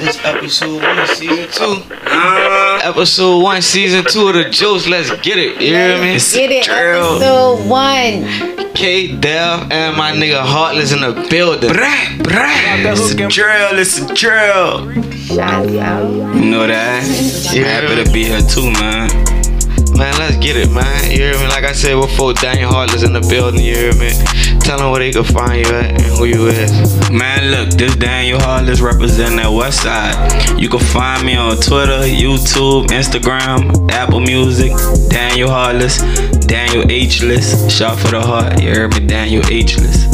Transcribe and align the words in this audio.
This 0.00 0.18
episode 0.24 0.82
one, 0.82 1.06
season 1.08 1.48
two. 1.52 1.82
Uh, 2.06 2.80
episode 2.82 3.42
one, 3.42 3.60
season 3.60 4.02
two 4.02 4.28
of 4.28 4.34
the 4.34 4.48
Juice. 4.48 4.88
Let's 4.88 5.10
get 5.20 5.36
it. 5.36 5.60
You 5.60 5.74
hear 5.74 6.00
me? 6.00 6.12
Let's 6.12 6.34
get 6.34 6.50
it. 6.50 6.64
Drill. 6.64 7.16
Episode 7.16 7.68
one. 7.68 8.72
K 8.74 9.14
Dev 9.14 9.70
and 9.70 9.94
my 9.98 10.12
nigga 10.12 10.40
Heartless 10.40 10.92
in 10.92 11.02
the 11.02 11.26
building. 11.28 11.68
Brah, 11.68 12.16
brah. 12.16 12.92
It's 12.92 13.10
a 13.10 13.28
drill, 13.28 13.78
it's 13.78 13.98
a 13.98 14.14
drill. 14.14 14.90
Shots 15.12 15.76
out. 15.76 16.08
You 16.34 16.50
know 16.50 16.66
that? 16.66 17.52
Yeah. 17.52 17.64
Happy 17.64 18.02
to 18.02 18.10
be 18.10 18.24
here 18.24 18.40
too, 18.40 18.72
man. 18.72 19.10
Man, 19.98 20.16
let's 20.18 20.38
get 20.38 20.56
it, 20.56 20.70
man. 20.70 21.10
You 21.10 21.18
hear 21.18 21.34
me? 21.34 21.46
Like 21.48 21.64
I 21.64 21.72
said 21.72 22.00
before, 22.00 22.32
Daniel 22.32 22.70
Heartless 22.72 23.02
in 23.02 23.12
the 23.12 23.20
building. 23.20 23.60
You 23.60 23.74
hear 23.76 23.92
me? 24.00 24.08
Tell 24.70 24.78
them 24.78 24.92
where 24.92 25.00
they 25.00 25.10
can 25.10 25.24
find 25.24 25.66
you 25.66 25.74
at 25.74 25.90
and 25.90 26.00
who 26.00 26.26
you 26.26 26.46
is. 26.46 27.10
Man, 27.10 27.50
look, 27.50 27.70
this 27.70 27.96
Daniel 27.96 28.38
Heartless 28.38 28.80
representing 28.80 29.38
that 29.38 29.50
West 29.50 29.82
Side. 29.82 30.14
You 30.60 30.68
can 30.68 30.78
find 30.78 31.26
me 31.26 31.34
on 31.34 31.56
Twitter, 31.56 32.06
YouTube, 32.06 32.86
Instagram, 32.86 33.90
Apple 33.90 34.20
Music, 34.20 34.70
Daniel 35.10 35.50
Heartless, 35.50 35.98
Daniel 36.46 36.88
Ageless. 36.88 37.66
Shot 37.66 37.98
for 37.98 38.12
the 38.12 38.20
heart, 38.22 38.62
you 38.62 38.70
heard 38.70 38.94
me, 38.94 39.04
Daniel 39.08 39.42
Ageless. 39.50 40.06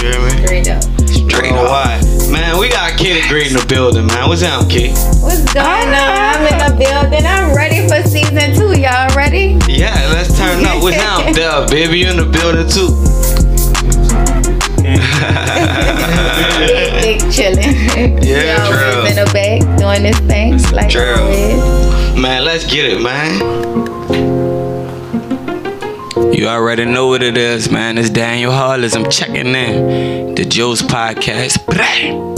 You 0.00 0.08
hear 0.08 0.22
me? 0.24 0.30
Straight 0.46 0.68
up. 0.70 0.82
Straight 1.04 1.52
up. 1.52 1.68
Why? 1.68 2.00
Man, 2.32 2.56
we 2.56 2.70
got 2.70 2.96
Kid 2.96 3.28
Great 3.28 3.48
in 3.48 3.52
the 3.52 3.66
building, 3.68 4.06
man. 4.06 4.30
What's 4.30 4.42
up, 4.42 4.64
Kid? 4.70 4.96
What's 5.20 5.44
going 5.52 5.92
on? 5.92 5.92
I'm 5.92 6.40
in 6.40 6.56
the 6.56 6.72
building. 6.72 7.26
I'm 7.28 7.54
ready 7.54 7.84
for 7.84 8.00
season 8.08 8.56
two. 8.56 8.80
Y'all 8.80 9.12
ready? 9.14 9.60
Yeah, 9.68 9.92
let's 10.08 10.32
turn 10.38 10.64
up. 10.64 10.80
What's 10.82 10.96
up, 10.96 11.34
Dev? 11.36 11.68
Baby, 11.68 11.98
you 11.98 12.08
in 12.08 12.16
the 12.16 12.24
building 12.24 12.64
too. 12.64 12.96
Big 17.00 17.20
chilling. 17.30 18.18
Yeah, 18.22 18.56
Y'all 18.56 18.72
true. 18.72 18.98
always 18.98 19.16
in 19.16 19.24
the 19.24 19.30
back 19.32 19.60
doing 19.78 20.02
this 20.02 20.18
thing 20.20 20.58
like 20.72 20.90
True. 20.90 21.14
always. 21.16 22.18
Man, 22.20 22.44
let's 22.44 22.64
get 22.70 22.84
it, 22.86 23.00
man. 23.00 23.40
You 26.32 26.48
already 26.48 26.84
know 26.84 27.06
what 27.08 27.22
it 27.22 27.36
is, 27.36 27.70
man. 27.70 27.98
It's 27.98 28.10
Daniel 28.10 28.52
Heartless. 28.52 28.94
I'm 28.96 29.08
checking 29.10 29.54
in. 29.54 30.34
The 30.34 30.44
Joce 30.44 30.82
Podcast. 30.82 31.58
Brah. 31.66 32.32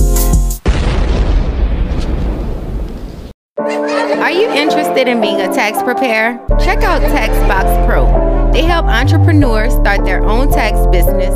Are 4.21 4.31
you 4.33 4.49
interested 4.51 5.09
in 5.09 5.21
being 5.21 5.41
a 5.41 5.49
tax 5.53 5.83
preparer? 5.83 6.39
Check 6.59 6.83
out 6.83 7.01
TaxBox 7.03 7.87
Pro. 7.87 8.51
They 8.53 8.63
help 8.63 8.87
entrepreneurs 8.87 9.73
start 9.75 10.05
their 10.05 10.23
own 10.25 10.51
tax 10.51 10.79
business 10.89 11.35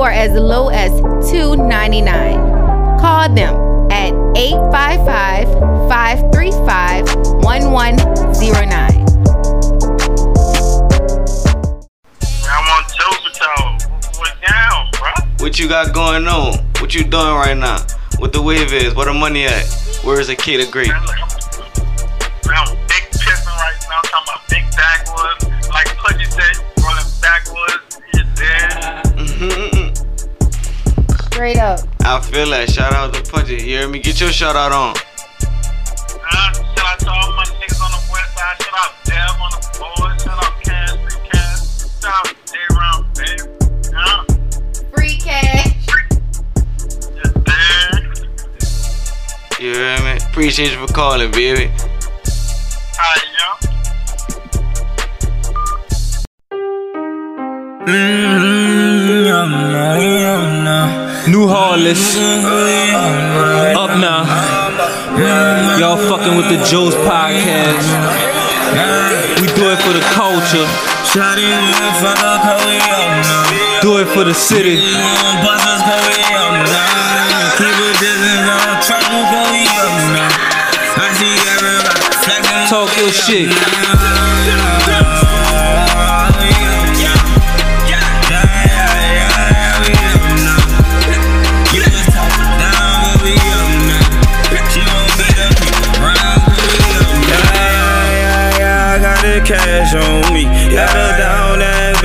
for 0.00 0.10
as 0.10 0.32
low 0.32 0.68
as 0.70 0.90
$2.99. 1.30 3.00
Call 3.00 3.28
them 3.34 3.54
at 3.92 4.14
855 4.34 5.46
535 5.90 7.04
1109. 7.44 8.70
I'm 12.48 12.64
on 12.64 12.82
toes 12.88 13.20
with 13.22 13.36
y'all. 13.42 13.76
What's 14.16 14.98
bro? 14.98 15.10
What 15.40 15.58
you 15.58 15.68
got 15.68 15.92
going 15.92 16.26
on? 16.26 16.54
What 16.80 16.94
you 16.94 17.04
doing 17.04 17.34
right 17.34 17.54
now? 17.54 17.84
What 18.16 18.32
the 18.32 18.40
wave 18.40 18.72
is? 18.72 18.94
Where 18.94 19.04
the 19.04 19.12
money 19.12 19.44
at? 19.44 19.66
Where 20.02 20.18
is 20.18 20.28
the 20.28 20.34
Kid 20.34 20.66
of 20.66 20.70
Great? 20.70 20.90
I'm, 20.90 20.96
I'm 20.96 22.74
big 22.88 23.04
pissing 23.20 23.48
right 23.48 23.76
now. 23.90 23.98
I'm 23.98 24.04
talking 24.08 24.32
about 24.32 24.48
big 24.48 24.64
backwoods. 24.74 25.68
Like 25.68 25.94
Pudgy 25.98 26.24
said, 26.24 26.56
rolling 26.82 27.04
backwoods. 27.20 28.00
He's 28.14 28.24
there. 28.40 29.79
Straight 31.40 31.56
up. 31.56 31.80
I 32.02 32.20
feel 32.20 32.50
that. 32.50 32.68
Shout 32.68 32.92
out 32.92 33.14
to 33.14 33.22
Pudgy. 33.32 33.54
You 33.54 33.60
hear 33.60 33.88
me? 33.88 33.98
Get 33.98 34.20
your 34.20 34.28
shout 34.30 34.56
out 34.56 34.72
on. 34.72 34.90
Uh, 34.90 36.52
shout 36.52 36.84
out 36.84 36.98
to 36.98 37.08
all 37.08 37.32
my 37.32 37.44
niggas 37.44 37.80
on 37.80 37.90
the 37.92 38.02
west 38.12 38.36
side. 38.36 38.60
Shout 38.60 38.76
out 38.76 38.92
Dev 39.06 39.40
on 39.40 39.50
the 39.56 39.60
board. 39.80 40.20
Shout 40.20 40.36
out 40.36 40.60
Cash, 40.62 41.00
Free 41.00 41.16
Cash. 41.32 41.88
Shout 42.02 42.12
out 42.12 42.36
J 42.44 42.60
Round, 42.76 43.08
baby. 43.16 43.48
Yeah, 43.90 44.20
Free 44.94 45.16
cash. 45.16 45.72
just. 47.16 47.32
You 49.62 49.72
hear 49.72 49.96
me? 50.04 50.20
Appreciate 50.22 50.72
you 50.72 50.86
for 50.86 50.92
calling, 50.92 51.30
baby. 51.30 51.72
Alright, 53.00 53.28
yo. 53.38 53.70
New 61.30 61.46
Harless. 61.46 62.16
Up 63.76 63.94
now. 64.02 64.26
Y'all 65.78 65.96
fucking 65.96 66.36
with 66.36 66.48
the 66.50 66.58
Joce 66.66 66.94
podcast. 67.06 67.86
We 69.40 69.46
do 69.54 69.70
it 69.70 69.78
for 69.78 69.92
the 69.92 70.02
culture. 70.10 70.66
Do 73.80 73.98
it 73.98 74.08
for 74.08 74.24
the 74.24 74.34
city. 74.34 74.80
Talk 82.68 82.90
your 82.98 83.10
shit. 83.12 83.99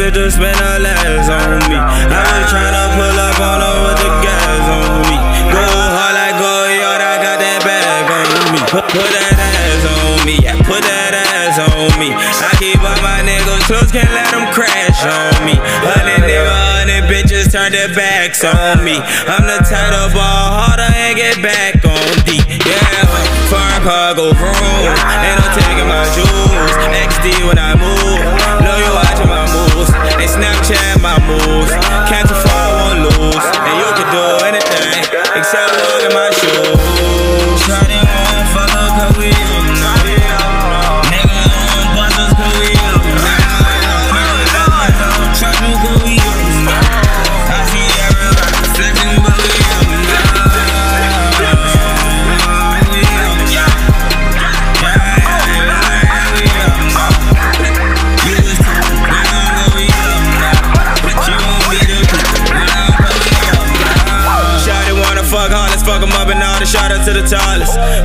Bitch 0.06 0.14
to 0.14 0.32
spend 0.32 0.58
her 0.58 0.80
last 0.80 1.30
on 1.30 1.70
me. 1.70 1.78
I 1.78 2.22
was 2.22 2.46
tryna 2.54 2.86
pull 2.94 3.18
up 3.18 3.40
on 3.42 3.60
her 3.62 3.78
with 3.90 4.00
the 4.02 4.12
gas 4.22 4.66
on 4.70 5.02
me. 5.10 5.18
Go 5.50 5.62
hard 5.66 6.14
like 6.14 6.38
go 6.38 6.54
yard, 6.70 7.02
I 7.02 7.16
got 7.22 7.38
that 7.42 7.60
bag 7.66 8.06
on 8.14 8.54
me. 8.54 8.62
Put, 8.70 8.86
put 8.94 9.10
that 9.10 9.38
ass 9.38 9.86
on 9.86 10.26
me, 10.26 10.36
yeah, 10.42 10.58
put 10.62 10.82
that 10.86 11.14
ass 11.14 11.58
on 11.58 11.90
me. 11.98 12.14
I 12.14 12.52
keep 12.62 12.78
all 12.82 12.98
my 13.02 13.26
niggas 13.26 13.66
close, 13.66 13.90
can't 13.92 14.12
let 14.14 14.30
them 14.30 14.46
crash 14.54 15.02
on 15.06 15.46
me. 15.46 15.58
Hundred 15.58 16.22
nigga, 16.22 16.54
hundred 16.54 17.10
bitches 17.10 17.50
turn 17.52 17.72
their 17.72 17.90
backs 17.94 18.44
on 18.44 18.84
me. 18.86 19.02
I'm 19.26 19.46
the 19.50 19.58
to 19.66 20.02
ball 20.14 20.70
harder 20.70 20.92
and 20.94 21.18
get 21.18 21.42
back 21.42 21.82
on 21.82 22.14
D. 22.30 22.42
Yeah, 22.46 23.10
foreign 23.50 23.82
car 23.82 24.14
go 24.14 24.34
vroom. 24.38 24.54
Ain't 24.54 25.38
no 25.42 25.48
taking 25.58 25.90
my 25.90 26.06
jewels. 26.14 26.76
XD 26.94 27.48
when 27.48 27.58
I 27.58 27.65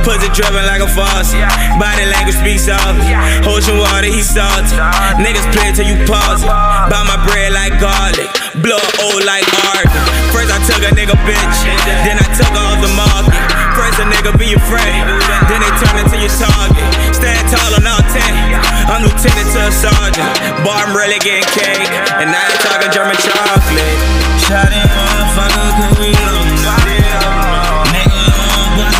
Pussy 0.01 0.29
dripping 0.33 0.65
like 0.65 0.81
a 0.81 0.89
faucet. 0.89 1.45
Body 1.77 2.05
language 2.09 2.37
speaks 2.37 2.65
soft. 2.65 2.97
Ocean 3.45 3.77
water, 3.77 4.09
he 4.09 4.21
salty. 4.21 4.73
Niggas 5.21 5.45
play 5.53 5.69
till 5.73 5.85
you 5.85 5.97
pause 6.09 6.41
it. 6.41 6.49
Buy 6.89 7.01
my 7.05 7.21
bread 7.25 7.53
like 7.53 7.77
garlic. 7.77 8.29
Blow 8.59 8.81
old 9.05 9.23
like 9.23 9.47
art. 9.71 9.87
First 10.33 10.51
I 10.51 10.59
took 10.67 10.83
a 10.83 10.91
nigga 10.91 11.15
bitch, 11.23 11.57
then 12.03 12.19
I 12.19 12.27
took 12.35 12.51
off 12.51 12.83
the 12.83 12.91
market. 12.99 13.39
First 13.77 13.99
a 13.99 14.05
nigga 14.07 14.35
be 14.35 14.51
your 14.51 14.63
friend, 14.67 15.07
then 15.47 15.59
they 15.63 15.71
turn 15.79 15.95
into 16.03 16.17
your 16.19 16.33
target. 16.35 16.83
Stand 17.15 17.47
tall 17.47 17.79
on 17.79 17.87
all 17.87 18.03
10. 18.03 18.91
I'm 18.91 19.07
lieutenant 19.07 19.49
to 19.55 19.59
a 19.67 19.71
sergeant. 19.71 20.33
Boy, 20.67 20.75
I'm 20.75 20.91
really 20.95 21.19
getting 21.23 21.47
cake. 21.55 21.91
And 22.19 22.27
now 22.27 22.43
they 22.49 22.57
talking 22.59 22.91
German 22.91 23.15
chocolate. 23.23 23.99
Shawty 24.43 24.81
motherfucker, 24.83 25.67
cause 25.79 25.97
we 25.99 26.11
up 26.11 26.47
now. 26.65 27.40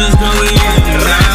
Us, 0.02 0.16
cause 0.16 0.42
we 0.42 0.48
up 0.56 1.31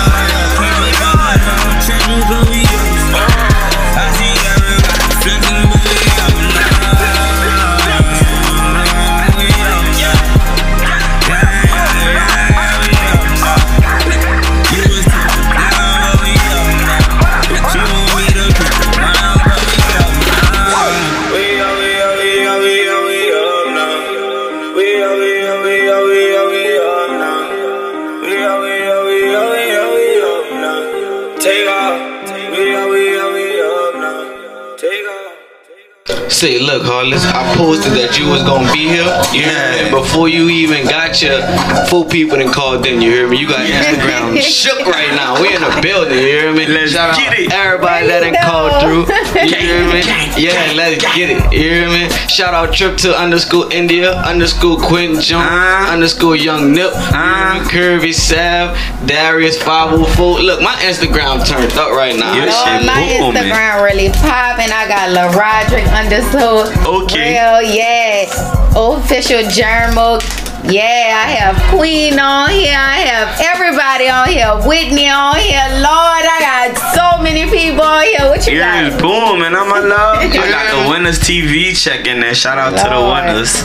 say, 36.36 36.58
look, 36.60 36.84
Hollis, 36.84 37.24
I 37.24 37.42
posted 37.56 37.92
that 37.96 38.18
you 38.20 38.28
was 38.28 38.42
gonna 38.44 38.68
be 38.72 38.84
here. 38.92 39.08
You 39.32 39.48
hear 39.48 39.88
me? 39.88 39.90
Before 39.90 40.28
you 40.28 40.48
even 40.52 40.84
got 40.84 41.22
your 41.22 41.40
four 41.88 42.04
people 42.04 42.40
and 42.40 42.52
called 42.52 42.84
in, 42.86 43.00
you 43.00 43.10
hear 43.10 43.26
me? 43.28 43.38
You 43.40 43.48
got 43.48 43.64
Instagram 43.64 44.36
shook 44.44 44.84
right 44.86 45.10
now. 45.16 45.40
We 45.40 45.54
in 45.56 45.62
the 45.64 45.72
building, 45.80 46.18
you 46.20 46.28
hear 46.36 46.52
me? 46.52 46.66
Let's 46.66 46.92
Shout 46.92 47.16
get 47.16 47.32
out 47.32 47.38
it. 47.40 47.52
everybody 47.52 48.06
that 48.08 48.20
done 48.20 48.36
No. 48.36 48.44
called 48.44 48.72
through. 48.84 49.02
You 49.48 49.56
hear 49.64 49.80
me? 49.88 50.00
Yeah, 50.36 50.76
let's 50.76 51.00
get 51.16 51.30
it. 51.32 51.40
You 51.52 51.88
hear 51.88 51.88
me? 51.88 52.10
Shout 52.28 52.52
out 52.52 52.74
Trip 52.76 52.96
to 52.98 53.16
underscore 53.16 53.72
India, 53.72 54.12
underscore 54.20 54.76
Quentin 54.76 55.20
Jones, 55.22 55.48
Uh. 55.48 55.88
underscore 55.88 56.36
Young 56.36 56.72
Nip, 56.76 56.92
you 56.92 57.00
hear? 57.00 57.64
Curvy 57.72 58.12
Sav, 58.12 58.76
Darius 59.08 59.56
504. 59.62 60.40
Look, 60.44 60.60
my 60.60 60.74
Instagram 60.84 61.40
turned 61.48 61.72
up 61.80 61.92
right 61.96 62.14
now. 62.18 62.34
Your 62.36 62.46
Lord, 62.52 62.68
shit 62.68 62.84
my 62.84 63.16
booming. 63.18 63.42
Instagram 63.48 63.82
really 63.82 64.10
popping. 64.20 64.68
I 64.68 64.84
got 64.88 65.10
La 65.16 65.32
Roderick 65.32 65.86
underscore. 66.34 67.02
Okay. 67.04 67.32
Real, 67.32 67.62
yeah. 67.74 68.72
Official 68.76 69.42
Jermo. 69.50 70.20
Yeah, 70.68 71.22
I 71.24 71.30
have 71.30 71.56
Queen 71.70 72.18
on 72.18 72.50
here. 72.50 72.74
I 72.76 72.98
have 73.06 73.38
everybody 73.54 74.08
on 74.08 74.28
here. 74.28 74.50
Whitney 74.66 75.08
on 75.08 75.36
here. 75.36 75.62
Lord, 75.78 76.26
I 76.26 76.38
got 76.40 76.76
so 76.90 77.22
many 77.22 77.48
people 77.48 77.82
on 77.84 78.02
here. 78.02 78.26
What 78.26 78.44
you 78.48 78.54
Ears 78.54 78.90
got? 78.94 79.00
booming, 79.00 79.54
I'm 79.54 79.70
a 79.70 79.86
love. 79.86 80.18
I 80.22 80.28
got 80.50 80.84
the 80.84 80.90
winners 80.90 81.20
TV 81.20 81.70
check 81.76 82.08
in 82.08 82.18
there. 82.18 82.34
Shout 82.34 82.58
out 82.58 82.70
to 82.70 82.82
the 82.82 82.98
winners. 82.98 83.62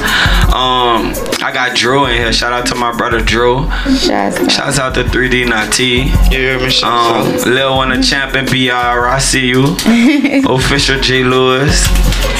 Um, 0.53 1.09
I 1.43 1.51
got 1.51 1.75
Drew 1.75 2.05
in 2.05 2.17
here. 2.17 2.31
Shout 2.31 2.53
out 2.53 2.67
to 2.67 2.75
my 2.75 2.95
brother 2.95 3.19
Drew. 3.19 3.67
Shots. 3.97 4.53
Shouts 4.53 4.77
out 4.77 4.93
to 4.93 5.03
3D 5.03 5.49
Nati. 5.49 6.11
You 6.29 6.37
hear 6.37 6.59
me? 6.59 6.71
Um. 6.83 7.51
Lil 7.51 7.77
One 7.77 7.89
the 7.89 8.03
Champion 8.03 8.45
BR, 8.45 9.07
I 9.07 9.17
see 9.17 9.47
you. 9.47 9.75
Official 10.47 10.99
J 11.01 11.23
Lewis. 11.23 11.87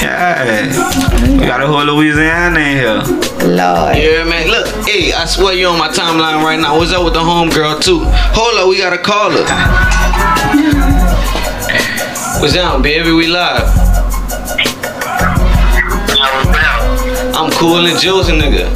Yeah. 0.02 1.38
We 1.38 1.46
got 1.46 1.62
a 1.62 1.66
whole 1.66 1.84
Louisiana 1.84 2.58
in 2.58 2.76
here. 2.76 3.02
Lord. 3.46 3.96
Yeah, 3.96 4.24
man. 4.24 4.48
Look, 4.48 4.66
hey, 4.86 5.12
I 5.12 5.24
swear 5.26 5.54
you 5.54 5.68
on 5.68 5.78
my 5.78 5.88
timeline 5.88 6.42
right 6.42 6.58
now. 6.58 6.76
What's 6.76 6.92
up 6.92 7.04
with 7.04 7.14
the 7.14 7.20
homegirl 7.20 7.82
too? 7.82 8.00
Hold 8.34 8.58
up, 8.58 8.68
we 8.68 8.78
gotta 8.78 8.98
call 8.98 9.30
her. 9.30 9.44
What's 12.40 12.54
down, 12.54 12.82
baby? 12.82 13.12
We 13.12 13.28
live. 13.28 13.68
I'm 17.34 17.50
cool 17.52 17.86
and 17.86 17.98
Jules 17.98 18.28
and 18.28 18.40
nigga. 18.42 18.66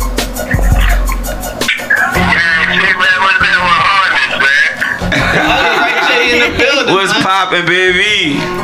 In 6.27 6.39
the 6.41 6.59
building. 6.59 6.95
What's 6.95 7.13
man. 7.13 7.23
poppin', 7.23 7.67
baby? 7.67 8.56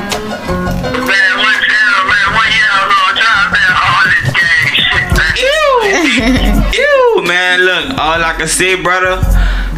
Ew, 6.75 7.23
man, 7.27 7.61
look, 7.61 7.99
all 7.99 8.23
I 8.23 8.35
can 8.37 8.47
say, 8.47 8.81
brother, 8.81 9.17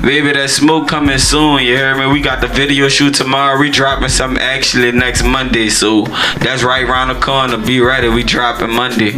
baby, 0.03 0.33
that 0.33 0.51
smoke 0.51 0.89
coming 0.89 1.19
soon. 1.19 1.63
You 1.63 1.77
hear 1.77 1.97
me? 1.97 2.13
We 2.13 2.21
got 2.21 2.41
the 2.41 2.49
video 2.49 2.89
shoot 2.89 3.15
tomorrow. 3.15 3.57
We 3.57 3.71
dropping 3.71 4.09
something 4.09 4.43
actually 4.43 4.91
next 4.91 5.23
Monday, 5.23 5.69
so 5.69 6.07
that's 6.43 6.65
right 6.65 6.85
around 6.85 7.15
the 7.15 7.21
corner. 7.21 7.57
Be 7.57 7.79
ready. 7.81 8.09
We 8.09 8.25
dropping 8.25 8.75
Monday. 8.75 9.13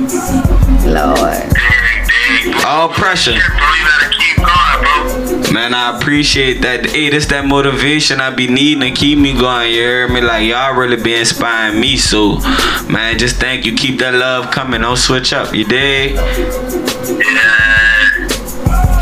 Lord. 0.84 1.40
All 2.66 2.90
pressure. 2.90 3.38
Man, 5.56 5.72
I 5.72 5.96
appreciate 5.96 6.60
that. 6.60 6.84
Hey, 6.84 7.08
this 7.08 7.24
that 7.28 7.46
motivation 7.46 8.20
I 8.20 8.28
be 8.28 8.46
needing 8.46 8.82
to 8.82 8.90
keep 8.90 9.18
me 9.18 9.32
going. 9.32 9.70
You 9.70 9.80
hear 9.80 10.06
me? 10.06 10.20
Like 10.20 10.46
y'all 10.46 10.76
really 10.76 11.02
be 11.02 11.14
inspiring 11.14 11.80
me. 11.80 11.96
So, 11.96 12.40
man, 12.92 13.16
just 13.16 13.36
thank 13.36 13.64
you. 13.64 13.74
Keep 13.74 14.00
that 14.00 14.12
love 14.12 14.50
coming. 14.52 14.82
Don't 14.82 14.98
switch 14.98 15.32
up. 15.32 15.54
You 15.54 15.64
dig? 15.64 16.16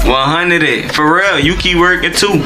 100 0.06 0.62
it. 0.62 0.92
For 0.94 1.16
real. 1.16 1.40
You 1.40 1.56
keep 1.56 1.76
working 1.76 2.12
too. 2.12 2.28
Yeah, 2.28 2.38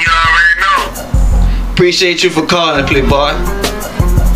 you 0.00 0.08
already 0.08 0.56
know. 0.64 1.72
Appreciate 1.74 2.24
you 2.24 2.30
for 2.30 2.46
calling, 2.46 2.86
Playboy. 2.86 3.36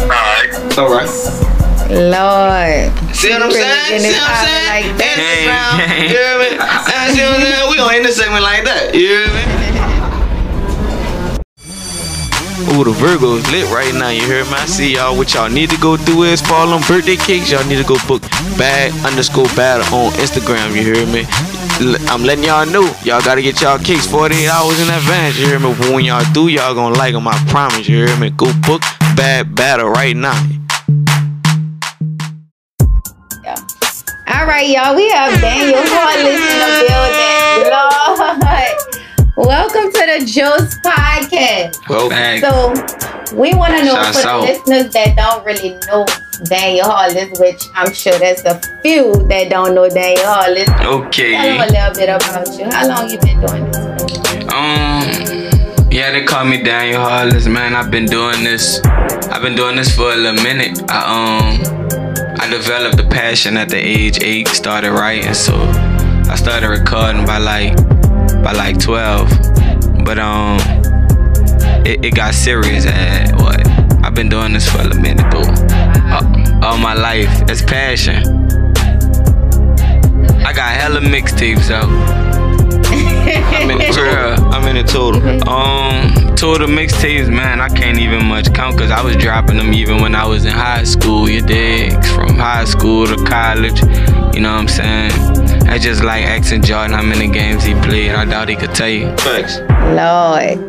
Alright. 0.04 0.52
All 0.76 0.92
right. 0.92 1.08
Lord. 1.88 3.05
See 3.16 3.30
what 3.32 3.42
I'm 3.42 3.50
saying? 3.50 4.00
See 4.00 4.12
what 4.12 4.28
I'm 4.28 4.36
saying? 4.44 4.92
like 4.92 4.92
that. 5.00 5.16
Instagram, 5.16 5.80
Gang, 5.80 5.88
gang. 5.88 6.04
you 6.04 6.20
hear 6.20 6.36
me? 6.36 6.48
See 7.16 7.24
what 7.24 7.32
I'm 7.32 7.40
saying? 7.40 7.70
We 7.72 7.76
gonna 7.80 7.96
end 7.96 8.04
this 8.04 8.16
segment 8.20 8.44
like 8.44 8.64
that. 8.68 8.92
You 8.92 9.08
hear 9.08 9.24
me? 9.32 9.40
Ooh, 12.76 12.84
the 12.84 12.92
Virgo's 12.92 13.40
lit 13.50 13.64
right 13.72 13.94
now. 13.94 14.10
You 14.12 14.20
hear 14.20 14.44
me? 14.44 14.52
I 14.52 14.66
see 14.66 14.92
y'all. 15.00 15.16
What 15.16 15.32
y'all 15.32 15.48
need 15.48 15.70
to 15.70 15.78
go 15.80 15.96
do 15.96 16.24
is 16.24 16.42
follow 16.42 16.76
them 16.76 16.84
birthday 16.84 17.16
cakes. 17.16 17.50
Y'all 17.50 17.64
need 17.64 17.80
to 17.80 17.88
go 17.88 17.96
book 18.06 18.20
bad 18.60 18.92
underscore 19.08 19.48
bad 19.56 19.80
on 19.96 20.12
Instagram. 20.20 20.76
You 20.76 20.84
hear 20.84 21.06
me? 21.08 21.24
I'm 22.12 22.20
letting 22.22 22.44
y'all 22.44 22.66
know. 22.68 22.84
Y'all 23.02 23.24
gotta 23.24 23.40
get 23.40 23.62
y'all 23.62 23.78
cakes 23.78 24.04
48 24.06 24.44
hours 24.48 24.76
in 24.76 24.92
advance. 24.92 25.38
You 25.40 25.46
hear 25.46 25.58
me? 25.58 25.72
But 25.72 25.88
when 25.88 26.04
y'all 26.04 26.24
do, 26.34 26.48
y'all 26.48 26.74
gonna 26.74 26.98
like 26.98 27.14
them. 27.14 27.26
I 27.26 27.38
promise. 27.48 27.88
You 27.88 28.04
hear 28.04 28.16
me? 28.20 28.28
Go 28.28 28.52
book 28.68 28.82
bad 29.16 29.54
battle 29.54 29.88
right 29.88 30.16
now. 30.16 30.36
All 34.28 34.44
right, 34.46 34.68
y'all. 34.68 34.94
We 34.96 35.08
have 35.10 35.40
Daniel 35.40 35.78
Heartless 35.82 36.40
in 36.40 36.58
the 36.60 36.82
building. 36.88 37.70
Lord. 39.36 39.46
Welcome 39.46 39.92
to 39.92 40.02
the 40.06 40.18
Juice 40.26 40.74
Podcast. 40.80 41.78
Well, 41.88 42.10
So 42.40 43.36
we 43.36 43.54
want 43.54 43.74
to 43.78 43.84
know 43.84 43.94
Shouts 43.94 44.16
for 44.18 44.22
the 44.22 44.28
out. 44.28 44.40
listeners 44.42 44.92
that 44.94 45.16
don't 45.16 45.44
really 45.44 45.78
know 45.86 46.04
Daniel 46.44 46.86
Heartless, 46.86 47.38
which 47.38 47.62
I'm 47.74 47.92
sure 47.92 48.18
there's 48.18 48.44
a 48.44 48.58
few 48.82 49.12
that 49.28 49.48
don't 49.50 49.74
know 49.74 49.88
Daniel 49.88 50.24
Heartless. 50.26 50.64
Tell 50.66 50.98
them 50.98 51.06
Okay. 51.08 51.58
a 51.58 51.66
little 51.66 51.94
bit 51.94 52.08
about 52.08 52.58
you. 52.58 52.64
How 52.70 52.88
long 52.88 53.08
you 53.10 53.18
been 53.18 53.40
doing 53.46 53.70
this? 53.70 53.80
Um, 54.52 55.90
yeah, 55.90 56.10
they 56.10 56.24
call 56.24 56.44
me 56.44 56.62
Daniel 56.62 57.00
Heartless, 57.02 57.46
man. 57.46 57.74
I've 57.74 57.90
been 57.90 58.06
doing 58.06 58.42
this. 58.42 58.80
I've 59.30 59.42
been 59.42 59.54
doing 59.54 59.76
this 59.76 59.94
for 59.94 60.12
a 60.12 60.16
little 60.16 60.42
minute. 60.42 60.80
I 60.90 60.98
um, 61.14 61.76
I 62.38 62.48
developed 62.50 63.00
a 63.00 63.08
passion 63.08 63.56
at 63.56 63.68
the 63.68 63.76
age 63.76 64.22
eight. 64.22 64.48
Started 64.48 64.92
writing, 64.92 65.34
so 65.34 65.54
I 65.54 66.34
started 66.36 66.68
recording 66.68 67.24
by 67.24 67.38
like 67.38 67.76
by 68.42 68.52
like 68.52 68.78
twelve. 68.78 69.28
But 70.04 70.18
um, 70.18 70.58
it, 71.84 72.04
it 72.04 72.14
got 72.14 72.34
serious 72.34 72.86
at 72.86 73.34
what? 73.36 73.66
I've 74.04 74.14
been 74.14 74.28
doing 74.28 74.52
this 74.52 74.70
for 74.70 74.82
a 74.82 74.94
minute 74.94 75.30
though. 75.30 75.50
Uh, 75.72 76.60
all 76.62 76.78
my 76.78 76.94
life, 76.94 77.28
it's 77.48 77.62
passion. 77.62 78.22
I 80.44 80.52
got 80.52 80.70
hella 80.76 81.00
mixtapes 81.00 81.70
out. 81.70 81.88
I'm 83.56 83.70
in 83.70 83.78
the 83.78 83.86
total. 83.92 84.54
I'm 84.54 84.68
in 84.68 84.76
the 84.76 84.92
total. 84.92 85.48
Um, 85.48 86.25
total 86.36 86.68
mixtapes, 86.68 87.30
man, 87.32 87.60
I 87.60 87.68
can't 87.68 87.98
even 87.98 88.26
much 88.26 88.52
count 88.52 88.76
because 88.76 88.90
I 88.90 89.02
was 89.02 89.16
dropping 89.16 89.56
them 89.56 89.72
even 89.72 90.00
when 90.02 90.14
I 90.14 90.26
was 90.26 90.44
in 90.44 90.52
high 90.52 90.84
school. 90.84 91.28
You 91.28 91.40
dig? 91.40 91.92
From 92.14 92.36
high 92.36 92.64
school 92.66 93.06
to 93.06 93.16
college, 93.24 93.80
you 94.34 94.42
know 94.42 94.52
what 94.52 94.60
I'm 94.60 94.68
saying? 94.68 95.12
I 95.68 95.78
just 95.78 96.04
like 96.04 96.24
asking 96.24 96.62
Jordan 96.62 96.92
how 96.92 97.02
many 97.02 97.26
games 97.28 97.64
he 97.64 97.74
played. 97.74 98.10
I 98.12 98.24
doubt 98.26 98.48
he 98.48 98.56
could 98.56 98.74
tell 98.74 98.88
you. 98.88 99.06
Facts. 99.16 99.58
Lord, 99.96 100.60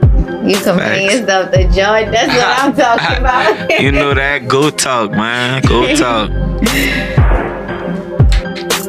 you 0.50 0.58
comparing 0.58 1.08
Facts. 1.10 1.20
yourself 1.20 1.52
to 1.52 1.64
Jordan. 1.72 2.12
That's 2.12 2.34
what 2.34 2.60
I'm 2.60 2.76
talking 3.00 3.18
about. 3.18 3.70
you 3.82 3.92
know 3.92 4.14
that? 4.14 4.48
Go 4.48 4.70
talk, 4.70 5.12
man. 5.12 5.62
Go 5.64 5.94
talk. 5.96 6.32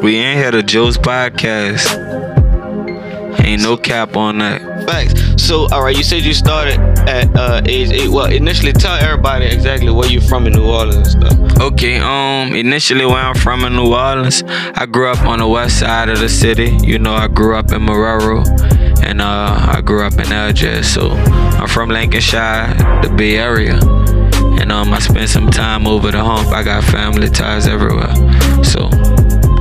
We 0.02 0.16
ain't 0.16 0.38
here, 0.38 0.52
the 0.52 0.62
Joce 0.62 0.96
podcast. 0.96 2.27
Ain't 3.44 3.62
no 3.62 3.76
cap 3.76 4.16
on 4.16 4.38
that. 4.38 4.60
Facts. 4.88 5.42
So, 5.42 5.68
all 5.72 5.82
right, 5.82 5.96
you 5.96 6.02
said 6.02 6.22
you 6.22 6.34
started 6.34 6.78
at 7.08 7.34
uh, 7.36 7.62
age 7.66 7.90
eight. 7.90 8.08
Well, 8.08 8.26
initially, 8.26 8.72
tell 8.72 8.94
everybody 8.94 9.46
exactly 9.46 9.90
where 9.90 10.08
you're 10.08 10.22
from 10.22 10.46
in 10.46 10.52
New 10.52 10.66
Orleans 10.66 11.14
and 11.14 11.32
stuff. 11.32 11.60
Okay, 11.60 11.98
um, 11.98 12.54
initially 12.54 13.06
where 13.06 13.16
I'm 13.16 13.34
from 13.34 13.64
in 13.64 13.74
New 13.74 13.94
Orleans, 13.94 14.42
I 14.46 14.86
grew 14.86 15.08
up 15.10 15.24
on 15.26 15.38
the 15.38 15.46
west 15.46 15.80
side 15.80 16.08
of 16.08 16.18
the 16.18 16.28
city. 16.28 16.76
You 16.82 16.98
know, 16.98 17.14
I 17.14 17.28
grew 17.28 17.56
up 17.56 17.72
in 17.72 17.82
Marrero, 17.82 18.44
and 19.02 19.20
uh, 19.20 19.72
I 19.74 19.80
grew 19.80 20.04
up 20.04 20.14
in 20.14 20.26
LJ. 20.26 20.84
So 20.84 21.10
I'm 21.10 21.68
from 21.68 21.88
Lincolnshire, 21.88 22.74
the 23.02 23.12
Bay 23.16 23.38
Area, 23.38 23.78
and 24.60 24.70
um, 24.70 24.92
I 24.92 24.98
spent 24.98 25.28
some 25.30 25.50
time 25.50 25.86
over 25.86 26.10
the 26.10 26.22
hump. 26.22 26.48
I 26.48 26.62
got 26.62 26.84
family 26.84 27.30
ties 27.30 27.66
everywhere, 27.66 28.14
so 28.62 28.88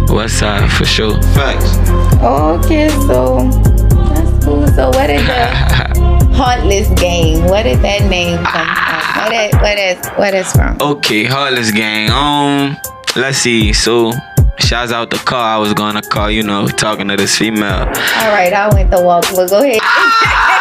west 0.10 0.40
side 0.40 0.72
for 0.72 0.86
sure. 0.86 1.22
Facts. 1.34 1.78
Okay, 2.22 2.90
so 3.08 3.38
that's 4.14 4.46
cool. 4.46 4.68
So 4.68 4.90
what 4.90 5.10
is 5.10 5.22
did 5.22 5.28
the 5.28 6.18
Heartless 6.38 6.88
game? 7.00 7.46
Where 7.46 7.64
did 7.64 7.80
that 7.80 8.08
name 8.10 8.38
come 8.46 8.68
from? 8.68 9.32
Where 9.32 9.50
that 9.50 9.62
where 9.62 9.76
that's 9.76 10.08
where 10.18 10.32
that's 10.32 10.54
from? 10.54 10.78
Okay, 10.82 11.24
Heartless 11.24 11.72
Gang. 11.72 12.12
Um, 12.12 12.78
let's 13.16 13.40
see. 13.40 13.74
So, 13.74 14.14
shouts 14.60 14.92
out 14.92 15.10
the 15.10 15.18
car. 15.18 15.56
I 15.56 15.58
was 15.58 15.74
gonna 15.74 16.02
call. 16.04 16.30
You 16.30 16.44
know, 16.44 16.68
talking 16.68 17.08
to 17.08 17.18
this 17.18 17.38
female. 17.38 17.88
All 17.88 18.32
right, 18.34 18.54
I 18.54 18.70
went 18.74 18.92
to 18.92 19.02
walk. 19.02 19.26
Well, 19.34 19.48
go 19.48 19.64
ahead. 19.64 19.82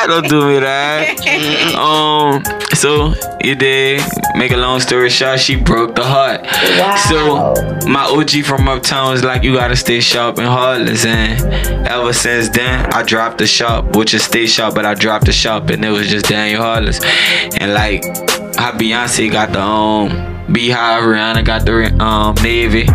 Don't 0.06 0.28
do 0.28 0.46
me 0.46 0.58
that. 0.60 1.74
um, 1.76 2.42
so 2.74 3.14
you 3.44 3.54
did. 3.54 4.02
Make 4.34 4.52
a 4.52 4.56
long 4.56 4.80
story 4.80 5.10
short, 5.10 5.40
she 5.40 5.56
broke 5.56 5.94
the 5.94 6.04
heart. 6.04 6.42
Wow. 6.42 6.96
So 7.08 7.88
my 7.88 8.04
OG 8.04 8.44
from 8.44 8.68
uptown 8.68 9.12
was 9.12 9.24
like, 9.24 9.42
you 9.42 9.54
gotta 9.54 9.76
stay 9.76 10.00
sharp 10.00 10.38
and 10.38 10.46
heartless. 10.46 11.04
And 11.04 11.86
ever 11.86 12.12
since 12.12 12.48
then, 12.48 12.92
I 12.92 13.02
dropped 13.02 13.38
the 13.38 13.46
shop, 13.46 13.96
which 13.96 14.14
is 14.14 14.22
stay 14.24 14.46
sharp, 14.46 14.74
but 14.74 14.86
I 14.86 14.94
dropped 14.94 15.26
the 15.26 15.32
shop, 15.32 15.70
and 15.70 15.84
it 15.84 15.90
was 15.90 16.08
just 16.08 16.26
Daniel 16.26 16.62
Heartless. 16.62 17.00
And 17.58 17.74
like 17.74 18.04
how 18.56 18.72
Beyonce 18.72 19.30
got 19.30 19.52
the 19.52 19.60
um 19.60 20.10
BeyHive, 20.52 21.02
Rihanna 21.02 21.44
got 21.44 21.64
the 21.64 21.92
um 22.02 22.34
Navy. 22.42 22.88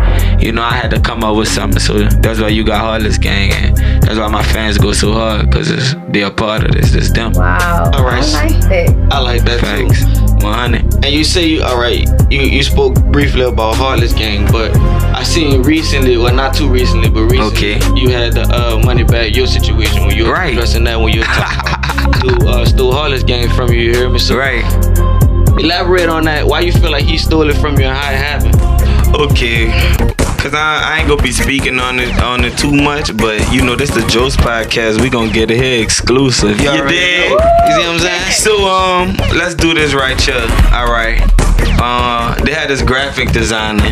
You 0.44 0.52
know, 0.52 0.62
I 0.62 0.72
had 0.72 0.90
to 0.90 1.00
come 1.00 1.24
up 1.24 1.36
with 1.36 1.48
something, 1.48 1.80
so 1.80 2.04
that's 2.04 2.40
why 2.40 2.48
you 2.48 2.64
got 2.64 2.80
Heartless 2.80 3.18
Gang, 3.18 3.52
and 3.52 3.95
that's 4.06 4.18
why 4.18 4.28
my 4.28 4.42
fans 4.42 4.78
go 4.78 4.92
so 4.92 5.12
hard, 5.12 5.50
cause 5.52 5.70
it's, 5.70 5.94
they're 6.08 6.28
a 6.28 6.30
part 6.30 6.64
of 6.64 6.70
this. 6.72 6.94
It's 6.94 7.10
them. 7.12 7.32
Wow. 7.32 7.90
All 7.92 8.04
right. 8.04 8.24
I 8.24 8.46
like 8.48 8.70
it. 8.72 9.12
I 9.12 9.18
like 9.20 9.42
that 9.44 9.60
Thanks. 9.60 10.04
too. 10.04 10.46
100. 10.46 11.04
And 11.04 11.06
you 11.06 11.24
say 11.24 11.46
you 11.46 11.62
all 11.62 11.78
right. 11.78 12.06
You 12.30 12.40
you 12.42 12.62
spoke 12.62 12.94
briefly 13.10 13.42
about 13.42 13.74
Heartless 13.76 14.12
Gang, 14.12 14.46
but 14.52 14.74
I 14.76 15.22
seen 15.24 15.62
recently, 15.62 16.16
well 16.16 16.34
not 16.34 16.54
too 16.54 16.68
recently, 16.68 17.08
but 17.10 17.24
recently 17.24 17.74
Okay. 17.74 18.00
you 18.00 18.10
had 18.10 18.34
the 18.34 18.42
uh, 18.42 18.78
money 18.84 19.02
back 19.02 19.34
your 19.34 19.46
situation 19.46 20.06
when 20.06 20.16
you 20.16 20.26
were 20.26 20.32
Right. 20.32 20.52
addressing 20.52 20.84
that 20.84 21.00
when 21.00 21.12
you 21.12 21.20
were 21.20 21.26
talking 21.26 21.60
about 21.60 22.16
who 22.42 22.48
uh, 22.48 22.64
stole 22.64 22.92
Heartless 22.92 23.22
Gang 23.24 23.48
from 23.56 23.72
you. 23.72 23.80
You 23.80 23.92
hear 23.94 24.08
me? 24.10 24.18
So 24.18 24.36
Right. 24.36 24.62
elaborate 25.58 26.08
on 26.08 26.24
that. 26.24 26.46
Why 26.46 26.60
you 26.60 26.72
feel 26.72 26.92
like 26.92 27.04
he 27.04 27.18
stole 27.18 27.48
it 27.50 27.56
from 27.56 27.78
you 27.80 27.86
and 27.86 27.96
how 27.96 28.12
it 28.12 28.16
happened? 28.18 29.14
Okay. 29.16 30.14
Cause 30.46 30.54
I, 30.54 30.94
I 30.94 30.98
ain't 31.00 31.08
gonna 31.08 31.20
be 31.20 31.32
speaking 31.32 31.80
on 31.80 31.98
it 31.98 32.22
on 32.22 32.44
it 32.44 32.56
too 32.56 32.70
much, 32.70 33.16
but 33.16 33.52
you 33.52 33.64
know 33.64 33.74
this 33.74 33.90
the 33.90 34.06
Joce 34.06 34.36
podcast. 34.36 35.00
We 35.00 35.10
gonna 35.10 35.32
get 35.32 35.50
it 35.50 35.60
here 35.60 35.82
exclusive. 35.82 36.60
You 36.60 36.70
dig? 36.86 37.32
know. 37.32 37.38
You 37.66 37.72
see 37.72 37.82
what 37.82 37.88
I'm 37.88 37.98
saying? 37.98 38.30
So 38.30 38.68
um, 38.68 39.16
let's 39.36 39.56
do 39.56 39.74
this 39.74 39.92
right 39.92 40.20
here. 40.20 40.46
All 40.70 40.86
right. 40.86 41.20
Uh, 41.82 42.36
they 42.44 42.52
had 42.52 42.70
this 42.70 42.80
graphic 42.80 43.32
designer, 43.32 43.90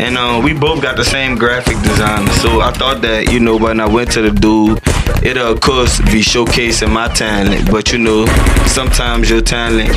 and 0.00 0.16
uh, 0.18 0.40
we 0.42 0.52
both 0.52 0.82
got 0.82 0.96
the 0.96 1.04
same 1.04 1.36
graphic 1.36 1.76
designer. 1.82 2.30
So 2.32 2.60
I 2.60 2.70
thought 2.72 3.00
that 3.02 3.32
you 3.32 3.40
know 3.40 3.56
when 3.56 3.80
I 3.80 3.86
went 3.86 4.10
to 4.12 4.22
the 4.22 4.30
dude, 4.30 4.80
it'll 5.24 5.52
of 5.52 5.60
course 5.60 5.98
be 5.98 6.20
showcasing 6.20 6.92
my 6.92 7.08
talent. 7.08 7.70
But 7.70 7.92
you 7.92 7.98
know, 7.98 8.26
sometimes 8.66 9.30
your 9.30 9.40
talent 9.40 9.90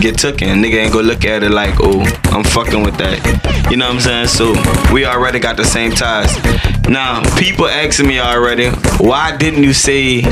get 0.00 0.18
taken. 0.18 0.62
Nigga 0.62 0.82
ain't 0.84 0.92
gonna 0.92 1.06
look 1.06 1.24
at 1.24 1.42
it 1.42 1.50
like, 1.50 1.74
oh, 1.80 2.00
I'm 2.24 2.44
fucking 2.44 2.82
with 2.82 2.96
that. 2.98 3.20
You 3.70 3.76
know 3.76 3.86
what 3.86 3.94
I'm 3.96 4.00
saying? 4.00 4.28
So 4.28 4.54
we 4.92 5.04
already 5.04 5.38
got 5.38 5.56
the 5.56 5.64
same 5.64 5.92
ties. 5.92 6.32
Now 6.88 7.22
people 7.36 7.66
asking 7.66 8.08
me 8.08 8.18
already, 8.20 8.70
why 8.98 9.36
didn't 9.36 9.62
you 9.62 9.72
say? 9.72 10.22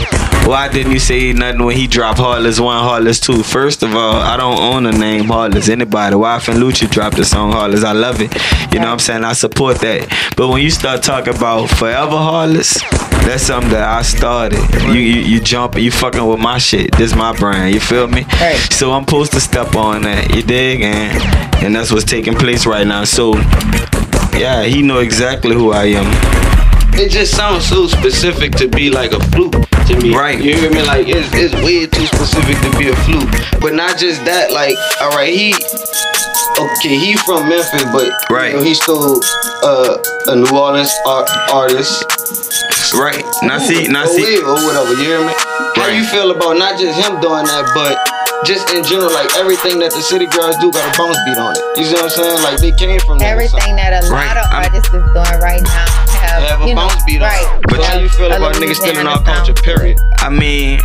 Why 0.47 0.69
didn't 0.69 0.93
you 0.93 0.99
say 0.99 1.33
nothing 1.33 1.65
when 1.65 1.77
he 1.77 1.87
dropped 1.87 2.19
Heartless 2.19 2.59
One, 2.59 2.83
Heartless 2.83 3.21
Two? 3.21 3.43
First 3.43 3.83
of 3.83 3.95
all, 3.95 4.17
I 4.17 4.37
don't 4.37 4.59
own 4.59 4.83
the 4.85 4.93
name 4.93 5.27
Heartless. 5.27 5.69
Anybody, 5.69 6.17
YFN 6.17 6.55
Lucci 6.55 6.91
dropped 6.91 7.17
the 7.17 7.25
song 7.25 7.53
Heartless. 7.53 7.85
I 7.85 7.93
love 7.93 8.21
it. 8.21 8.35
You 8.73 8.81
know 8.81 8.87
what 8.87 8.93
I'm 8.93 8.99
saying? 8.99 9.10
I 9.11 9.33
support 9.33 9.79
that. 9.79 10.09
But 10.37 10.49
when 10.49 10.63
you 10.63 10.71
start 10.71 11.03
talking 11.03 11.35
about 11.35 11.69
Forever 11.71 12.17
Heartless, 12.17 12.81
that's 13.25 13.43
something 13.43 13.71
that 13.71 13.89
I 13.89 14.03
started. 14.03 14.61
You 14.87 15.01
you, 15.01 15.21
you 15.21 15.41
jumping, 15.41 15.85
you 15.85 15.91
fucking 15.91 16.25
with 16.27 16.41
my 16.41 16.59
shit. 16.59 16.93
This 16.97 17.15
my 17.15 17.37
brand. 17.37 17.75
You 17.75 17.81
feel 17.81 18.09
me? 18.09 18.25
Right. 18.41 18.57
So 18.71 18.93
I'm 18.93 19.05
supposed 19.05 19.33
to 19.33 19.41
step 19.41 19.75
on 19.77 20.03
that. 20.03 20.35
You 20.35 20.43
dig? 20.43 20.83
And 20.83 21.65
and 21.65 21.75
that's 21.75 21.93
what's 21.93 22.05
taking 22.05 22.35
place 22.35 22.67
right 22.67 22.87
now. 22.87 23.05
So 23.05 23.35
yeah, 24.37 24.65
he 24.65 24.83
know 24.83 24.99
exactly 24.99 25.55
who 25.55 25.73
I 25.73 25.85
am. 25.87 26.60
It 26.95 27.11
just 27.11 27.35
sounds 27.37 27.65
so 27.65 27.87
specific 27.87 28.53
to 28.57 28.69
be 28.69 28.91
like 28.91 29.13
a 29.13 29.21
fluke 29.31 29.53
to 29.89 29.97
me. 30.01 30.15
Right. 30.15 30.41
You 30.43 30.55
hear 30.57 30.71
me? 30.71 30.83
Like 30.83 31.09
it's, 31.09 31.29
it's 31.33 31.55
way 31.65 31.87
too 31.87 32.07
specific 32.07 32.57
to 32.61 32.71
be 32.79 32.89
a 32.89 32.97
fluke. 33.09 33.31
But 33.61 33.75
not 33.75 33.97
just 33.99 34.25
that. 34.27 34.53
Like, 34.53 34.77
all 35.01 35.11
right, 35.17 35.33
he 35.33 35.55
okay, 36.61 36.95
he 36.99 37.17
from 37.25 37.49
Memphis, 37.49 37.85
but 37.93 38.13
Right. 38.29 38.53
you 38.53 38.59
know, 38.59 38.63
he 38.65 38.75
still 38.75 39.21
uh, 39.65 39.97
a 40.29 40.37
New 40.37 40.51
Orleans 40.53 40.93
art, 41.07 41.29
artist. 41.53 42.05
Right. 42.93 43.25
Now 43.43 43.59
see, 43.59 43.87
now 43.89 44.05
or 44.05 44.09
see. 44.09 44.39
or 44.43 44.55
whatever. 44.67 44.93
You 45.01 45.05
hear 45.17 45.21
me? 45.25 45.33
How 45.79 45.87
Right. 45.89 45.97
you 45.97 46.05
feel 46.05 46.31
about 46.33 46.59
not 46.59 46.79
just 46.79 46.99
him 47.01 47.21
doing 47.21 47.47
that, 47.47 47.71
but 47.73 47.97
just 48.45 48.69
in 48.75 48.83
general, 48.85 49.13
like 49.13 49.31
everything 49.37 49.79
that 49.81 49.93
the 49.93 50.03
city 50.03 50.27
girls 50.27 50.57
do 50.59 50.71
got 50.73 50.85
a 50.85 50.93
bounce 50.99 51.17
beat 51.25 51.39
on 51.39 51.55
it. 51.57 51.63
You 51.79 51.85
see 51.87 51.95
what 51.95 52.05
I'm 52.05 52.11
saying? 52.11 52.43
Like 52.43 52.59
they 52.61 52.73
came 52.73 52.99
from. 53.01 53.23
Everything 53.23 53.77
that 53.77 54.03
a 54.03 54.07
lot 54.11 54.13
Right, 54.13 54.37
of 54.37 54.45
I'm- 54.53 54.65
artists 54.69 54.93
is 54.93 55.05
doing 55.17 55.39
right 55.41 55.63
now 55.63 55.87
have, 56.41 56.59
have 56.59 56.63
a 56.63 56.69
you 56.69 56.75
know, 56.75 56.89
beat 57.07 57.17
on 57.23 57.29
right. 57.29 57.59
it. 57.61 57.67
But 57.69 57.85
how 57.85 57.99
you 57.99 58.09
feel 58.09 58.33
A 58.33 58.37
about 58.37 58.55
niggas 58.57 58.77
stealing 58.77 59.07
our 59.07 59.23
culture? 59.23 59.55
sound. 59.55 59.57
Period. 59.63 59.99
I 60.19 60.31
mean, 60.31 60.81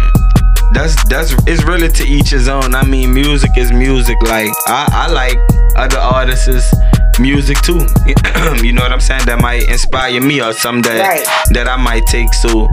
that's 0.74 0.96
that's 1.10 1.34
it's 1.48 1.64
really 1.64 1.90
to 1.90 2.04
each 2.08 2.30
his 2.30 2.48
own. 2.48 2.76
I 2.76 2.84
mean, 2.86 3.14
music 3.14 3.52
is 3.58 3.72
music. 3.72 4.22
Like 4.24 4.50
I, 4.68 4.88
I 4.92 5.12
like 5.12 5.38
other 5.76 6.00
artists' 6.00 6.74
music 7.20 7.58
too. 7.62 7.80
you 8.64 8.72
know 8.74 8.82
what 8.82 8.92
I'm 8.92 9.00
saying? 9.02 9.26
That 9.26 9.40
might 9.42 9.68
inspire 9.70 10.20
me 10.22 10.42
or 10.42 10.54
something 10.54 10.84
that 10.92 11.00
Right. 11.08 11.26
that 11.54 11.68
I 11.68 11.78
might 11.78 12.06
take. 12.08 12.34
So. 12.34 12.68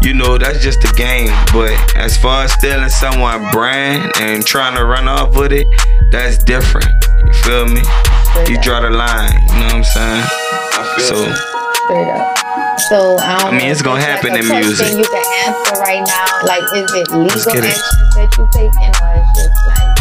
You 0.00 0.14
know, 0.14 0.38
that's 0.38 0.62
just 0.62 0.78
a 0.84 0.92
game. 0.94 1.26
But 1.52 1.72
as 1.96 2.16
far 2.16 2.44
as 2.44 2.52
stealing 2.52 2.88
someone's 2.88 3.50
brand 3.50 4.12
and 4.20 4.46
trying 4.46 4.76
to 4.76 4.84
run 4.84 5.08
off 5.08 5.34
with 5.34 5.50
it, 5.52 5.66
that's 6.12 6.38
different. 6.44 6.86
You 7.26 7.32
feel 7.42 7.66
me? 7.66 7.82
Straight 8.30 8.48
You 8.48 8.60
draw 8.62 8.78
the 8.80 8.90
line. 8.90 9.32
You 9.48 9.54
know 9.58 9.64
what 9.66 9.74
I'm 9.74 9.82
saying? 9.82 10.24
I 10.24 10.94
feel 10.94 11.04
So, 11.04 11.14
that. 11.24 11.57
Straight 11.88 12.04
up. 12.12 12.36
So 12.92 13.16
I 13.16 13.48
I 13.48 13.50
mean, 13.56 13.70
it's 13.70 13.80
gonna 13.80 14.02
happen 14.02 14.32
like, 14.32 14.42
in 14.42 14.48
music. 14.60 14.92
You 14.92 15.08
can 15.08 15.24
answer 15.48 15.80
right 15.80 16.04
now. 16.04 16.44
Like, 16.44 16.62
is 16.76 16.84
it 16.92 17.08
Let's 17.08 17.46
legal 17.46 17.52
get 17.54 17.64
it. 17.64 17.72
actions 17.72 18.12
that 18.12 18.28
you 18.36 18.44
taking, 18.52 18.92
or 19.00 19.12
it's 19.16 19.32
just 19.40 19.56
like? 19.64 19.98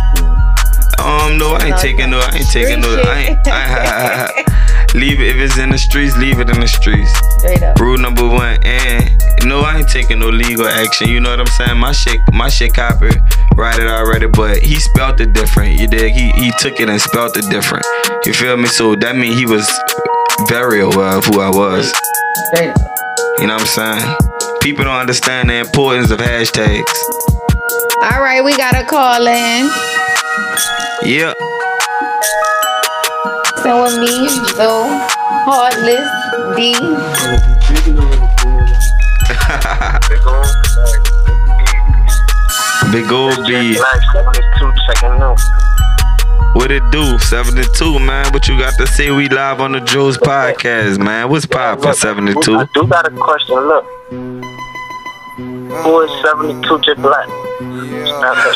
Um, 1.00 1.38
no, 1.38 1.54
I 1.54 1.68
ain't 1.68 1.78
taking 1.80 2.10
no, 2.10 2.20
I 2.20 2.36
ain't 2.36 2.52
taking 2.52 2.82
no, 2.82 2.90
I 2.92 3.18
ain't, 3.30 3.40
I, 3.48 4.92
leave 4.96 5.22
it, 5.22 5.28
if 5.28 5.38
it's 5.38 5.58
in 5.58 5.70
the 5.70 5.78
streets, 5.78 6.18
leave 6.18 6.40
it 6.40 6.50
in 6.50 6.60
the 6.60 6.68
streets. 6.68 7.14
Straight 7.38 7.64
up. 7.64 7.80
Rule 7.80 7.98
number 7.98 8.28
one, 8.28 8.58
and 8.64 9.10
no, 9.46 9.62
I 9.62 9.78
ain't 9.78 9.88
taking 9.88 10.20
no 10.20 10.28
legal 10.28 10.68
action. 10.68 11.08
You 11.08 11.22
know 11.22 11.30
what 11.30 11.40
I'm 11.40 11.48
saying? 11.48 11.78
My 11.80 11.94
shit, 11.94 12.20
my 12.34 12.50
shit 12.50 12.74
copy, 12.74 13.12
write 13.56 13.80
it 13.80 13.88
already, 13.88 14.28
but 14.28 14.58
he 14.58 14.76
spelt 14.76 15.22
it 15.22 15.32
different. 15.32 15.80
You 15.80 15.88
dig? 15.88 16.12
He 16.12 16.32
he 16.32 16.52
took 16.60 16.82
it 16.82 16.90
and 16.90 17.00
spelt 17.00 17.38
it 17.38 17.50
different. 17.50 17.86
You 18.26 18.34
feel 18.34 18.58
me? 18.58 18.68
So 18.68 18.96
that 18.96 19.16
mean 19.16 19.32
he 19.32 19.46
was 19.46 19.66
very 20.46 20.82
aware 20.82 21.18
of 21.18 21.26
who 21.26 21.42
I 21.42 21.50
was. 21.50 21.92
Straight 22.54 22.70
up. 22.70 22.78
You 23.40 23.48
know 23.48 23.56
what 23.56 23.78
I'm 23.78 24.00
saying? 24.00 24.16
People 24.62 24.86
don't 24.86 24.96
understand 24.96 25.50
the 25.50 25.56
importance 25.56 26.12
of 26.12 26.20
hashtags. 26.20 26.84
All 28.04 28.22
right, 28.22 28.44
we 28.44 28.56
got 28.56 28.76
a 28.76 28.86
call 28.86 29.26
in. 29.26 29.70
Yeah. 31.04 31.34
So 33.64 33.84
with 33.84 34.00
me, 34.00 34.28
Joe, 34.56 35.08
Heartless, 35.46 36.08
D. 36.56 36.74
Big 42.92 43.12
old 43.12 43.46
B. 43.46 43.78
What 46.54 46.72
it 46.72 46.84
do? 46.92 47.18
72, 47.20 48.00
man. 48.00 48.32
What 48.34 48.48
you 48.48 48.58
got 48.58 48.74
to 48.80 48.88
say? 48.88 49.12
We 49.12 49.30
live 49.30 49.62
on 49.62 49.74
the 49.74 49.80
Jules 49.80 50.18
podcast, 50.18 50.98
man. 50.98 51.30
What's 51.30 51.46
pop 51.46 51.82
for 51.82 51.90
I 51.90 51.94
72? 51.94 52.42
do 52.74 52.88
got 52.88 53.06
a 53.08 53.12
question. 53.12 53.56
Look. 53.56 53.86
Who 55.38 56.02
is 56.02 56.12
72 56.24 56.80
J 56.82 56.94
Black? 56.96 57.28
Stop 57.28 58.36
that 58.36 58.56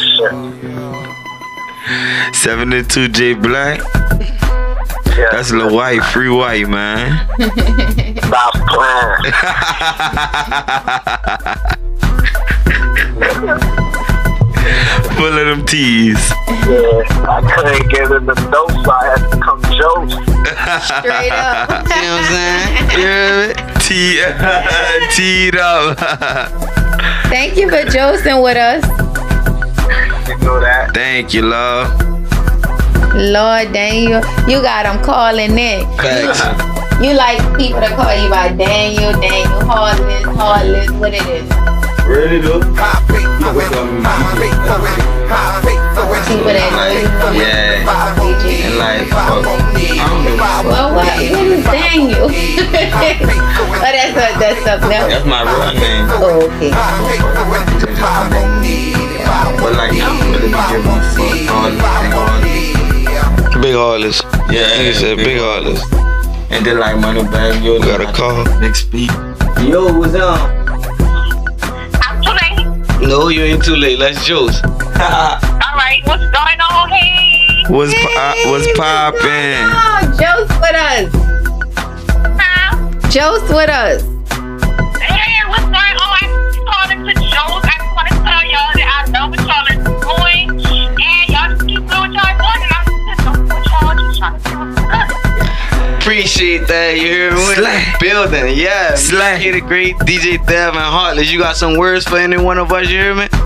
shit. 2.31 2.35
72 2.35 3.07
J 3.09 3.33
Black. 3.35 3.79
Yeah. 5.17 5.29
That's 5.31 5.51
Lil 5.51 5.75
White, 5.75 6.03
free 6.05 6.29
white, 6.29 6.67
man. 6.69 7.27
Stop 8.17 8.53
playing. 8.67 9.33
Full 15.17 15.37
of 15.37 15.45
them 15.47 15.65
teas. 15.65 16.17
Yeah. 16.67 17.03
I 17.27 17.41
couldn't 17.53 17.89
get 17.89 18.11
in 18.11 18.25
the 18.25 18.35
dope, 18.51 18.71
so 18.71 18.91
I 18.91 19.15
had 19.15 19.31
to 19.31 19.37
come 19.39 19.61
Joe. 19.71 20.07
Straight 20.81 21.31
up. 21.31 21.69
You 21.91 22.07
know 22.07 22.15
what 22.15 22.23
I'm 22.23 22.31
saying? 22.31 22.91
You 22.91 23.07
hear 23.07 23.47
me? 23.47 23.53
Tee, 23.81 24.23
teed 25.15 25.55
up. 25.57 25.97
Thank 27.29 27.57
you 27.57 27.69
for 27.69 27.83
joking 27.89 28.41
with 28.41 28.57
us. 28.57 28.83
You 30.27 30.37
know 30.39 30.59
that. 30.59 30.91
Thank 30.93 31.33
you, 31.33 31.43
love. 31.43 31.89
Lord 33.13 33.73
Daniel, 33.73 34.21
you 34.47 34.61
got 34.61 34.83
them 34.83 35.03
calling 35.03 35.57
in. 35.57 35.85
Facts. 35.97 36.41
You 37.03 37.13
like 37.13 37.39
people 37.57 37.81
to 37.81 37.89
call 37.95 38.15
you 38.15 38.29
by 38.29 38.53
Daniel, 38.53 39.11
Daniel, 39.13 39.65
Heartless, 39.65 40.23
Heartless, 40.37 40.91
what 40.91 41.13
it 41.13 41.25
is. 41.25 41.49
Ready 42.11 42.41
to? 42.41 42.59
People 46.27 46.51
that 46.51 46.67
know 46.75 46.91
you 46.91 47.07
know 47.07 47.31
you. 47.31 47.39
Yeah. 47.39 47.87
And 47.87 48.75
like, 48.75 49.07
fuck. 49.07 49.47
I 49.47 49.55
don't 50.11 50.27
know. 50.27 50.35
Well, 50.67 50.91
what, 50.91 51.07
what 51.07 51.47
is 51.47 51.63
Daniel? 51.63 52.27
oh, 52.27 52.67
that's, 53.79 54.11
a, 54.11 54.35
that's 54.43 54.59
something 54.59 54.91
else. 54.91 55.07
That's 55.07 55.23
my 55.23 55.47
real 55.47 55.71
name. 55.79 56.11
Oh, 56.19 56.51
okay. 56.51 56.75
But 59.55 59.71
like, 59.79 59.95
really 59.95 60.51
be 60.51 60.59
giving 60.67 60.91
a 60.91 61.07
fuck. 61.15 61.47
All 61.47 61.71
this, 62.43 63.55
Big 63.63 63.71
Hollis. 63.71 64.19
Yeah, 64.51 64.67
Nigga 64.75 64.93
said 64.99 65.15
big 65.15 65.39
big 65.39 65.79
And 66.51 66.65
then 66.65 66.77
like 66.77 66.99
money 66.99 67.23
bag, 67.23 67.63
yo, 67.63 67.79
Got 67.79 68.01
a 68.01 68.11
call. 68.11 68.43
Big 68.59 68.75
speak. 68.75 69.11
Yo, 69.63 69.97
what's 69.97 70.13
up? 70.15 70.70
I'm 73.01 73.09
too 73.09 73.15
late. 73.15 73.19
No, 73.19 73.27
you 73.29 73.43
ain't 73.43 73.63
too 73.63 73.75
late. 73.75 73.99
Let's 73.99 74.23
juice. 74.25 74.61
All 74.63 74.69
right, 75.75 76.01
what's 76.05 76.23
going 76.23 76.61
on? 76.61 76.89
Hey, 76.89 77.63
what's 77.69 77.93
po- 77.93 78.13
uh, 78.17 78.33
what's 78.45 78.67
poppin'? 78.77 79.69
Oh, 79.73 80.01
Joe's 80.19 80.49
with 80.59 80.75
us. 80.75 81.09
huh? 82.39 83.09
Joe's 83.09 83.41
with 83.49 83.69
us. 83.69 84.03
Appreciate 96.21 96.67
that. 96.67 97.01
You 97.01 97.09
hear 97.09 97.31
me? 97.33 97.37
We 97.37 97.41
in 97.41 97.49
the 97.49 97.55
Slay. 97.65 97.81
Building. 97.97 98.53
Yeah. 98.53 98.93
Slay. 98.93 99.41
Kay 99.41 99.57
the 99.57 99.61
Great, 99.65 99.97
DJ 100.05 100.37
Dev, 100.45 100.77
and 100.77 100.85
Heartless. 100.85 101.33
You 101.33 101.39
got 101.39 101.57
some 101.57 101.81
words 101.81 102.05
for 102.05 102.17
any 102.17 102.37
one 102.37 102.59
of 102.59 102.71
us? 102.71 102.85
You 102.85 103.09
hear 103.09 103.15
me? 103.17 103.25
I 103.33 103.41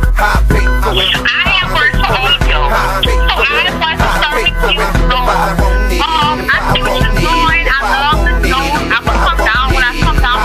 have 1.55 1.72
worked 1.72 1.96
for 1.96 2.12
all 2.12 2.27
of 2.27 2.44
you. 2.44 2.51
So 2.51 3.48
I 3.48 3.63
just 3.63 3.79
want 3.79 3.96
to 3.96 4.12
start 4.20 4.44
with 4.44 4.60
you. 4.60 4.84
So, 5.08 5.15
um, 6.03 6.44
I 6.51 6.60
see 6.75 6.84
what 6.84 7.00
you're 7.00 7.15
doing. 7.15 7.63
I 7.63 7.79
love 7.96 8.27
the 8.27 8.44
zone. 8.44 8.91
I 8.91 9.00
will 9.08 9.24
come 9.24 9.39
down 9.39 9.72
when 9.72 9.79
I 9.79 9.96
come 10.03 10.20
down. 10.20 10.36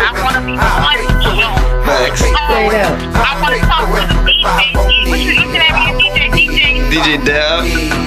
I 0.00 0.16
want 0.16 0.32
to 0.32 0.48
be 0.48 0.56
one 0.56 0.96
with 1.12 1.28
you. 1.28 1.50
Facts. 1.84 2.24
Straight 2.24 2.72
up. 2.72 2.96
I 3.20 3.36
want 3.36 3.52
to 3.52 3.60
talk 3.68 3.84
to 3.84 4.00
the 4.00 4.16
DJ. 4.24 4.80
What's 5.12 5.28
your 5.28 5.44
Instagram? 5.44 5.76
Your 5.76 6.00
DJ, 6.00 6.24
DJ. 6.32 6.88
DJ 6.88 7.20
Dev. 7.20 8.05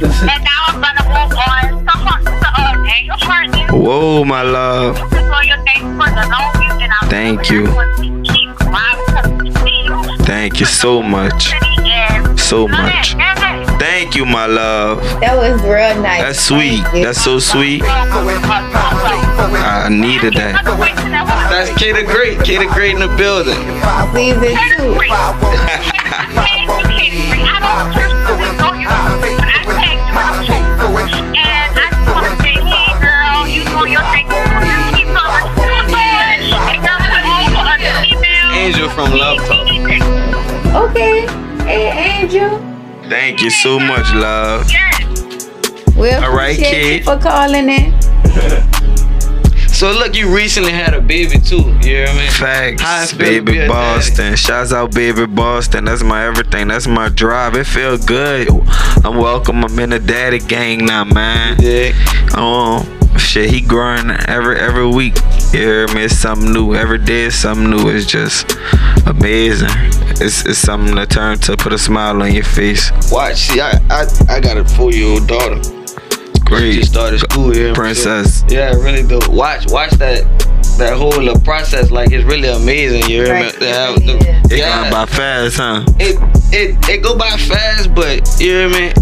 And 0.00 0.44
now 0.44 0.62
I'm 0.66 0.80
gonna 0.80 1.02
move 1.10 1.34
on 1.48 1.84
to, 1.84 1.92
to 2.40 2.48
uh, 2.56 2.72
Daniel 2.84 3.16
Hartnett. 3.18 3.70
Whoa, 3.70 4.24
my 4.24 4.42
love. 4.42 4.96
Thank 4.96 5.12
you 5.12 5.18
for 5.26 5.42
your 5.44 5.58
thanks 5.64 5.82
for 5.82 6.08
the 6.14 6.26
longest, 6.30 6.80
and 6.82 6.92
I'm 7.00 7.08
Thank 7.10 7.50
you. 7.50 7.66
Keep 8.22 8.50
vibing 8.62 9.44
to 9.44 9.50
see 9.60 9.80
you. 9.82 10.16
Thank 10.24 10.60
you 10.60 10.66
so 10.66 11.02
much. 11.02 11.52
So 12.38 12.68
much. 12.68 13.12
it, 13.12 13.18
love 13.18 13.38
it. 13.38 13.66
Thank 13.80 14.14
you, 14.14 14.24
my 14.24 14.46
love. 14.46 15.02
That 15.20 15.36
was 15.36 15.60
real 15.62 16.00
nice. 16.00 16.22
That's 16.22 16.38
sweet. 16.40 16.82
That's 16.92 17.20
so 17.20 17.38
sweet. 17.40 17.82
I 17.84 19.88
needed 19.90 20.34
that. 20.34 20.62
That's 21.50 21.70
Kay 21.78 21.92
the 21.92 22.04
Great. 22.04 22.40
Kay 22.44 22.58
the 22.58 22.66
Great 22.72 22.94
in 22.94 23.00
the 23.00 23.08
building. 23.16 23.58
Season 24.14 24.56
two. 24.78 24.96
Angel 38.68 38.90
from 38.90 39.12
Love 39.12 39.38
Talk. 39.46 39.66
Okay. 40.90 41.26
Hey, 41.64 42.20
Angel. 42.20 42.58
Thank 43.08 43.40
you 43.40 43.48
so 43.48 43.80
much, 43.80 44.12
love. 44.12 44.66
We 45.96 46.10
All 46.10 46.36
right, 46.36 46.54
kid. 46.54 46.98
you 46.98 47.04
for 47.04 47.18
calling 47.18 47.70
in. 47.70 47.98
So 49.68 49.92
look, 49.92 50.16
you 50.16 50.34
recently 50.34 50.72
had 50.72 50.92
a 50.92 51.00
baby 51.00 51.38
too. 51.38 51.58
You 51.58 51.78
hear 51.78 52.06
me? 52.08 52.26
How 52.26 52.62
it 52.64 52.80
Facts, 52.80 53.12
feel 53.12 53.26
to 53.26 53.42
be 53.42 53.52
baby? 53.52 53.68
Boston. 53.68 54.34
Shouts 54.34 54.72
out, 54.72 54.92
baby 54.92 55.24
Boston. 55.26 55.84
That's 55.84 56.02
my 56.02 56.26
everything. 56.26 56.66
That's 56.66 56.88
my 56.88 57.08
drive. 57.10 57.54
It 57.54 57.64
feel 57.64 57.96
good. 57.96 58.48
I'm 59.04 59.18
welcome. 59.18 59.64
I'm 59.64 59.78
in 59.78 59.90
the 59.90 60.00
daddy 60.00 60.40
gang 60.40 60.84
now, 60.84 61.04
man. 61.04 61.58
Yeah. 61.60 61.92
Oh, 62.34 62.84
shit, 63.18 63.50
he 63.50 63.60
growing 63.60 64.10
every 64.26 64.58
every 64.58 64.86
week. 64.86 65.16
You 65.52 65.60
hear 65.60 65.88
me? 65.88 66.04
It's 66.04 66.16
something 66.16 66.52
new. 66.52 66.74
Every 66.74 66.98
day 66.98 67.22
is 67.24 67.34
something 67.34 67.68
new. 67.70 67.88
It's 67.88 68.06
just 68.06 68.56
amazing. 69.06 69.68
It's, 70.20 70.44
it's 70.46 70.58
something 70.58 70.94
to 70.96 71.06
turn 71.06 71.38
to 71.40 71.56
put 71.56 71.72
a 71.72 71.78
smile 71.78 72.22
on 72.22 72.32
your 72.34 72.44
face. 72.44 72.90
Watch. 73.12 73.36
See, 73.48 73.60
I 73.60 73.72
I, 73.90 74.06
I 74.28 74.40
got 74.40 74.56
a 74.56 74.64
four 74.64 74.90
year 74.92 75.08
old 75.08 75.26
daughter. 75.28 75.62
She 75.62 76.40
Great. 76.54 76.72
just 76.76 76.92
started 76.92 77.18
school 77.20 77.50
here. 77.52 77.74
Princess. 77.74 78.42
Yeah, 78.48 78.70
really 78.74 79.02
do. 79.06 79.18
Watch, 79.28 79.70
watch 79.70 79.90
that 79.92 80.22
that 80.78 80.96
whole 80.96 81.12
process. 81.40 81.90
Like 81.90 82.10
it's 82.12 82.24
really 82.24 82.48
amazing. 82.48 83.02
You 83.10 83.24
hear 83.24 83.32
Right, 83.34 83.44
me? 83.46 83.50
To 83.52 83.64
it 83.68 83.74
have 83.74 83.94
the- 84.06 84.54
It 84.54 84.58
yeah. 84.58 84.80
going 84.80 84.92
by 84.92 85.06
fast, 85.06 85.56
huh? 85.58 85.84
it 85.98 86.16
it 86.54 86.88
it 86.88 87.02
go 87.02 87.18
by 87.18 87.30
fast, 87.36 87.94
but 87.94 88.22
you 88.40 88.46
hear 88.52 88.68
me? 88.70 88.92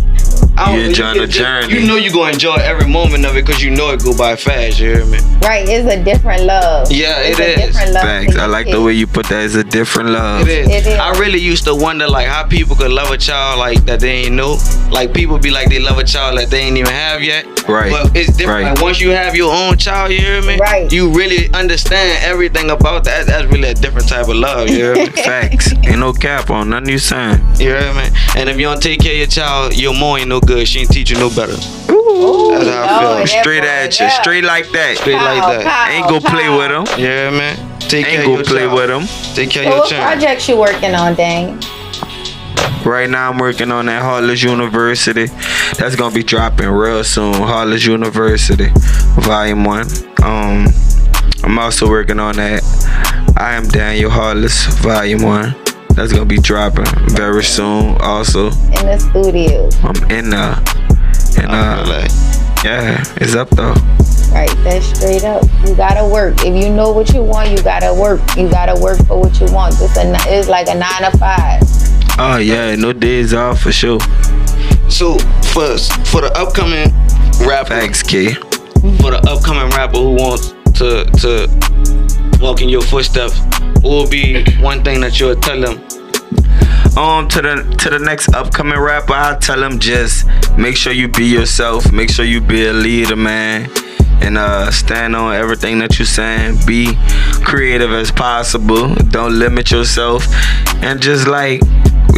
I 0.58 0.72
You 0.74 0.80
don't- 0.80 0.88
enjoying 0.88 1.16
the 1.18 1.22
it- 1.24 1.28
it- 1.28 1.32
journey. 1.32 1.74
You 1.74 1.86
know 1.86 1.96
you 1.96 2.10
gonna 2.10 2.32
enjoy 2.32 2.54
every 2.56 2.88
moment 2.88 3.24
of 3.26 3.36
it 3.36 3.44
because 3.44 3.62
you 3.62 3.70
know 3.70 3.90
it 3.90 4.02
go 4.02 4.16
by 4.16 4.36
fast. 4.36 4.78
You 4.80 4.94
hear 4.96 5.04
me? 5.04 5.18
Right, 5.42 5.68
it's 5.68 5.90
a 5.92 6.02
different 6.02 6.42
love. 6.44 6.90
Yeah, 6.90 7.18
it's 7.20 7.38
it 7.38 7.42
a 7.42 7.50
is. 7.64 7.66
different 7.72 7.92
love 7.92 8.02
Facts. 8.02 8.36
I 8.36 8.38
your 8.40 8.48
like 8.48 8.66
the 8.70 8.80
way 8.82 8.92
you 8.94 9.06
put 9.06 9.26
that. 9.26 9.44
It's 9.44 9.54
a 9.54 9.62
different 9.64 10.10
love. 10.10 10.48
It 10.48 10.48
is. 10.48 10.68
It 10.68 10.86
is. 10.92 10.98
I 10.98 11.10
really 11.18 11.38
used 11.38 11.64
to 11.64 11.74
wonder 11.74 12.08
like 12.08 12.26
how 12.26 12.44
people 12.44 12.74
could 12.74 12.90
love 12.90 13.10
a 13.10 13.18
child 13.18 13.58
like 13.58 13.84
that 13.86 14.00
they 14.00 14.24
ain't 14.24 14.34
know. 14.34 14.56
Like 14.90 15.12
people 15.12 15.38
be 15.38 15.50
like 15.50 15.68
they 15.68 15.78
love 15.78 15.98
a 15.98 16.04
child 16.04 16.38
that 16.38 16.50
they 16.50 16.60
ain't 16.60 16.76
even 16.76 16.90
have 16.92 17.22
yet. 17.22 17.46
Right. 17.68 17.90
But 17.90 18.16
it's 18.16 18.36
different. 18.36 18.64
Right. 18.64 18.74
Like 18.74 18.82
once 18.82 19.00
you 19.00 19.10
have 19.10 19.34
your 19.36 19.52
own 19.54 19.76
child, 19.76 20.12
you 20.12 20.18
hear 20.20 20.42
me? 20.42 20.56
Right. 20.56 20.90
You 20.90 21.10
really 21.10 21.52
understand 21.52 22.18
everything 22.24 22.70
about 22.70 23.04
that. 23.04 23.26
That's 23.26 23.44
really 23.52 23.68
a 23.68 23.74
different 23.74 24.08
type 24.08 24.28
of 24.28 24.36
love. 24.36 24.68
You 24.70 24.76
hear 24.76 24.94
me? 24.94 25.06
Facts. 25.24 25.72
Ain't 25.84 25.98
no 25.98 26.12
cap 26.12 26.50
on 26.50 26.70
nothing 26.70 26.88
you 26.88 26.98
saying. 26.98 27.40
You 27.58 27.70
hear 27.76 27.92
me? 27.94 28.04
And 28.36 28.48
if 28.48 28.56
you 28.56 28.62
don't 28.66 28.80
take 28.82 29.00
care 29.00 29.12
of 29.12 29.18
your 29.18 29.26
child, 29.26 29.74
your 29.76 29.92
mom 29.94 30.18
ain't 30.18 30.28
no 30.28 30.40
good. 30.46 30.66
She 30.68 30.80
ain't 30.80 30.90
teach 30.90 31.10
you 31.10 31.18
no 31.18 31.28
better. 31.28 31.52
Ooh, 31.92 32.50
That's 32.52 32.68
how 32.68 32.84
I 32.96 33.00
feel. 33.00 33.08
Lord, 33.10 33.28
Straight 33.28 33.64
at 33.64 33.98
you. 34.00 34.06
yeah. 34.06 34.20
Straight 34.22 34.44
like 34.44 34.70
that. 34.70 34.96
Straight 34.98 35.14
like 35.14 35.42
that. 35.42 35.64
pow, 35.64 35.92
Ain't 35.92 36.08
go 36.08 36.20
play 36.20 36.46
pow. 36.46 36.58
with 36.58 36.70
him. 36.70 36.98
You 37.00 37.06
hear 37.06 37.30
me? 37.30 37.78
Take 37.80 38.06
care 38.06 38.14
Ain't 38.20 38.22
of 38.24 38.28
your 38.28 38.36
go 38.38 38.44
play 38.44 38.60
child. 38.66 38.74
with 38.74 38.90
him. 38.90 39.34
Take 39.34 39.50
care 39.50 39.62
So 39.64 39.68
of 39.68 39.74
your 39.74 39.80
what 39.80 39.90
child. 39.90 40.18
projects 40.20 40.48
you 40.48 40.56
working 40.56 40.94
on, 40.94 41.14
Dang? 41.14 41.60
Right 42.84 43.10
now, 43.10 43.30
I'm 43.30 43.38
working 43.38 43.72
on 43.72 43.86
that 43.86 44.02
Heartless 44.02 44.42
University. 44.44 45.26
That's 45.76 45.96
gonna 45.96 46.14
be 46.14 46.22
dropping 46.22 46.68
real 46.68 47.02
soon. 47.02 47.34
Heartless 47.34 47.84
University, 47.84 48.68
Volume 49.20 49.64
One. 49.64 49.86
Um, 50.22 50.66
I'm 51.42 51.58
also 51.58 51.88
working 51.88 52.20
on 52.20 52.36
that. 52.36 52.62
I 53.36 53.54
am 53.54 53.66
Daniel 53.68 54.08
Heartless, 54.10 54.66
Volume 54.82 55.22
One. 55.22 55.54
That's 55.96 56.12
gonna 56.12 56.26
be 56.26 56.36
dropping 56.38 56.84
very 57.16 57.42
soon. 57.42 57.96
Also, 58.00 58.48
In 58.48 58.84
the 58.86 58.98
studio. 58.98 59.68
I'm 59.82 60.10
in 60.10 60.34
uh, 60.34 60.62
and 61.38 61.50
uh, 61.50 61.84
like 61.88 62.10
yeah, 62.64 63.02
it's 63.16 63.34
up 63.34 63.48
though. 63.50 63.74
Right, 64.32 64.50
that's 64.62 64.84
straight 64.86 65.24
up. 65.24 65.44
You 65.66 65.74
gotta 65.74 66.06
work. 66.06 66.34
If 66.44 66.54
you 66.62 66.70
know 66.70 66.92
what 66.92 67.14
you 67.14 67.22
want, 67.22 67.50
you 67.50 67.62
gotta 67.62 67.94
work. 67.94 68.20
You 68.36 68.50
gotta 68.50 68.78
work 68.80 68.98
for 69.06 69.18
what 69.20 69.40
you 69.40 69.46
want. 69.52 69.74
It's 69.80 69.96
a 69.96 70.12
it's 70.28 70.48
like 70.48 70.68
a 70.68 70.74
nine 70.74 71.10
to 71.10 71.16
five. 71.18 71.62
Oh 72.18 72.36
yeah, 72.36 72.74
no 72.76 72.92
days 72.92 73.32
off 73.32 73.60
for 73.60 73.72
sure. 73.72 74.00
So 74.90 75.18
for 75.52 75.78
for 76.10 76.20
the 76.20 76.30
upcoming 76.34 76.92
rapper, 77.46 77.70
Thanks, 77.70 78.02
K. 78.02 78.34
for 79.00 79.12
the 79.12 79.20
upcoming 79.28 79.70
rapper 79.70 79.96
who 79.98 80.12
wants 80.12 80.50
to 80.78 81.04
to 81.22 81.48
walk 82.40 82.60
in 82.60 82.68
your 82.68 82.82
footsteps, 82.82 83.40
will 83.82 84.08
be 84.08 84.44
one 84.60 84.82
thing 84.82 85.00
that 85.00 85.18
you'll 85.18 85.36
tell 85.36 85.60
them? 85.60 85.78
Um, 86.96 87.28
to 87.28 87.42
the 87.42 87.76
to 87.78 87.90
the 87.90 87.98
next 87.98 88.34
upcoming 88.34 88.78
rapper, 88.78 89.12
I 89.12 89.36
tell 89.38 89.62
him 89.62 89.78
just 89.78 90.26
make 90.56 90.76
sure 90.76 90.92
you 90.92 91.08
be 91.08 91.26
yourself. 91.26 91.92
Make 91.92 92.10
sure 92.10 92.24
you 92.24 92.40
be 92.40 92.66
a 92.66 92.72
leader, 92.72 93.16
man, 93.16 93.70
and 94.22 94.38
uh, 94.38 94.70
stand 94.70 95.14
on 95.14 95.34
everything 95.34 95.78
that 95.80 95.98
you're 95.98 96.06
saying. 96.06 96.58
Be 96.66 96.94
creative 97.44 97.92
as 97.92 98.10
possible. 98.10 98.94
Don't 99.10 99.38
limit 99.38 99.70
yourself, 99.70 100.26
and 100.82 101.00
just 101.02 101.26
like 101.26 101.60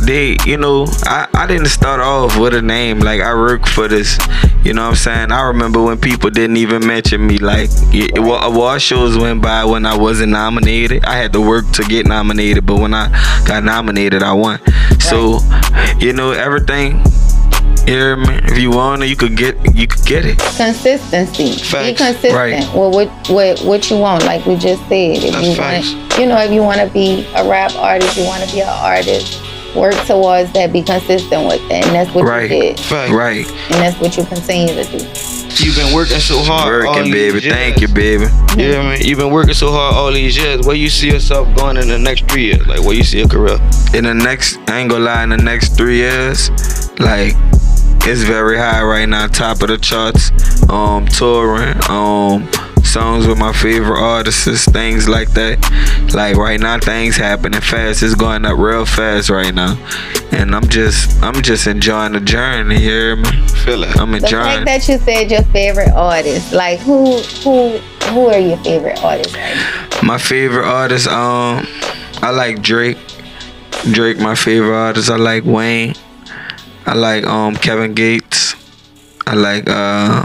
they, 0.04 0.36
you 0.46 0.56
know, 0.56 0.86
I 1.04 1.26
I 1.34 1.46
didn't 1.46 1.66
start 1.68 2.00
off 2.00 2.38
with 2.38 2.54
a 2.54 2.62
name. 2.62 3.00
Like 3.00 3.20
I 3.20 3.34
work 3.34 3.66
for 3.66 3.88
this. 3.88 4.18
You 4.64 4.74
know 4.74 4.82
what 4.82 4.90
I'm 4.90 4.96
saying? 4.96 5.32
I 5.32 5.42
remember 5.48 5.82
when 5.82 5.98
people 5.98 6.30
didn't 6.30 6.56
even 6.56 6.86
mention 6.86 7.26
me. 7.26 7.38
Like 7.38 7.70
it, 7.94 8.16
it, 8.16 8.20
wa- 8.20 8.44
award 8.46 8.82
shows 8.82 9.16
went 9.16 9.40
by 9.42 9.64
when 9.64 9.86
I 9.86 9.96
wasn't 9.96 10.32
nominated. 10.32 11.04
I 11.04 11.16
had 11.16 11.32
to 11.34 11.40
work 11.40 11.70
to 11.72 11.82
get 11.84 12.06
nominated, 12.06 12.66
but 12.66 12.76
when 12.80 12.92
I 12.94 13.08
got 13.46 13.64
nominated, 13.64 14.22
I 14.22 14.32
won. 14.32 14.60
So, 15.00 15.38
you 15.98 16.12
know, 16.12 16.32
everything. 16.32 17.02
Hear 17.86 18.16
me? 18.16 18.34
If 18.44 18.58
you 18.58 18.70
want 18.70 19.02
it, 19.02 19.06
you 19.08 19.16
could 19.16 19.34
get 19.36 19.56
you 19.74 19.86
could 19.86 20.04
get 20.04 20.24
it. 20.26 20.38
Consistency. 20.38 21.52
Be 21.54 21.94
consistent 21.94 22.34
Right. 22.34 22.58
with 22.74 22.94
what, 22.94 23.08
what 23.30 23.60
what 23.62 23.90
you 23.90 23.96
want. 23.98 24.24
Like 24.24 24.44
we 24.44 24.56
just 24.56 24.82
said, 24.88 25.22
if 25.24 25.32
That's 25.32 25.46
you 25.46 25.54
facts. 25.54 25.94
want, 25.94 26.18
you 26.18 26.26
know, 26.26 26.38
if 26.38 26.50
you 26.52 26.62
want 26.62 26.80
to 26.80 26.88
be 26.92 27.26
a 27.34 27.48
rap 27.48 27.74
artist, 27.76 28.16
you 28.18 28.24
want 28.24 28.42
to 28.44 28.52
be 28.54 28.60
an 28.60 28.68
artist. 28.68 29.40
Work 29.74 29.94
towards 30.06 30.50
that. 30.52 30.72
Be 30.72 30.82
consistent 30.82 31.46
with 31.46 31.60
that, 31.68 31.84
and 31.86 31.94
that's 31.94 32.12
what 32.14 32.24
Right. 32.24 32.42
you 32.50 32.60
did, 32.62 32.80
Fact. 32.80 33.12
Right. 33.12 33.46
and 33.46 33.74
that's 33.74 34.00
what 34.00 34.16
you 34.16 34.24
continue 34.24 34.74
to 34.74 34.84
do. 34.84 35.04
You've 35.62 35.76
been 35.76 35.92
working 35.94 36.18
so 36.20 36.42
hard. 36.42 36.86
all 36.86 36.94
these 37.02 37.12
baby. 37.12 37.40
years. 37.40 37.52
Thank 37.54 37.80
you, 37.80 37.88
baby. 37.88 38.26
You 38.56 38.72
know 38.72 38.78
what 38.78 38.86
I 38.86 38.94
mean? 38.98 39.06
You've 39.06 39.18
been 39.18 39.30
working 39.30 39.54
so 39.54 39.70
hard 39.72 39.94
all 39.94 40.12
these 40.12 40.36
years. 40.36 40.66
Where 40.66 40.76
you 40.76 40.88
see 40.88 41.08
yourself 41.10 41.48
going 41.56 41.76
in 41.76 41.88
the 41.88 41.98
next 41.98 42.28
three 42.30 42.44
years? 42.46 42.66
Like, 42.66 42.80
where 42.82 42.94
you 42.94 43.02
see 43.04 43.18
your 43.18 43.28
career? 43.28 43.58
In 43.94 44.04
the 44.04 44.14
next, 44.14 44.58
I 44.68 44.78
ain't 44.80 44.90
gonna 44.90 45.04
lie, 45.04 45.22
in 45.24 45.30
the 45.30 45.36
next 45.36 45.76
three 45.76 45.96
years, 45.96 46.50
like, 47.00 47.34
it's 48.06 48.22
very 48.22 48.56
high 48.56 48.82
right 48.82 49.08
now, 49.08 49.26
top 49.26 49.60
of 49.62 49.68
the 49.68 49.78
charts. 49.78 50.30
Um, 50.70 51.06
touring, 51.06 51.74
um, 51.88 52.48
songs 52.84 53.26
with 53.26 53.38
my 53.38 53.52
favorite 53.52 54.00
artists, 54.00 54.64
things 54.66 55.08
like 55.08 55.30
that. 55.32 55.58
Like 56.14 56.36
right 56.36 56.58
now, 56.58 56.78
things 56.78 57.16
happening 57.16 57.60
fast. 57.60 58.02
It's 58.02 58.14
going 58.14 58.44
up 58.44 58.58
real 58.58 58.86
fast 58.86 59.30
right 59.30 59.54
now, 59.54 59.76
and 60.32 60.54
I'm 60.54 60.68
just, 60.68 61.22
I'm 61.22 61.42
just 61.42 61.66
enjoying 61.66 62.12
the 62.12 62.20
journey. 62.20 62.78
Here, 62.78 63.14
hear 63.14 63.16
me? 63.16 63.48
Feel 63.48 63.84
it. 63.84 63.96
I'm 63.98 64.14
enjoying. 64.14 64.60
The 64.60 64.66
fact 64.66 64.86
that 64.86 64.88
you 64.88 64.98
said 64.98 65.30
your 65.30 65.42
favorite 65.44 65.92
artist, 65.92 66.52
like 66.52 66.78
who 66.80 67.18
who 67.44 67.78
who 68.10 68.26
are 68.26 68.38
your 68.38 68.58
favorite 68.58 69.02
artists? 69.02 69.34
right? 69.34 70.02
My 70.02 70.18
favorite 70.18 70.66
artist, 70.66 71.06
um, 71.08 71.66
I 72.22 72.30
like 72.30 72.62
Drake. 72.62 72.98
Drake, 73.92 74.18
my 74.18 74.34
favorite 74.34 74.76
artist. 74.76 75.10
I 75.10 75.16
like 75.16 75.44
Wayne. 75.44 75.94
I 76.86 76.94
like 76.94 77.24
um 77.26 77.54
Kevin 77.56 77.94
Gates. 77.94 78.54
I 79.26 79.34
like 79.34 79.68
uh, 79.68 80.24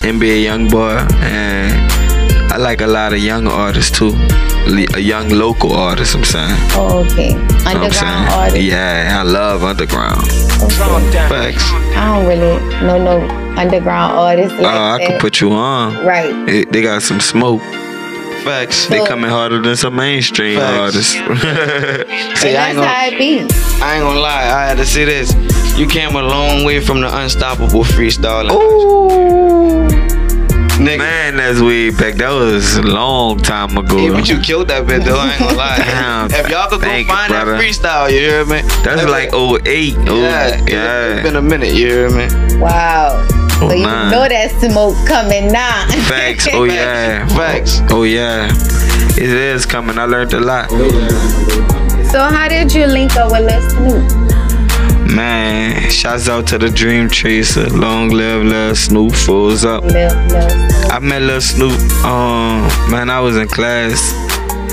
NBA 0.00 0.44
YoungBoy, 0.46 1.12
and 1.22 2.52
I 2.52 2.56
like 2.56 2.80
a 2.80 2.86
lot 2.86 3.12
of 3.12 3.18
young 3.18 3.46
artists 3.46 3.96
too. 3.96 4.12
A 4.94 4.98
young 5.00 5.28
local 5.28 5.72
artist. 5.72 6.14
I'm 6.14 6.24
saying. 6.24 6.48
Oh, 6.72 7.04
okay. 7.04 7.32
You 7.32 7.36
know 7.38 7.44
what 7.44 7.66
I'm 7.66 7.76
Underground 7.84 8.52
saying? 8.52 8.66
Yeah, 8.70 9.18
I 9.20 9.22
love 9.22 9.62
underground. 9.62 10.22
Okay. 10.22 11.28
Facts. 11.28 11.64
I 11.96 12.16
don't 12.16 12.26
really 12.26 12.58
know 12.86 12.98
no 13.02 13.28
underground 13.58 14.12
artists 14.12 14.56
oh, 14.58 14.62
like 14.62 14.74
Oh, 14.74 14.78
I 14.78 14.98
that. 14.98 15.06
could 15.06 15.20
put 15.20 15.40
you 15.40 15.52
on. 15.52 15.94
right. 16.06 16.30
It, 16.48 16.72
they 16.72 16.82
got 16.82 17.02
some 17.02 17.20
smoke. 17.20 17.60
Facts. 18.44 18.86
They 18.86 19.04
coming 19.06 19.30
harder 19.30 19.60
than 19.60 19.76
some 19.76 19.96
mainstream 19.96 20.58
Facts. 20.60 20.78
artists. 20.78 21.12
See, 21.12 21.20
and 21.22 21.28
I 21.28 22.52
that's 22.52 22.68
ain't 22.68 22.76
gonna, 22.76 22.86
how 22.88 23.06
it 23.06 23.18
be. 23.18 23.40
I 23.82 23.94
ain't 23.96 24.02
gonna 24.04 24.20
lie. 24.20 24.44
I 24.44 24.66
had 24.68 24.76
to 24.78 24.86
see 24.86 25.04
this. 25.04 25.32
You 25.80 25.86
came 25.86 26.14
a 26.14 26.20
long 26.20 26.64
way 26.66 26.78
from 26.78 27.00
the 27.00 27.08
unstoppable 27.22 27.84
freestyle. 27.84 28.50
Ooh. 28.50 29.88
Nigga. 30.76 30.98
Man, 30.98 31.36
that's 31.36 31.58
way 31.62 31.88
back. 31.88 32.16
That 32.16 32.32
was 32.32 32.76
a 32.76 32.82
long 32.82 33.38
time 33.38 33.78
ago. 33.78 33.96
Yeah, 33.96 34.10
but 34.12 34.28
you 34.28 34.38
killed 34.40 34.68
that 34.68 34.86
bit 34.86 35.04
though. 35.04 35.16
I 35.18 35.30
ain't 35.30 35.38
gonna 35.38 35.56
lie. 35.56 35.76
Damn, 35.78 36.30
if 36.30 36.50
y'all 36.50 36.68
could 36.68 36.82
go 36.82 36.86
thank 36.86 37.08
you, 37.08 37.14
find 37.14 37.32
that 37.32 37.46
freestyle, 37.46 38.10
you 38.12 38.18
hear 38.18 38.44
me? 38.44 38.60
That's 38.84 39.02
If- 39.04 39.08
like 39.08 39.28
08. 39.32 39.32
Oh, 39.34 40.20
yeah, 40.20 40.48
it- 40.62 40.70
yeah. 40.70 41.14
It's 41.14 41.22
been 41.22 41.36
a 41.36 41.40
minute, 41.42 41.72
you 41.72 41.86
hear 41.86 42.10
me? 42.10 42.26
Wow. 42.60 43.26
Oh, 43.62 43.68
so 43.70 43.74
you 43.74 43.86
man. 43.86 44.10
know 44.10 44.28
that 44.28 44.50
smoke 44.60 44.96
coming 45.08 45.50
now. 45.50 45.86
Facts. 46.10 46.46
Oh, 46.52 46.64
yeah. 46.78 47.26
Facts. 47.28 47.80
Oh, 47.88 48.02
yeah. 48.02 48.50
It 49.16 49.30
is 49.30 49.64
coming. 49.64 49.96
I 49.98 50.04
learned 50.04 50.34
a 50.34 50.40
lot. 50.40 50.68
so 52.10 52.20
how 52.20 52.48
did 52.50 52.70
you 52.74 52.84
link 52.86 53.16
up 53.16 53.32
with 53.32 53.46
Lil 53.46 53.70
Snoop? 53.70 54.29
Man, 55.14 55.90
shouts 55.90 56.28
out 56.28 56.46
to 56.48 56.58
the 56.58 56.70
Dream 56.70 57.08
Chaser. 57.08 57.68
Long 57.70 58.10
live 58.10 58.44
Lil 58.44 58.76
Snoop. 58.76 59.12
Fools 59.12 59.64
up. 59.64 59.82
Lil, 59.82 59.92
Lil 59.92 60.48
Snoop. 60.48 60.92
I 60.92 60.98
met 61.00 61.22
Lil 61.22 61.40
Snoop. 61.40 61.80
Um, 62.04 62.62
man, 62.90 63.10
I 63.10 63.18
was 63.20 63.36
in 63.36 63.48
class, 63.48 64.12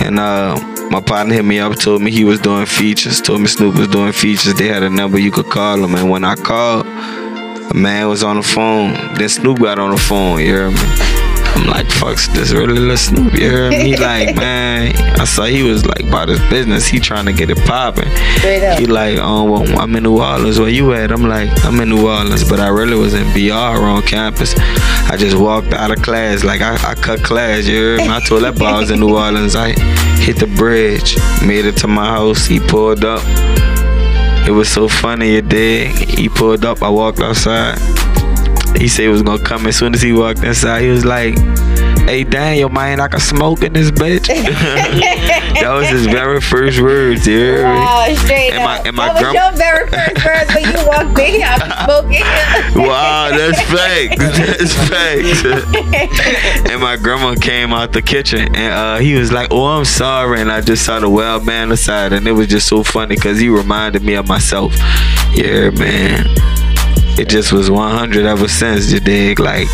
and 0.02 0.19
uh, 0.19 0.56
my 0.91 1.02
partner 1.02 1.34
hit 1.34 1.43
me 1.43 1.60
up, 1.60 1.76
told 1.78 2.02
me 2.02 2.12
he 2.12 2.23
was 2.23 2.39
doing 2.39 2.67
features. 2.67 3.19
Told 3.19 3.41
me 3.41 3.47
Snoop 3.47 3.76
was 3.76 3.88
doing 3.88 4.12
features. 4.12 4.54
They 4.54 4.67
had 4.67 4.84
a 4.84 4.89
number 4.89 5.17
you 5.17 5.32
could 5.32 5.47
call 5.47 5.84
him, 5.84 5.95
and 5.95 6.10
when 6.10 6.23
I 6.23 6.36
called, 6.36 6.86
a 6.86 7.73
man 7.73 8.08
was 8.08 8.23
on 8.23 8.36
the 8.36 8.43
phone. 8.43 8.93
Then 9.15 9.30
Snoop 9.30 9.60
got 9.60 9.80
on 9.80 9.91
the 9.91 9.97
phone. 9.97 10.39
You 10.39 10.45
hear 10.45 10.71
me? 10.71 11.16
I'm 11.58 11.65
like, 11.67 11.89
fuck, 11.89 12.17
this 12.34 12.52
really 12.52 12.96
Snoop. 12.96 13.34
You 13.34 13.39
hear 13.39 13.70
me? 13.72 13.98
Like, 14.08 14.36
man, 14.36 14.96
I 15.20 15.26
saw 15.26 15.46
he 15.46 15.63
was 15.63 15.86
like 15.86 16.04
about 16.04 16.30
his 16.30 16.39
business. 16.50 16.86
He 16.86 17.00
trying 17.00 17.26
to 17.26 17.34
get 17.34 17.50
it 17.50 17.58
popping. 17.65 18.10
He 18.78 18.86
like, 18.86 19.17
oh, 19.20 19.43
well, 19.43 19.80
I'm 19.80 19.96
in 19.96 20.04
New 20.04 20.20
Orleans. 20.20 20.60
Where 20.60 20.70
you 20.70 20.93
at? 20.93 21.12
I'm 21.12 21.28
like, 21.28 21.50
I'm 21.65 21.80
in 21.82 21.89
New 21.89 22.08
Orleans, 22.08 22.48
but 22.48 22.60
I 22.60 22.67
really 22.67 22.96
was 22.96 23.13
in 23.15 23.26
BR 23.34 23.54
on 23.54 24.04
campus. 24.04 24.54
I 24.58 25.15
just 25.17 25.36
walked 25.36 25.74
out 25.74 25.89
of 25.91 26.02
class, 26.04 26.43
like 26.43 26.62
I, 26.62 26.76
I 26.91 26.93
cut 26.96 27.24
class. 27.24 27.65
You 27.65 27.82
heard 27.82 28.02
me? 28.02 28.10
I 28.10 28.20
told 28.20 28.43
that 28.43 28.58
boy 28.58 28.65
I 28.65 28.80
was 28.80 28.91
in 28.91 29.00
New 29.00 29.15
Orleans. 29.24 29.56
I 29.56 29.72
hit 30.20 30.38
the 30.38 30.48
bridge, 30.48 31.17
made 31.46 31.65
it 31.65 31.76
to 31.78 31.88
my 31.88 32.06
house. 32.06 32.46
He 32.46 32.60
pulled 32.60 33.04
up. 33.04 33.24
It 34.48 34.52
was 34.52 34.70
so 34.70 34.88
funny, 34.88 35.34
you 35.34 35.41
dig? 35.41 35.91
He 35.91 36.30
pulled 36.30 36.63
up. 36.65 36.82
I 36.82 36.89
walked 36.89 37.20
outside. 37.20 37.78
He 38.77 38.87
said 38.87 39.03
he 39.03 39.07
was 39.09 39.21
gonna 39.23 39.43
come. 39.43 39.65
As 39.67 39.75
soon 39.77 39.93
as 39.93 40.01
he 40.01 40.13
walked 40.13 40.43
inside, 40.43 40.81
he 40.81 40.89
was 40.89 41.03
like, 41.03 41.37
"Hey 42.07 42.23
Daniel, 42.23 42.69
man, 42.69 42.99
I 42.99 43.07
can 43.07 43.19
smoke 43.19 43.63
in 43.63 43.73
this 43.73 43.89
bitch." 43.91 44.27
that 44.27 45.71
was 45.73 45.87
his 45.89 46.05
very 46.05 46.39
first 46.41 46.79
words. 46.79 47.25
You 47.27 47.39
me? 47.57 47.61
Wow, 47.63 48.05
straight 48.15 48.51
And 48.51 48.63
my- 48.63 48.77
up. 48.79 48.85
and 48.85 48.95
my 48.95 49.07
that 49.13 49.23
was 49.23 49.33
your 49.33 49.51
very 49.53 49.87
first 49.89 50.25
words 50.25 50.53
when 50.53 50.63
you 50.71 50.87
walked 50.87 51.19
in 51.19 51.33
here. 51.33 51.47
I'm 51.49 51.85
smoking. 51.85 52.83
Wow, 52.87 53.29
that's 53.31 53.61
facts. 53.63 54.17
That's 54.37 54.73
facts. 54.89 56.69
and 56.71 56.81
my 56.81 56.95
grandma 56.97 57.33
came 57.35 57.73
out 57.73 57.93
the 57.93 58.01
kitchen 58.01 58.55
and 58.55 58.73
uh, 58.73 58.97
he 58.97 59.15
was 59.15 59.31
like, 59.31 59.47
"Oh, 59.51 59.65
I'm 59.65 59.85
sorry," 59.85 60.39
and 60.41 60.51
I 60.51 60.61
just 60.61 60.85
saw 60.85 60.99
the 60.99 61.09
wild 61.09 61.45
man 61.45 61.71
aside, 61.71 62.13
and 62.13 62.27
it 62.27 62.31
was 62.33 62.47
just 62.47 62.67
so 62.67 62.83
funny 62.83 63.15
because 63.15 63.39
he 63.39 63.49
reminded 63.49 64.03
me 64.03 64.13
of 64.13 64.27
myself. 64.27 64.73
Yeah, 65.33 65.71
man. 65.71 66.27
It 67.19 67.30
just 67.30 67.51
was 67.51 67.71
100 67.71 68.25
ever 68.25 68.47
since. 68.47 68.91
You 68.91 68.99
dig? 68.99 69.39
Like 69.39 69.67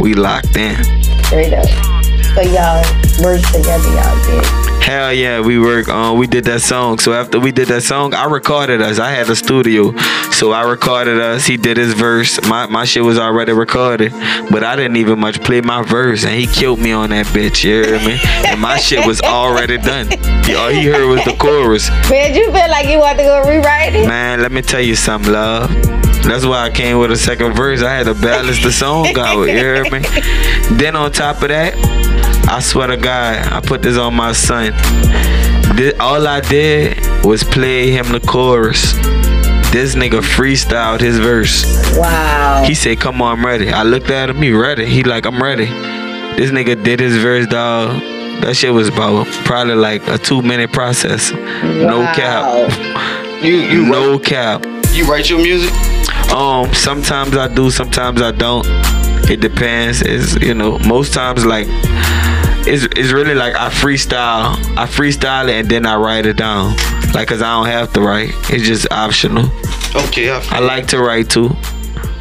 we 0.00 0.12
locked 0.12 0.56
in. 0.56 0.76
Straight 1.24 1.54
up. 1.54 1.64
So 2.34 2.42
y'all 2.42 2.82
worked 3.22 3.46
together, 3.54 3.88
y'all 3.94 4.24
did. 4.24 4.64
Hell 4.82 5.14
yeah, 5.14 5.40
we 5.40 5.58
work 5.58 5.88
on. 5.88 6.18
we 6.18 6.26
did 6.26 6.44
that 6.44 6.60
song. 6.60 6.98
So 6.98 7.14
after 7.14 7.40
we 7.40 7.52
did 7.52 7.68
that 7.68 7.84
song, 7.84 8.12
I 8.12 8.26
recorded 8.26 8.82
us. 8.82 8.98
I 8.98 9.12
had 9.12 9.30
a 9.30 9.36
studio, 9.36 9.96
so 10.30 10.52
I 10.52 10.68
recorded 10.68 11.18
us. 11.18 11.46
He 11.46 11.56
did 11.56 11.78
his 11.78 11.94
verse. 11.94 12.38
My 12.48 12.66
my 12.66 12.84
shit 12.84 13.02
was 13.02 13.18
already 13.18 13.52
recorded, 13.52 14.12
but 14.50 14.62
I 14.62 14.76
didn't 14.76 14.96
even 14.96 15.18
much 15.18 15.42
play 15.42 15.62
my 15.62 15.82
verse, 15.82 16.24
and 16.24 16.34
he 16.34 16.46
killed 16.46 16.80
me 16.80 16.92
on 16.92 17.10
that 17.10 17.24
bitch. 17.26 17.64
You 17.64 17.82
hear 17.82 17.98
me? 18.00 18.18
And 18.46 18.60
my 18.60 18.76
shit 18.76 19.06
was 19.06 19.22
already 19.22 19.78
done. 19.78 20.08
All 20.54 20.68
he 20.68 20.84
heard 20.84 21.08
was 21.08 21.24
the 21.24 21.34
chorus. 21.38 21.88
Did 22.08 22.36
you 22.36 22.52
feel 22.52 22.68
like 22.68 22.86
you 22.88 22.98
want 22.98 23.16
to 23.18 23.24
go 23.24 23.40
rewrite 23.48 23.94
it? 23.94 24.06
Man, 24.06 24.42
let 24.42 24.52
me 24.52 24.60
tell 24.60 24.82
you 24.82 24.96
something, 24.96 25.32
love. 25.32 25.70
That's 26.26 26.46
why 26.46 26.64
I 26.64 26.70
came 26.70 26.98
with 26.98 27.10
a 27.12 27.16
second 27.16 27.52
verse. 27.54 27.82
I 27.82 27.92
had 27.94 28.06
to 28.06 28.14
balance 28.14 28.62
the 28.62 28.72
song 28.72 29.06
out. 29.18 29.42
You 29.42 29.46
hear 29.46 29.84
me? 29.90 30.00
Then 30.78 30.96
on 30.96 31.12
top 31.12 31.42
of 31.42 31.48
that, 31.48 31.74
I 32.48 32.60
swear 32.60 32.86
to 32.88 32.96
God, 32.96 33.52
I 33.52 33.60
put 33.60 33.82
this 33.82 33.98
on 33.98 34.14
my 34.14 34.32
son. 34.32 34.72
This, 35.76 35.94
all 36.00 36.26
I 36.26 36.40
did 36.40 36.98
was 37.24 37.44
play 37.44 37.90
him 37.90 38.08
the 38.12 38.20
chorus. 38.20 38.92
This 39.72 39.94
nigga 39.96 40.20
freestyled 40.22 41.00
his 41.00 41.18
verse. 41.18 41.64
Wow. 41.96 42.64
He 42.64 42.74
said, 42.74 43.00
"Come 43.00 43.20
on, 43.20 43.38
I'm 43.40 43.44
ready." 43.46 43.70
I 43.72 43.82
looked 43.82 44.08
at 44.10 44.30
him. 44.30 44.40
He 44.40 44.52
ready. 44.52 44.86
He 44.86 45.02
like, 45.02 45.26
"I'm 45.26 45.42
ready." 45.42 45.66
This 46.36 46.50
nigga 46.50 46.80
did 46.82 47.00
his 47.00 47.16
verse, 47.16 47.46
dog. 47.48 48.00
That 48.42 48.54
shit 48.56 48.72
was 48.72 48.88
about 48.88 49.26
probably 49.44 49.74
like 49.74 50.06
a 50.08 50.16
two 50.18 50.42
minute 50.42 50.72
process. 50.72 51.32
No 51.32 52.02
cap. 52.14 52.70
You 53.42 53.56
you 53.56 53.86
No 53.86 54.18
cap. 54.18 54.64
you 54.92 55.04
write 55.10 55.28
your 55.28 55.40
music? 55.42 55.72
Um, 56.34 56.74
sometimes 56.74 57.36
I 57.36 57.46
do, 57.46 57.70
sometimes 57.70 58.20
I 58.20 58.32
don't. 58.32 58.66
It 59.30 59.40
depends. 59.40 60.02
It's 60.02 60.34
you 60.42 60.52
know, 60.52 60.78
most 60.80 61.14
times 61.14 61.46
like 61.46 61.66
it's 62.66 62.84
it's 62.96 63.12
really 63.12 63.34
like 63.34 63.54
I 63.54 63.68
freestyle. 63.70 64.56
I 64.76 64.86
freestyle 64.86 65.48
it 65.48 65.54
and 65.54 65.68
then 65.68 65.86
I 65.86 65.94
write 65.96 66.26
it 66.26 66.36
down. 66.36 66.74
Like 67.14 67.28
cause 67.28 67.40
I 67.40 67.52
don't 67.54 67.66
have 67.66 67.92
to 67.92 68.00
write. 68.00 68.30
It's 68.50 68.64
just 68.64 68.90
optional. 68.90 69.48
Okay, 69.94 70.28
I 70.28 70.42
I 70.50 70.58
like 70.58 70.88
to 70.88 70.98
write 70.98 71.30
too. 71.30 71.50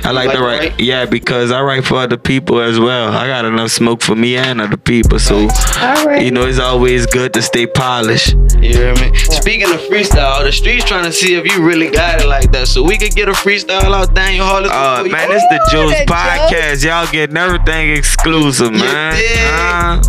I 0.05 0.11
like, 0.11 0.27
like 0.27 0.31
to 0.31 0.37
to 0.37 0.43
write. 0.43 0.59
write? 0.71 0.79
Yeah, 0.79 1.05
because 1.05 1.51
I 1.51 1.61
write 1.61 1.85
for 1.85 1.95
other 1.95 2.17
people 2.17 2.59
as 2.59 2.79
well. 2.79 3.11
I 3.13 3.27
got 3.27 3.45
enough 3.45 3.71
smoke 3.71 4.01
for 4.01 4.15
me 4.15 4.35
and 4.37 4.59
other 4.61 4.77
people. 4.77 5.19
So 5.19 5.47
All 5.79 6.05
right. 6.05 6.21
you 6.23 6.31
know, 6.31 6.45
it's 6.45 6.59
always 6.59 7.05
good 7.05 7.33
to 7.33 7.41
stay 7.41 7.65
polished. 7.67 8.33
You 8.59 8.73
hear 8.77 8.95
me? 8.95 9.15
Speaking 9.15 9.71
of 9.73 9.79
freestyle, 9.81 10.43
the 10.43 10.51
streets 10.51 10.85
trying 10.85 11.05
to 11.05 11.11
see 11.11 11.35
if 11.35 11.45
you 11.51 11.63
really 11.65 11.89
got 11.89 12.21
it 12.21 12.27
like 12.27 12.51
that. 12.51 12.67
So 12.67 12.83
we 12.83 12.97
could 12.97 13.15
get 13.15 13.29
a 13.29 13.33
freestyle 13.33 13.93
out 13.93 14.13
Daniel 14.13 14.45
Heartless. 14.45 14.71
Uh, 14.73 15.03
before 15.03 15.17
man, 15.17 15.31
it's 15.31 15.47
the 15.49 15.55
Ooh, 15.55 15.89
Joce 15.89 15.99
the 15.99 16.05
podcast. 16.05 16.83
Y'all 16.85 17.07
getting 17.11 17.37
everything 17.37 17.91
exclusive, 17.91 18.71
man. 18.71 20.01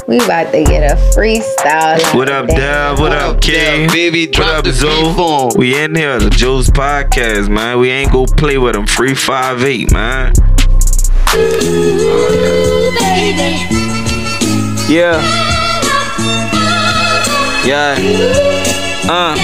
Dig? 0.00 0.08
We 0.08 0.24
about 0.24 0.52
to 0.52 0.64
get 0.64 0.90
a 0.90 0.96
freestyle. 1.14 2.14
What 2.14 2.28
up, 2.30 2.46
Damn. 2.46 2.56
Dev? 2.56 2.98
What 3.00 3.12
up, 3.12 3.36
up, 3.36 3.40
King? 3.40 3.86
Dev, 3.86 3.92
baby? 3.92 4.26
What 4.26 4.34
Drop 4.34 4.58
up, 4.58 4.64
the 4.64 4.72
Zoe? 4.72 5.50
We 5.56 5.82
in 5.82 5.94
here, 5.94 6.18
the 6.18 6.30
Joce 6.30 6.70
podcast, 6.70 7.48
man. 7.48 7.78
We 7.78 7.90
ain't 7.90 8.12
go 8.12 8.26
play 8.26 8.58
with 8.58 8.74
them. 8.74 8.86
Free 8.86 9.14
five 9.14 9.62
eight, 9.62 9.92
man. 9.92 10.32
Yeah. 14.88 15.20
Yeah. 17.64 17.96
Uh. 19.08 19.34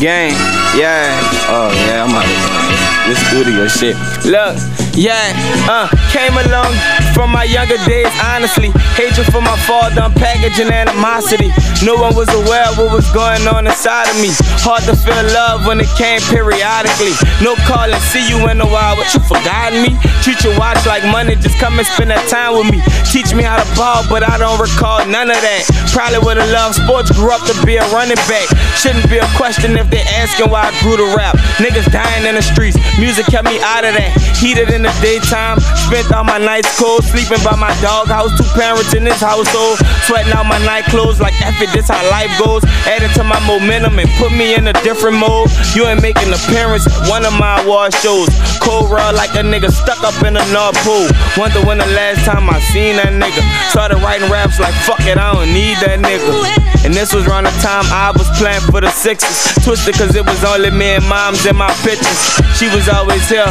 Gang. 0.00 0.32
Yeah. 0.76 1.20
Oh 1.48 1.70
yeah, 1.86 2.04
I'm 2.04 2.10
out 2.10 2.24
of 2.24 3.08
this 3.08 3.18
studio 3.28 3.68
shit. 3.68 3.96
Look. 4.26 4.81
Yeah, 4.94 5.32
uh, 5.68 5.88
came 6.12 6.36
along 6.36 6.72
from 7.14 7.32
my 7.32 7.44
younger 7.44 7.78
days, 7.84 8.12
honestly. 8.24 8.70
Hatred 8.94 9.26
for 9.32 9.40
my 9.40 9.56
father, 9.66 10.00
I'm 10.00 10.12
animosity. 10.22 11.50
No 11.84 11.96
one 11.96 12.14
was 12.14 12.28
aware 12.28 12.68
of 12.68 12.78
what 12.78 12.92
was 12.92 13.08
going 13.10 13.42
on 13.48 13.66
inside 13.66 14.08
of 14.08 14.16
me. 14.20 14.30
Hard 14.62 14.84
to 14.84 14.94
feel 14.94 15.24
love 15.32 15.66
when 15.66 15.80
it 15.80 15.90
came 15.96 16.20
periodically. 16.28 17.12
No 17.42 17.56
call 17.66 17.82
calling, 17.82 18.00
see 18.12 18.22
you 18.28 18.38
in 18.48 18.60
a 18.60 18.68
while, 18.68 18.94
but 18.94 19.08
you 19.14 19.20
forgotten 19.26 19.82
me. 19.82 19.96
Treat 20.22 20.44
your 20.44 20.54
watch 20.58 20.78
like 20.86 21.02
money, 21.08 21.34
just 21.34 21.58
come 21.58 21.78
and 21.78 21.86
spend 21.86 22.10
that 22.14 22.22
time 22.28 22.54
with 22.54 22.70
me. 22.70 22.78
Teach 23.10 23.34
me 23.34 23.42
how 23.42 23.58
to 23.58 23.66
ball, 23.74 24.06
but 24.06 24.22
I 24.22 24.38
don't 24.38 24.60
recall 24.60 25.02
none 25.08 25.30
of 25.32 25.40
that. 25.40 25.62
Probably 25.90 26.22
would 26.22 26.38
have 26.38 26.50
loved 26.54 26.78
sports, 26.78 27.10
grew 27.10 27.32
up 27.34 27.42
to 27.50 27.54
be 27.66 27.76
a 27.76 27.84
running 27.90 28.20
back. 28.30 28.46
Shouldn't 28.78 29.08
be 29.10 29.18
a 29.18 29.28
question 29.34 29.74
if 29.74 29.90
they 29.90 30.04
asking 30.14 30.52
why 30.52 30.70
I 30.70 30.72
grew 30.84 30.94
to 30.94 31.08
rap. 31.16 31.34
Niggas 31.58 31.90
dying 31.90 32.22
in 32.22 32.38
the 32.38 32.44
streets, 32.44 32.78
music 33.02 33.26
kept 33.26 33.50
me 33.50 33.58
out 33.62 33.82
of 33.82 33.98
that. 33.98 34.14
Heated 34.38 34.70
in 34.70 34.81
the 34.82 34.92
daytime, 35.00 35.58
spent 35.86 36.12
all 36.12 36.24
my 36.24 36.38
nights 36.38 36.70
cold, 36.78 37.04
sleeping 37.04 37.42
by 37.44 37.56
my 37.56 37.72
dog 37.80 38.08
house. 38.08 38.30
Two 38.36 38.48
parents 38.58 38.94
in 38.94 39.04
this 39.04 39.20
household, 39.20 39.78
sweating 40.06 40.32
out 40.32 40.46
my 40.46 40.58
night 40.66 40.84
clothes 40.90 41.20
like 41.20 41.34
F 41.42 41.58
this 41.70 41.88
how 41.88 42.02
life 42.10 42.32
goes. 42.38 42.64
Added 42.90 43.14
to 43.14 43.22
my 43.22 43.38
momentum 43.46 43.98
and 43.98 44.10
put 44.18 44.32
me 44.32 44.54
in 44.54 44.66
a 44.66 44.72
different 44.82 45.16
mode. 45.18 45.50
You 45.74 45.86
ain't 45.86 46.02
making 46.02 46.28
an 46.28 46.34
appearance 46.34 46.86
at 46.86 47.08
one 47.08 47.24
of 47.24 47.32
my 47.38 47.62
award 47.62 47.94
shows. 47.94 48.28
Cold 48.58 48.90
raw 48.90 49.10
like 49.10 49.34
a 49.38 49.44
nigga 49.46 49.70
stuck 49.70 50.02
up 50.02 50.16
in 50.26 50.36
a 50.36 50.44
North 50.50 50.76
Pole. 50.82 51.06
Wonder 51.38 51.62
when 51.62 51.78
the 51.78 51.86
last 51.94 52.24
time 52.26 52.50
I 52.50 52.58
seen 52.74 52.96
that 52.96 53.14
nigga. 53.14 53.42
Started 53.70 54.02
writing 54.02 54.30
raps 54.30 54.58
like 54.58 54.74
fuck 54.82 55.00
it, 55.06 55.18
I 55.18 55.32
don't 55.32 55.52
need 55.54 55.78
that 55.86 56.02
nigga. 56.02 56.82
And 56.84 56.92
this 56.94 57.14
was 57.14 57.26
around 57.30 57.44
the 57.44 57.54
time 57.62 57.86
I 57.94 58.10
was 58.10 58.26
playing 58.38 58.62
for 58.66 58.80
the 58.80 58.90
Sixers. 58.90 59.54
Twisted 59.62 59.94
cause 59.94 60.16
it 60.16 60.26
was 60.26 60.42
only 60.42 60.70
me 60.70 60.98
and 60.98 61.06
moms 61.06 61.46
in 61.46 61.54
my 61.54 61.70
pictures. 61.86 62.20
She 62.58 62.66
was 62.74 62.88
always 62.88 63.22
here, 63.30 63.46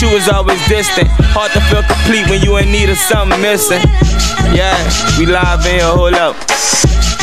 you 0.00 0.10
was 0.10 0.28
always 0.28 0.60
distant. 0.68 1.08
Hard 1.36 1.52
to 1.52 1.60
feel 1.68 1.82
complete 1.82 2.28
when 2.30 2.40
you 2.42 2.56
in 2.56 2.72
need 2.72 2.88
of 2.88 2.96
something 2.96 3.40
missing. 3.40 3.80
Yeah, 4.54 4.76
we 5.18 5.26
live 5.26 5.64
in 5.66 5.80
hold 5.80 6.14
up. 6.14 6.36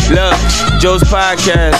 Look, 0.08 0.40
Joce 0.80 1.04
podcast. 1.04 1.76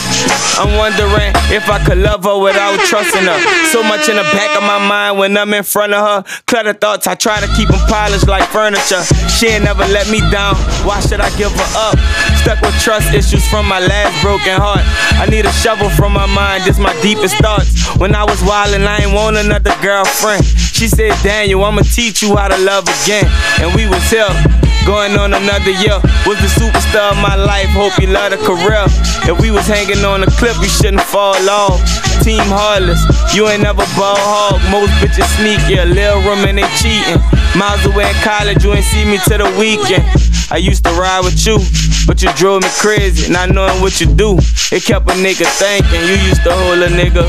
I'm 0.60 0.76
wondering 0.76 1.32
if 1.48 1.64
I 1.70 1.82
could 1.82 1.96
love 1.96 2.24
her 2.24 2.36
without 2.38 2.78
trusting 2.84 3.24
her. 3.24 3.40
So 3.72 3.82
much 3.82 4.08
in 4.08 4.16
the 4.16 4.28
back 4.36 4.54
of 4.54 4.62
my 4.62 4.76
mind 4.76 5.18
when 5.18 5.36
I'm 5.36 5.54
in 5.54 5.64
front 5.64 5.94
of 5.94 6.04
her. 6.04 6.42
Clutter 6.46 6.74
thoughts, 6.74 7.06
I 7.06 7.14
try 7.14 7.40
to 7.40 7.46
keep 7.56 7.68
them 7.68 7.80
polished 7.88 8.28
like 8.28 8.44
furniture. 8.50 9.00
She 9.32 9.46
ain't 9.48 9.64
never 9.64 9.86
let 9.88 10.10
me 10.10 10.20
down. 10.30 10.56
Why 10.84 11.00
should 11.00 11.20
I 11.20 11.30
give 11.38 11.52
her 11.52 11.70
up? 11.76 11.96
Stuck 12.44 12.60
with 12.60 12.78
trust 12.82 13.14
issues 13.14 13.48
from 13.48 13.66
my 13.66 13.80
last 13.80 14.20
broken 14.20 14.60
heart. 14.60 14.84
I 15.16 15.24
need 15.30 15.46
a 15.46 15.52
shovel 15.52 15.88
from 15.88 16.12
my 16.12 16.26
mind, 16.26 16.64
this 16.64 16.78
my 16.78 16.92
deepest 17.00 17.36
thoughts. 17.36 17.96
When 17.96 18.14
I 18.14 18.24
was 18.24 18.40
wildin', 18.42 18.86
I 18.86 19.08
ain't 19.08 19.14
want 19.14 19.38
another 19.38 19.72
girlfriend. 19.80 20.44
She 20.44 20.86
said, 20.86 21.16
Daniel, 21.22 21.64
I'ma 21.64 21.80
teach 21.80 22.22
you 22.22 22.36
how 22.36 22.48
to 22.48 22.58
love 22.58 22.84
again. 22.84 23.24
And 23.60 23.74
we 23.74 23.88
was 23.88 24.04
here. 24.10 24.67
Going 24.86 25.16
on 25.18 25.34
another 25.34 25.70
year, 25.70 25.98
was 26.26 26.38
the 26.40 26.50
superstar 26.52 27.12
of 27.12 27.18
my 27.18 27.34
life. 27.34 27.68
Hope 27.70 27.98
you 28.00 28.08
love 28.08 28.30
the 28.30 28.38
career. 28.38 28.84
If 29.28 29.40
we 29.40 29.50
was 29.50 29.66
hanging 29.66 30.04
on 30.04 30.22
a 30.22 30.30
cliff, 30.38 30.58
we 30.60 30.68
shouldn't 30.68 31.02
fall 31.02 31.36
off. 31.48 31.80
Team 32.22 32.44
Heartless, 32.46 33.00
you 33.34 33.48
ain't 33.48 33.62
never 33.62 33.84
ball 33.96 34.16
hog. 34.16 34.60
Most 34.70 34.92
bitches 35.00 35.28
sneaky, 35.36 35.78
a 35.78 35.84
little 35.84 36.20
room 36.22 36.44
and 36.44 36.58
they 36.58 36.68
cheating. 36.80 37.20
Miles 37.56 37.84
away 37.86 38.08
in 38.08 38.16
college, 38.24 38.64
you 38.64 38.72
ain't 38.72 38.84
see 38.84 39.04
me 39.04 39.18
till 39.28 39.38
the 39.38 39.50
weekend. 39.58 40.04
I 40.50 40.56
used 40.56 40.84
to 40.84 40.92
ride 40.92 41.24
with 41.24 41.44
you, 41.46 41.58
but 42.06 42.22
you 42.22 42.32
drove 42.34 42.62
me 42.62 42.68
crazy, 42.80 43.30
not 43.30 43.50
knowing 43.50 43.80
what 43.80 44.00
you 44.00 44.06
do. 44.06 44.38
It 44.72 44.84
kept 44.84 45.08
a 45.08 45.14
nigga 45.14 45.44
thinking 45.60 46.00
you 46.08 46.16
used 46.28 46.42
to 46.44 46.52
hold 46.52 46.80
a 46.80 46.88
nigga. 46.88 47.28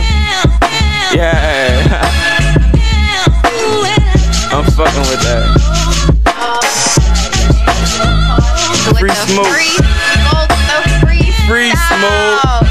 Yeah. 1.12 2.08
I'm 4.52 4.66
fucking 4.72 5.06
with 5.12 5.22
that. 5.24 6.99
With 9.00 9.12
Free 9.12 9.16
the 9.16 9.32
smoke. 9.32 9.48
Free 9.48 9.72
smoke, 9.80 10.52
the 10.68 10.80
free, 11.00 11.32
Free 11.48 11.72
smoke. 11.88 12.68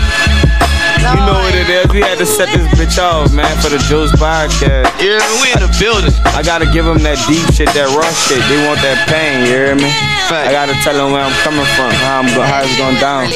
You 1.09 1.17
know 1.25 1.41
what 1.41 1.55
it 1.57 1.69
is. 1.73 1.88
We 1.88 2.01
had 2.05 2.19
to 2.19 2.27
set 2.27 2.53
this 2.53 2.69
bitch 2.77 3.01
off, 3.01 3.33
man, 3.33 3.49
for 3.62 3.71
the 3.71 3.79
Juice 3.88 4.12
podcast. 4.12 4.93
Yeah, 5.01 5.25
we 5.41 5.49
in 5.57 5.61
the 5.64 5.73
building. 5.81 6.12
I 6.37 6.43
gotta 6.45 6.67
give 6.69 6.85
them 6.85 6.99
that 7.01 7.17
deep 7.25 7.49
shit, 7.57 7.73
that 7.73 7.88
raw 7.97 8.05
shit. 8.29 8.45
They 8.53 8.61
want 8.69 8.81
that 8.85 9.09
pain, 9.09 9.49
you 9.49 9.57
hear 9.57 9.75
me? 9.75 9.88
I 10.29 10.53
gotta 10.53 10.75
tell 10.85 10.93
them 10.93 11.12
where 11.17 11.25
I'm 11.25 11.33
coming 11.41 11.64
from, 11.81 11.88
how, 12.05 12.21
I'm 12.21 12.29
go- 12.37 12.45
how 12.45 12.61
it's 12.61 12.77
going 12.77 13.01
down. 13.01 13.33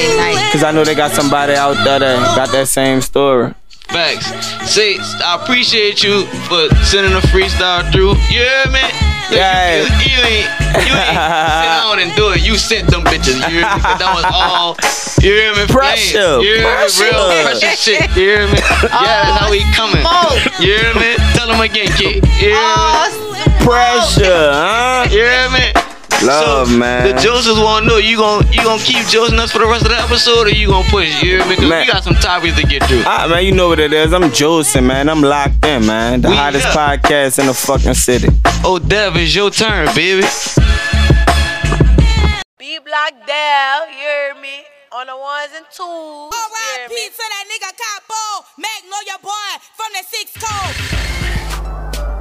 Cause 0.53 0.61
I 0.63 0.69
know 0.69 0.83
they 0.85 0.93
got 0.93 1.11
somebody 1.11 1.53
out 1.55 1.73
there 1.83 1.97
that 1.97 2.35
got 2.35 2.51
that 2.51 2.67
same 2.67 3.01
story. 3.01 3.53
Facts. 3.89 4.29
Say, 4.69 4.97
I 4.99 5.41
appreciate 5.41 6.03
you 6.03 6.25
for 6.45 6.69
sending 6.85 7.13
a 7.13 7.21
freestyle 7.33 7.89
through. 7.91 8.13
Yeah, 8.29 8.69
hear 8.69 8.71
me? 8.71 8.85
You, 8.85 9.12
Yeah. 9.31 9.77
you, 9.77 9.87
you 10.03 10.19
ain't, 10.23 10.49
you 10.87 10.93
ain't 10.93 11.15
sit 11.15 11.71
down 11.79 11.99
and 11.99 12.11
do 12.15 12.31
it. 12.33 12.41
You 12.45 12.55
sent 12.57 12.89
them 12.89 13.01
bitches. 13.03 13.39
You 13.49 13.61
hear 13.61 13.67
me? 13.67 13.81
that 13.99 14.11
was 14.13 14.25
all. 14.27 14.75
You 15.23 15.31
hear 15.31 15.53
me? 15.55 15.65
Pressure, 15.67 16.41
You 16.43 16.59
hear 16.59 16.67
pressure. 16.67 17.03
me? 17.05 17.09
Real 17.11 17.43
pressure 17.47 17.75
shit. 17.77 18.01
You 18.15 18.23
hear 18.35 18.47
me? 18.47 18.59
Yeah, 18.83 19.23
that's 19.23 19.39
how 19.39 19.49
we 19.51 19.63
oh, 19.63 19.73
coming. 19.75 20.03
smoke. 20.03 20.59
You 20.59 20.75
hear 20.77 20.93
me? 20.95 21.15
Tell 21.33 21.47
them 21.47 21.61
again, 21.61 21.87
kid. 21.95 22.23
You 22.41 22.51
hear 22.51 22.51
me? 22.51 22.59
Oh, 22.59 23.63
Pressure, 23.63 24.51
huh? 24.51 25.07
You 25.09 25.23
hear 25.23 25.49
me? 25.49 25.71
Love, 26.25 26.67
so, 26.67 26.77
man. 26.77 27.15
The 27.15 27.21
Josephs 27.21 27.59
want 27.59 27.83
to 27.83 27.89
know 27.89 27.97
you 27.97 28.17
gon' 28.17 28.45
you 28.51 28.63
gonna 28.63 28.81
keep 28.81 29.05
Joseph 29.07 29.37
us 29.39 29.51
for 29.51 29.59
the 29.59 29.65
rest 29.67 29.83
of 29.83 29.89
the 29.91 29.97
episode, 29.99 30.47
or 30.47 30.49
you 30.49 30.67
gonna 30.67 30.87
push? 30.89 31.07
You 31.21 31.37
hear 31.37 31.45
me? 31.47 31.55
'Cause 31.55 31.65
Man. 31.69 31.85
we 31.85 31.91
got 31.91 32.03
some 32.03 32.15
topics 32.15 32.55
to 32.59 32.63
get 32.65 32.83
through. 32.87 33.03
Ah, 33.05 33.27
man, 33.29 33.43
you 33.45 33.51
know 33.51 33.67
what 33.69 33.79
it 33.79 33.93
is. 33.93 34.13
I'm 34.13 34.31
Joseph, 34.31 34.83
man. 34.83 35.09
I'm 35.09 35.21
locked 35.21 35.65
in, 35.65 35.85
man. 35.85 36.21
The 36.21 36.29
We 36.29 36.35
hottest 36.35 36.65
here. 36.65 36.73
podcast 36.73 37.39
in 37.39 37.47
the 37.47 37.53
fucking 37.53 37.93
city. 37.95 38.29
Oh, 38.63 38.79
Dev, 38.79 39.15
it's 39.17 39.33
your 39.35 39.49
turn, 39.51 39.87
baby. 39.95 40.25
Be 42.59 42.79
Block 42.79 43.13
Down, 43.27 43.81
you 43.91 43.97
hear 43.97 44.35
me? 44.41 44.63
On 44.93 45.07
the 45.07 45.15
ones 45.17 45.51
and 45.57 45.65
twos. 45.75 45.83
you 45.83 46.29
hear 46.31 46.87
R.I.P. 46.87 46.95
to 47.09 47.23
that 47.33 47.45
nigga 47.49 47.71
Capo, 47.81 48.45
Magnolia 48.57 49.17
boy 49.21 49.51
from 49.75 49.89
the 49.91 50.03
six 50.07 50.31
code. 50.37 52.12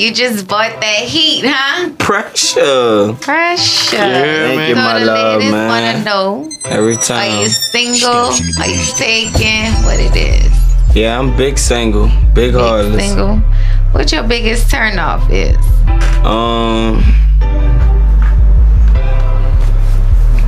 You 0.00 0.14
just 0.14 0.48
bought 0.48 0.80
that 0.80 1.00
heat, 1.04 1.42
huh? 1.46 1.90
Pressure. 1.98 3.14
Pressure. 3.20 3.96
Yeah, 3.96 4.48
Thank 4.48 4.68
you, 4.70 4.74
so 4.74 4.80
my 4.80 4.98
the 4.98 5.04
love, 5.04 5.38
ladies 5.38 5.52
man. 5.52 5.68
wanna 5.68 6.04
know: 6.04 6.50
Every 6.64 6.94
Are 6.94 7.02
time. 7.02 7.40
you 7.42 7.48
single? 7.48 8.10
Are 8.10 8.66
you 8.66 8.82
taken? 8.96 9.72
What 9.84 10.00
it 10.00 10.16
is? 10.16 10.96
Yeah, 10.96 11.18
I'm 11.18 11.36
big 11.36 11.58
single. 11.58 12.10
Big 12.34 12.54
heartless. 12.54 13.06
Single. 13.08 13.36
What 13.92 14.10
your 14.10 14.22
biggest 14.24 14.68
turnoff 14.72 15.28
is? 15.30 15.56
Um. 16.24 17.02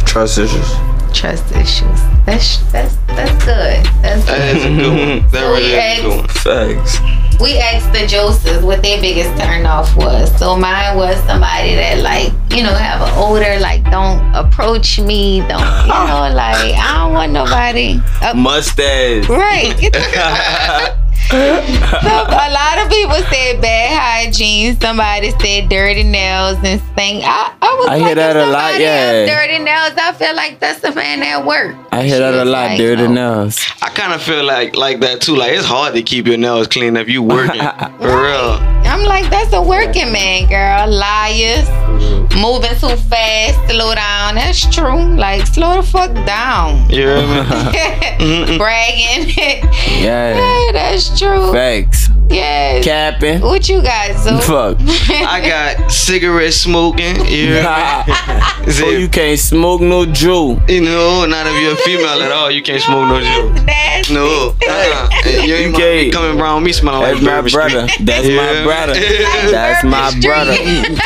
Trust 0.07 0.39
issues. 0.39 0.71
Trust 1.13 1.51
issues. 1.55 2.01
That's 2.27 2.59
that's 2.73 2.97
that's 3.07 3.45
good. 3.45 3.85
That's 4.03 4.25
That 4.27 4.57
is 4.57 4.65
a 4.65 4.69
good. 4.69 4.79
good 4.79 5.21
one. 5.23 5.31
That 5.31 5.43
really 5.43 5.73
is 5.73 5.99
a 5.99 6.03
good 6.03 6.17
one. 6.19 6.29
Facts. 6.29 6.99
We 7.43 7.59
asked 7.59 7.93
the 7.93 8.07
Josephs 8.07 8.63
what 8.63 8.83
their 8.83 9.01
biggest 9.01 9.31
turnoff 9.31 9.97
was. 9.97 10.31
So 10.39 10.57
mine 10.57 10.97
was 10.97 11.17
somebody 11.27 11.75
that 11.75 11.99
like, 12.03 12.33
you 12.57 12.63
know, 12.63 12.73
have 12.73 13.03
an 13.03 13.13
odor, 13.17 13.59
like 13.61 13.83
don't 13.91 14.21
approach 14.35 15.01
me, 15.01 15.41
don't 15.41 15.59
you 15.83 15.89
know, 15.89 16.31
like 16.35 16.75
I 16.79 16.99
don't 16.99 17.13
want 17.13 17.33
nobody. 17.33 18.01
up- 18.23 18.37
Mustache. 18.37 19.29
right. 19.29 20.89
Get 21.33 21.67
the- 21.67 22.01
So, 22.03 22.15
a 22.29 22.51
lot 22.53 22.79
of 22.79 22.91
people 22.91 23.17
said 23.33 23.61
bad 23.61 23.99
hygiene. 24.27 24.79
Somebody 24.81 25.31
said 25.41 25.69
dirty 25.69 26.03
nails 26.03 26.59
and 26.65 26.81
stink. 26.93 27.25
I, 27.25 27.53
I 27.61 27.75
was 27.79 27.89
I 27.89 27.97
like, 27.97 28.07
hear 28.07 28.15
that 28.17 28.37
if 28.37 28.47
a 28.47 28.51
lot, 28.51 28.81
yeah. 28.81 29.27
Dirty 29.27 29.59
nails. 29.65 29.93
I 29.97 30.13
feel 30.13 30.35
like 30.37 30.61
that's 30.61 30.83
a 30.85 30.95
man 30.95 31.23
at 31.23 31.45
work. 31.45 31.75
I 31.93 32.03
hear 32.05 32.19
that 32.19 32.35
a 32.35 32.45
lot, 32.45 32.71
like, 32.71 32.79
dirty 32.79 33.05
oh. 33.05 33.13
nails. 33.13 33.61
I 33.83 33.89
kind 33.91 34.13
of 34.13 34.23
feel 34.23 34.45
like 34.45 34.77
like 34.77 35.01
that 35.01 35.21
too. 35.21 35.37
Like 35.37 35.53
it's 35.53 35.67
hard 35.67 35.95
to 35.95 36.03
keep 36.03 36.27
your 36.27 36.37
nails 36.39 36.67
clean 36.69 36.97
if 36.97 37.09
you 37.09 37.23
working 37.23 37.61
for 38.01 38.23
real. 38.23 38.72
I'm 38.85 39.05
like, 39.05 39.31
that's 39.31 39.53
a 39.53 39.63
working 39.63 40.13
man, 40.13 40.49
girl. 40.49 40.89
Liars. 40.89 41.69
Mm-hmm. 41.69 42.41
Moving 42.41 42.77
too 42.79 42.97
fast, 43.09 43.59
slow 43.71 43.95
down. 43.95 44.37
That's 44.37 44.75
true. 44.75 45.17
Like, 45.17 45.47
slow 45.47 45.81
the 45.81 45.87
fuck 45.87 46.13
down. 46.27 46.89
You 46.89 47.09
hear? 47.09 48.59
Bragging. 48.59 49.35
Yeah. 49.37 50.37
yeah, 50.37 50.73
that's 50.73 51.19
true. 51.19 51.53
Facts. 51.53 52.09
Yes. 52.33 52.85
Capping. 52.85 53.41
What 53.41 53.69
you 53.69 53.83
got, 53.83 54.17
Zoo? 54.19 54.39
Fuck. 54.41 54.79
I 54.81 55.41
got 55.47 55.93
cigarette 55.93 56.55
smoking. 56.55 57.17
Yeah. 57.27 58.05
hear 58.05 58.73
so 58.73 58.89
you 58.91 59.09
can't 59.09 59.39
smoke 59.39 59.81
no 59.81 60.07
Jew. 60.07 60.61
You 60.69 60.81
know, 60.83 61.27
not 61.27 61.47
if 61.47 61.61
you're 61.63 61.73
a 61.73 61.77
female 61.77 62.23
at 62.23 62.33
all, 62.33 62.51
you 62.51 62.63
can't 62.63 62.83
smoke 62.83 63.09
no 63.09 63.21
Jew. 63.21 63.65
Nasty. 63.65 64.15
No, 64.15 64.57
uh-uh. 64.67 65.11
you 65.25 65.55
ain't 65.55 65.73
gonna 65.73 66.05
be 66.05 66.11
coming 66.11 66.41
around 66.41 66.65
me 66.65 66.73
smelling 66.73 67.03
That's 67.03 67.23
like 67.23 67.45
my 67.45 67.51
brother. 67.51 67.89
Street. 67.89 68.07
That's 68.07 68.29
my 68.29 68.65
brother. 68.65 68.95
That's 69.51 69.85
my 69.85 70.11
Bourbon 70.13 70.21
brother. 70.21 70.53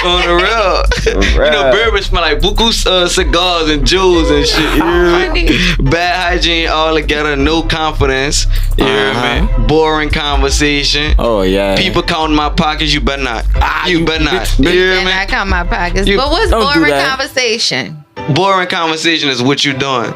On 0.06 0.22
the 0.26 0.34
real, 0.36 1.46
you 1.46 1.50
know, 1.50 1.70
bourbon 1.72 2.02
smell 2.02 2.22
like 2.22 2.38
buku 2.38 2.86
uh, 2.86 3.08
cigars 3.08 3.70
and 3.70 3.86
jewels 3.86 4.30
and 4.30 4.46
shit. 4.46 4.76
You 4.76 4.84
hear 4.84 5.32
me? 5.32 5.48
Bad 5.90 6.32
hygiene 6.32 6.68
altogether, 6.68 7.36
no 7.36 7.62
confidence. 7.62 8.46
You 8.78 8.84
hear 8.84 9.14
me? 9.42 9.66
Boring 9.66 10.10
conversation. 10.10 11.14
Oh 11.18 11.42
yeah. 11.42 11.76
People 11.76 12.02
counting 12.02 12.36
my 12.36 12.50
pockets. 12.50 12.92
You 12.92 13.00
better 13.00 13.22
not. 13.22 13.44
Ah, 13.56 13.86
you, 13.86 14.04
better 14.04 14.24
not. 14.24 14.58
You 14.58 14.66
And 14.68 14.74
hear 14.74 15.04
me? 15.04 15.12
I 15.12 15.26
count 15.26 15.48
my 15.48 15.64
pockets. 15.64 16.06
You- 16.06 16.16
but 16.16 16.30
what's 16.30 16.50
Don't 16.50 16.72
do 16.74 16.80
boring 16.80 16.92
conversation? 16.92 18.04
Boring 18.34 18.68
conversation 18.68 19.28
is 19.30 19.42
what 19.42 19.64
you're 19.64 19.74
doing. 19.78 20.12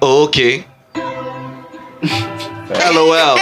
Oh, 0.00 0.24
okay. 0.28 0.64
LOL. 2.94 3.38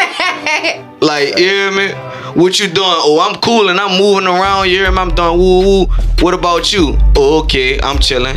Like, 1.00 1.36
you 1.38 1.44
hear 1.44 1.70
me? 1.70 1.92
What 2.40 2.58
you 2.58 2.66
doing? 2.66 2.76
Oh, 2.78 3.20
I'm 3.20 3.40
cool 3.40 3.68
and 3.68 3.78
I'm 3.78 3.98
moving 4.00 4.26
around. 4.26 4.68
You 4.68 4.78
hear 4.78 4.90
me? 4.90 4.98
I'm 4.98 5.14
doing 5.14 5.38
woo 5.38 5.60
woo. 5.60 5.86
What 6.20 6.34
about 6.34 6.72
you? 6.72 6.96
Oh, 7.16 7.42
okay. 7.44 7.78
I'm 7.80 7.98
chilling. 7.98 8.36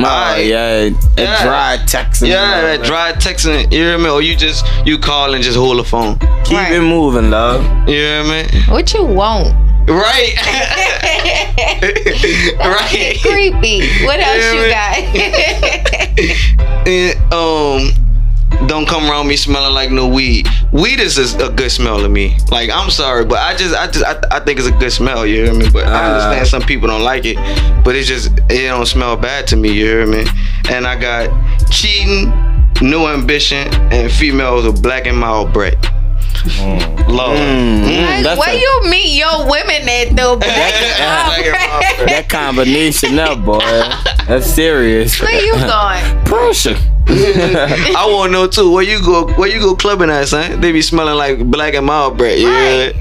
Oh 0.00 0.36
yeah. 0.36 0.90
A 1.16 1.24
dry 1.42 1.76
texting. 1.86 2.28
Yeah, 2.28 2.60
that 2.60 2.84
dry 2.84 3.12
texting. 3.12 3.64
You 3.72 3.78
hear 3.78 3.98
me? 3.98 4.08
Or 4.08 4.22
you 4.22 4.36
just 4.36 4.64
you 4.86 4.96
call 4.98 5.34
and 5.34 5.42
just 5.42 5.56
hold 5.56 5.78
the 5.78 5.84
phone. 5.84 6.18
Keep 6.44 6.70
it 6.70 6.82
moving, 6.82 7.30
love. 7.30 7.62
You 7.88 7.96
hear 7.96 8.22
me? 8.24 8.46
What 8.68 8.92
you 8.94 9.04
want? 9.04 9.54
Right. 9.88 10.34
right. 12.58 13.18
Creepy. 13.22 13.88
What 14.04 14.20
else 14.20 14.44
Yeah, 14.54 14.54
you 14.54 14.70
got? 15.88 16.86
Eh, 16.86 17.14
um 17.32 17.90
don't 18.66 18.86
come 18.88 19.08
around 19.08 19.28
me 19.28 19.36
smelling 19.36 19.72
like 19.74 19.90
no 19.90 20.08
weed. 20.08 20.48
Weed 20.72 21.00
is 21.00 21.16
a, 21.18 21.46
a 21.46 21.50
good 21.52 21.70
smell 21.70 21.98
to 22.00 22.08
me. 22.08 22.36
Like 22.50 22.70
I'm 22.70 22.90
sorry, 22.90 23.24
but 23.24 23.38
I 23.38 23.54
just 23.56 23.74
I 23.74 23.86
just 23.86 24.04
I, 24.04 24.20
I 24.36 24.40
think 24.40 24.58
it's 24.58 24.68
a 24.68 24.72
good 24.72 24.92
smell. 24.92 25.24
You 25.26 25.44
hear 25.44 25.54
me? 25.54 25.68
But 25.70 25.86
I 25.86 26.04
Uh. 26.04 26.12
understand 26.14 26.48
some 26.48 26.62
people 26.62 26.88
don't 26.88 27.02
like 27.02 27.24
it. 27.24 27.36
But 27.84 27.94
it's 27.96 28.08
just 28.08 28.30
it 28.50 28.68
don't 28.68 28.86
smell 28.86 29.16
bad 29.16 29.46
to 29.48 29.56
me. 29.56 29.68
You 29.72 29.84
hear 29.86 30.06
me? 30.06 30.24
And 30.70 30.86
I 30.86 30.98
got 30.98 31.30
cheating, 31.70 32.30
no 32.82 33.08
ambition, 33.08 33.68
and 33.92 34.10
females 34.12 34.64
with 34.66 34.82
black 34.82 35.06
and 35.06 35.16
mild 35.16 35.52
breath. 35.52 35.76
Lord. 37.08 37.36
Mm, 37.38 38.24
Like, 38.24 38.38
where 38.38 38.54
you 38.54 38.82
meet 38.90 39.16
your 39.18 39.48
women 39.50 39.88
at 39.88 40.14
though, 40.14 40.36
bro? 40.38 40.48
That 42.06 42.26
combination 42.28 43.18
up, 43.18 43.44
boy. 43.44 43.58
That's 44.28 44.46
serious. 44.46 45.20
Where 45.20 45.32
you 45.44 45.52
going? 45.74 46.24
Pressure. 46.24 46.76
I 47.10 48.06
want 48.12 48.28
to 48.28 48.32
know 48.32 48.46
too. 48.46 48.70
Where 48.70 48.82
you 48.84 49.00
go? 49.02 49.26
Where 49.34 49.48
you 49.48 49.58
go 49.60 49.74
clubbing 49.74 50.10
at, 50.10 50.28
son? 50.28 50.60
They 50.60 50.72
be 50.72 50.82
smelling 50.82 51.14
like 51.16 51.38
black 51.50 51.72
and 51.72 51.86
mild 51.86 52.18
bread. 52.18 52.38
Yeah. 52.38 52.92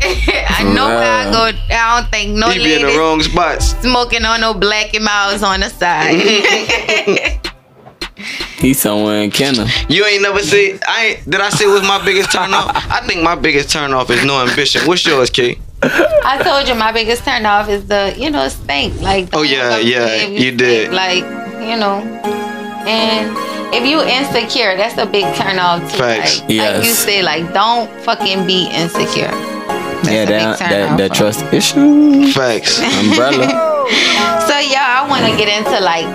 I 0.49 0.63
know 0.73 0.87
where 0.87 1.11
I 1.11 1.29
go. 1.31 1.57
I 1.75 1.99
don't 2.01 2.09
think 2.09 2.31
no 2.37 2.49
He 2.49 2.59
be 2.63 2.75
in 2.75 2.81
the 2.83 2.97
wrong 2.97 3.21
spots. 3.21 3.75
smoking 3.81 4.23
on 4.23 4.39
no 4.39 4.53
black 4.53 4.93
and 4.93 5.03
miles 5.03 5.43
on 5.43 5.59
the 5.59 5.69
side. 5.69 6.15
He's 8.59 8.79
somewhere 8.79 9.21
in 9.21 9.29
Kenner. 9.31 9.65
You 9.89 10.05
ain't 10.05 10.21
never 10.23 10.39
see. 10.39 10.79
I 10.87 11.05
ain't, 11.05 11.29
did 11.29 11.41
I 11.41 11.49
say 11.49 11.67
was 11.67 11.83
my 11.83 12.03
biggest 12.03 12.31
turn 12.31 12.53
off? 12.53 12.71
I 12.89 13.05
think 13.05 13.21
my 13.21 13.35
biggest 13.35 13.69
turn 13.69 13.93
off 13.93 14.09
is 14.09 14.23
no 14.25 14.41
ambition. 14.41 14.81
What's 14.87 15.05
yours, 15.05 15.29
K? 15.29 15.59
I 15.83 16.41
told 16.43 16.67
you 16.67 16.75
my 16.75 16.91
biggest 16.91 17.23
turn 17.23 17.45
off 17.45 17.69
is 17.69 17.87
the, 17.87 18.13
you 18.17 18.29
know, 18.29 18.47
stink. 18.47 18.99
Like, 19.01 19.29
Oh 19.33 19.43
yeah, 19.43 19.77
yeah, 19.77 20.07
if 20.07 20.39
you 20.39 20.51
did. 20.51 20.91
Like, 20.91 21.23
you 21.61 21.77
know, 21.77 22.01
and 22.87 23.35
if 23.73 23.85
you 23.85 24.01
insecure, 24.01 24.75
that's 24.77 24.97
a 24.97 25.05
big 25.05 25.23
turn 25.35 25.59
off 25.59 25.81
too. 25.91 25.97
Facts. 25.97 26.39
Like, 26.41 26.49
like 26.49 26.85
you 26.85 26.91
say, 26.91 27.21
like 27.21 27.53
don't 27.53 27.89
fucking 28.01 28.47
be 28.47 28.67
insecure. 28.69 29.27
That's 29.27 30.09
yeah, 30.09 30.23
a 30.23 30.27
big 30.27 30.39
that 30.39 30.59
turn 30.59 30.69
that, 30.69 30.91
off 30.91 30.97
that 30.97 31.13
trust 31.13 31.41
issue 31.53 32.31
Facts. 32.31 32.79
umbrella. 32.99 33.73
So 34.47 34.57
yeah, 34.59 34.99
I 34.99 35.07
want 35.09 35.23
to 35.23 35.37
get 35.37 35.47
into 35.47 35.79
like 35.79 36.05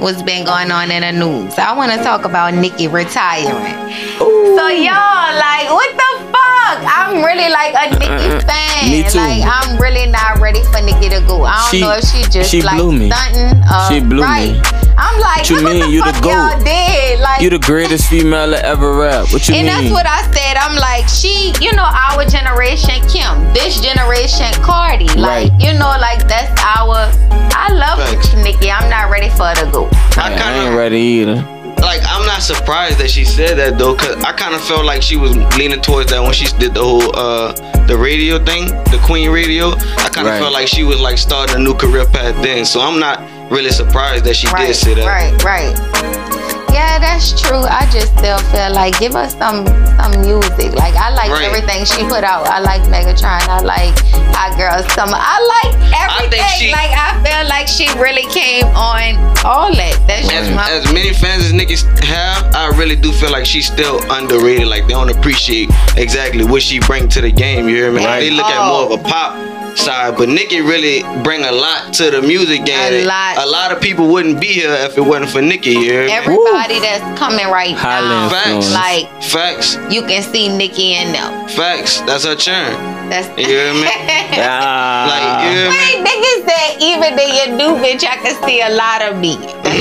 what's 0.00 0.22
been 0.22 0.44
going 0.44 0.70
on 0.70 0.90
in 0.90 1.02
the 1.02 1.12
news. 1.12 1.58
I 1.58 1.74
want 1.76 1.92
to 1.92 1.98
talk 1.98 2.24
about 2.24 2.54
Nicki 2.54 2.88
retiring. 2.88 3.76
So 4.18 4.68
y'all, 4.68 5.32
like, 5.36 5.68
what 5.70 5.90
the 5.96 6.10
fuck? 6.32 6.78
I'm 6.84 7.22
really 7.24 7.48
like 7.50 7.74
a 7.74 7.90
Nicki 7.98 8.46
fan. 8.46 8.90
Me 8.90 9.08
too. 9.08 9.18
Like, 9.18 9.42
I'm 9.44 9.78
really 9.80 10.06
not 10.10 10.38
ready 10.40 10.62
for 10.72 10.80
Nicki 10.82 11.08
to 11.10 11.20
go. 11.26 11.44
I 11.44 11.56
don't 11.56 11.70
She- 11.70 11.80
know 11.80 11.92
if 11.92 12.04
she 12.04 12.22
just 12.30 12.50
she 12.50 12.62
like 12.62 12.76
blew 12.78 12.92
me. 12.92 13.10
stunting. 13.10 13.62
Uh, 13.68 13.88
She 13.88 14.00
blew 14.00 14.22
right. 14.22 14.52
me. 14.52 14.89
I'm 15.00 15.18
like, 15.20 15.38
What 15.38 15.50
you 15.50 15.56
look 15.60 15.72
mean? 15.72 15.80
what 15.80 15.86
the 15.86 15.92
You 15.92 16.04
the 16.04 16.12
fuck 16.12 16.22
GOAT. 16.22 16.30
y'all 16.30 16.64
did. 16.64 17.20
Like, 17.20 17.40
You 17.40 17.50
the 17.50 17.58
greatest 17.58 18.08
female 18.10 18.50
to 18.50 18.64
ever 18.64 18.92
rap. 18.92 19.32
What 19.32 19.48
you 19.48 19.54
and 19.54 19.66
mean? 19.66 19.72
that's 19.74 19.90
what 19.90 20.06
I 20.06 20.22
said. 20.30 20.56
I'm 20.60 20.76
like, 20.76 21.08
she, 21.08 21.52
you 21.60 21.72
know, 21.72 21.88
our 21.88 22.24
generation 22.24 23.00
Kim, 23.08 23.32
this 23.54 23.80
generation 23.80 24.52
Cardi. 24.62 25.08
Like, 25.16 25.48
Right. 25.50 25.50
you 25.58 25.72
know, 25.72 25.94
like 26.00 26.28
that's 26.28 26.52
our. 26.62 27.08
I 27.56 27.72
love 27.72 27.98
Facts. 27.98 28.34
Nicki. 28.34 28.70
I'm 28.70 28.88
not 28.90 29.10
ready 29.10 29.28
for 29.30 29.44
her 29.44 29.54
to 29.64 29.70
go. 29.72 29.88
I 30.20 30.34
I 30.34 30.38
kind 30.38 30.56
ain't 30.58 30.68
of 30.68 30.74
ready 30.74 30.98
either. 31.24 31.36
like. 31.80 32.02
I'm 32.04 32.26
not 32.26 32.42
surprised 32.42 32.98
that 32.98 33.10
she 33.10 33.24
said 33.24 33.56
that 33.58 33.78
though, 33.78 33.94
cause 33.94 34.16
I 34.24 34.32
kind 34.32 34.54
of 34.54 34.60
felt 34.60 34.84
like 34.84 35.02
she 35.02 35.16
was 35.16 35.34
leaning 35.56 35.80
towards 35.80 36.10
that 36.10 36.22
when 36.22 36.32
she 36.32 36.46
did 36.58 36.74
the 36.74 36.82
whole 36.84 37.14
uh 37.16 37.52
the 37.86 37.96
radio 37.96 38.42
thing, 38.44 38.66
the 38.92 39.00
Queen 39.04 39.30
Radio. 39.30 39.68
I 39.72 40.08
kind 40.12 40.26
of 40.28 40.34
Right. 40.34 40.40
felt 40.40 40.52
like 40.52 40.68
she 40.68 40.84
was 40.84 41.00
like 41.00 41.16
starting 41.18 41.56
a 41.56 41.58
new 41.58 41.74
career 41.74 42.04
path 42.06 42.36
then. 42.42 42.64
So 42.64 42.80
I'm 42.80 42.98
not 43.00 43.20
really 43.50 43.70
surprised 43.70 44.24
that 44.24 44.34
she 44.34 44.46
right, 44.48 44.66
did 44.68 44.74
say 44.74 44.94
that. 44.94 45.06
right, 45.06 45.44
right. 45.44 46.49
Yeah, 46.72 46.98
that's 46.98 47.34
true. 47.40 47.62
I 47.66 47.88
just 47.90 48.16
still 48.18 48.38
feel 48.54 48.72
like 48.72 48.98
give 48.98 49.14
us 49.14 49.36
some 49.36 49.66
some 49.98 50.12
music. 50.22 50.72
Like 50.74 50.94
I 50.94 51.10
like 51.10 51.30
Right. 51.30 51.44
everything 51.44 51.84
she 51.84 52.02
mm-hmm. 52.02 52.10
put 52.10 52.24
out. 52.24 52.46
I 52.46 52.60
like 52.60 52.82
Megatron. 52.82 53.42
I 53.48 53.60
like 53.60 53.94
Hot 54.34 54.56
Girl 54.56 54.78
Summer. 54.94 55.18
I 55.18 55.36
like 55.54 55.72
everything. 56.04 56.46
she- 56.58 56.72
like 56.72 56.90
I 56.92 57.10
feel 57.24 57.48
like 57.48 57.66
she 57.68 57.86
really 57.98 58.26
came 58.30 58.66
on 58.74 59.16
all 59.44 59.72
that. 59.74 59.96
That's 60.06 60.28
As, 60.30 60.46
just 60.46 60.54
my 60.54 60.70
as 60.70 60.92
many 60.92 61.12
fans 61.12 61.44
as 61.44 61.52
Nicki 61.52 61.76
have, 62.06 62.54
I 62.54 62.68
really 62.76 62.96
do 62.96 63.12
feel 63.12 63.30
like 63.30 63.46
she's 63.46 63.66
still 63.66 64.00
underrated. 64.10 64.66
Like 64.66 64.86
they 64.86 64.94
don't 64.94 65.10
appreciate 65.10 65.70
exactly 65.96 66.44
what 66.44 66.62
she 66.62 66.78
bring 66.80 67.08
to 67.10 67.20
the 67.20 67.30
game. 67.32 67.68
You 67.68 67.76
hear 67.76 67.92
me? 67.92 68.04
Right. 68.04 68.20
They 68.20 68.30
look 68.30 68.46
at 68.46 68.66
more 68.68 68.92
of 68.92 69.00
a 69.00 69.02
pop 69.02 69.36
side, 69.76 70.16
but 70.16 70.28
Nicki 70.28 70.60
really 70.60 71.02
bring 71.22 71.44
a 71.44 71.52
lot 71.52 71.92
to 71.94 72.10
the 72.10 72.20
music 72.22 72.64
game. 72.64 72.92
A 72.92 73.04
lot. 73.06 73.38
A 73.38 73.46
lot 73.46 73.72
of 73.72 73.80
people 73.80 74.08
wouldn't 74.08 74.40
be 74.40 74.48
here 74.48 74.72
if 74.72 74.96
it 74.98 75.00
wasn't 75.00 75.30
for 75.30 75.40
Nicki. 75.40 75.70
You 75.70 75.80
hear 75.80 76.06
me? 76.06 76.12
Everybody 76.60 76.80
that's 76.80 77.18
coming 77.18 77.46
right 77.46 77.74
Highly 77.76 78.08
now. 78.08 78.24
influenced. 78.28 78.72
Like 78.74 79.08
Facts, 79.22 79.76
you 79.90 80.02
can 80.02 80.22
see 80.22 80.48
Nicki 80.54 80.92
in 80.94 81.12
them. 81.12 81.48
facts. 81.48 82.00
That's 82.02 82.24
her 82.24 82.34
churn. 82.36 82.74
That's 83.08 83.26
You 83.38 83.46
hear 83.46 83.72
me? 83.74 83.84
Ah. 84.32 85.06
Like 85.10 85.44
you 85.44 85.50
hear 85.56 85.70
me? 85.70 85.74
Wait, 85.74 85.96
niggas 86.06 86.40
said 86.46 86.70
even 86.80 87.18
in 87.18 87.30
your 87.34 87.50
new 87.56 87.74
bitch, 87.82 88.04
I 88.04 88.16
can 88.16 88.34
see 88.46 88.60
a 88.60 88.68
lot 88.70 89.02
of 89.02 89.16
me. 89.18 89.34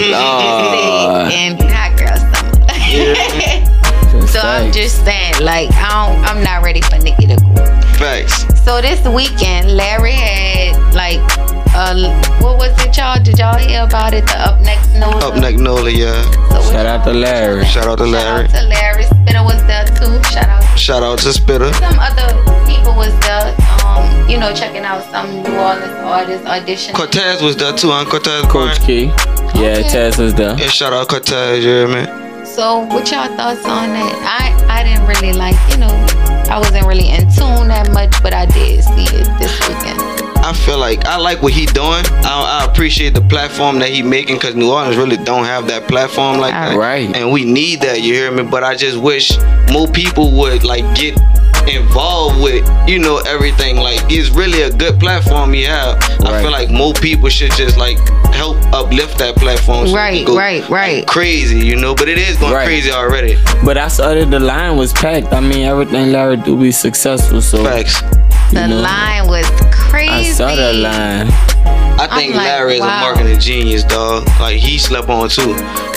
Lord. 0.09 1.31
and 1.31 1.61
hot 1.69 1.93
girl 1.99 2.17
summer. 2.17 2.51
so 4.27 4.39
I'm 4.39 4.71
just 4.71 5.03
saying, 5.05 5.35
like, 5.41 5.69
I 5.73 5.89
don't, 6.07 6.17
I'm 6.25 6.41
not 6.43 6.63
ready 6.63 6.81
for 6.81 6.97
Nicki 6.97 7.27
to 7.27 7.35
go. 7.35 7.65
Facts. 7.99 8.45
So 8.63 8.81
this 8.81 9.05
weekend, 9.07 9.71
Larry 9.75 10.13
had 10.13 10.75
like, 10.95 11.19
uh, 11.79 12.39
what 12.41 12.57
was 12.57 12.73
it, 12.85 12.95
y'all? 12.97 13.21
Did 13.23 13.39
y'all 13.39 13.57
hear 13.57 13.83
about 13.83 14.13
it? 14.13 14.25
The 14.27 14.37
Up 14.39 14.61
Next 14.61 14.93
Nola. 14.93 15.17
Up 15.29 15.35
next, 15.39 15.59
Nola. 15.59 15.89
Yeah. 15.89 16.11
So 16.49 16.61
Shout 16.71 16.85
out 16.85 17.03
to 17.05 17.13
Larry. 17.13 17.65
Shout 17.65 17.87
out 17.87 17.97
to 17.99 18.05
Larry. 18.05 18.47
Shout 18.49 18.53
Larry. 18.53 18.59
out 18.59 18.61
to 18.61 18.67
Larry. 18.67 19.03
Spitter 19.03 19.43
was 19.43 19.61
there 19.65 19.85
too. 19.85 20.23
Shout 20.29 20.49
out. 20.49 20.79
Shout 20.79 21.03
out 21.03 21.19
to 21.19 21.31
Spitter. 21.33 21.71
Some 21.73 21.97
other 21.99 22.27
people 22.67 22.93
was 22.95 23.13
there, 23.21 23.55
um, 23.85 24.29
you 24.29 24.37
know, 24.37 24.53
checking 24.53 24.83
out 24.83 25.03
some 25.11 25.27
New 25.43 25.55
Orleans 25.57 25.93
artists 26.03 26.45
audition. 26.45 26.93
Cortez 26.95 27.41
was 27.41 27.55
there 27.57 27.73
too, 27.75 27.89
huh? 27.91 28.05
Cortez. 28.09 28.43
Coach 28.51 28.79
Key. 28.81 29.05
Yeah, 29.55 29.79
Okay. 29.79 29.89
Tess 29.89 30.17
was 30.17 30.33
there. 30.35 30.57
Yeah, 30.59 30.67
shout 30.67 30.93
out 30.93 31.07
Cortez. 31.07 31.63
You 31.63 31.69
hear 31.71 31.87
me? 31.87 32.05
So, 32.45 32.79
what 32.87 33.09
y'all 33.11 33.27
thoughts 33.37 33.63
on 33.65 33.89
that? 33.93 34.13
I 34.25 34.79
I 34.79 34.83
didn't 34.83 35.07
really 35.07 35.33
like, 35.33 35.55
you 35.71 35.77
know, 35.77 35.93
I 36.49 36.57
wasn't 36.59 36.85
really 36.87 37.09
in 37.09 37.21
tune 37.31 37.67
that 37.69 37.89
much, 37.93 38.11
but 38.21 38.33
I 38.33 38.45
did 38.47 38.83
see 38.83 39.05
it 39.15 39.25
this 39.39 39.53
weekend. 39.67 40.18
I 40.43 40.53
feel 40.53 40.77
like 40.77 41.05
I 41.05 41.17
like 41.17 41.41
what 41.41 41.53
he 41.53 41.65
doing. 41.67 42.03
I, 42.23 42.61
I 42.61 42.71
appreciate 42.71 43.13
the 43.13 43.21
platform 43.21 43.79
that 43.79 43.89
he 43.89 44.01
making 44.01 44.35
because 44.37 44.55
New 44.55 44.71
Orleans 44.71 44.97
really 44.97 45.17
don't 45.17 45.45
have 45.45 45.67
that 45.67 45.87
platform 45.87 46.37
like 46.39 46.53
that. 46.53 46.75
Right. 46.77 47.13
And 47.15 47.31
we 47.31 47.45
need 47.45 47.81
that. 47.81 48.01
You 48.01 48.13
hear 48.13 48.31
me? 48.31 48.43
But 48.43 48.63
I 48.63 48.75
just 48.75 48.97
wish 48.97 49.31
more 49.71 49.87
people 49.87 50.31
would 50.39 50.63
like 50.63 50.83
get 50.95 51.17
involved 51.67 52.41
with 52.41 52.67
you 52.87 52.99
know 52.99 53.21
everything. 53.27 53.77
Like 53.77 54.01
it's 54.09 54.29
really 54.29 54.61
a 54.63 54.71
good 54.71 54.99
platform 54.99 55.53
you 55.53 55.67
have. 55.67 55.97
right. 56.19 56.23
I 56.25 56.41
feel 56.41 56.51
like 56.51 56.69
more 56.69 56.93
people 56.93 57.29
should 57.29 57.51
just 57.51 57.77
like 57.77 57.97
help 58.33 58.57
uplift 58.73 59.17
that 59.19 59.35
platform. 59.35 59.87
so 59.87 59.95
Right, 59.95 60.25
go, 60.25 60.37
right, 60.37 60.67
right. 60.69 60.97
like, 60.99 61.07
crazy, 61.07 61.59
you 61.59 61.75
know. 61.75 61.93
But 61.95 62.07
it 62.07 62.17
is 62.17 62.37
going 62.37 62.53
Right. 62.53 62.65
crazy 62.65 62.91
already. 62.91 63.37
But 63.65 63.77
I 63.77 63.87
saw 63.87 64.13
that 64.13 64.27
uh, 64.27 64.29
the 64.29 64.39
line 64.39 64.77
was 64.77 64.93
packed. 64.93 65.33
I 65.33 65.41
mean, 65.41 65.65
everything 65.65 66.11
Larry 66.11 66.37
do 66.37 66.57
be 66.59 66.71
successful. 66.71 67.41
So 67.41 67.63
Facts. 67.63 68.01
The 68.51 68.67
know, 68.67 68.81
line 68.81 69.27
was 69.27 69.45
crazy. 69.71 70.09
I 70.09 70.23
saw 70.31 70.55
that 70.55 70.75
line. 70.75 71.27
I 71.99 72.07
think 72.17 72.33
like, 72.33 72.45
Larry 72.45 72.75
is 72.75 72.79
wow. 72.81 72.97
a 72.97 73.01
marketing 73.01 73.39
genius, 73.39 73.83
dog. 73.83 74.25
Like 74.39 74.57
he 74.57 74.77
slept 74.77 75.09
on 75.09 75.29
too. 75.29 75.53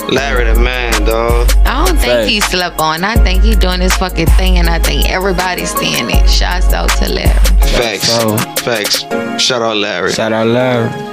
Larry 0.09 0.51
the 0.51 0.59
man, 0.59 0.91
dog. 1.05 1.49
I 1.65 1.85
don't 1.85 1.97
think 1.97 2.13
Facts. 2.13 2.29
he 2.29 2.41
slept 2.41 2.79
on. 2.79 3.03
I 3.03 3.15
think 3.15 3.41
he 3.41 3.55
doing 3.55 3.79
his 3.79 3.95
fucking 3.95 4.27
thing, 4.37 4.57
and 4.57 4.69
I 4.69 4.79
think 4.79 5.09
everybody's 5.09 5.71
seeing 5.71 6.09
it. 6.09 6.29
Shouts 6.29 6.73
out 6.73 6.89
to 6.97 7.09
Larry. 7.09 7.29
Facts. 7.77 8.09
So- 8.09 8.37
Facts. 8.63 9.01
Shout 9.41 9.61
out 9.61 9.77
Larry. 9.77 10.11
Shout 10.11 10.33
out 10.33 10.47
Larry. 10.47 11.12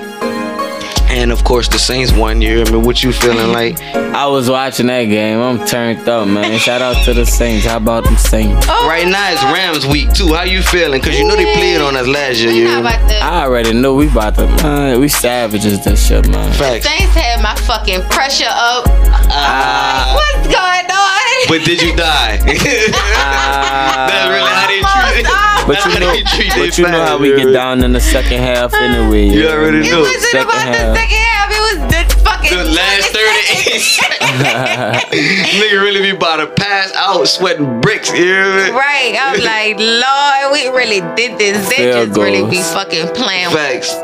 And 1.11 1.33
of 1.33 1.43
course 1.45 1.69
the 1.69 1.79
Saints 1.79 2.13
won. 2.13 2.41
You 2.41 2.59
hear 2.65 2.73
me? 2.73 2.79
What 2.79 3.03
you 3.03 3.13
feeling 3.13 3.53
like? 3.53 3.81
I 3.83 4.27
was 4.27 4.49
watching 4.49 4.87
that 4.87 5.05
game. 5.05 5.41
I'm 5.41 5.67
turned 5.67 6.09
up, 6.09 6.29
man. 6.29 6.59
Shout 6.59 6.81
out 6.83 7.05
to 7.05 7.13
the 7.15 7.27
Saints. 7.27 7.67
How 7.67 7.77
about 7.79 8.05
them 8.05 8.17
Saints? 8.17 8.67
Right 8.69 9.07
now 9.07 9.33
it's 9.33 9.43
Rams 9.45 9.87
week 9.87 10.13
too. 10.13 10.33
How 10.35 10.45
you 10.45 10.63
feeling? 10.63 11.01
Cause 11.03 11.19
you 11.19 11.27
know 11.27 11.37
they 11.37 11.53
played 11.55 11.81
on 11.81 11.97
us 11.97 12.07
last 12.07 12.39
year. 12.39 12.51
You 12.53 12.63
We 12.65 12.69
hear 12.69 12.81
not 12.81 12.85
me? 12.85 12.91
about 12.97 13.09
to. 13.11 13.17
I 13.19 13.43
already 13.45 13.73
know 13.75 13.95
we 13.95 14.09
about 14.09 14.37
to, 14.37 14.47
man. 14.63 15.01
We 15.01 15.09
savages 15.09 15.83
this 15.85 16.07
shit, 16.09 16.29
man. 16.29 16.53
Facts. 16.55 16.87
Saints 16.87 17.15
had 17.15 17.43
my 17.43 17.55
fucking 17.67 18.03
pressure 18.09 18.47
up. 18.49 18.85
Ah. 19.33 20.15
What's 20.15 20.47
going 20.47 20.87
on? 20.91 21.49
but 21.49 21.65
did 21.67 21.83
you 21.83 21.95
die? 21.97 22.39
That's 22.45 24.29
really 24.31 24.51
how 24.51 24.67
they 24.69 24.81
treat 24.81 25.27
it. 25.27 25.50
Almost 25.71 25.85
But 25.85 25.95
you 25.95 26.01
know, 26.01 26.57
but 26.67 26.79
you 26.79 26.85
know 26.85 27.05
how 27.05 27.19
we 27.19 27.35
get 27.37 27.53
down 27.53 27.83
in 27.85 27.93
the 27.93 28.01
second 28.01 28.39
half 28.41 28.75
anyway. 28.75 29.27
You 29.29 29.43
yeah. 29.45 29.53
already 29.53 29.79
It 29.87 29.91
know. 29.91 30.01
wasn't 30.01 30.23
Second 30.23 30.49
about 30.49 30.63
half. 30.63 30.77
the 30.77 30.95
second 30.97 31.17
half. 31.19 31.51
It 31.51 31.63
was 31.69 31.79
the 31.93 32.03
fucking 32.25 32.59
The 32.59 32.65
last 32.65 33.09
38 33.13 33.81
seconds. 33.81 34.21
Nigga 35.61 35.83
really 35.83 36.01
be 36.03 36.11
about 36.11 36.37
to 36.37 36.47
pass 36.49 36.93
out 36.95 37.27
sweating 37.27 37.81
bricks. 37.81 38.11
You 38.11 38.17
hear 38.25 38.45
me? 38.57 38.71
Right. 38.71 39.17
I'm 39.21 39.41
like, 39.41 39.79
Lord, 39.79 40.53
we 40.53 40.69
really 40.77 41.01
did 41.17 41.39
this. 41.39 41.69
They 41.69 41.91
just 41.93 42.19
really 42.19 42.49
be 42.51 42.63
fucking 42.63 43.09
playing 43.15 43.49
with 43.49 43.55
Facts. 43.57 43.95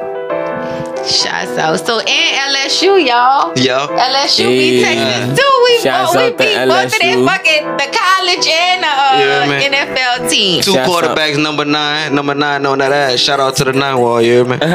Shots 1.07 1.57
out. 1.59 1.79
So 1.87 1.99
and 2.01 2.55
LSU, 2.55 2.99
y'all. 3.07 3.53
Yo. 3.57 3.87
LSU 3.89 4.49
beat 4.49 4.81
Yeah. 4.81 4.87
Texas 5.27 5.39
too. 5.39 5.53
We, 5.65 5.81
Shouts 5.81 6.13
both, 6.15 6.17
we 6.17 6.23
out 6.23 6.31
to 6.31 6.37
beat 6.37 6.57
both 6.69 6.85
of 6.85 7.01
their 7.01 7.19
fucking 7.27 7.65
the 7.77 7.89
college 7.97 8.47
and 8.47 8.83
the 8.83 8.89
uh, 8.89 9.19
Yeah. 9.19 9.69
NFL 9.69 10.29
team. 10.31 10.63
Two 10.63 10.73
Shouts 10.73 10.89
out. 10.89 11.17
quarterbacks, 11.17 11.37
number 11.43 11.65
nine, 11.65 12.15
number 12.15 12.35
nine 12.35 12.65
on 12.67 12.79
that 12.79 12.93
ass. 12.93 13.19
Shout 13.21 13.41
out 13.41 13.57
to 13.57 13.65
the 13.65 13.73
nine 13.73 13.99
wall, 14.01 14.21
you 14.23 14.33
hear 14.33 14.45
me? 14.45 14.57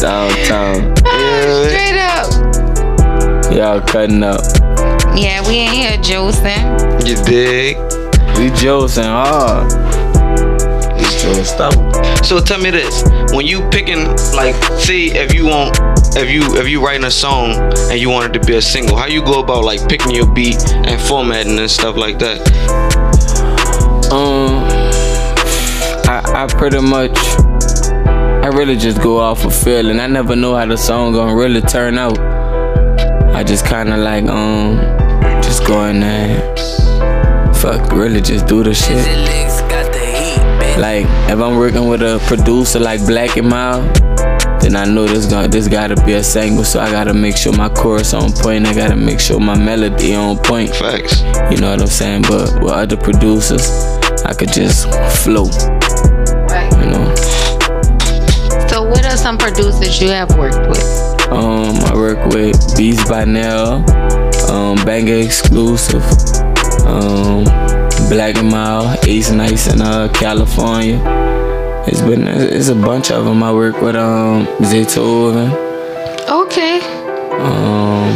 Downtown. 0.00 0.94
Yeah. 1.04 1.68
Straight 1.68 1.98
up. 1.98 2.26
Y'all 3.54 3.80
cutting 3.80 4.22
up. 4.22 4.40
Yeah, 5.16 5.46
we 5.48 5.54
ain't 5.56 5.72
here 5.72 5.96
juicing. 5.98 7.06
You 7.06 7.16
dig? 7.24 7.76
We 8.38 8.50
josing 8.58 9.04
hard. 9.04 9.70
We 11.24 11.34
josed 11.34 11.60
up. 11.60 11.72
So 12.24 12.40
tell 12.40 12.60
me 12.60 12.70
this: 12.70 13.04
when 13.32 13.46
you 13.46 13.66
picking, 13.70 14.08
like, 14.34 14.54
say 14.78 15.06
if 15.06 15.32
you 15.34 15.46
want, 15.46 15.78
if 16.16 16.30
you 16.30 16.42
if 16.56 16.68
you 16.68 16.84
writing 16.84 17.04
a 17.04 17.10
song 17.10 17.52
and 17.90 17.98
you 17.98 18.10
want 18.10 18.34
it 18.34 18.38
to 18.38 18.46
be 18.46 18.56
a 18.56 18.62
single, 18.62 18.96
how 18.96 19.06
you 19.06 19.22
go 19.24 19.40
about 19.40 19.64
like 19.64 19.88
picking 19.88 20.14
your 20.14 20.26
beat 20.32 20.56
and 20.72 21.00
formatting 21.00 21.58
and 21.58 21.70
stuff 21.70 21.96
like 21.96 22.18
that? 22.18 22.40
Um, 24.12 24.64
I, 26.08 26.44
I 26.44 26.46
pretty 26.46 26.80
much, 26.80 27.16
I 28.44 28.48
really 28.48 28.76
just 28.76 29.00
go 29.02 29.18
off 29.18 29.44
of 29.44 29.54
feeling. 29.54 30.00
I 30.00 30.06
never 30.06 30.36
know 30.36 30.54
how 30.54 30.66
the 30.66 30.76
song 30.76 31.14
gonna 31.14 31.34
really 31.34 31.62
turn 31.62 31.98
out. 31.98 32.18
I 33.34 33.42
just 33.42 33.64
kind 33.66 33.88
of 33.92 33.98
like, 33.98 34.24
um, 34.26 34.76
just 35.42 35.66
go 35.66 35.84
in 35.86 36.00
there, 36.00 36.54
fuck, 37.54 37.90
really 37.92 38.20
just 38.20 38.46
do 38.46 38.62
the 38.62 38.74
shit. 38.74 39.43
Like 40.78 41.06
if 41.30 41.38
I'm 41.38 41.56
working 41.56 41.88
with 41.88 42.02
a 42.02 42.18
producer 42.26 42.80
like 42.80 43.04
Black 43.06 43.36
and 43.36 43.48
Mild, 43.48 43.94
then 44.60 44.76
I 44.76 44.84
know 44.84 45.06
this 45.06 45.26
got 45.26 45.50
this 45.50 45.68
gotta 45.68 45.94
be 46.04 46.14
a 46.14 46.22
single. 46.22 46.64
So 46.64 46.80
I 46.80 46.90
gotta 46.90 47.14
make 47.14 47.36
sure 47.36 47.52
my 47.52 47.68
chorus 47.68 48.12
on 48.12 48.32
point. 48.32 48.66
I 48.66 48.74
gotta 48.74 48.96
make 48.96 49.20
sure 49.20 49.38
my 49.38 49.56
melody 49.56 50.14
on 50.14 50.38
point. 50.38 50.74
Facts. 50.74 51.22
You 51.50 51.60
know 51.60 51.70
what 51.70 51.80
I'm 51.80 51.86
saying? 51.86 52.22
But 52.22 52.60
with 52.60 52.72
other 52.72 52.96
producers, 52.96 53.68
I 54.24 54.34
could 54.34 54.52
just 54.52 54.88
flow. 55.22 55.44
You 56.80 56.90
know. 56.90 57.14
So, 58.68 58.82
what 58.82 59.04
are 59.04 59.16
some 59.16 59.38
producers 59.38 60.00
you 60.00 60.08
have 60.08 60.36
worked 60.36 60.66
with? 60.68 61.04
Um, 61.30 61.76
I 61.84 61.94
work 61.94 62.18
with 62.34 62.76
Beats 62.76 63.08
by 63.08 63.24
Nell, 63.24 63.84
um, 64.50 64.84
Banger 64.84 65.14
Exclusive, 65.14 66.02
um, 66.84 67.44
Black 68.08 68.36
and 68.36 68.50
Mild, 68.50 69.04
Ace 69.06 69.30
Nice 69.30 69.66
in 69.72 69.80
uh, 69.80 70.08
California. 70.12 71.00
It's 71.86 72.00
been 72.00 72.26
it's 72.26 72.68
a 72.68 72.74
bunch 72.74 73.10
of 73.10 73.24
them. 73.24 73.42
I 73.42 73.52
work 73.52 73.80
with 73.80 73.96
um 73.96 74.46
Zaytoven. 74.60 75.50
Okay. 76.28 76.80
Um, 77.40 78.08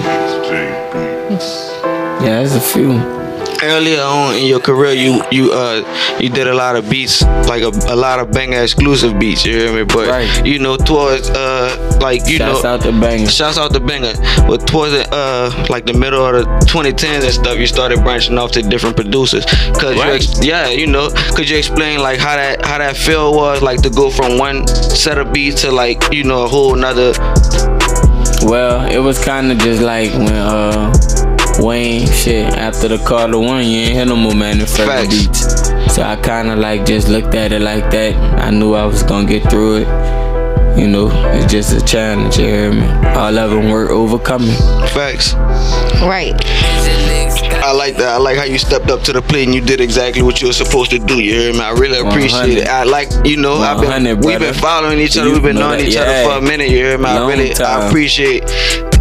yeah, 2.23 2.41
there's 2.41 2.55
a 2.55 2.61
few. 2.61 3.18
Earlier 3.61 4.01
on 4.03 4.37
in 4.37 4.47
your 4.47 4.61
career, 4.61 4.93
you 4.93 5.21
you 5.33 5.53
uh 5.53 5.83
you 6.21 6.29
did 6.29 6.47
a 6.47 6.55
lot 6.55 6.77
of 6.77 6.89
beats, 6.89 7.23
like 7.49 7.63
a, 7.65 7.73
a 7.93 7.97
lot 7.97 8.21
of 8.21 8.31
banger 8.31 8.63
exclusive 8.63 9.19
beats. 9.19 9.45
You 9.45 9.53
hear 9.59 9.73
me? 9.73 9.83
But 9.83 10.47
you 10.47 10.61
know, 10.61 10.77
towards 10.77 11.29
uh 11.31 11.99
like 12.01 12.29
you 12.29 12.37
Shouts 12.37 12.63
know, 12.63 12.71
out 12.75 12.83
to 12.83 12.93
Banger. 12.93 13.27
Shouts 13.29 13.59
out 13.59 13.73
to 13.75 13.81
banger. 13.81 14.13
But 14.47 14.65
towards 14.69 14.93
the 14.93 15.09
uh 15.13 15.67
like 15.69 15.87
the 15.87 15.93
middle 15.93 16.25
of 16.25 16.35
the 16.35 16.45
2010s 16.67 17.25
and 17.25 17.33
stuff, 17.35 17.59
you 17.59 17.67
started 17.67 17.99
branching 18.05 18.39
off 18.39 18.53
to 18.53 18.63
different 18.63 18.95
producers. 18.95 19.45
Cause 19.45 19.97
you 19.97 20.03
Right. 20.03 20.15
ex- 20.23 20.45
yeah, 20.47 20.69
you 20.69 20.87
know, 20.87 21.11
could 21.35 21.51
you 21.51 21.59
explain 21.59 21.99
like 22.01 22.21
how 22.21 22.37
that 22.37 22.65
how 22.65 22.79
that 22.79 22.97
feel 22.97 23.35
was 23.35 23.61
like 23.61 23.83
to 23.83 23.91
go 23.91 24.09
from 24.09 24.39
one 24.39 24.69
set 24.69 25.19
of 25.19 25.33
beats 25.33 25.63
to 25.63 25.73
like 25.73 26.13
you 26.13 26.23
know 26.23 26.45
a 26.45 26.49
whole 26.49 26.75
another. 26.75 27.13
Well, 28.47 28.87
it 28.89 28.99
was 28.99 29.19
kind 29.23 29.51
of 29.51 29.59
just 29.59 29.83
like 29.83 30.13
when 30.13 30.33
uh 30.33 30.95
Wayne 31.59 32.07
shit 32.07 32.45
after 32.55 32.89
the 32.89 32.99
Carter 32.99 33.39
one, 33.39 33.65
you 33.65 33.79
ain't 33.79 33.93
hear 33.93 34.07
no 34.07 34.17
more 34.17 34.35
Mannie 34.35 34.65
Fresh 34.65 35.09
beats. 35.09 35.69
So 35.95 36.03
I 36.03 36.17
kind 36.17 36.49
of 36.49 36.59
like 36.59 36.87
just 36.87 37.09
looked 37.09 37.35
at 37.35 37.53
it 37.53 37.61
like 37.61 37.91
that. 37.91 38.15
I 38.41 38.51
knew 38.51 38.75
I 38.75 38.85
was 38.85 39.03
gonna 39.03 39.27
get 39.27 39.51
through 39.51 39.79
it. 39.79 39.89
You 40.79 40.87
know, 40.87 41.11
it's 41.35 41.51
just 41.51 41.73
a 41.73 41.85
challenge. 41.85 42.39
You 42.39 42.45
hear 42.45 42.73
me? 42.73 42.87
All 43.17 43.37
of 43.37 43.51
them 43.51 43.71
were 43.71 43.91
overcoming. 43.91 44.55
Facts. 44.95 45.35
Right. 46.01 46.35
I 47.61 47.73
like 47.73 47.97
that. 47.97 48.15
I 48.15 48.17
like 48.19 48.37
how 48.39 48.45
you 48.45 48.59
stepped 48.59 48.89
up 48.89 49.03
to 49.03 49.13
the 49.13 49.21
plate 49.21 49.47
and 49.47 49.55
you 49.55 49.61
did 49.61 49.81
exactly 49.81 50.23
what 50.23 50.41
you 50.41 50.47
were 50.47 50.53
supposed 50.53 50.93
to 50.93 51.01
do. 51.01 51.21
You 51.21 51.33
hear 51.41 51.53
me? 51.53 51.61
I 51.61 51.73
really 51.73 51.99
appreciate 51.99 52.59
it. 52.59 52.69
I 52.69 52.85
like, 52.85 53.09
you 53.25 53.37
know, 53.37 53.57
I've 53.57 53.81
been 53.81 54.21
we've 54.21 54.39
been 54.39 54.55
following 54.55 55.01
each 55.01 55.19
other. 55.19 55.27
You 55.29 55.35
We've 55.35 55.43
been 55.43 55.57
know 55.57 55.71
knowing 55.71 55.81
that, 55.81 55.89
each 55.89 55.97
other 55.97 56.25
for 56.25 56.39
a 56.39 56.41
minute. 56.41 56.71
You 56.71 56.77
hear 56.77 56.99
me? 56.99 57.07
I 57.07 57.19
Long 57.19 57.29
really, 57.29 57.53
I 57.55 57.89
appreciate 57.89 58.45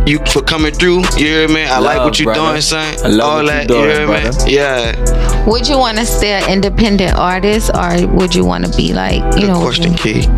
you 0.07 0.19
for 0.25 0.41
coming 0.41 0.73
through. 0.73 1.01
You 1.17 1.27
hear 1.27 1.47
me? 1.47 1.63
I 1.65 1.79
like 1.79 1.99
what 1.99 2.17
you're 2.19 2.33
brother. 2.33 2.51
doing, 2.51 2.61
son. 2.61 2.95
I 3.03 3.07
love 3.09 3.29
All 3.29 3.35
what 3.37 3.41
you 3.43 3.47
that. 3.51 3.67
doing, 3.67 3.81
you 3.83 3.89
hear 3.89 4.07
me? 4.07 4.21
brother. 4.21 4.49
Yeah. 4.49 5.45
Would 5.47 5.67
you 5.67 5.77
want 5.77 5.97
to 5.97 6.05
stay 6.05 6.31
an 6.33 6.49
independent 6.51 7.15
artist, 7.15 7.71
or 7.75 8.07
would 8.15 8.33
you 8.35 8.45
want 8.45 8.65
to 8.65 8.75
be 8.77 8.93
like, 8.93 9.21
you 9.39 9.47
know? 9.47 9.59
Question 9.61 9.93
key. 9.93 10.23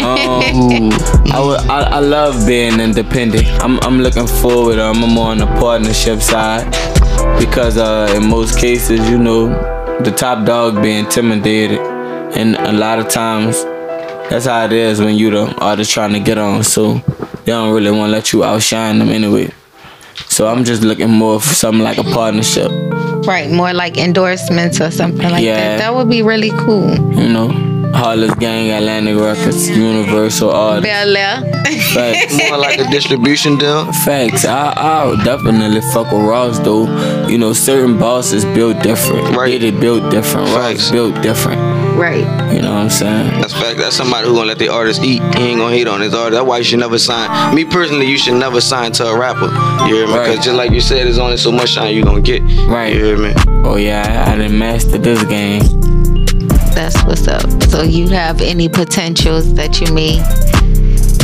Um, 0.00 0.90
I, 1.32 1.40
would- 1.44 1.60
I, 1.68 1.82
I 1.96 1.98
love 2.00 2.46
being 2.46 2.80
independent. 2.80 3.46
I'm, 3.62 3.78
I'm 3.80 4.00
looking 4.00 4.26
forward. 4.26 4.78
Um, 4.78 5.02
I'm 5.02 5.18
on 5.18 5.38
the 5.38 5.46
partnership 5.46 6.20
side 6.20 6.64
because 7.38 7.76
uh, 7.76 8.12
in 8.16 8.26
most 8.28 8.58
cases, 8.58 9.08
you 9.10 9.18
know, 9.18 9.48
the 10.02 10.10
top 10.10 10.46
dog 10.46 10.82
be 10.82 10.92
intimidated, 10.96 11.78
and 11.80 12.56
a 12.56 12.72
lot 12.72 12.98
of 12.98 13.08
times 13.08 13.64
that's 14.30 14.46
how 14.46 14.64
it 14.64 14.72
is 14.72 15.00
when 15.00 15.16
you 15.16 15.30
the 15.30 15.54
artist 15.60 15.90
trying 15.92 16.12
to 16.12 16.20
get 16.20 16.38
on. 16.38 16.62
So 16.64 16.94
they 17.44 17.52
don't 17.52 17.74
really 17.74 17.90
want 17.90 18.08
to 18.10 18.12
let 18.12 18.32
you 18.32 18.44
outshine 18.44 18.98
them 18.98 19.08
anyway. 19.10 19.50
So 20.28 20.46
I'm 20.46 20.64
just 20.64 20.82
looking 20.82 21.10
more 21.10 21.40
for 21.40 21.54
something 21.54 21.82
like 21.82 21.98
a 21.98 22.04
partnership. 22.04 22.70
Right, 23.26 23.50
more 23.50 23.72
like 23.74 23.98
endorsements 23.98 24.80
or 24.80 24.90
something 24.90 25.28
like 25.30 25.44
Yeah. 25.44 25.56
that. 25.56 25.78
That 25.78 25.94
would 25.94 26.08
be 26.08 26.22
really 26.22 26.50
cool. 26.50 26.90
You 27.14 27.28
know, 27.28 27.48
Hollis 27.94 28.34
Gang, 28.36 28.70
Atlantic 28.70 29.16
Records, 29.16 29.68
Universal 29.68 30.50
Artists. 30.50 30.86
Bel 30.86 31.16
Air. 31.16 31.40
Facts. 31.94 32.38
More 32.48 32.58
like 32.58 32.78
a 32.78 32.88
distribution 32.90 33.58
deal. 33.58 33.92
Facts. 33.92 34.44
I 34.44 34.72
I 34.72 35.06
would 35.06 35.24
definitely 35.24 35.80
fuck 35.92 36.10
with 36.12 36.22
Ross 36.22 36.58
though. 36.60 36.86
You 37.26 37.38
know, 37.38 37.52
certain 37.52 37.98
bosses 37.98 38.44
build 38.44 38.80
different. 38.82 39.36
Right. 39.36 39.60
They 39.60 39.70
built 39.70 40.10
different. 40.10 40.48
Ross 40.48 40.90
built 40.90 41.20
different. 41.22 41.60
Right. 41.98 42.24
You 42.54 42.62
know 42.62 42.72
what 42.72 42.82
I'm 42.84 42.90
saying? 42.90 43.40
That's 43.40 43.52
fact. 43.52 43.78
That's 43.78 43.96
somebody 43.96 44.26
who 44.28 44.34
gonna 44.34 44.46
let 44.46 44.58
the 44.58 44.68
artist 44.68 45.02
eat. 45.02 45.20
He 45.36 45.48
ain't 45.50 45.58
gonna 45.58 45.74
hate 45.74 45.86
on 45.86 46.00
his 46.00 46.14
artist. 46.14 46.38
That's 46.38 46.46
why 46.46 46.58
you 46.58 46.64
should 46.64 46.78
never 46.78 46.98
sign. 46.98 47.54
Me 47.54 47.64
personally, 47.64 48.06
you 48.06 48.16
should 48.16 48.34
never 48.34 48.60
sign 48.60 48.92
to 48.92 49.06
a 49.06 49.18
rapper. 49.18 49.50
You 49.86 49.96
hear 49.96 50.06
me? 50.06 50.12
Because 50.14 50.44
just 50.44 50.56
like 50.56 50.70
you 50.70 50.80
said, 50.80 51.06
there's 51.06 51.18
only 51.18 51.36
so 51.36 51.52
much 51.52 51.70
shine 51.70 51.94
you 51.94 52.02
gonna 52.04 52.20
get. 52.22 52.40
Right. 52.68 52.94
You 52.94 53.04
hear 53.04 53.18
me? 53.18 53.34
Oh 53.64 53.76
yeah, 53.76 54.24
I, 54.26 54.32
I 54.32 54.36
didn't 54.36 54.58
master 54.58 54.96
this 54.98 55.22
game. 55.24 55.79
That's 56.80 57.04
what's 57.04 57.28
up. 57.28 57.62
So 57.64 57.82
you 57.82 58.08
have 58.08 58.40
any 58.40 58.66
potentials 58.66 59.52
that 59.52 59.82
you 59.82 59.92
may 59.92 60.12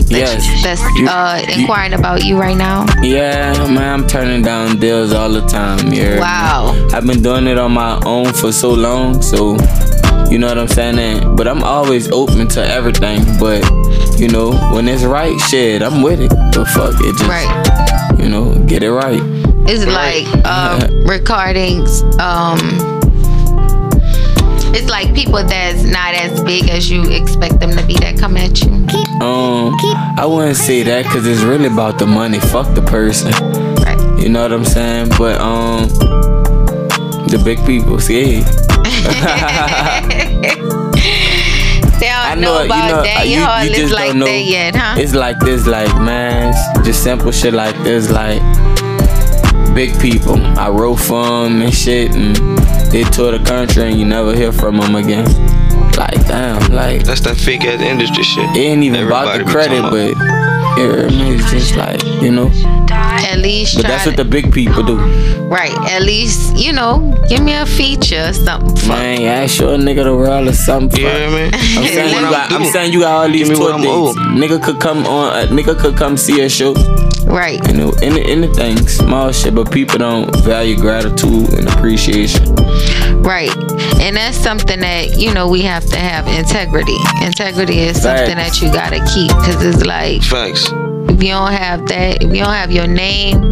Yes. 0.08 0.46
that's 0.62 0.82
uh 1.08 1.42
inquiring 1.58 1.94
about 1.94 2.22
you 2.26 2.38
right 2.38 2.56
now? 2.56 2.84
Yeah, 3.02 3.54
man, 3.66 4.00
I'm 4.02 4.06
turning 4.06 4.42
down 4.42 4.78
deals 4.78 5.14
all 5.14 5.30
the 5.30 5.40
time. 5.46 5.90
Wow. 6.20 6.74
I've 6.92 7.06
been 7.06 7.22
doing 7.22 7.46
it 7.46 7.56
on 7.58 7.72
my 7.72 7.98
own 8.04 8.34
for 8.34 8.52
so 8.52 8.70
long, 8.74 9.22
so 9.22 9.56
you 10.30 10.38
know 10.38 10.46
what 10.48 10.58
I'm 10.58 10.68
saying. 10.68 11.34
But 11.36 11.48
I'm 11.48 11.62
always 11.64 12.12
open 12.12 12.48
to 12.48 12.62
everything. 12.62 13.24
But 13.40 13.64
you 14.20 14.28
know, 14.28 14.52
when 14.74 14.86
it's 14.88 15.04
right, 15.04 15.40
shit, 15.48 15.80
I'm 15.80 16.02
with 16.02 16.20
it. 16.20 16.28
But 16.52 16.66
fuck 16.66 16.94
it, 17.00 17.16
just 17.16 17.30
Right. 17.30 18.18
you 18.20 18.28
know, 18.28 18.54
get 18.66 18.82
it 18.82 18.92
right. 18.92 19.22
It's 19.68 19.86
like 19.86 20.26
uh, 20.44 20.86
recordings. 21.06 22.02
Um, 22.20 22.92
it's 24.76 24.90
like 24.90 25.14
people 25.14 25.42
that's 25.42 25.84
not 25.84 26.14
as 26.14 26.42
big 26.42 26.68
as 26.68 26.90
you 26.90 27.10
expect 27.10 27.60
them 27.60 27.70
to 27.70 27.86
be 27.86 27.94
that 27.94 28.18
come 28.18 28.36
at 28.36 28.60
you. 28.60 28.70
Um, 29.24 29.74
I 30.18 30.26
wouldn't 30.26 30.56
say 30.56 30.82
that 30.82 31.04
because 31.04 31.26
it's 31.26 31.40
really 31.40 31.66
about 31.66 31.98
the 31.98 32.06
money. 32.06 32.38
Fuck 32.38 32.74
the 32.74 32.82
person. 32.82 33.32
Right. 33.82 34.22
You 34.22 34.28
know 34.28 34.42
what 34.42 34.52
I'm 34.52 34.66
saying? 34.66 35.08
But 35.16 35.40
um, 35.40 35.88
the 37.28 37.40
big 37.42 37.64
people 37.64 37.98
scared. 38.00 38.44
They 41.98 42.08
don't 42.08 42.42
know, 42.42 42.66
about 42.66 43.04
that. 43.04 43.26
You 43.26 43.40
know, 43.40 43.56
it's 43.58 43.90
like 43.90 44.08
don't 44.08 44.18
know. 44.18 44.26
that 44.26 44.44
yet, 44.44 44.76
huh? 44.76 44.96
It's 44.98 45.14
like 45.14 45.38
this, 45.40 45.66
like 45.66 45.88
man, 45.98 46.50
it's 46.50 46.86
just 46.86 47.02
simple 47.02 47.32
shit 47.32 47.54
like 47.54 47.74
this, 47.82 48.10
like 48.10 48.42
big 49.74 49.98
people. 49.98 50.36
I 50.58 50.68
wrote 50.68 50.96
for 50.96 51.24
them 51.24 51.62
and 51.62 51.72
shit, 51.72 52.14
and 52.14 52.36
they 52.96 53.04
tour 53.10 53.30
the 53.36 53.44
country, 53.44 53.82
and 53.82 53.98
you 53.98 54.06
never 54.06 54.34
hear 54.34 54.50
from 54.50 54.78
them 54.78 54.94
again. 54.94 55.26
Like 55.96 56.26
damn, 56.26 56.72
like 56.72 57.04
That's 57.04 57.20
that 57.22 57.36
fake 57.36 57.64
ass 57.64 57.82
industry 57.82 58.22
shit. 58.22 58.48
it 58.56 58.60
ain't 58.60 58.82
even 58.84 59.06
about 59.06 59.36
the 59.36 59.44
credit, 59.44 59.82
but 59.82 60.16
yeah, 60.78 61.06
it's 61.10 61.50
just 61.50 61.76
like 61.76 62.02
you 62.22 62.32
know. 62.32 62.48
At 63.36 63.42
least 63.42 63.76
But 63.76 63.82
try 63.82 63.90
that's 63.90 64.04
to- 64.04 64.10
what 64.10 64.16
the 64.16 64.24
big 64.24 64.50
people 64.52 64.82
do. 64.82 64.96
Right. 65.46 65.76
At 65.90 66.02
least, 66.02 66.56
you 66.56 66.72
know, 66.72 67.14
give 67.28 67.42
me 67.42 67.52
a 67.54 67.66
feature 67.66 68.28
or 68.28 68.32
something. 68.32 68.88
Man, 68.88 69.20
yeah, 69.20 69.46
show 69.46 69.74
a 69.74 69.76
nigga 69.76 70.04
the 70.04 70.16
world 70.16 70.48
or 70.48 70.52
something. 70.54 71.00
You 71.00 71.08
hear 71.08 71.30
me? 71.30 71.44
I'm 71.52 71.84
saying, 71.86 72.14
you 72.14 72.20
got, 72.22 72.52
I'm 72.52 72.64
saying 72.64 72.92
you 72.94 73.00
got 73.00 73.12
all 73.22 73.28
these 73.30 73.48
me 73.50 73.54
tour 73.56 73.72
what 73.72 73.74
I'm 73.74 73.82
dates. 73.82 74.18
Nigga 74.52 74.62
could 74.62 74.80
come 74.80 75.06
on, 75.06 75.36
a 75.36 75.46
nigga 75.48 75.78
could 75.78 75.96
come 75.96 76.16
see 76.16 76.40
a 76.40 76.48
show. 76.48 76.72
Right. 77.26 77.60
You 77.68 77.74
know, 77.74 77.92
any, 78.02 78.24
anything, 78.24 78.78
small 78.88 79.30
shit, 79.32 79.54
but 79.54 79.70
people 79.70 79.98
don't 79.98 80.34
value 80.44 80.76
gratitude 80.76 81.52
and 81.52 81.68
appreciation. 81.68 82.54
Right. 83.22 83.54
And 84.00 84.16
that's 84.16 84.36
something 84.38 84.80
that, 84.80 85.18
you 85.18 85.34
know, 85.34 85.46
we 85.48 85.62
have 85.62 85.84
to 85.90 85.98
have 85.98 86.26
integrity. 86.26 86.96
Integrity 87.22 87.80
is 87.80 88.00
something 88.02 88.36
that 88.36 88.60
you 88.62 88.72
got 88.72 88.90
to 88.90 88.98
keep 89.12 89.28
because 89.28 89.62
it's 89.64 89.84
like, 89.84 90.22
Facts. 90.22 90.70
If 91.16 91.22
you 91.22 91.30
don't 91.30 91.52
have 91.52 91.86
that, 91.86 92.22
if 92.22 92.28
you 92.28 92.44
don't 92.44 92.52
have 92.52 92.70
your 92.70 92.86
name, 92.86 93.42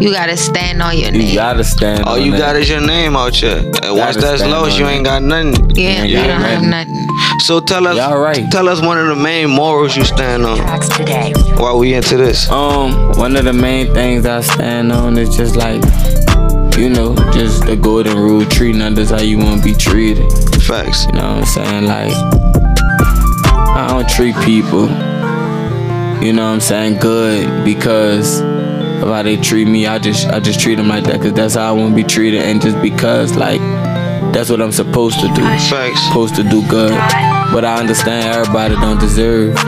you 0.00 0.12
got 0.12 0.26
to 0.26 0.36
stand 0.36 0.80
on 0.80 0.96
your 0.96 1.10
name. 1.10 1.22
You 1.22 1.34
gotta 1.34 1.64
stand. 1.64 2.04
All 2.04 2.14
on 2.14 2.22
you 2.24 2.30
that. 2.32 2.38
got 2.38 2.56
is 2.56 2.68
your 2.70 2.80
name 2.80 3.16
out 3.16 3.34
here. 3.34 3.58
And 3.82 3.96
once 3.98 4.16
that's 4.16 4.42
lost, 4.42 4.78
you 4.78 4.86
ain't 4.86 5.04
got 5.04 5.22
nothing. 5.22 5.70
Yeah, 5.74 6.04
you 6.04 6.16
got 6.16 6.28
don't 6.28 6.40
have 6.40 6.62
nothing. 6.62 6.92
nothing. 6.94 7.40
So 7.40 7.58
tell 7.60 7.86
us, 7.88 7.96
Y'all 7.96 8.18
right. 8.18 8.48
tell 8.52 8.68
us 8.68 8.80
one 8.80 8.96
of 8.96 9.08
the 9.08 9.16
main 9.16 9.50
morals 9.50 9.96
you 9.96 10.04
stand 10.04 10.44
on 10.46 10.58
while 11.58 11.78
we 11.78 11.94
into 11.94 12.16
this. 12.16 12.48
Um, 12.50 12.92
one 13.18 13.34
of 13.36 13.44
the 13.44 13.52
main 13.52 13.92
things 13.92 14.24
I 14.24 14.40
stand 14.40 14.92
on 14.92 15.18
is 15.18 15.36
just 15.36 15.56
like, 15.56 15.82
you 16.78 16.88
know, 16.90 17.14
just 17.32 17.66
the 17.66 17.76
golden 17.76 18.16
rule: 18.16 18.46
treating 18.46 18.80
others 18.82 19.10
how 19.10 19.20
you 19.20 19.38
want 19.38 19.62
to 19.62 19.64
be 19.68 19.74
treated. 19.74 20.30
Facts. 20.62 21.06
You 21.06 21.12
know 21.12 21.28
what 21.34 21.38
I'm 21.38 21.44
saying? 21.46 21.84
Like, 21.86 22.12
I 23.76 23.88
don't 23.90 24.08
treat 24.08 24.36
people, 24.44 24.86
you 26.22 26.32
know 26.32 26.46
what 26.46 26.54
I'm 26.54 26.60
saying, 26.60 26.98
good 26.98 27.64
because 27.64 28.40
of 28.40 29.08
how 29.08 29.22
they 29.22 29.36
treat 29.36 29.66
me. 29.66 29.86
I 29.86 29.98
just, 29.98 30.28
I 30.28 30.40
just 30.40 30.60
treat 30.60 30.76
them 30.76 30.88
like 30.88 31.04
that 31.04 31.14
because 31.14 31.32
that's 31.32 31.54
how 31.54 31.70
I 31.70 31.72
want 31.72 31.90
to 31.90 31.96
be 31.96 32.04
treated, 32.04 32.42
and 32.42 32.60
just 32.60 32.80
because, 32.82 33.36
like, 33.36 33.60
that's 34.32 34.50
what 34.50 34.60
I'm 34.60 34.72
supposed 34.72 35.18
to 35.20 35.28
do. 35.28 35.42
Facts. 35.42 36.00
Supposed 36.06 36.36
to 36.36 36.42
do 36.42 36.66
good. 36.68 36.92
But 37.52 37.64
I 37.64 37.80
understand 37.80 38.28
everybody 38.28 38.74
don't 38.76 39.00
deserve, 39.00 39.58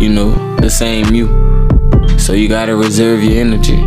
you 0.00 0.08
know, 0.08 0.56
the 0.56 0.70
same 0.70 1.14
you. 1.14 1.26
So 2.18 2.32
you 2.32 2.48
gotta 2.48 2.76
reserve 2.76 3.24
your 3.24 3.40
energy. 3.40 3.78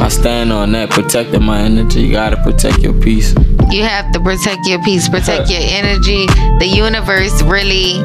I 0.00 0.08
stand 0.08 0.52
on 0.52 0.72
that, 0.72 0.90
protecting 0.90 1.42
my 1.42 1.60
energy. 1.60 2.02
You 2.02 2.12
gotta 2.12 2.42
protect 2.42 2.78
your 2.78 2.94
peace. 2.94 3.34
You 3.68 3.82
have 3.82 4.12
to 4.12 4.20
protect 4.20 4.66
your 4.66 4.82
peace, 4.82 5.08
protect 5.08 5.50
your 5.50 5.60
energy. 5.60 6.26
The 6.58 6.66
universe 6.66 7.42
really 7.42 8.02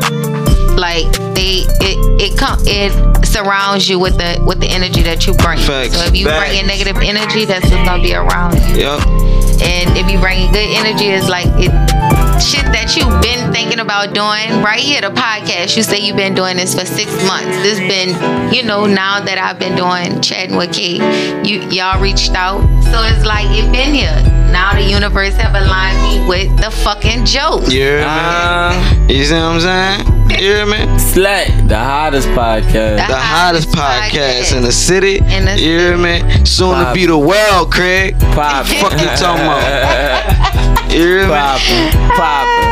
like 0.83 1.07
they 1.33 1.63
it 1.79 1.97
it 2.19 2.37
come 2.37 2.59
it 2.67 2.91
surrounds 3.25 3.87
you 3.87 3.97
with 3.97 4.17
the 4.17 4.43
with 4.45 4.59
the 4.59 4.67
energy 4.67 5.01
that 5.01 5.25
you 5.25 5.33
bring. 5.33 5.57
Facts. 5.59 5.95
So 5.95 6.03
if 6.03 6.15
you 6.15 6.27
bring 6.27 6.59
in 6.59 6.67
negative 6.67 6.97
energy, 6.97 7.45
that's 7.45 7.71
what's 7.71 7.87
gonna 7.87 8.03
be 8.03 8.13
around 8.13 8.59
you. 8.75 8.83
Yep. 8.83 8.99
And 9.63 9.95
if 9.95 10.11
you 10.11 10.19
bring 10.19 10.43
in 10.43 10.51
good 10.51 10.67
energy, 10.75 11.07
it's 11.07 11.29
like 11.29 11.47
it 11.55 11.71
shit 12.43 12.67
that 12.75 12.97
you've 12.97 13.15
been 13.21 13.53
thinking 13.53 13.79
about 13.79 14.13
doing. 14.13 14.61
Right 14.61 14.83
here, 14.83 14.99
the 14.99 15.15
podcast. 15.15 15.77
You 15.77 15.83
say 15.83 15.99
you've 15.99 16.17
been 16.17 16.35
doing 16.35 16.57
this 16.57 16.75
for 16.75 16.85
six 16.85 17.07
months. 17.31 17.55
This 17.63 17.79
been, 17.79 18.11
you 18.53 18.63
know, 18.63 18.85
now 18.85 19.23
that 19.23 19.37
I've 19.37 19.57
been 19.57 19.77
doing 19.79 20.21
chatting 20.21 20.57
with 20.57 20.73
Kate, 20.73 20.99
you 21.47 21.63
y'all 21.71 22.01
reached 22.01 22.35
out. 22.35 22.59
So 22.91 22.99
it's 23.07 23.23
like 23.23 23.47
it 23.55 23.71
been 23.71 23.93
here. 23.95 24.19
Now 24.51 24.73
the 24.73 24.83
universe 24.83 25.35
have 25.35 25.55
aligned 25.55 26.01
me 26.03 26.27
with 26.27 26.49
the 26.59 26.71
fucking 26.83 27.23
joke. 27.23 27.63
yeah 27.71 27.71
hear 27.71 27.99
me? 27.99 28.05
Ah. 28.05 29.07
You 29.07 29.23
see 29.23 29.33
what 29.33 29.43
I'm 29.43 29.61
saying? 29.61 30.22
You 30.33 30.55
hear 30.55 30.65
me? 30.65 30.99
Slack, 30.99 31.47
the 31.67 31.77
hottest 31.77 32.27
podcast. 32.29 33.07
The 33.07 33.15
hottest 33.15 33.69
podcast 33.69 34.55
in 34.55 34.63
the 34.63 34.71
city. 34.71 35.17
In 35.17 35.45
the 35.45 35.57
you 35.57 35.77
hear 35.79 35.97
me? 35.97 36.21
Soon 36.45 36.83
to 36.83 36.91
be 36.93 37.05
the 37.05 37.17
world, 37.17 37.71
Craig. 37.71 38.19
Pop. 38.33 38.65
Fuck 38.65 38.93
you 38.93 39.07
talking 39.17 39.45
about? 39.45 40.73
You 40.93 40.99
hear 40.99 41.21
me? 41.23 41.29
Poppin', 41.29 41.91
poppin'. 42.11 42.65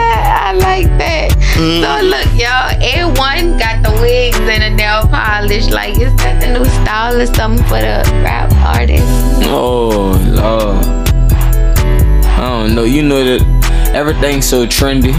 I 0.46 0.54
like 0.54 0.86
that. 1.00 1.32
Mm. 1.56 1.82
So 1.82 2.06
look, 2.06 2.28
y'all, 2.38 3.16
A1 3.16 3.58
got 3.58 3.82
the 3.82 4.00
wigs 4.00 4.38
and 4.38 4.62
the 4.62 4.70
nail 4.70 5.08
polish. 5.08 5.68
Like, 5.70 5.98
is 5.98 6.14
that 6.18 6.40
the 6.40 6.60
new 6.60 6.66
style 6.66 7.20
or 7.20 7.26
something 7.26 7.66
for 7.66 7.80
the 7.80 8.04
rap 8.22 8.52
artist? 8.78 9.04
Oh 9.50 10.12
Lord. 10.28 10.86
I 12.28 12.42
don't 12.42 12.76
know. 12.76 12.84
You 12.84 13.02
know 13.02 13.24
that 13.24 13.92
everything's 13.96 14.46
so 14.46 14.68
trendy. 14.68 15.14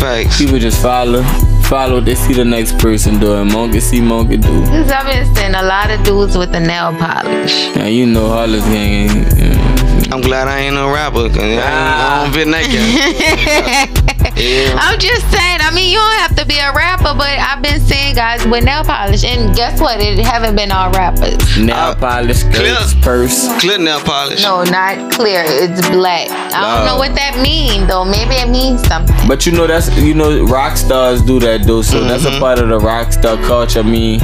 Facts. 0.00 0.38
People 0.38 0.58
just 0.58 0.82
follow. 0.82 1.22
Follow 1.70 1.94
what 1.94 2.04
they 2.04 2.16
see 2.16 2.34
the 2.34 2.44
next 2.44 2.80
person 2.80 3.20
doing. 3.20 3.46
Monkey 3.46 3.78
see 3.78 4.00
monkey 4.00 4.38
do. 4.38 4.60
Because 4.62 4.90
I've 4.90 5.06
been 5.06 5.24
seeing 5.36 5.54
a 5.54 5.62
lot 5.62 5.88
of 5.88 6.02
dudes 6.02 6.36
with 6.36 6.50
the 6.50 6.58
nail 6.58 6.92
polish. 6.98 7.72
Now 7.76 7.86
you 7.86 8.06
know 8.06 8.26
Hollis 8.28 8.64
gang 8.64 9.08
ain't. 9.08 9.38
you 9.38 9.48
know, 9.50 10.16
I'm 10.16 10.20
glad 10.20 10.48
I 10.48 10.62
ain't 10.62 10.74
no 10.74 10.92
rapper, 10.92 11.28
cause 11.28 11.38
I, 11.38 11.46
ain't, 11.46 11.62
I 11.62 12.24
don't 12.24 12.34
fit 12.34 12.42
in 12.42 12.50
that 12.50 13.86
game. 13.94 14.16
Yeah. 14.40 14.76
I'm 14.80 14.98
just 14.98 15.30
saying, 15.30 15.58
I 15.60 15.70
mean, 15.74 15.90
you 15.92 15.98
don't 15.98 16.18
have 16.20 16.34
to 16.36 16.46
be 16.46 16.58
a 16.58 16.72
rapper, 16.72 17.12
but 17.14 17.28
I've 17.38 17.62
been 17.62 17.78
seeing 17.80 18.14
guys 18.14 18.44
with 18.46 18.64
nail 18.64 18.82
polish. 18.84 19.22
And 19.24 19.54
guess 19.54 19.80
what? 19.80 20.00
It 20.00 20.18
haven't 20.18 20.56
been 20.56 20.72
all 20.72 20.90
rappers. 20.92 21.36
Nail 21.58 21.94
polish, 21.94 22.42
Clear. 22.44 22.74
skirts, 22.76 22.94
purse. 23.02 23.60
Clear 23.60 23.78
nail 23.78 24.00
polish. 24.00 24.42
No, 24.42 24.64
not 24.64 25.12
clear. 25.12 25.42
It's 25.46 25.86
black. 25.90 26.30
I 26.30 26.60
don't 26.62 26.82
Oh. 26.82 26.86
know 26.86 26.96
what 26.96 27.14
that 27.16 27.38
means, 27.42 27.86
though. 27.86 28.04
Maybe 28.04 28.34
it 28.36 28.48
means 28.48 28.82
something. 28.86 29.14
But 29.28 29.44
you 29.46 29.52
know 29.52 29.66
that's 29.66 29.88
you 29.98 30.14
know 30.14 30.44
rock 30.44 30.76
stars 30.76 31.20
do 31.22 31.38
that 31.40 31.64
though, 31.66 31.82
so 31.82 32.00
that's 32.04 32.24
Mm-hmm. 32.24 32.36
a 32.36 32.40
part 32.40 32.58
of 32.58 32.68
the 32.68 32.78
rock 32.78 33.12
star 33.12 33.36
culture. 33.46 33.80
I 33.80 33.82
mean, 33.82 34.20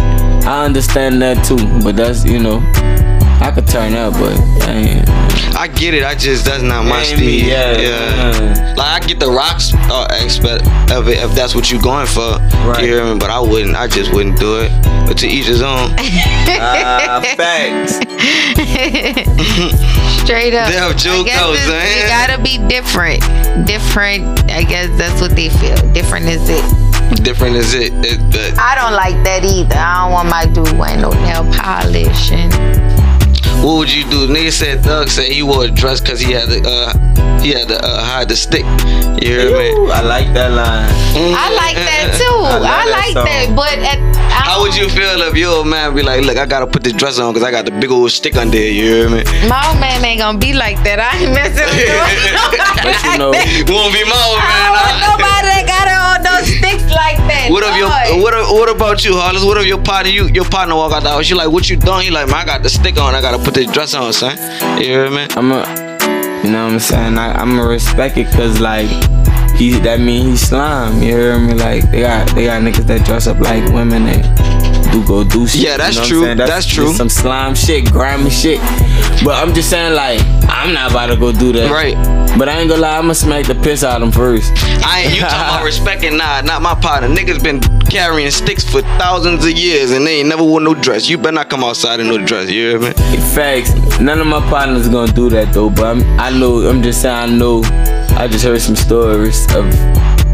I 0.47 0.65
understand 0.65 1.21
that 1.23 1.45
too, 1.45 1.57
but 1.85 1.97
that's 1.97 2.25
you 2.25 2.39
know, 2.39 2.61
I 3.47 3.53
could 3.55 3.67
turn 3.69 3.95
up, 3.95 4.15
but 4.15 4.37
I. 4.69 5.05
I 5.57 5.69
get 5.69 5.95
it. 5.95 6.05
I 6.05 6.15
just 6.15 6.45
that's 6.45 6.63
not 6.63 6.85
my 6.85 6.99
Ain't 6.99 7.07
speed. 7.17 7.45
me, 7.45 7.49
yeah, 7.49 7.79
yeah. 7.79 8.75
Like 8.77 9.03
I 9.03 9.07
get 9.07 9.19
the 9.21 9.31
rocks 9.31 9.73
uh, 9.75 10.07
aspect 10.11 10.65
of 10.93 11.09
it 11.09 11.17
if 11.19 11.33
that's 11.35 11.55
what 11.55 11.71
you're 11.71 11.81
going 11.81 12.07
for. 12.07 12.39
Right. 12.67 12.83
You 12.85 12.93
hear 12.95 13.05
me? 13.15 13.19
But 13.19 13.31
I 13.31 13.41
wouldn't. 13.41 13.75
I 13.77 13.87
just 13.87 14.13
wouldn't 14.13 14.39
do 14.39 14.59
it. 14.61 14.71
But 15.07 15.17
to 15.19 15.27
each 15.29 15.47
his 15.47 15.63
own. 15.63 15.95
Ah, 16.59 17.21
facts. 17.37 17.97
Straight 20.25 20.55
up. 20.55 20.71
They 20.73 20.79
have 20.79 20.97
joke 20.97 21.27
I 21.27 21.31
guess 21.31 21.41
codes, 21.43 21.61
it's- 21.61 21.71
eh? 21.71 22.03
You 22.03 22.09
gotta 22.09 22.39
be 22.43 22.59
different. 22.69 23.21
Different. 23.67 24.25
I 24.51 24.63
guess 24.65 24.89
that's 24.99 25.21
what 25.21 25.37
they 25.37 25.49
feel. 25.51 25.77
Different 25.93 26.27
is 26.27 26.49
it. 26.49 26.65
Different 27.23 27.55
is 27.57 27.75
it. 27.75 27.93
it 28.05 28.19
but 28.33 28.59
I 28.59 28.75
don't 28.75 28.95
like 28.95 29.23
that 29.25 29.45
either. 29.45 29.77
I 29.77 30.03
don't 30.05 30.13
want 30.13 30.29
my 30.29 30.47
dude 30.47 30.77
wearing 30.79 31.01
no 31.03 31.11
nail 31.11 31.45
polish 31.53 32.33
and 32.33 32.53
what 33.67 33.79
would 33.79 33.93
you 33.93 34.05
do? 34.05 34.29
Nigga 34.31 34.53
said 34.53 34.85
Thug 34.85 35.09
said 35.09 35.33
he 35.33 35.43
wore 35.43 35.65
a 35.65 35.69
dress 35.69 36.01
because 36.01 36.21
he 36.21 36.31
had 36.31 36.47
to 36.49 36.63
uh 36.63 36.95
he 37.43 37.51
had 37.51 37.67
to 37.67 37.75
uh, 37.83 37.99
hide 38.05 38.29
the 38.29 38.37
stick. 38.37 38.63
You 39.19 39.27
hear 39.27 39.51
me? 39.59 39.75
I 39.91 40.03
like 40.07 40.31
that 40.35 40.55
line. 40.55 40.87
I 41.35 41.51
like 41.51 41.75
that 41.75 42.15
too. 42.23 42.39
I 42.47 42.63
I, 42.63 42.63
that 42.63 42.87
like 42.95 43.15
song. 43.19 43.27
that, 43.27 43.47
but 43.59 43.75
at, 43.83 43.99
I 44.31 44.47
How 44.47 44.63
would 44.63 44.75
you 44.77 44.89
feel 44.89 45.19
if 45.27 45.35
your 45.37 45.51
old 45.51 45.67
man 45.67 45.95
be 45.97 46.03
like, 46.03 46.23
look, 46.23 46.37
I 46.39 46.47
gotta 46.47 46.67
put 46.67 46.85
this 46.85 46.93
dress 46.93 47.19
on 47.19 47.35
because 47.35 47.43
I 47.47 47.51
got 47.51 47.65
the 47.65 47.73
big 47.73 47.91
old 47.91 48.11
stick 48.13 48.37
under 48.37 48.57
there. 48.57 48.71
You 48.71 48.85
hear 48.85 49.11
me? 49.11 49.25
my 49.51 49.59
old 49.67 49.81
man 49.81 50.05
ain't 50.05 50.21
gonna 50.21 50.39
be 50.39 50.55
like 50.55 50.79
that. 50.87 51.03
I 51.03 51.19
ain't 51.19 51.35
messing 51.35 51.67
with 51.67 51.91
But 52.87 52.97
you 53.03 53.19
know, 53.19 53.35
Won't 53.67 53.91
be 53.95 54.03
my 54.07 54.15
old 54.31 54.39
I 54.39 54.47
man. 54.47 54.63
don't 54.63 54.79
want 54.79 54.97
nobody 55.11 55.47
that 55.59 55.65
got 55.67 55.87
all 56.17 56.39
those 56.39 56.47
sticks 56.47 56.89
like 56.95 57.17
that. 57.29 57.49
What 57.51 57.65
if 57.65 57.77
your 57.77 57.89
what 58.23 58.35
if, 58.35 58.51
what 58.51 58.69
about 58.69 59.05
you, 59.05 59.15
Hollis? 59.17 59.45
What 59.45 59.59
if 59.59 59.67
your 59.67 59.83
partner 59.83 60.11
you 60.11 60.27
your 60.29 60.45
partner 60.45 60.75
walk 60.75 60.93
out 60.93 61.03
the 61.03 61.11
house? 61.11 61.29
You 61.29 61.37
like 61.37 61.51
what 61.51 61.69
you 61.69 61.77
doing? 61.77 62.07
You 62.07 62.13
like 62.13 62.27
man, 62.29 62.37
I 62.37 62.45
got 62.45 62.63
the 62.63 62.69
stick 62.69 62.99
on. 62.99 63.15
I 63.15 63.21
gotta 63.21 63.43
put 63.43 63.55
this 63.55 63.71
dress 63.71 63.95
on, 63.95 64.13
son. 64.13 64.37
You 64.79 64.87
hear 64.87 65.11
me? 65.11 65.27
I'm 65.31 65.53
a, 65.53 65.61
you 66.45 66.51
know 66.51 66.65
what 66.65 66.73
I'm 66.75 66.81
saying? 66.81 67.19
I, 67.19 67.33
I'm 67.33 67.57
gonna 67.57 67.69
respect 67.69 68.17
it 68.17 68.31
cause 68.33 68.61
like 68.61 68.89
he 69.57 69.73
that 69.81 70.01
mean 70.01 70.31
he 70.31 70.37
slime. 70.37 71.03
You 71.03 71.17
hear 71.17 71.39
me? 71.39 71.55
Like 71.55 71.91
they 71.91 72.01
got 72.01 72.29
they 72.35 72.45
got 72.45 72.63
niggas 72.63 72.87
that 72.87 73.05
dress 73.05 73.27
up 73.27 73.41
like 73.41 73.65
women 73.73 74.05
that 74.05 74.56
do 75.01 75.07
go 75.07 75.25
do 75.25 75.47
shit. 75.47 75.63
Yeah, 75.63 75.77
that's 75.77 75.97
you 75.97 76.03
know 76.03 76.09
true. 76.09 76.23
saying? 76.23 76.37
That's 76.39 76.67
true. 76.67 76.93
Some 76.93 77.09
slime 77.09 77.55
shit, 77.55 77.91
grimy 77.93 78.31
shit. 78.31 78.61
But 79.25 79.43
I'm 79.43 79.55
just 79.55 79.71
saying 79.71 79.95
like 79.95 80.21
I'm 80.49 80.73
not 80.73 80.91
about 80.91 81.07
to 81.07 81.17
go 81.17 81.33
do 81.33 81.53
that. 81.53 81.71
Right. 81.71 81.97
But 82.39 82.49
I 82.49 82.59
ain't 82.59 82.69
gonna 82.69 82.83
lie, 82.83 82.99
I'ma 82.99 83.15
smack 83.15 83.47
the 83.47 83.55
piss 83.55 83.83
out 83.83 84.03
of 84.03 84.09
him 84.09 84.13
first. 84.13 84.53
I 84.85 85.03
ain't 85.05 85.15
you 85.15 85.21
talking 85.21 85.37
about 85.37 85.65
respecting 85.73 86.17
nah, 86.17 86.43
not 86.43 86.63
my 86.63 86.75
partner. 86.75 87.09
Niggas 87.09 87.43
been 87.43 87.61
carrying 87.89 88.31
sticks 88.31 88.65
for 88.65 88.83
thousands 88.99 89.45
of 89.45 89.53
years 89.53 89.91
and 89.93 90.07
they 90.07 90.21
ain't 90.21 90.29
never 90.29 90.43
wore 90.43 90.61
no 90.61 90.75
dress. 90.75 91.09
You 91.09 91.17
better 91.19 91.33
not 91.33 91.49
come 91.49 91.65
outside 91.65 92.01
in 92.01 92.09
no 92.09 92.19
dress. 92.25 92.51
You 92.51 92.71
hear 92.71 92.81
me? 92.81 92.93
Facts. 93.35 93.75
None 94.01 94.21
of 94.21 94.27
my 94.27 94.41
partners 94.51 94.89
gonna 94.89 95.13
do 95.13 95.31
that 95.31 95.53
though. 95.53 95.71
But 95.71 95.85
I'm, 95.85 96.21
I 96.21 96.31
know. 96.31 96.61
I'm 96.69 96.83
just 96.83 97.03
saying. 97.03 97.17
I 97.17 97.27
know. 97.27 97.63
I 98.19 98.29
just 98.29 98.45
heard 98.45 98.61
some 98.61 98.77
stories 98.77 99.45
of 99.55 99.65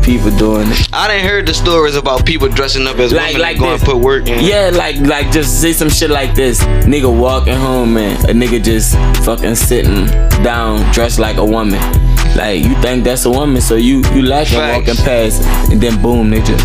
people 0.03 0.31
doing 0.37 0.69
it. 0.69 0.89
I 0.93 1.09
didn't 1.09 1.27
heard 1.29 1.47
the 1.47 1.55
stories 1.55 1.97
about 1.97 2.27
people 2.27 2.49
dressing 2.49 2.87
up 2.87 2.99
as 2.99 3.13
Like- 3.13 3.29
women 3.35 3.43
like 3.43 3.51
and 3.57 3.61
going 3.61 3.73
this. 3.73 3.81
to 3.83 3.87
put 3.87 3.97
work 3.99 4.29
in. 4.29 4.45
Yeah, 4.45 4.71
like 4.75 4.97
like 5.01 5.31
just 5.33 5.61
say 5.61 5.73
some 5.73 5.89
shit 5.91 6.11
like 6.11 6.35
this. 6.35 6.61
Nigga 6.85 7.11
walking 7.15 7.55
home 7.55 7.97
and 7.97 8.19
a 8.29 8.33
nigga 8.33 8.63
just 8.63 8.97
fucking 9.25 9.55
sitting 9.55 10.07
down 10.43 10.81
dressed 10.93 11.19
like 11.19 11.37
a 11.37 11.45
woman. 11.45 11.81
Like 12.37 12.65
you 12.65 12.75
think 12.83 13.05
that's 13.05 13.25
a 13.27 13.31
woman, 13.31 13.61
so 13.61 13.75
you 13.77 14.03
you 14.15 14.23
laughing 14.23 14.59
Facts. 14.59 14.89
walking 14.89 15.05
past, 15.05 15.43
and 15.71 15.81
then 15.81 16.01
boom, 16.03 16.31
they 16.31 16.41
just. 16.41 16.65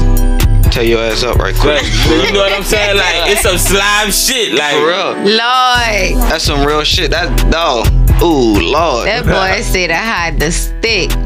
Tear 0.78 0.86
your 0.86 1.02
ass 1.02 1.24
up 1.24 1.38
right 1.38 1.56
quick. 1.56 1.82
you 2.06 2.32
know 2.34 2.42
what 2.42 2.54
I'm 2.54 2.62
saying? 2.62 2.98
Like 2.98 3.32
it's 3.32 3.42
some 3.42 3.58
slime 3.58 4.12
shit. 4.12 4.54
Like 4.54 4.76
For 4.76 4.86
real. 4.86 5.14
Lord, 5.26 6.30
That's 6.30 6.44
some 6.44 6.64
real 6.64 6.84
shit. 6.84 7.10
That 7.10 7.36
dog. 7.52 7.88
Ooh, 8.22 8.60
Lord. 8.60 9.08
that 9.08 9.26
boy 9.26 9.64
said 9.64 9.90
I 9.90 9.96
had 9.96 10.40
the 10.40 10.52
stick. 10.52 11.10
but 11.10 11.18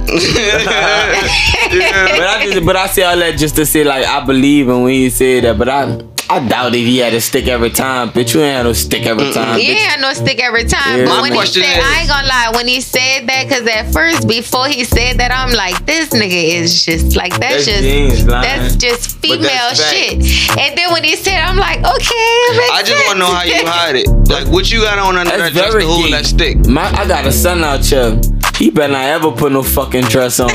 I 2.28 2.46
just, 2.46 2.66
but 2.66 2.78
I 2.78 2.88
say 2.88 3.04
all 3.04 3.18
that 3.18 3.38
just 3.38 3.58
to 3.58 3.66
say 3.66 3.84
like 3.84 4.06
I 4.06 4.26
believe 4.26 4.70
him 4.70 4.84
when 4.84 4.94
he 4.94 5.10
said 5.10 5.44
that, 5.44 5.58
but 5.58 5.68
I 5.68 5.98
I 6.32 6.48
doubt 6.48 6.74
if 6.74 6.86
he 6.88 7.00
had 7.00 7.14
a 7.14 7.20
stick 7.20 7.48
every 7.48 7.70
time. 7.72 8.10
Bitch, 8.12 8.34
you 8.34 8.40
ain't 8.42 8.56
had 8.56 8.64
no 8.64 8.72
stick 8.72 9.06
every 9.06 9.34
time. 9.34 9.60
He 9.60 9.66
bitch. 9.68 9.70
ain't 9.72 9.80
had 9.80 10.00
no 10.00 10.14
stick 10.14 10.40
every 10.42 10.64
time. 10.64 11.00
Yeah. 11.00 11.06
But 11.06 11.16
My 11.16 11.22
when 11.24 11.32
he 11.34 11.38
question 11.38 11.64
said, 11.64 11.78
is- 11.78 11.84
I 11.84 12.00
ain't 12.00 12.08
gonna 12.08 12.28
lie, 12.28 12.52
when 12.56 12.68
he 12.70 12.80
said 12.80 13.28
that, 13.28 13.48
because 13.50 13.68
at 13.68 13.92
first, 13.92 14.30
before 14.30 14.68
he 14.68 14.86
said 14.86 15.18
that, 15.20 15.32
I'm 15.34 15.52
like, 15.52 15.86
this 15.86 16.10
nigga 16.12 16.56
is 16.56 16.86
just 16.86 17.18
like, 17.18 17.32
that's, 17.38 17.66
That's 17.66 17.66
just, 17.66 17.82
jeans, 17.84 18.26
that's 18.26 18.76
just 18.78 19.18
female 19.20 19.42
that's 19.42 19.92
shit. 19.92 20.14
And 20.58 20.78
then 20.78 20.94
when 20.94 21.04
he 21.04 21.18
said, 21.18 21.38
I'm 21.42 21.58
like, 21.58 21.80
okay, 21.80 21.88
it 22.16 22.72
I 22.72 22.82
just 22.82 23.06
want 23.08 23.14
to 23.14 23.20
know 23.20 23.34
how 23.34 23.44
you 23.44 23.66
hide 23.68 23.96
it. 23.98 24.08
Like, 24.30 24.48
what 24.48 24.72
you 24.72 24.82
got 24.84 25.00
on 25.00 25.18
under 25.18 25.30
that 25.32 25.38
That's 25.38 25.54
dress 25.54 25.72
very 25.74 25.84
to 25.84 25.90
hold 25.90 26.14
that 26.14 26.26
stick? 26.26 26.66
My, 26.66 26.90
I 26.92 27.06
got 27.08 27.26
a 27.26 27.32
son 27.34 27.62
out 27.64 27.84
here. 27.86 28.20
He 28.56 28.70
better 28.70 28.94
not 28.94 29.04
ever 29.06 29.32
put 29.32 29.52
no 29.52 29.64
fucking 29.64 30.04
dress 30.06 30.40
on. 30.40 30.50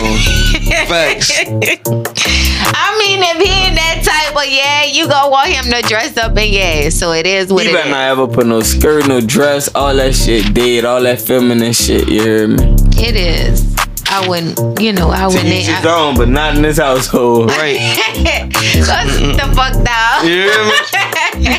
Facts. 0.87 1.33
I 2.75 2.97
mean, 2.99 3.21
if 3.23 3.37
he 3.43 3.69
in 3.69 3.75
that 3.75 4.03
type, 4.05 4.35
but 4.35 4.51
yeah, 4.51 4.85
you 4.85 5.09
gonna 5.09 5.31
want 5.31 5.49
him 5.51 5.65
to 5.67 5.83
dress 5.89 6.17
up 6.17 6.37
and 6.37 6.51
yeah, 6.51 6.89
so 6.91 7.13
it 7.13 7.27
is 7.27 7.53
what 7.53 7.65
He 7.65 7.71
it 7.71 7.75
better 7.75 7.89
is. 7.89 7.93
not 7.93 8.09
ever 8.11 8.27
put 8.29 8.47
no 8.47 8.61
skirt, 8.61 9.07
no 9.09 9.21
dress, 9.21 9.69
all 9.75 9.95
that 9.95 10.15
shit 10.15 10.53
dead, 10.55 10.85
all 10.85 11.03
that 11.03 11.21
feminine 11.21 11.73
shit. 11.73 12.09
You 12.09 12.23
hear 12.23 12.49
me? 12.49 12.75
It 12.99 13.17
is. 13.17 13.75
I 14.09 14.27
wouldn't, 14.29 14.81
you 14.81 14.93
know, 14.93 15.11
I 15.11 15.23
To 15.29 15.35
wouldn't. 15.37 15.47
each 15.47 15.67
his 15.67 15.85
I, 15.85 16.01
own, 16.09 16.17
but 16.17 16.29
not 16.29 16.55
in 16.57 16.63
this 16.63 16.79
household. 16.79 17.51
Right. 17.57 17.77
Go 17.77 18.97
the 19.33 19.53
fuck 19.55 19.73
down. 19.85 20.27
You 20.27 20.43
hear 20.43 20.65
me? 20.65 20.73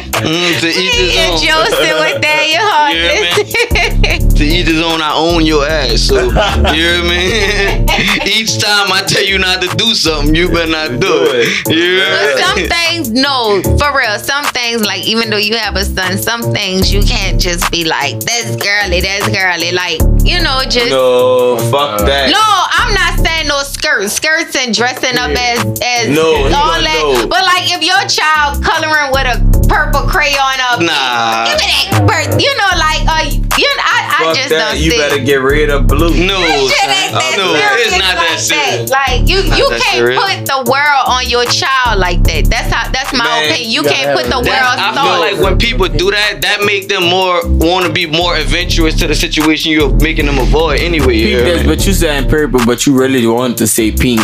Mm, 0.18 0.60
to 0.62 0.68
each 0.68 0.95
his 0.95 1.18
own. 1.30 1.38
Joseph 1.38 1.80
with 1.99 2.22
that, 2.24 2.43
you 2.49 2.58
Yeah, 2.58 4.10
heartless. 4.10 4.26
To 4.38 4.45
each 4.45 4.67
his 4.67 4.81
own, 4.81 5.01
I 5.01 5.13
own 5.15 5.45
your 5.45 5.65
ass. 5.67 6.01
So, 6.01 6.23
you 6.73 6.83
hear 6.83 7.03
me? 7.03 7.85
Each 8.27 8.59
time 8.59 8.91
I 8.91 9.03
tell 9.07 9.23
you 9.23 9.38
not 9.39 9.61
to 9.61 9.67
do 9.75 9.93
something, 9.95 10.35
you 10.35 10.49
better 10.49 10.69
not 10.69 10.99
do 10.99 11.07
it. 11.33 11.47
You 11.67 11.97
But 11.97 12.19
hear 12.21 12.38
some 12.38 12.59
things, 12.69 13.09
no, 13.11 13.61
for 13.79 13.97
real. 13.97 14.19
Some 14.19 14.45
things, 14.45 14.85
like 14.85 15.03
even 15.07 15.29
though 15.29 15.38
you 15.41 15.57
have 15.57 15.75
a 15.75 15.83
son, 15.85 16.17
some 16.17 16.41
things 16.53 16.93
you 16.93 17.01
can't 17.03 17.39
just 17.41 17.71
be 17.71 17.85
like, 17.85 18.19
"That's 18.19 18.55
girly, 18.57 19.01
that's 19.01 19.27
girly." 19.29 19.71
Like 19.71 19.99
you 20.23 20.39
know, 20.43 20.61
just 20.69 20.91
No, 20.91 21.57
fuck 21.71 22.05
that. 22.05 22.29
No, 22.29 22.43
I'm 22.77 22.93
not 22.93 23.25
saying 23.25 23.47
no 23.47 23.63
skirts, 23.63 24.13
skirts 24.13 24.55
and 24.55 24.73
dressing 24.75 25.17
up 25.17 25.31
as 25.31 25.59
as 25.81 26.09
No, 26.13 26.45
all 26.45 26.77
that. 26.77 26.83
know. 26.83 27.27
But 27.27 27.41
like 27.43 27.65
if 27.73 27.81
your 27.81 28.03
child 28.07 28.61
coloring 28.63 29.09
with 29.11 29.25
a 29.25 29.38
purple 29.67 30.05
crayon 30.07 30.59
up, 30.69 30.79
Nah. 30.81 31.49
give 31.49 31.57
me 31.57 31.65
that. 31.65 32.38
You 32.38 32.51
know, 32.57 32.71
like 32.77 33.01
uh, 33.07 33.25
you 33.57 33.69
know, 33.77 33.83
I, 33.88 33.96
I 34.18 34.24
Fuck 34.24 34.36
just 34.36 34.49
that. 34.49 34.72
don't 34.74 34.82
You 34.82 34.91
see. 34.91 34.97
better 34.97 35.20
get 35.24 35.36
rid 35.41 35.70
of 35.70 35.86
blue. 35.88 36.09
No, 36.09 36.41
Shit 36.41 36.74
son. 36.74 36.89
ain't 36.89 37.13
that 37.13 37.34
no, 37.38 37.53
serious 37.53 37.88
it's 37.88 37.97
not 38.01 38.15
that 38.18 38.30
like 38.34 38.39
serious. 38.39 38.89
Like 38.89 39.20
you, 39.30 39.38
you 39.55 39.68
can't 39.70 39.93
serious. 39.93 40.18
put 40.18 40.45
the 40.45 40.59
world 40.72 41.03
on 41.07 41.28
your 41.30 41.45
child 41.45 41.99
like 41.99 42.24
that. 42.24 42.45
That's 42.49 42.74
how. 42.74 42.89
That's 42.91 43.13
my 43.13 43.24
Man, 43.24 43.51
opinion. 43.51 43.70
You 43.72 43.82
you 43.84 43.89
can't 43.89 44.18
put 44.18 44.26
the 44.26 44.38
world 44.38 44.47
That- 44.47 44.80
I 44.80 44.95
thought. 44.95 45.05
feel 45.05 45.20
like 45.20 45.38
when 45.43 45.57
people 45.59 45.88
do 45.88 46.09
that, 46.11 46.41
that 46.41 46.63
make 46.65 46.88
them 46.89 47.03
more 47.03 47.45
want 47.45 47.86
to 47.86 47.91
be 47.93 48.05
more 48.07 48.36
adventurous 48.36 48.95
to 48.99 49.07
the 49.07 49.15
situation 49.15 49.72
you're 49.72 49.93
making 50.01 50.26
them 50.26 50.39
avoid 50.39 50.80
anyway. 50.80 51.15
You 51.15 51.28
Pink 51.28 51.45
hear 51.45 51.53
this, 51.55 51.61
me? 51.63 51.68
but 51.76 51.86
you 51.86 51.93
saying 51.93 52.30
purple, 52.30 52.59
but 52.65 52.86
you 52.86 52.97
really 52.97 53.26
want 53.28 53.57
to 53.59 53.68
say 53.68 53.91
pink. 53.91 54.22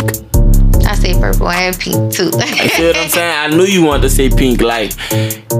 I 0.86 0.94
say 0.96 1.14
purple 1.18 1.48
and 1.48 1.78
pink 1.78 2.12
too. 2.12 2.24
You 2.34 2.68
see 2.68 2.86
what 2.86 2.96
I'm 2.96 3.08
saying? 3.16 3.38
I 3.38 3.56
knew 3.56 3.64
you 3.64 3.82
wanted 3.84 4.02
to 4.02 4.10
say 4.10 4.28
pink, 4.28 4.60
like 4.60 4.92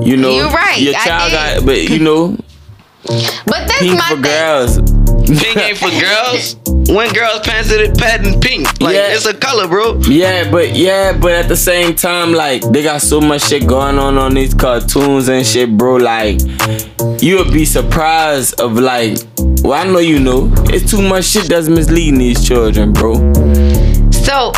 you 0.02 0.16
know. 0.16 0.34
You're 0.36 0.50
right, 0.50 0.78
Your 0.80 0.94
I 0.96 1.04
child 1.04 1.30
did. 1.30 1.36
got, 1.60 1.66
but 1.66 1.88
you 1.88 1.98
know, 2.00 2.36
But 3.06 3.68
that's 3.68 3.78
pink 3.80 3.98
my 3.98 4.08
for 4.08 4.14
thing. 4.14 4.22
girls. 4.22 4.76
Pink 5.42 5.56
ain't 5.56 5.78
for 5.78 5.90
girls. 5.90 6.56
When 6.88 7.10
girls 7.14 7.40
pants 7.40 7.70
it 7.70 7.96
patent 7.96 8.42
pink, 8.42 8.66
like 8.80 8.94
Yeah. 8.94 9.14
it's 9.14 9.24
a 9.26 9.32
color, 9.34 9.66
bro. 9.66 9.98
Yeah, 10.00 10.50
but 10.50 10.74
yeah, 10.76 11.16
but 11.16 11.32
at 11.32 11.48
the 11.48 11.56
same 11.56 11.94
time, 11.94 12.32
like 12.32 12.62
they 12.72 12.82
got 12.82 13.00
so 13.00 13.20
much 13.20 13.42
shit 13.48 13.66
going 13.66 13.98
on 13.98 14.18
on 14.18 14.34
these 14.34 14.52
cartoons 14.54 15.28
and 15.28 15.46
shit, 15.46 15.76
bro. 15.78 15.96
Like 15.96 16.40
you 17.22 17.36
would 17.38 17.52
be 17.52 17.64
surprised 17.64 18.60
of 18.60 18.74
like, 18.78 19.16
well, 19.62 19.72
I 19.72 19.84
know 19.90 19.98
you 19.98 20.18
know, 20.20 20.52
it's 20.68 20.90
too 20.90 21.00
much 21.00 21.24
shit 21.24 21.48
that's 21.48 21.68
misleading 21.68 22.18
these 22.18 22.46
children, 22.46 22.92
bro. 22.92 23.14
So, 24.12 24.52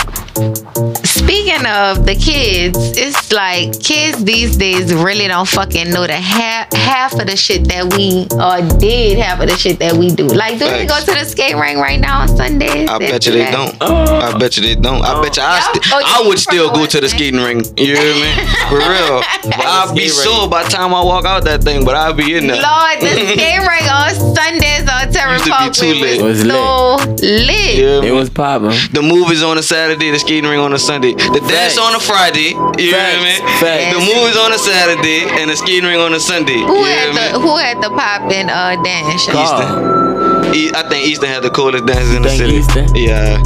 speaking 1.57 1.72
of 1.72 2.07
the 2.07 2.14
kids, 2.14 2.78
it's 2.98 3.32
like 3.32 3.78
kids 3.80 4.24
these 4.24 4.57
days 4.57 4.92
really 4.94 5.26
don't 5.26 5.48
fucking 5.48 5.90
know 5.90 6.07
the 6.07 6.12
half 6.14 6.72
half 6.72 7.12
of 7.14 7.26
the 7.26 7.36
shit 7.36 7.66
that 7.68 7.92
we 7.96 8.26
or 8.40 8.78
did 8.78 9.18
half 9.18 9.40
of 9.40 9.48
the 9.48 9.57
shit 9.57 9.78
that 9.78 9.94
we 9.94 10.11
do. 10.11 10.26
Like, 10.26 10.54
do 10.59 10.66
they 10.66 10.86
go 10.86 10.98
to 11.00 11.07
the 11.07 11.24
skate 11.24 11.57
ring 11.57 11.78
right 11.78 12.00
now 12.00 12.20
on 12.22 12.28
Sundays? 12.28 12.88
I 12.88 12.98
bet 12.98 13.26
you 13.26 13.32
they 13.32 13.38
that? 13.40 13.52
don't. 13.52 13.76
Oh. 13.80 14.20
I 14.20 14.36
bet 14.38 14.57
you 14.57 14.62
they 14.62 14.74
don't. 14.80 15.02
I 15.04 15.20
bet 15.22 15.36
you 15.36 15.42
I, 15.42 15.61
oh. 15.62 15.72
st- 15.72 15.86
Oh, 15.92 15.98
you 16.00 16.04
I 16.09 16.28
would 16.28 16.38
still 16.38 16.70
go 16.72 16.86
to 16.86 17.00
the 17.00 17.09
skating 17.09 17.40
ring. 17.40 17.62
You 17.76 17.96
hear 17.96 18.14
me? 18.14 18.32
For 18.68 18.78
real. 18.78 19.22
I'll 19.64 19.94
be 19.94 20.09
Skate 20.09 20.24
sore 20.24 20.48
by 20.48 20.64
the 20.64 20.70
time 20.70 20.92
I 20.94 21.02
walk 21.02 21.24
out 21.24 21.44
that 21.44 21.62
thing, 21.62 21.84
but 21.84 21.94
I'll 21.96 22.12
be 22.14 22.36
in 22.36 22.46
there. 22.48 22.61
Lord, 22.61 23.00
the 23.00 23.09
skate 23.32 23.61
ring 23.61 23.88
on 23.88 24.14
Sundays 24.34 24.88
on 24.88 25.12
Terry 25.12 25.32
Used 25.34 25.44
to 25.44 25.50
be 25.50 25.57
Parkway 25.57 25.72
too 25.72 25.94
lit. 25.94 26.22
was, 26.22 26.40
It 26.42 26.46
was 26.46 27.02
so 27.02 27.12
lit. 27.22 27.76
Yeah, 27.76 27.98
It 27.98 28.02
man. 28.02 28.14
was 28.14 28.30
popping. 28.30 28.70
The 28.92 29.02
movies 29.02 29.42
on 29.42 29.59
a 29.59 29.62
Saturday, 29.62 30.11
the 30.11 30.18
skating 30.18 30.48
ring 30.50 30.59
on 30.61 30.72
a 30.72 30.78
Sunday. 30.78 31.12
The 31.14 31.40
dance 31.49 31.74
Facts. 31.74 31.78
on 31.78 31.94
a 31.94 32.01
Friday. 32.01 32.55
You 32.78 32.92
hear 32.92 33.01
Facts. 33.01 33.22
me? 33.22 33.34
Facts. 33.62 33.94
The 33.94 34.01
movies 34.03 34.36
on 34.36 34.53
a 34.53 34.59
Saturday 34.59 35.24
and 35.40 35.51
the 35.51 35.57
skating 35.57 35.84
ring 35.88 36.01
on 36.01 36.12
a 36.14 36.20
Sunday. 36.20 36.59
Who 36.61 36.76
you 36.78 36.84
had 36.84 37.14
hear 37.14 37.32
the 37.32 37.38
me? 37.38 37.44
Who 37.47 37.57
had 37.57 37.76
the 37.82 37.90
poppin' 37.90 38.49
uh 38.51 38.76
dance 38.82 39.22
show? 39.24 39.32
Car. 39.32 40.55
E- 40.55 40.70
I 40.74 40.82
think 40.88 41.07
Easton 41.07 41.28
had 41.28 41.42
the 41.42 41.51
coolest 41.51 41.86
dances 41.86 42.14
in 42.14 42.22
the 42.22 42.30
city. 42.30 42.57
Easton? 42.62 42.86
Yeah. 42.94 43.38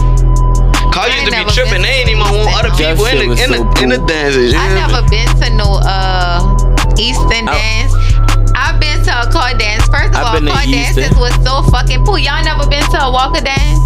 Carl 0.92 1.06
I 1.06 1.14
used 1.22 1.30
to 1.30 1.32
be 1.32 1.44
tripping. 1.54 1.82
They 1.82 2.02
ain't 2.02 2.10
even 2.10 2.26
to 2.26 2.32
want 2.34 2.50
other 2.58 2.70
people 2.74 3.06
in 3.06 3.18
the 3.22 3.26
was 3.28 3.40
in 3.40 3.50
the, 3.52 3.58
so 3.62 3.82
in 3.82 3.88
the 3.90 3.96
cool. 3.98 4.06
dances. 4.06 4.52
You 4.52 4.58
I 4.58 4.66
hear 4.66 4.74
me? 4.74 4.80
never 4.90 5.02
been 5.08 5.30
to 5.42 5.48
no 5.54 5.68
uh 5.86 6.42
Easton 6.98 7.46
I- 7.48 7.54
dance. 7.54 7.94
I've 8.54 8.78
been 8.82 8.98
to 9.06 9.12
a 9.22 9.26
car 9.30 9.54
dance. 9.54 9.86
First 9.88 10.10
of 10.12 10.16
I've 10.20 10.26
all, 10.26 10.40
been 10.40 10.50
car 10.52 10.62
Easton. 10.66 11.02
dances 11.06 11.16
was 11.18 11.32
so 11.46 11.62
fucking 11.70 12.04
cool. 12.04 12.18
Y'all 12.18 12.42
never 12.44 12.66
been 12.68 12.82
to 12.90 12.98
a 13.00 13.10
Walker 13.10 13.40
dance? 13.40 13.78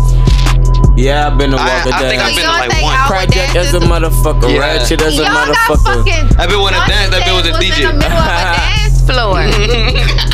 Yeah, 0.97 1.27
I've 1.27 1.37
been 1.39 1.51
to 1.51 1.57
I- 1.59 1.67
Walker 1.67 1.91
I 1.93 2.09
think 2.09 2.23
I've 2.23 2.35
been 2.37 2.45
to 2.45 2.51
like 2.51 2.83
one. 2.83 2.97
Project 3.07 3.57
as 3.57 3.75
a 3.75 3.81
motherfucker, 3.81 4.49
Yeah. 4.53 4.59
ratchet 4.61 5.03
as 5.03 5.19
a 5.19 5.23
Y'all 5.23 5.33
motherfucker. 5.35 6.39
I've 6.39 6.49
been 6.49 6.61
wanna 6.61 6.83
dance, 6.87 7.13
I've 7.15 7.25
been 7.25 7.35
with 7.37 7.47
a 7.47 7.59
DJ. 7.59 7.83
in 7.83 7.99
the 7.99 7.99
middle 7.99 8.17
of 8.19 8.25
a 8.25 8.55
dance 8.71 9.01
floor. 9.03 9.43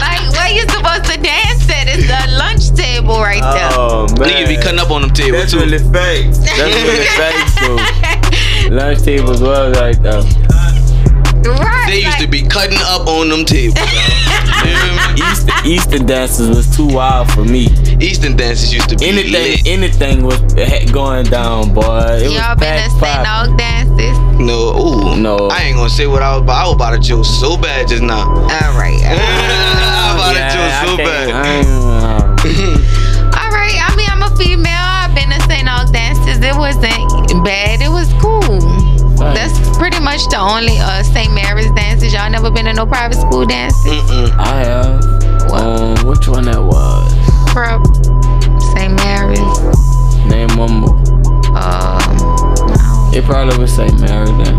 like 0.04 0.20
where 0.36 0.50
you 0.52 0.62
supposed 0.68 1.04
to 1.10 1.16
dance 1.20 1.64
at? 1.70 1.88
It's 1.88 2.06
the 2.06 2.36
lunch 2.36 2.70
table 2.76 3.18
right 3.20 3.40
there. 3.40 3.70
Oh 3.72 4.06
man, 4.20 4.28
Niggas 4.28 4.48
be 4.48 4.56
cutting 4.56 4.78
up 4.78 4.90
on 4.90 5.00
them 5.00 5.10
tables 5.10 5.40
That's 5.40 5.52
too. 5.52 5.60
really 5.60 5.78
facts. 5.78 6.38
That's 6.38 6.60
really 6.60 7.08
facts, 7.16 7.54
though. 7.64 8.76
Lunch 8.76 9.02
tables 9.02 9.40
was 9.40 9.76
right 9.80 10.00
there. 10.02 10.20
Uh, 10.20 11.56
right. 11.56 11.86
They 11.88 11.96
used 12.04 12.20
like, 12.20 12.20
to 12.20 12.28
be 12.28 12.42
cutting 12.46 12.78
up 12.82 13.08
on 13.08 13.28
them 13.30 13.44
tables. 13.44 13.78
y'all. 13.80 14.16
You 14.60 14.76
hear 14.76 14.92
me? 15.30 15.52
Easter, 15.64 15.96
Easter 15.96 15.98
dances 16.04 16.48
was 16.48 16.76
too 16.76 16.86
wild 16.86 17.30
for 17.32 17.44
me. 17.44 17.66
Easton 18.00 18.36
dances 18.36 18.72
used 18.72 18.88
to 18.88 18.96
be 18.96 19.06
Anything, 19.08 19.32
lit. 19.32 19.66
anything 19.66 20.22
was 20.24 20.40
going 20.92 21.26
down, 21.26 21.72
boy. 21.74 22.18
It 22.20 22.32
Y'all 22.32 22.54
was 22.54 22.58
been 22.58 22.68
packed 22.68 22.84
to 22.84 22.90
St. 22.90 23.00
poppin'. 23.00 23.50
Og 23.52 23.58
dances? 23.58 24.18
No, 24.40 24.58
ooh, 24.78 25.16
No. 25.16 25.48
I 25.48 25.62
ain't 25.64 25.76
gonna 25.76 25.90
say 25.90 26.06
what 26.06 26.22
I 26.22 26.36
was, 26.36 26.46
but 26.46 26.52
I 26.52 26.64
was 26.64 26.74
about 26.74 26.90
to 26.92 26.98
joke 26.98 27.24
so 27.26 27.56
bad 27.56 27.88
just 27.88 28.02
now. 28.02 28.28
All 28.28 28.72
right. 28.78 28.98
I 29.04 30.14
was 30.14 30.14
about 30.16 30.32
to 30.34 30.44
joke 30.56 30.72
so 30.88 30.96
can't- 30.96 31.08
bad. 31.08 31.66
Uh, 31.66 32.30
All 33.36 33.50
right. 33.52 33.76
I 33.84 33.94
mean, 33.96 34.08
I'm 34.10 34.22
a 34.22 34.34
female. 34.36 34.66
I've 34.74 35.14
been 35.14 35.28
to 35.30 35.40
St. 35.42 35.68
Aug 35.68 35.92
dances. 35.92 36.38
It 36.44 36.56
wasn't 36.56 37.44
bad. 37.44 37.79
Pretty 39.90 40.04
much 40.04 40.28
the 40.28 40.38
only 40.38 40.78
uh, 40.78 41.02
St. 41.02 41.32
Mary's 41.32 41.70
dances. 41.72 42.12
Y'all 42.12 42.30
never 42.30 42.50
been 42.50 42.64
to 42.66 42.72
no 42.72 42.86
private 42.86 43.16
school 43.16 43.44
dances? 43.44 43.84
Mm-mm. 43.84 44.30
I 44.38 44.56
have. 44.64 45.04
Um, 45.50 46.06
which 46.06 46.28
one 46.28 46.44
that 46.44 46.62
was? 46.62 47.10
Prep. 47.50 47.82
St. 48.74 48.94
Mary's. 49.02 49.40
Name 50.30 50.56
one 50.56 50.72
more. 50.72 50.96
Um. 51.56 53.12
It 53.12 53.24
probably 53.24 53.58
was 53.58 53.74
St. 53.74 54.00
Mary's 54.00 54.30
then. 54.38 54.54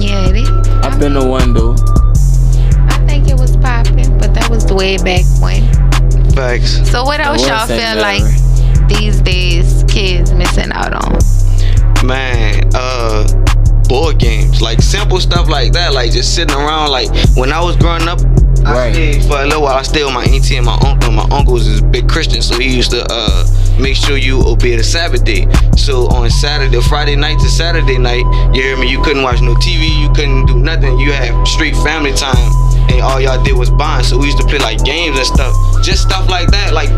Yeah, 0.00 0.28
it 0.28 0.36
is. 0.36 0.48
I've 0.84 1.00
been 1.00 1.14
to 1.14 1.24
one 1.24 1.52
though. 1.52 1.74
I 1.74 3.04
think 3.08 3.28
it 3.28 3.38
was 3.38 3.56
popping, 3.56 4.16
but 4.18 4.34
that 4.34 4.48
was 4.48 4.64
the 4.64 4.74
way 4.74 4.96
back 4.98 5.24
when. 5.40 5.66
Facts. 6.32 6.88
So 6.90 7.02
what 7.02 7.18
else 7.18 7.46
y'all 7.48 7.66
St. 7.66 7.80
feel 7.80 8.02
Mary. 8.02 8.20
like 8.20 8.88
these 8.88 9.20
days 9.20 9.84
kids 9.88 10.32
missing 10.32 10.70
out 10.72 10.92
on? 10.92 11.18
Man, 12.04 12.70
uh, 12.74 13.26
board 13.88 14.18
games, 14.18 14.60
like 14.62 14.80
simple 14.80 15.20
stuff 15.20 15.48
like 15.48 15.72
that, 15.72 15.92
like 15.92 16.12
just 16.12 16.34
sitting 16.34 16.54
around. 16.56 16.90
Like 16.90 17.08
when 17.36 17.52
I 17.52 17.60
was 17.62 17.76
growing 17.76 18.06
up, 18.08 18.20
I 18.64 18.72
Right. 18.74 18.94
stayed 18.94 19.24
for 19.24 19.40
a 19.40 19.44
little 19.44 19.62
while. 19.62 19.74
I 19.78 19.82
stayed 19.82 20.04
with 20.04 20.14
my 20.14 20.24
auntie 20.24 20.56
and 20.56 20.66
my 20.66 20.78
uncle. 20.84 21.10
My 21.12 21.26
uncle 21.30 21.54
was 21.54 21.78
a 21.80 21.82
big 21.82 22.08
Christian, 22.08 22.42
so 22.42 22.58
he 22.58 22.68
used 22.68 22.90
to 22.92 23.04
uh 23.10 23.46
make 23.78 23.96
sure 23.96 24.16
you 24.16 24.40
obey 24.46 24.76
the 24.76 24.84
Sabbath 24.84 25.24
day. 25.24 25.46
So 25.76 26.06
on 26.08 26.30
Saturday, 26.30 26.80
Friday 26.82 27.16
night 27.16 27.38
to 27.40 27.48
Saturday 27.48 27.98
night, 27.98 28.24
you 28.54 28.62
hear 28.62 28.76
me? 28.76 28.88
You 28.88 29.00
couldn't 29.02 29.22
watch 29.22 29.40
no 29.40 29.54
TV, 29.54 29.88
you 30.00 30.08
couldn't 30.12 30.46
do 30.46 30.56
nothing. 30.58 30.98
You 30.98 31.12
had 31.12 31.46
straight 31.46 31.76
family 31.76 32.12
time, 32.12 32.50
and 32.90 33.00
all 33.02 33.20
y'all 33.20 33.42
did 33.42 33.56
was 33.56 33.70
bond. 33.70 34.04
So 34.06 34.18
we 34.18 34.26
used 34.26 34.38
to 34.38 34.44
play 34.46 34.58
like 34.58 34.82
games 34.84 35.16
and 35.18 35.26
stuff, 35.26 35.54
just 35.86 36.02
stuff 36.02 36.28
like 36.28 36.48
that. 36.50 36.74
Like 36.74 36.90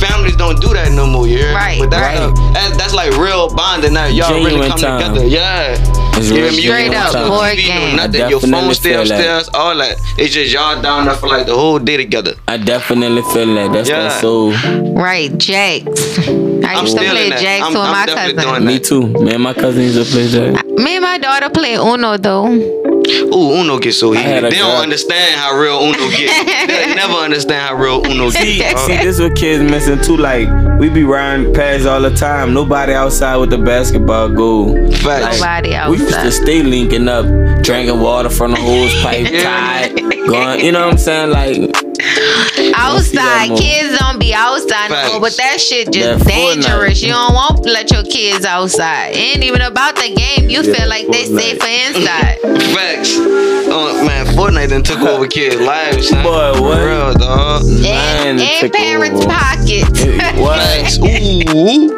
families 0.00 0.36
don't 0.36 0.60
do 0.60 0.68
that 0.74 0.92
no 0.92 1.06
more. 1.06 1.26
You 1.26 1.38
hear? 1.38 1.54
Right. 1.54 1.78
But 1.78 1.90
that, 1.90 2.00
Right. 2.02 2.18
Uh, 2.18 2.52
that- 2.52 2.74
that's 2.76 2.92
like 2.94 3.12
real 3.16 3.54
bonding. 3.54 3.94
That 3.94 4.12
y'all 4.12 4.34
really 4.44 4.68
come 4.68 4.78
time. 4.78 5.00
together. 5.14 5.26
Yeah. 5.26 5.76
It's 6.16 6.28
You 6.30 6.34
hear 6.36 6.44
real 6.44 6.52
me? 6.52 6.56
You 6.58 6.62
Straight 6.70 6.92
can't 6.92 7.14
up, 7.16 7.30
watch 7.30 7.40
board 7.40 7.56
game. 7.56 7.96
nothing. 7.96 8.30
Your 8.30 8.40
phone 8.40 8.50
definitely 8.50 8.74
stay 8.74 8.92
feel 8.94 9.04
that. 9.06 9.48
all 9.54 9.76
that. 9.76 9.96
It's 10.18 10.32
just 10.34 10.52
y'all 10.52 10.80
down 10.82 11.06
there 11.06 11.14
for 11.14 11.28
like 11.28 11.46
the 11.46 11.54
whole 11.54 11.78
day 11.78 11.96
together. 11.96 12.34
I 12.46 12.56
definitely 12.56 13.22
feel 13.22 13.54
that. 13.54 13.72
That's 13.72 13.88
Yeah. 13.88 14.02
that 14.08 14.20
soul. 14.20 14.52
Right, 14.94 15.36
Jacks. 15.38 16.18
I 16.28 16.74
I'm 16.78 16.84
used 16.86 16.96
to 16.96 17.02
play 17.02 17.24
in 17.24 17.30
that. 17.30 17.40
Jacks 17.40 17.62
I'm- 17.62 17.72
with 17.72 17.82
I'm 17.82 17.92
my 17.92 18.06
cousin. 18.06 18.64
Me 18.66 18.78
too. 18.78 19.06
Me 19.24 19.34
and 19.34 19.42
my 19.42 19.54
cousin 19.54 19.82
used 19.82 19.98
to 19.98 20.04
play 20.12 20.26
that. 20.26 20.66
Me 20.78 20.93
and 20.93 20.93
my 21.14 21.18
daughter 21.18 21.48
play 21.48 21.74
Uno 21.76 22.16
though. 22.16 22.46
Ooh, 22.48 23.60
Uno 23.60 23.78
get 23.78 23.92
so 23.92 24.10
heated. 24.10 24.26
had 24.26 24.44
a 24.44 24.50
They 24.50 24.56
don't 24.58 24.82
understand 24.82 25.38
how 25.40 25.56
real 25.56 25.78
Uno 25.80 26.10
get. 26.10 26.66
they 26.68 26.92
never 26.94 27.12
understand 27.14 27.68
how 27.68 27.76
real 27.80 28.04
Uno 28.04 28.30
See, 28.30 28.58
get. 28.58 28.76
see, 28.80 28.96
this 28.96 29.20
what 29.20 29.36
kids 29.36 29.62
missing 29.70 30.00
too. 30.00 30.16
Like 30.16 30.48
we 30.80 30.88
be 30.88 31.04
riding 31.04 31.54
past 31.54 31.86
all 31.86 32.00
the 32.00 32.10
time. 32.14 32.52
Nobody 32.52 32.94
outside 32.94 33.36
with 33.36 33.50
the 33.50 33.58
basketball 33.58 34.28
goal. 34.28 34.74
Facts. 34.92 35.38
Nobody 35.40 35.76
We 35.88 35.98
used 35.98 36.14
to 36.18 36.32
stay 36.32 36.64
linking 36.64 37.06
up, 37.08 37.26
drinking 37.62 38.00
water 38.00 38.28
from 38.30 38.50
the 38.52 38.56
hose 38.56 38.92
pipe, 39.02 39.28
Yeah. 39.30 39.42
tied, 39.44 39.94
going. 40.26 40.64
You 40.64 40.72
know 40.72 40.84
what 40.86 40.92
I'm 40.94 40.98
saying? 40.98 41.30
Like 41.30 41.76
I 41.76 41.93
outside. 42.76 43.48
more. 43.50 43.58
Kids 43.58 43.98
don't 43.98 44.18
be 44.18 44.32
outside 44.34 44.90
no 44.90 45.12
more, 45.12 45.20
but 45.20 45.36
that 45.36 45.60
shit 45.60 45.86
That 45.86 45.94
just 45.94 46.26
dangerous. 46.26 47.00
Fortnite. 47.00 47.06
You 47.06 47.12
don't 47.12 47.34
want 47.34 47.62
to 47.64 47.70
let 47.70 47.90
your 47.90 48.02
kids 48.04 48.44
outside. 48.44 49.10
It 49.14 49.36
ain't 49.36 49.44
even 49.44 49.60
about 49.62 49.96
the 49.96 50.14
game. 50.14 50.48
You 50.50 50.62
Yeah, 50.62 50.74
feel 50.74 50.88
like 50.88 51.06
they 51.08 51.24
Fortnite. 51.24 51.40
safer 51.40 51.72
inside. 51.88 52.38
Facts. 52.74 53.16
Oh 53.18 54.04
man, 54.06 54.26
Fortnite 54.36 54.68
done 54.70 54.82
took 54.82 55.00
over 55.00 55.26
kids' 55.26 55.60
lives, 55.60 56.08
son. 56.08 56.22
Boy, 56.24 56.52
what? 56.60 56.78
For 56.78 56.86
real, 56.86 57.14
dog. 57.14 57.62
and 57.84 58.40
and 58.40 58.72
parents' 58.72 59.20
over. 59.20 59.28
pockets. 59.34 60.04
What? 60.38 60.58
Facts. 60.62 60.98
Ooh. 60.98 61.90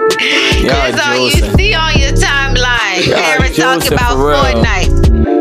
Y'all 0.62 0.92
That's 0.92 1.06
all 1.06 1.16
you 1.16 1.30
see 1.56 1.74
on 1.74 1.98
your 1.98 2.12
timeline. 2.12 3.06
Y'all 3.06 3.16
Parents 3.16 3.56
talking 3.56 3.92
about 3.92 4.16
for. 4.16 4.36
Fortnite. 4.36 5.35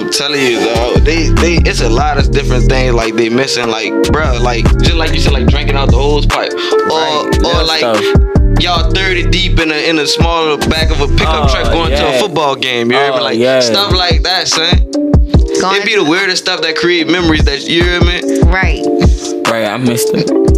I'm 0.00 0.10
telling 0.10 0.40
you, 0.40 0.58
though, 0.60 0.94
They, 0.96 1.28
they, 1.28 1.54
it's 1.68 1.80
a 1.80 1.88
lot 1.88 2.18
of 2.18 2.30
different 2.30 2.68
things 2.68 2.94
like 2.94 3.14
they 3.14 3.28
missing, 3.28 3.68
like, 3.68 3.92
bruh, 4.10 4.40
like 4.40 4.64
just 4.78 4.94
like 4.94 5.12
you 5.12 5.20
said, 5.20 5.32
like 5.32 5.46
drinking 5.46 5.76
out 5.76 5.90
the 5.90 5.96
hose 5.96 6.26
pipe, 6.26 6.52
or 6.52 6.58
Right, 6.58 7.24
or 7.26 7.40
little 7.42 7.66
like 7.66 7.80
stuff. 7.80 8.60
y'all 8.60 8.90
30 8.90 9.30
deep 9.30 9.58
in 9.58 9.70
a 9.70 9.88
in 9.88 9.98
a 9.98 10.06
small 10.06 10.56
back 10.68 10.90
of 10.90 11.00
a 11.00 11.08
pickup 11.16 11.48
Oh, 11.48 11.52
truck 11.52 11.72
going 11.72 11.90
to 11.90 12.16
a 12.16 12.18
football 12.20 12.54
game. 12.56 12.90
You 12.90 12.98
hear 12.98 13.12
me? 13.12 13.18
Oh, 13.18 13.22
Like 13.22 13.38
yeah. 13.38 13.60
stuff 13.60 13.92
like 13.92 14.22
that, 14.22 14.48
son. 14.48 14.74
Going 15.60 15.80
It 15.82 15.86
be 15.86 15.94
the 15.96 16.04
weirdest 16.08 16.42
stuff 16.42 16.60
that 16.62 16.76
create 16.76 17.06
memories 17.08 17.44
that 17.44 17.62
you 17.68 17.82
hear 17.84 18.00
me. 18.00 18.20
right. 18.50 18.82
Right, 19.50 19.66
I 19.66 19.76
missed 19.76 20.08
it. 20.14 20.51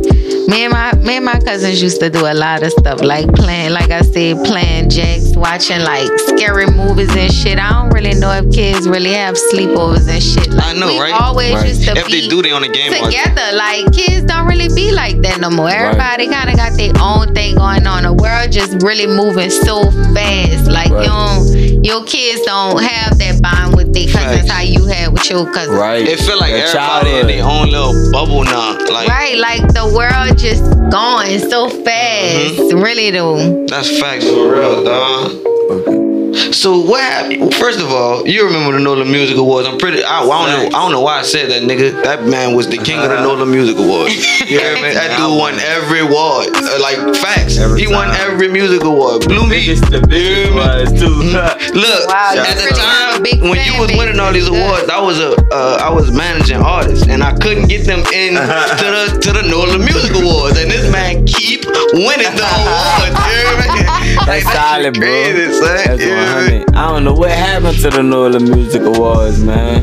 Me 0.46 0.64
and 0.64 0.72
my 0.72 0.92
me 0.96 1.16
and 1.16 1.24
my 1.24 1.38
cousins 1.40 1.80
used 1.82 2.00
to 2.00 2.10
do 2.10 2.26
a 2.26 2.34
lot 2.34 2.62
of 2.62 2.70
stuff 2.72 3.00
like 3.02 3.32
playing, 3.34 3.72
like 3.72 3.90
I 3.90 4.02
said, 4.02 4.44
playing 4.44 4.90
jacks, 4.90 5.34
watching 5.36 5.80
like 5.80 6.08
scary 6.26 6.66
movies 6.66 7.14
and 7.16 7.32
shit. 7.32 7.58
I 7.58 7.70
don't 7.70 7.90
really 7.94 8.14
know 8.18 8.30
if 8.32 8.52
kids 8.52 8.86
really 8.86 9.12
have 9.12 9.36
sleepovers 9.52 10.06
and 10.08 10.22
shit. 10.22 10.52
Like, 10.52 10.66
I 10.66 10.72
know, 10.78 10.88
we 10.88 11.00
right? 11.00 11.14
Always 11.20 11.54
Right. 11.54 11.68
used 11.68 11.84
to 11.84 11.92
If 11.96 12.06
be 12.06 12.20
they 12.22 12.28
do, 12.28 12.42
they 12.42 12.52
on 12.52 12.62
the 12.62 12.68
game. 12.68 12.92
all- 12.92 13.06
together. 13.10 13.42
Like 13.56 13.90
kids 13.92 14.26
don't 14.26 14.46
really 14.46 14.68
be 14.74 14.92
like 14.92 15.22
that 15.22 15.40
no 15.40 15.48
more. 15.50 15.70
Everybody 15.70 16.28
kind 16.28 16.50
of 16.50 16.56
got 16.56 16.76
their 16.76 16.92
own 17.00 17.34
thing 17.34 17.56
going 17.56 17.86
on. 17.86 18.02
The 18.02 18.12
world 18.12 18.52
just 18.52 18.82
really 18.82 19.06
moving 19.06 19.50
so 19.50 19.90
fast. 20.14 20.66
Like 20.66 20.90
Right. 20.90 21.04
you 21.04 21.08
don't, 21.08 21.73
your 21.84 22.02
kids 22.04 22.40
don't 22.42 22.82
have 22.82 23.18
that 23.18 23.40
bond 23.42 23.76
with 23.76 23.92
their 23.92 24.06
cousins 24.06 24.48
Facts. 24.48 24.50
how 24.50 24.62
you 24.62 24.86
had 24.86 25.12
with 25.12 25.28
your 25.28 25.44
cousins. 25.52 25.78
Right. 25.78 26.06
It 26.06 26.18
feel 26.18 26.38
like 26.38 26.52
That 26.52 26.74
everybody 26.74 27.20
in 27.20 27.26
their 27.26 27.44
own 27.44 27.70
little 27.70 28.10
bubble 28.10 28.42
now. 28.42 28.78
Like 28.90 29.08
Right, 29.08 29.36
like 29.36 29.60
the 29.74 29.92
world 29.94 30.38
just 30.38 30.64
going 30.90 31.38
so 31.38 31.68
fast. 31.68 32.54
Mm-hmm. 32.54 32.80
Really 32.80 33.10
though. 33.10 33.66
that's 33.66 34.00
facts 34.00 34.24
for 34.24 34.52
real, 34.54 34.84
dog. 34.84 36.03
So 36.52 36.80
what 36.80 37.00
happened? 37.02 37.54
First 37.54 37.80
of 37.80 37.90
all, 37.90 38.26
you 38.26 38.44
remember 38.46 38.72
the 38.76 38.82
NOLA 38.82 39.04
Music 39.04 39.36
Awards? 39.36 39.68
I'm 39.68 39.78
pretty. 39.78 40.02
I, 40.02 40.20
I 40.20 40.26
don't 40.26 40.70
know. 40.72 40.78
I 40.78 40.82
don't 40.82 40.92
know 40.92 41.00
why 41.00 41.18
I 41.18 41.22
said 41.22 41.50
that, 41.50 41.62
nigga. 41.62 42.02
That 42.02 42.24
man 42.26 42.54
was 42.54 42.68
the 42.68 42.78
king 42.78 42.98
of 42.98 43.08
the 43.08 43.20
NOLA 43.22 43.46
Music 43.46 43.76
Awards. 43.78 44.14
You 44.44 44.60
hear 44.60 44.74
me? 44.76 44.92
That 44.92 45.16
dude 45.16 45.38
won 45.40 45.54
every 45.64 46.00
award. 46.04 46.52
Uh, 46.52 46.76
like 46.84 47.00
facts. 47.16 47.56
Every 47.56 47.80
he 47.80 47.86
won 47.88 48.08
time. 48.12 48.20
every 48.28 48.48
music 48.48 48.84
award. 48.84 49.24
Blew 49.24 49.42
me. 49.48 49.56
biggest, 49.64 49.88
the 49.90 50.04
biggest 50.04 50.52
was 50.52 50.92
too. 50.92 51.08
Look, 51.72 52.02
Wow, 52.12 52.36
at 52.36 52.44
the 52.60 52.68
really 52.68 52.76
have 52.76 53.16
a 53.16 53.16
time 53.16 53.22
big 53.24 53.40
when 53.40 53.56
you 53.64 53.72
was 53.80 53.88
winning 53.96 54.20
all 54.20 54.32
these 54.36 54.46
awards, 54.48 54.84
I 54.92 55.00
was 55.00 55.18
a 55.18 55.32
uh, 55.48 55.80
I 55.80 55.88
was 55.88 56.12
managing 56.12 56.60
artists, 56.60 57.08
and 57.08 57.22
I 57.24 57.32
couldn't 57.38 57.68
get 57.72 57.86
them 57.88 58.04
in 58.12 58.34
to 58.80 58.86
the 58.92 59.04
to 59.24 59.30
the 59.32 59.42
NOLA 59.48 59.78
Music 59.80 60.12
Awards, 60.12 60.60
and 60.60 60.70
this 60.70 60.84
man 60.92 61.24
keep 61.24 61.64
winning 61.96 62.32
the 62.36 62.44
awards. 62.44 63.16
You 63.16 63.32
hear 63.32 63.48
me? 63.64 63.80
That's 64.26 64.44
that 64.44 64.80
solid, 64.80 64.94
shit 64.96 65.34
bro. 65.34 65.52
son. 65.52 65.76
That's 65.86 66.02
You 66.02 66.10
100. 66.10 66.74
I 66.76 66.88
don't 66.90 67.04
know 67.04 67.14
what 67.14 67.30
happened 67.30 67.78
to 67.80 67.90
the 67.90 68.02
NOLA 68.02 68.40
Music 68.40 68.82
Awards, 68.82 69.42
man. 69.42 69.82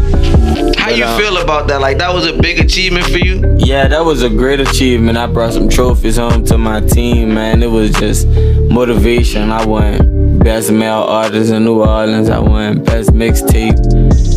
How 0.78 0.88
But, 0.90 0.98
you 0.98 1.06
um, 1.06 1.20
feel 1.20 1.38
about 1.38 1.68
that? 1.68 1.80
Like 1.82 1.98
that 2.00 2.14
was 2.14 2.26
a 2.28 2.34
big 2.38 2.60
achievement 2.60 3.06
for 3.06 3.18
you? 3.18 3.56
Yeah, 3.60 3.88
that 3.88 4.04
was 4.04 4.24
a 4.24 4.30
great 4.30 4.60
achievement. 4.60 5.18
I 5.18 5.28
brought 5.28 5.54
some 5.54 5.70
trophies 5.70 6.18
home 6.18 6.44
to 6.46 6.58
my 6.58 6.82
team, 6.82 7.34
man. 7.34 7.62
It 7.64 7.68
was 7.70 7.92
just 7.92 8.28
motivation. 8.28 9.52
I 9.52 9.66
won 9.66 10.40
Best 10.40 10.72
Male 10.72 10.94
Artist 11.08 11.52
in 11.52 11.64
New 11.66 11.82
Orleans. 11.82 12.30
I 12.30 12.40
won 12.40 12.84
Best 12.84 13.12
Mixtape 13.12 13.78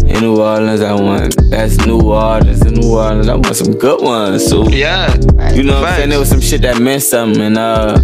in 0.08 0.20
New 0.20 0.36
Orleans. 0.40 0.80
I 0.82 0.92
won 0.92 1.30
Best 1.50 1.86
New 1.86 2.10
Artist 2.12 2.66
in 2.66 2.74
New 2.74 2.92
Orleans. 2.94 3.28
I 3.28 3.34
won 3.34 3.54
some 3.54 3.72
good 3.78 4.02
ones. 4.02 4.46
So 4.46 4.68
Yeah. 4.68 5.12
you 5.52 5.62
know 5.62 5.80
what 5.80 5.88
I'm 5.90 5.96
saying? 5.96 6.10
There 6.10 6.18
was 6.18 6.28
some 6.28 6.40
shit 6.42 6.62
that 6.62 6.78
meant 6.80 7.02
something. 7.02 7.40
And 7.40 7.56
uh, 7.58 7.98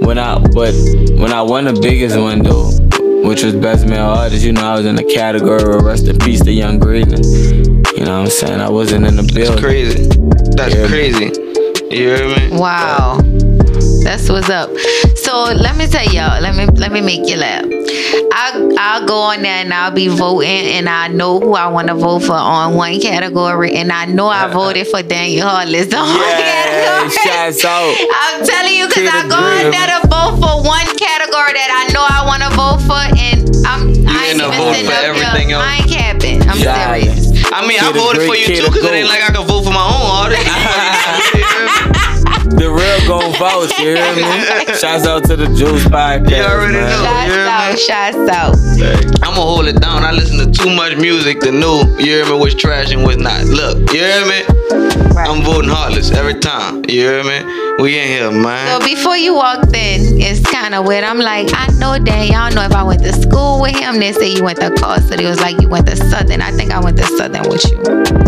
when 0.00 0.18
I 0.18 0.38
but 0.38 0.74
when 1.18 1.32
I 1.32 1.42
won 1.42 1.64
the 1.64 1.78
biggest 1.80 2.16
one 2.16 2.42
though, 2.42 2.70
which 3.28 3.42
was 3.42 3.54
Best 3.54 3.86
Male 3.86 4.06
Artist, 4.06 4.44
you 4.44 4.52
know 4.52 4.62
I 4.62 4.76
was 4.76 4.86
in 4.86 4.96
the 4.96 5.04
category 5.04 5.62
of 5.62 5.82
Rest 5.82 6.08
in 6.08 6.18
Peace 6.18 6.42
to 6.44 6.52
Young 6.52 6.78
Greatness. 6.78 7.50
You 7.52 8.04
know 8.04 8.18
what 8.18 8.24
I'm 8.24 8.30
saying? 8.30 8.60
I 8.60 8.70
wasn't 8.70 9.06
in 9.06 9.16
the 9.16 9.22
building. 9.22 9.46
That's 9.46 9.60
crazy. 9.60 10.06
That's 10.56 10.88
crazy. 10.88 11.94
You 11.94 12.14
hear 12.14 12.50
me? 12.50 12.58
Wow. 12.58 13.18
That's 14.02 14.28
what's 14.28 14.48
up. 14.50 14.70
So 15.16 15.44
let 15.54 15.76
me 15.76 15.86
tell 15.86 16.04
y'all, 16.12 16.40
let 16.40 16.54
me 16.56 16.66
let 16.78 16.90
me 16.92 17.00
make 17.00 17.28
you 17.28 17.36
laugh. 17.36 17.64
I 18.32 18.74
I'll 18.78 19.06
go 19.06 19.18
on 19.20 19.42
there 19.42 19.62
and 19.62 19.72
I'll 19.72 19.90
be 19.92 20.08
voting 20.08 20.48
and 20.48 20.88
I 20.88 21.08
know 21.08 21.38
who 21.38 21.54
I 21.54 21.68
want 21.68 21.88
to 21.88 21.94
vote 21.94 22.20
for 22.20 22.32
on 22.34 22.74
one 22.74 23.00
category 23.00 23.72
and 23.74 23.92
I 23.92 24.06
know 24.06 24.26
I 24.28 24.48
voted 24.48 24.88
for 24.88 25.02
Daniel 25.02 25.46
Heartless 25.48 25.92
on 25.94 26.00
one 26.08 26.18
Yeah, 26.18 26.40
category. 26.40 27.10
shouts 27.22 27.64
out. 27.64 27.94
I'm 28.14 28.46
telling 28.46 28.74
you, 28.74 28.86
cause 28.88 29.06
I 29.06 29.22
the 29.22 29.28
go 29.28 29.36
on 29.36 29.70
there 29.70 29.90
to 29.94 30.00
vote 30.08 30.36
for 30.40 30.54
one 30.66 30.86
category 30.98 31.52
that 31.54 31.70
I 31.70 31.92
know 31.92 32.02
I 32.02 32.24
want 32.26 32.42
to 32.42 32.50
vote 32.56 32.80
for, 32.82 32.98
and 32.98 33.38
I'm 33.66 33.92
I 34.08 34.32
ain't 34.32 34.40
even 34.40 34.50
voting 34.50 34.74
sitting 34.74 34.90
for 34.90 34.96
up 34.96 35.04
everything 35.04 35.48
there. 35.48 35.58
else? 35.58 35.66
I 35.66 35.76
ain't 35.76 35.90
capping. 35.90 36.38
I'm 36.48 36.58
Yeah. 36.58 36.94
serious. 36.96 37.30
I 37.52 37.66
mean, 37.66 37.78
I 37.78 37.90
Kid 37.92 37.96
a 37.96 37.98
voted 37.98 38.22
for 38.26 38.34
you 38.36 38.46
too, 38.46 38.66
cause 38.70 38.82
it 38.82 38.94
ain't 38.94 39.08
like 39.10 39.22
I 39.22 39.30
can 39.34 39.46
vote 39.46 39.62
for 39.66 39.74
my 39.74 39.82
own 39.84 40.06
artist. 40.24 40.46
You 42.70 42.76
hear 42.78 42.98
me? 42.98 43.06
The 43.06 43.08
real 43.08 43.08
gon' 43.08 43.32
vouch, 43.34 43.78
you 43.78 43.96
hear 43.96 44.14
me? 44.14 44.74
Shouts 44.76 45.06
out 45.06 45.24
to 45.24 45.36
the 45.36 45.46
Joce 45.56 45.84
Podcast. 45.84 46.30
You 46.30 46.44
already 46.44 46.74
man. 46.74 46.90
know. 46.90 47.04
Shots 47.04 47.28
yeah, 47.28 47.50
out, 47.50 47.68
man. 47.68 47.76
shots 47.76 49.22
out. 49.22 49.22
I'ma 49.28 49.40
hold 49.42 49.66
it 49.66 49.80
down. 49.80 50.04
I 50.04 50.12
listen 50.12 50.38
to 50.38 50.50
too 50.50 50.74
much 50.74 50.96
music 50.96 51.40
to 51.40 51.52
know, 51.52 51.82
you 51.98 52.06
hear 52.06 52.24
me, 52.26 52.32
what's 52.38 52.54
trash 52.54 52.92
and 52.92 53.02
what's 53.02 53.18
not. 53.18 53.44
Look, 53.44 53.92
you 53.92 54.00
hear 54.00 54.26
me? 54.26 54.42
I'm 55.16 55.42
voting 55.42 55.70
Heartless 55.70 56.12
every 56.12 56.34
time. 56.38 56.84
You 56.88 57.00
hear 57.00 57.24
me? 57.24 57.82
We 57.82 57.98
in 57.98 58.08
here, 58.08 58.30
man. 58.30 58.80
So 58.80 58.86
before 58.86 59.16
you 59.16 59.34
walked 59.34 59.74
in, 59.74 60.20
it's 60.20 60.40
kind 60.50 60.74
of 60.74 60.86
weird. 60.86 61.02
I'm 61.04 61.18
like, 61.18 61.48
I 61.52 61.66
know 61.78 61.98
Dan. 61.98 62.28
Y'all 62.28 62.52
know 62.54 62.62
if 62.62 62.72
I 62.72 62.82
went 62.82 63.02
to 63.02 63.12
school 63.12 63.60
with 63.60 63.74
him, 63.76 63.98
they 63.98 64.12
say 64.12 64.32
you 64.34 64.44
went 64.44 64.60
to 64.60 64.70
Costa. 64.70 65.14
It 65.20 65.26
was 65.26 65.40
like 65.40 65.60
you 65.60 65.68
went 65.68 65.86
to 65.88 65.96
Southern. 65.96 66.40
I 66.42 66.52
think 66.52 66.70
I 66.72 66.80
went 66.80 66.96
to 66.98 67.04
Southern 67.04 67.48
with 67.48 67.64
you. 67.70 67.78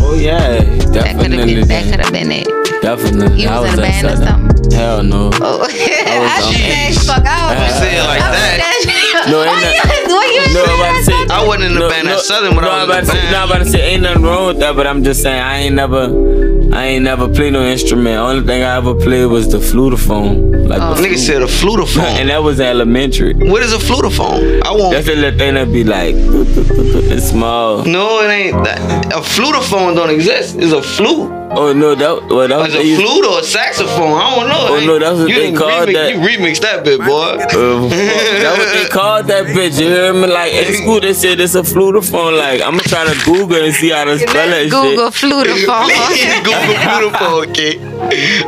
Oh 0.01 0.15
yeah, 0.15 0.59
That 0.59 0.67
could 0.67 0.95
have 0.95 0.95
definitely. 0.95 1.55
been. 1.55 1.69
That 1.69 1.91
could 1.91 2.01
have 2.01 2.13
been 2.13 2.31
it. 2.33 2.62
Definitely. 2.83 3.43
You 3.43 3.49
I 3.49 3.61
was 3.61 3.73
in 3.73 3.79
a 3.79 3.83
band 3.83 4.07
or 4.07 4.17
something? 4.17 4.71
Hell 4.73 5.03
no. 5.03 5.31
Oh, 5.35 5.63
I 5.63 6.41
on 6.43 6.53
should 6.53 6.61
H. 6.61 6.95
say, 6.99 7.07
fuck 7.07 7.25
out. 7.25 7.55
You 7.55 7.73
say 7.79 7.97
it 7.97 8.05
like 8.05 8.19
that. 8.21 8.69
No, 9.23 9.39
Why 9.39 9.55
ain't 9.55 9.61
that- 9.63 10.03
you, 10.03 10.15
why 10.15 10.27
you 10.35 10.55
No, 10.55 10.65
I'm 10.65 10.81
about 10.81 10.99
to 10.99 11.05
say. 11.05 11.35
I 11.35 11.47
wasn't 11.47 11.65
in 11.67 11.75
the 11.79 11.89
band 11.89 12.09
at 12.09 12.19
Southern 12.21 12.57
when 12.57 12.65
no, 12.65 12.71
I 12.71 12.85
was 12.85 12.89
about 12.89 12.99
in 12.99 13.05
to 13.05 13.07
the 13.07 13.13
say, 13.13 13.23
band. 13.23 13.33
no, 13.33 13.39
I'm 13.39 13.51
about 13.51 13.59
to 13.65 13.71
say, 13.71 13.91
ain't 13.93 14.03
nothing 14.03 14.23
wrong 14.25 14.47
with 14.49 14.59
that, 14.59 14.75
but 14.75 14.87
I'm 14.89 15.05
just 15.05 15.23
saying, 15.23 15.41
I 15.41 15.59
ain't 15.59 15.75
never, 15.77 16.75
I 16.75 16.85
ain't 16.87 17.05
never 17.05 17.29
played 17.29 17.53
no 17.53 17.63
instrument. 17.65 18.17
Only 18.19 18.45
thing 18.45 18.63
I 18.65 18.77
ever 18.79 18.95
played 18.97 19.27
was 19.27 19.49
the 19.53 19.59
flutophone, 19.59 20.67
like 20.69 20.81
Oh. 20.83 20.95
the 20.95 21.03
Nigga 21.07 21.19
said 21.19 21.43
a 21.43 21.47
and 22.21 22.31
that 22.31 22.43
was 22.43 22.59
elementary. 22.59 23.35
What 23.35 23.63
is 23.63 23.73
a 23.73 23.79
flutophone? 23.79 24.61
I 24.65 24.73
won't. 24.73 24.93
That's 24.93 25.07
the 25.07 25.15
little 25.15 25.39
thing 25.39 25.55
that 25.55 25.71
be 25.73 25.85
like, 25.85 26.15
it's 26.19 27.29
small. 27.29 27.85
No, 27.85 28.21
it 28.23 28.29
ain't. 28.31 28.65
That, 28.65 29.07
a 29.15 29.21
flutophone 29.21 29.95
don't 29.95 30.11
exist. 30.11 30.57
It's 30.59 30.73
a 30.73 30.83
flute. 30.83 31.31
Oh 31.55 31.73
no, 31.75 31.95
that 31.95 32.29
well, 32.29 32.49
that 32.49 32.57
was 32.57 32.75
It's 32.75 32.83
a 32.83 32.87
used- 32.87 33.03
flute 33.03 33.27
or 33.27 33.41
a 33.41 33.43
saxophone. 33.43 34.15
I 34.17 34.35
don't 34.35 34.49
know. 34.49 34.67
Oh, 34.71 34.77
Ain't- 34.77 34.87
no, 34.87 34.99
that's 34.99 35.19
what 35.19 35.29
you 35.29 35.35
they 35.37 35.53
called 35.53 35.89
remix, 35.89 35.93
that. 35.93 36.09
You 36.15 36.21
remixed 36.21 36.61
that 36.63 36.83
bit, 36.85 36.99
boy. 37.01 37.07
Uh, 37.53 37.89
that 37.89 38.55
what 38.59 38.73
they 38.73 38.89
called 38.89 39.27
that 39.27 39.45
bitch. 39.47 39.79
You 39.79 39.89
hear 39.89 40.13
me? 40.15 40.27
Like 40.29 40.55
at 40.55 40.73
school, 40.75 41.01
they 41.01 41.13
said 41.13 41.41
it's 41.41 41.55
a 41.55 41.61
flutophone. 41.63 42.39
Like 42.39 42.63
I'm 42.63 42.71
gonna 42.79 42.83
try 42.85 43.05
to 43.05 43.15
Google 43.27 43.63
and 43.63 43.75
see 43.75 43.91
how 43.91 44.05
to 44.05 44.19
spell 44.19 44.33
that 44.35 44.49
Let's 44.49 44.73
shit. 44.73 44.97
Google 44.97 45.11
flutophone. 45.11 45.89
Please 46.09 46.41
Google 46.41 46.77
flutophone, 46.81 47.47
okay? 47.51 47.79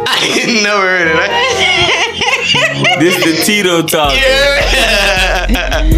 I 0.07 0.17
ain't 0.41 0.63
never 0.63 0.81
heard 0.81 1.09
of 1.09 1.17
that. 1.21 2.97
This 3.01 3.17
is 3.19 3.25
the 3.25 3.45
Tito 3.45 3.83
talk. 3.83 4.13
Yeah. 4.15 5.85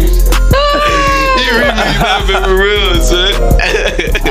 you 1.37 1.51
remixed 1.55 1.99
that 2.03 2.19
bit 2.27 2.43
for 2.43 2.55
real, 2.57 2.99
son. 3.01 3.31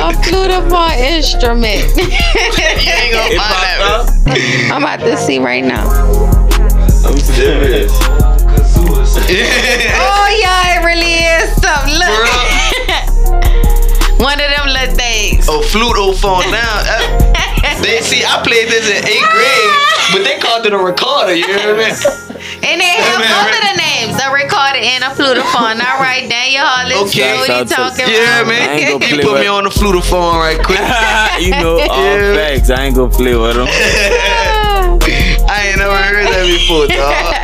A 0.06 0.12
flutophone 0.22 0.94
instrument. 0.98 1.82
you 1.96 2.06
ain't 2.06 3.10
gonna 3.12 3.34
find 3.34 3.82
that. 3.82 4.06
I'm 4.72 4.82
about 4.82 5.00
to 5.00 5.16
see 5.16 5.38
right 5.40 5.64
now. 5.64 5.88
I'm 7.04 7.18
serious. 7.18 7.90
Oh 9.26 10.28
yeah, 10.40 10.78
it 10.78 10.82
really 10.84 11.14
is 11.40 11.48
something. 11.60 11.94
Look. 11.98 12.06
One 14.20 14.38
of 14.38 14.46
them 14.46 14.68
little 14.68 14.94
things. 14.94 15.48
a 15.48 15.58
flutophone 15.66 16.44
now. 16.52 16.82
uh, 16.86 17.00
They 17.82 18.00
see, 18.02 18.22
I 18.24 18.40
played 18.44 18.68
this 18.68 18.88
in 18.88 19.04
eighth 19.04 19.28
grade, 19.30 19.72
but 20.12 20.22
they 20.22 20.38
called 20.38 20.66
it 20.66 20.72
a 20.72 20.78
recorder. 20.78 21.34
You 21.34 21.48
know 21.48 21.74
what 21.74 21.84
I 21.84 21.88
me? 21.90 21.96
And 22.62 22.80
they 22.80 22.94
have 22.98 23.18
both 23.20 23.52
of 23.54 23.62
the 23.62 23.76
names, 23.76 24.14
a 24.22 24.30
recorder 24.32 24.78
and 24.80 25.04
a 25.04 25.08
flutophone. 25.14 25.80
All 25.82 25.98
right, 26.00 26.28
Daniel 26.28 26.64
Heartless, 26.64 27.14
Okay. 27.14 27.36
what 27.38 27.48
you 27.48 27.54
Shout 27.54 27.60
out 27.60 27.68
to- 27.68 27.74
talking 27.74 28.06
Yeah, 28.14 28.40
about? 28.40 28.48
man. 28.48 28.68
I 28.68 28.72
ain't 28.72 29.00
gonna 29.00 29.16
You 29.16 29.22
put 29.22 29.32
with- 29.34 29.42
me 29.42 29.46
on 29.48 29.64
the 29.64 29.70
flutophone 29.70 30.34
right 30.40 30.62
quick. 30.62 30.78
you 31.40 31.50
know, 31.50 31.78
all 31.88 32.04
Yeah. 32.18 32.34
facts. 32.34 32.70
I 32.70 32.84
ain't 32.84 32.96
gonna 32.96 33.10
play 33.10 33.34
with 33.34 33.56
them. 33.56 33.68
I 35.48 35.68
ain't 35.68 35.78
never 35.78 35.96
heard 35.96 36.26
that 36.26 36.46
before, 36.46 36.86
dog. 36.88 37.34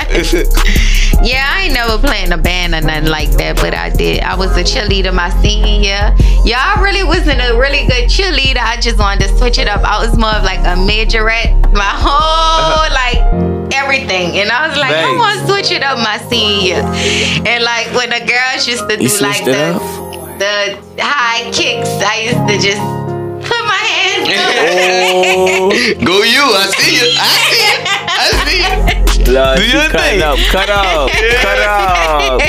Yeah, 1.24 1.48
I 1.54 1.62
ain't 1.66 1.74
never 1.74 1.98
played 1.98 2.24
in 2.26 2.32
a 2.32 2.36
band 2.36 2.74
or 2.74 2.80
nothing 2.80 3.06
like 3.08 3.30
that, 3.36 3.54
but 3.54 3.74
I 3.74 3.90
did. 3.90 4.24
I 4.24 4.34
was 4.34 4.50
a 4.56 4.64
cheerleader 4.64 5.14
my 5.14 5.30
senior 5.40 5.68
year. 5.80 6.12
Yeah, 6.44 6.58
I 6.76 6.80
really 6.82 7.04
wasn't 7.04 7.40
a 7.40 7.56
really 7.56 7.86
good 7.86 8.10
cheerleader. 8.10 8.56
I 8.58 8.76
just 8.80 8.98
wanted 8.98 9.28
to 9.28 9.38
switch 9.38 9.58
it 9.58 9.68
up. 9.68 9.84
I 9.84 10.04
was 10.04 10.18
more 10.18 10.30
of 10.34 10.42
like 10.42 10.58
a 10.60 10.74
majorette, 10.74 11.72
my 11.72 11.94
whole 11.94 12.90
like 12.90 13.51
everything. 13.74 14.38
And 14.38 14.50
I 14.50 14.68
was 14.68 14.76
like, 14.78 14.90
I 14.92 15.02
Thanks. 15.02 15.18
want 15.18 15.40
to 15.40 15.46
switch 15.46 15.70
it 15.72 15.82
up 15.82 15.98
my 15.98 16.18
senior 16.28 16.62
year. 16.62 16.82
And 17.46 17.62
like 17.64 17.88
when 17.94 18.10
the 18.10 18.20
girls 18.26 18.66
used 18.68 18.88
to 18.88 18.96
do 18.96 19.04
You 19.04 19.18
like 19.20 19.44
the 19.44 19.78
the 20.38 21.02
high 21.02 21.50
kicks, 21.52 21.88
I 22.02 22.28
used 22.30 22.44
to 22.48 22.56
just 22.58 22.80
put 23.48 23.62
my 23.66 23.82
hands. 23.96 24.28
Oh, 24.64 25.70
Go 26.04 26.22
you. 26.22 26.42
I 26.42 26.66
see 26.76 26.94
you. 26.96 27.08
I 27.18 27.28
see 27.50 27.62
you. 27.62 27.76
I 28.08 28.44
see 28.44 28.58
you. 29.26 29.32
Lord, 29.34 29.56
Do 29.58 29.64
she 29.64 29.72
your 29.72 29.88
cut 29.88 30.00
thing. 30.00 30.22
up, 30.22 30.38
cut 30.50 30.68
up, 30.70 31.10
cut 31.40 31.58
up. 31.66 32.40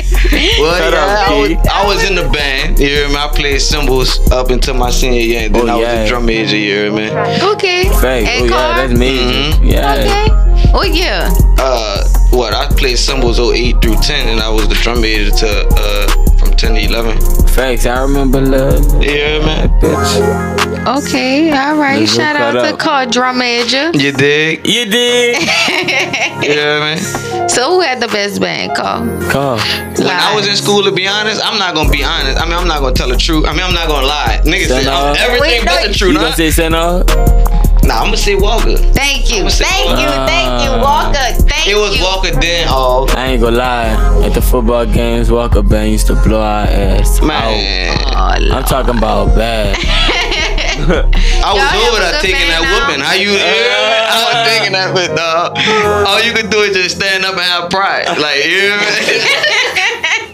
Well, 0.60 0.78
Shut 0.78 0.94
yeah, 0.94 1.00
up, 1.00 1.30
I, 1.30 1.40
was, 1.40 1.50
P. 1.50 1.56
I 1.72 1.86
was 1.86 2.10
in 2.10 2.16
the 2.16 2.28
band. 2.30 2.80
You 2.80 2.88
hear 2.88 3.10
me? 3.10 3.16
I 3.16 3.28
played 3.34 3.62
cymbals 3.62 4.20
up 4.32 4.50
until 4.50 4.74
my 4.74 4.90
senior 4.90 5.22
year, 5.22 5.46
and 5.46 5.56
then 5.56 5.70
Oh, 5.70 5.74
I 5.74 5.76
was 5.76 5.82
yeah. 5.84 6.04
a 6.04 6.08
drum 6.08 6.26
major. 6.26 6.58
You 6.58 6.74
hear 6.76 6.92
me? 6.92 7.10
Okay. 7.54 7.90
Thanks. 8.02 8.30
Oh 8.34 8.44
yeah, 8.46 8.50
Carl? 8.50 8.76
that's 8.88 9.00
major. 9.00 9.60
Mhm. 9.60 9.72
Yeah. 9.72 9.94
Okay. 9.94 10.43
Oh 10.76 10.84
yeah. 10.84 11.30
Uh, 11.60 12.04
what? 12.32 12.54
I 12.54 12.68
played 12.76 12.98
cymbals 12.98 13.40
08 13.40 13.82
through 13.82 13.96
10, 13.98 14.28
and 14.30 14.40
I 14.42 14.50
was 14.50 14.68
the 14.68 14.76
drum 14.76 15.02
major 15.02 15.30
to 15.32 15.68
uh 15.78 16.38
from 16.38 16.52
10 16.52 16.74
to 16.76 16.80
11. 16.82 17.48
Facts. 17.48 17.86
I 17.86 18.02
remember 18.02 18.42
love. 18.42 18.82
You 19.04 19.10
hear 19.10 19.40
That 19.40 19.70
me? 19.82 19.88
bitch. 19.88 20.98
Okay, 21.06 21.52
all 21.52 21.78
right. 21.78 22.00
Let's 22.00 22.16
Shout 22.16 22.36
out 22.36 22.54
that 22.56 22.62
to 22.70 22.74
up. 22.74 22.80
Carl 22.80 23.10
Drum 23.10 23.38
Major. 23.38 23.92
You 23.94 24.12
dig? 24.12 24.68
You 24.68 24.86
did. 24.86 25.38
You 26.44 26.50
hear 26.52 26.82
me? 26.84 26.98
So 27.48 27.70
who 27.72 27.82
had 27.82 28.02
the 28.02 28.08
best 28.08 28.42
band, 28.42 28.76
Carl? 28.76 29.06
Call. 29.32 29.58
When 29.60 30.08
I 30.08 30.34
was 30.36 30.48
in 30.48 30.56
school, 30.56 30.84
to 30.84 30.92
be 30.92 31.08
honest, 31.08 31.40
I'm 31.46 31.58
not 31.60 31.76
gonna 31.76 31.90
be 31.92 32.04
honest. 32.04 32.42
I 32.42 32.46
mean, 32.46 32.56
I'm 32.56 32.68
not 32.68 32.82
gonna 32.82 32.96
tell 32.96 33.08
the 33.08 33.16
truth. 33.18 33.46
I 33.46 33.52
mean, 33.54 33.62
I'm 33.62 33.74
not 33.74 33.88
gonna 33.88 34.08
lie. 34.08 34.42
Niggas 34.44 34.68
say 34.68 34.84
Then, 34.84 34.88
uh, 34.88 35.16
everything 35.20 35.42
Wait, 35.62 35.66
but 35.66 35.82
no, 35.84 35.88
the 35.88 35.94
truth. 35.94 36.12
You 36.14 36.18
gonna 36.18 36.30
Huh? 36.32 36.36
say 36.36 36.52
St. 36.52 36.74
Aug? 36.74 37.73
Nah, 37.86 38.00
I'm 38.00 38.06
gonna 38.06 38.18
say 38.18 38.36
Walker. 38.36 38.78
Thank 38.96 39.30
you, 39.30 39.42
I'ma 39.42 39.50
thank 39.50 39.90
you, 40.00 40.08
Walker. 40.08 40.26
thank 40.28 40.64
you, 40.64 40.72
Walker. 40.82 41.44
Thank 41.50 41.68
It 41.68 41.76
was 41.76 41.98
you. 41.98 42.04
Walker 42.04 42.32
then. 42.40 42.68
Oh 42.70 43.06
I 43.16 43.28
ain't 43.34 43.42
gonna 43.42 43.58
lie. 43.58 44.24
At 44.26 44.34
the 44.34 44.42
football 44.42 44.86
games, 44.86 45.30
Walker 45.32 45.62
Band 45.62 45.92
used 45.92 46.08
to 46.08 46.16
blow 46.16 46.42
our 46.42 46.66
ass 46.66 47.20
out. 47.22 47.26
man, 47.28 47.98
Oh, 48.16 48.56
I'm 48.56 48.64
talking 48.64 48.98
about 48.98 49.36
bad. 49.36 49.76
I 50.74 51.54
was 51.54 51.64
Y'all 51.64 51.86
over 51.92 52.00
there 52.02 52.20
taking 52.22 52.48
that 52.50 52.64
now? 52.64 52.72
whooping. 52.72 53.00
How 53.04 53.14
you? 53.14 53.36
I 53.38 54.18
was 54.26 54.40
taking 54.50 54.74
that, 54.74 54.92
but 54.94 55.16
dog. 55.16 55.56
All 56.08 56.20
you 56.24 56.34
could 56.34 56.50
do 56.50 56.60
is 56.66 56.76
just 56.76 56.98
stand 56.98 57.24
up 57.26 57.34
and 57.36 57.44
have 57.44 57.70
pride. 57.70 58.08
Like 58.18 58.44
you. 58.46 58.74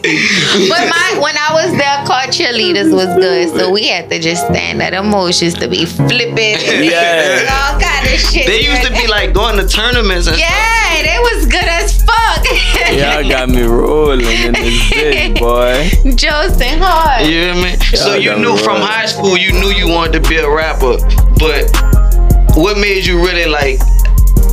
hear 0.03 0.59
me? 0.59 0.69
But 0.69 0.89
my 0.89 1.19
when 1.21 1.35
I 1.37 1.51
was 1.53 1.71
there, 1.77 2.03
Carl 2.05 2.27
cheerleaders 2.27 2.93
was 2.93 3.07
good, 3.15 3.49
so 3.57 3.71
we 3.71 3.87
had 3.87 4.09
to 4.09 4.19
just 4.19 4.45
stand 4.47 4.81
at 4.81 4.93
emotions 4.93 5.53
to 5.55 5.67
be 5.67 5.85
flipping. 5.85 6.57
Yeah. 6.89 7.45
all 7.51 7.79
kind 7.79 8.07
of 8.07 8.19
shit. 8.19 8.47
they 8.47 8.61
used 8.61 8.83
to 8.83 8.91
be 8.93 9.07
like 9.07 9.33
going 9.33 9.57
to 9.57 9.67
tournaments 9.67 10.27
and 10.27 10.37
Yeah, 10.37 11.03
they 11.03 11.17
was 11.19 11.45
good 11.45 11.63
as 11.63 12.01
fuck. 12.03 12.45
Y'all 12.91 13.27
got 13.29 13.49
me 13.49 13.61
rolling 13.63 14.25
in 14.25 14.53
this 14.53 14.79
bitch, 14.89 15.39
boy. 16.03 16.11
Joseph 16.15 16.79
Hart. 16.79 17.25
You 17.25 17.31
hear 17.31 17.53
me? 17.55 17.75
So 17.95 18.15
you 18.15 18.35
knew 18.37 18.57
from 18.57 18.77
high 18.81 19.05
school 19.05 19.37
you 19.37 19.51
knew 19.51 19.69
you 19.69 19.87
wanted 19.89 20.23
to 20.23 20.29
be 20.29 20.37
a 20.37 20.49
rapper, 20.49 20.97
but 21.37 21.69
what 22.55 22.77
made 22.77 23.05
you 23.05 23.19
really 23.23 23.45
like? 23.45 23.79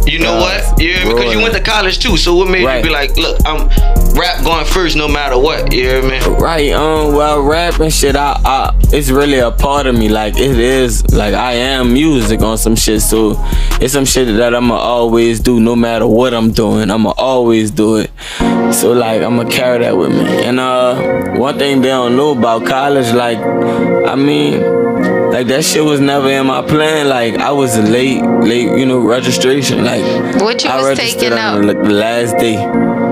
You 0.07 0.21
know 0.21 0.37
Uh, 0.37 0.41
what? 0.41 0.79
Me? 0.79 0.95
Because 1.05 1.33
you 1.35 1.41
went 1.41 1.55
to 1.55 1.61
college 1.61 1.99
too. 1.99 2.17
So 2.17 2.35
what 2.35 2.49
made 2.49 2.65
Right. 2.65 2.79
you 2.79 2.85
be 2.85 2.91
like, 2.91 3.17
look, 3.17 3.39
I'm 3.45 3.69
rap 4.15 4.43
going 4.45 4.65
first 4.65 4.97
no 4.97 5.09
matter 5.09 5.37
what. 5.39 5.73
You 5.73 5.83
hear 5.83 6.03
me? 6.03 6.19
Right, 6.39 6.73
um, 6.73 7.15
well, 7.15 7.41
rap 7.43 7.81
and 7.81 7.93
shit, 7.93 8.15
I, 8.17 8.41
I, 8.45 8.73
it's 8.93 9.11
really 9.11 9.39
a 9.41 9.51
part 9.51 9.87
of 9.87 9.97
me. 9.99 10.09
Like, 10.09 10.39
it 10.39 10.59
is, 10.59 11.05
like, 11.13 11.35
I 11.35 11.53
am 11.55 11.93
music 11.93 12.41
on 12.41 12.57
some 12.57 12.77
shit. 12.77 13.03
So, 13.03 13.35
it's 13.81 13.93
some 13.93 14.05
shit 14.05 14.29
that 14.37 14.55
I'ma 14.55 14.77
always 14.77 15.41
do 15.41 15.59
no 15.61 15.75
matter 15.75 16.07
what 16.07 16.33
I'm 16.35 16.51
doing. 16.53 16.91
I'ma 16.91 17.13
always 17.19 17.71
do 17.71 17.97
it. 17.97 18.11
So, 18.73 18.93
like, 18.93 19.23
I'ma 19.23 19.45
carry 19.45 19.81
that 19.81 19.97
with 19.97 20.11
me. 20.13 20.45
And, 20.45 20.61
uh, 20.61 21.35
one 21.37 21.59
thing 21.59 21.83
they 21.83 21.89
don't 21.89 22.17
know 22.17 22.31
about 22.31 22.65
college, 22.65 23.13
like, 23.13 23.39
I 23.39 24.15
mean, 24.15 24.63
like, 25.31 25.49
that 25.49 25.65
shit 25.65 25.85
was 25.85 26.01
never 26.01 26.31
in 26.31 26.47
my 26.47 26.63
plan. 26.63 27.09
Like, 27.09 27.35
I 27.37 27.53
was 27.53 27.77
late, 27.79 28.23
late, 28.23 28.79
you 28.79 28.87
know, 28.87 29.01
registration. 29.01 29.85
Like, 29.85 29.96
What 30.43 30.63
you 30.65 30.71
I 30.71 30.81
was 30.83 30.99
taking 30.99 31.31
the, 31.31 31.75
the 31.75 31.91
last 31.91 32.37
day. 32.39 32.57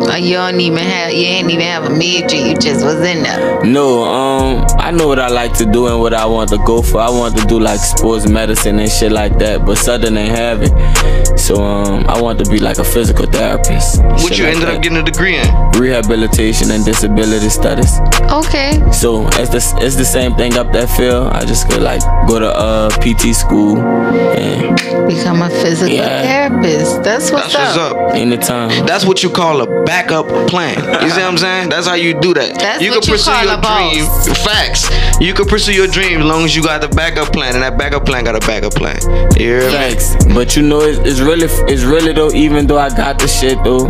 Oh, 0.06 0.16
you 0.16 0.34
don't 0.34 0.60
even 0.60 0.78
have 0.78 1.12
you 1.12 1.24
ain't 1.26 1.50
even 1.50 1.64
have 1.66 1.84
a 1.84 1.90
major. 1.90 2.36
You 2.36 2.54
just 2.56 2.84
was 2.84 2.96
in 2.96 3.22
there. 3.22 3.64
No, 3.64 4.04
um, 4.04 4.64
I 4.78 4.90
know 4.90 5.08
what 5.08 5.18
I 5.18 5.28
like 5.28 5.52
to 5.58 5.66
do 5.66 5.86
and 5.88 6.00
what 6.00 6.12
I 6.14 6.26
want 6.26 6.50
to 6.50 6.58
go 6.58 6.82
for. 6.82 6.98
I 7.00 7.08
want 7.10 7.36
to 7.38 7.44
do 7.46 7.58
like 7.58 7.80
sports 7.80 8.28
medicine 8.28 8.78
and 8.78 8.90
shit 8.90 9.12
like 9.12 9.38
that, 9.38 9.64
but 9.64 9.76
Southern 9.78 10.16
ain't 10.16 10.36
have 10.36 10.62
it. 10.62 11.38
So 11.38 11.62
um, 11.62 12.04
I 12.08 12.20
want 12.20 12.42
to 12.44 12.50
be 12.50 12.58
like 12.58 12.78
a 12.78 12.84
physical 12.84 13.26
therapist. 13.26 14.02
What 14.02 14.38
you 14.38 14.44
like 14.44 14.54
ended 14.54 14.68
that. 14.68 14.76
up 14.76 14.82
getting 14.82 14.98
a 14.98 15.02
degree 15.02 15.36
in? 15.36 15.70
Rehabilitation 15.72 16.70
and 16.70 16.84
disability 16.84 17.48
studies. 17.48 17.98
Okay. 18.30 18.80
So 18.92 19.26
it's 19.32 19.50
the 19.50 19.78
it's 19.82 19.96
the 19.96 20.04
same 20.04 20.34
thing 20.36 20.56
up 20.56 20.72
that 20.72 20.88
field. 20.90 21.32
I 21.32 21.44
just 21.44 21.68
could 21.68 21.82
like 21.82 22.00
go 22.28 22.38
to 22.38 22.48
uh 22.48 22.90
PT 23.00 23.34
school 23.34 23.78
and 23.78 24.74
Become 25.08 25.42
a 25.42 25.50
physical 25.50 25.94
Yeah. 25.94 26.22
therapist. 26.22 27.02
That's 27.02 27.30
what's, 27.30 27.52
That's 27.52 27.76
what's 27.76 27.92
up. 27.92 27.96
up. 28.08 28.14
anytime. 28.14 28.86
That's 28.86 29.04
what 29.04 29.22
you 29.22 29.28
call 29.30 29.60
a 29.60 29.84
backup 29.94 30.26
plan. 30.48 30.74
You 31.04 31.10
see 31.10 31.20
what 31.20 31.30
I'm 31.30 31.38
saying? 31.38 31.68
That's 31.68 31.86
how 31.86 31.94
you 31.94 32.18
do 32.18 32.34
that. 32.34 32.58
That's 32.58 32.82
you 32.82 32.90
what 32.90 33.02
can 33.04 33.10
you 33.10 33.14
pursue 33.14 33.30
call 33.30 33.44
your 33.44 33.54
a 33.54 33.60
boss. 33.60 33.94
dream. 33.94 34.34
Facts. 34.42 35.20
You 35.20 35.32
can 35.34 35.46
pursue 35.46 35.72
your 35.72 35.86
dream 35.86 36.18
as 36.20 36.26
long 36.26 36.42
as 36.44 36.56
you 36.56 36.62
got 36.62 36.80
the 36.80 36.88
backup 36.88 37.32
plan, 37.32 37.54
and 37.54 37.62
that 37.62 37.78
backup 37.78 38.04
plan 38.04 38.24
got 38.24 38.34
a 38.34 38.40
backup 38.40 38.74
plan. 38.74 38.98
You 39.38 39.60
hear 39.60 39.70
me? 39.70 40.34
But 40.34 40.56
you 40.56 40.62
know, 40.62 40.80
it's, 40.80 40.98
it's 41.08 41.20
really, 41.20 41.46
it's 41.72 41.82
really 41.84 42.12
though. 42.12 42.32
Even 42.32 42.66
though 42.66 42.78
I 42.78 42.88
got 42.90 43.18
the 43.20 43.28
shit 43.28 43.62
though, 43.62 43.86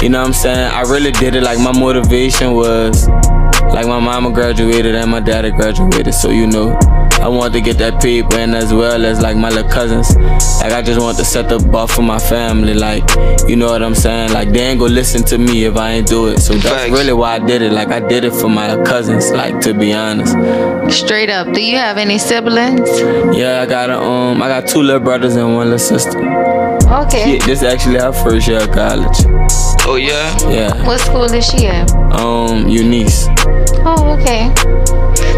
you 0.00 0.08
know 0.08 0.20
what 0.20 0.28
I'm 0.28 0.32
saying. 0.32 0.70
I 0.72 0.82
really 0.82 1.10
did 1.12 1.34
it. 1.34 1.42
Like 1.42 1.58
my 1.58 1.72
motivation 1.76 2.52
was, 2.54 3.08
like 3.72 3.86
my 3.86 4.00
mama 4.00 4.30
graduated 4.32 4.94
and 4.94 5.10
my 5.10 5.20
daddy 5.20 5.50
graduated. 5.50 6.14
So 6.14 6.30
you 6.30 6.46
know, 6.46 6.76
I 7.20 7.28
wanted 7.28 7.52
to 7.54 7.60
get 7.60 7.78
that 7.78 8.02
paper 8.02 8.36
and 8.36 8.54
as 8.54 8.72
well 8.72 9.04
as 9.04 9.20
like 9.20 9.36
my 9.36 9.48
little 9.50 9.70
cousins. 9.70 10.16
Like 10.60 10.72
I 10.72 10.82
just 10.82 11.00
want 11.00 11.16
to 11.18 11.24
set 11.24 11.48
the 11.48 11.58
bar 11.58 11.88
for 11.88 12.02
my 12.02 12.18
family. 12.18 12.74
Like 12.74 13.04
you 13.48 13.56
know 13.56 13.66
what 13.66 13.82
I'm 13.82 13.94
saying. 13.94 14.32
Like 14.32 14.50
they 14.50 14.60
ain't 14.60 14.80
gonna 14.80 14.92
listen 14.92 15.22
to 15.24 15.38
me 15.38 15.64
if 15.64 15.76
I 15.76 15.92
ain't 15.92 16.08
do 16.08 16.28
it. 16.28 16.40
So 16.40 16.54
that's 16.54 16.68
Facts. 16.68 16.92
really 16.92 17.12
why 17.12 17.34
I 17.34 17.38
did 17.38 17.62
it. 17.62 17.72
Like 17.72 17.88
I 17.88 18.00
did 18.00 18.24
it 18.24 18.32
for 18.32 18.48
my 18.48 18.82
cousins. 18.84 19.30
Like 19.30 19.60
to 19.62 19.74
be 19.74 19.92
honest. 19.92 20.32
Straight 20.96 21.30
up. 21.30 21.52
Do 21.52 21.62
you 21.62 21.76
have 21.76 21.96
any 21.96 22.18
siblings? 22.18 22.88
Yeah, 23.36 23.62
I 23.62 23.66
got 23.66 23.90
a, 23.90 23.98
um, 24.00 24.42
I 24.42 24.48
got 24.48 24.66
two 24.68 24.82
little 24.82 25.00
brothers 25.00 25.36
and 25.36 25.54
one 25.54 25.70
little 25.70 25.78
sister. 25.78 26.18
Okay. 26.90 27.34
Yeah, 27.34 27.46
this 27.46 27.62
actually 27.62 27.98
her 27.98 28.12
first 28.12 28.48
year 28.48 28.62
of 28.62 28.72
college. 28.72 29.16
Oh 29.86 29.96
yeah. 29.96 30.36
Yeah. 30.50 30.86
What 30.86 31.00
school 31.00 31.24
is 31.24 31.46
she 31.46 31.66
at? 31.66 31.90
Um, 32.12 32.68
Eunice. 32.68 33.28
Oh, 33.84 34.16
okay. 34.20 34.48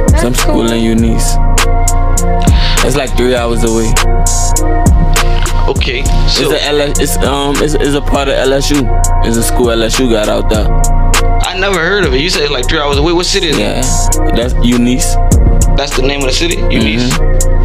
That's 0.09 0.23
Some 0.23 0.35
school 0.35 0.67
cool. 0.67 0.73
in 0.73 0.83
Eunice. 0.83 1.35
It's 2.85 2.97
like 2.97 3.17
three 3.17 3.35
hours 3.37 3.63
away. 3.65 3.93
Okay. 5.69 6.03
So 6.29 6.51
It's 6.51 6.53
a 6.53 6.65
LS, 6.67 6.99
it's 6.99 7.17
um 7.19 7.55
it's, 7.59 7.75
it's 7.75 7.95
a 7.95 8.01
part 8.01 8.29
of 8.29 8.35
LSU. 8.35 8.83
It's 9.25 9.37
a 9.37 9.43
school 9.43 9.67
LSU 9.67 10.11
got 10.11 10.29
out 10.29 10.51
there. 10.51 10.67
I 11.45 11.57
never 11.59 11.79
heard 11.79 12.05
of 12.05 12.15
it. 12.15 12.21
You 12.21 12.31
said 12.31 12.43
it's 12.43 12.51
like 12.51 12.69
three 12.69 12.79
hours 12.79 12.99
away. 12.99 13.13
What 13.13 13.27
city 13.27 13.49
is 13.49 13.57
it? 13.57 13.61
Yeah. 13.61 14.35
That's 14.35 14.55
Eunice. 14.65 15.15
That's 15.77 15.95
the 15.97 16.03
name 16.03 16.21
of 16.21 16.27
the 16.27 16.33
city? 16.33 16.57
Eunice. 16.57 17.11
Yeah, 17.13 17.19
I 17.19 17.62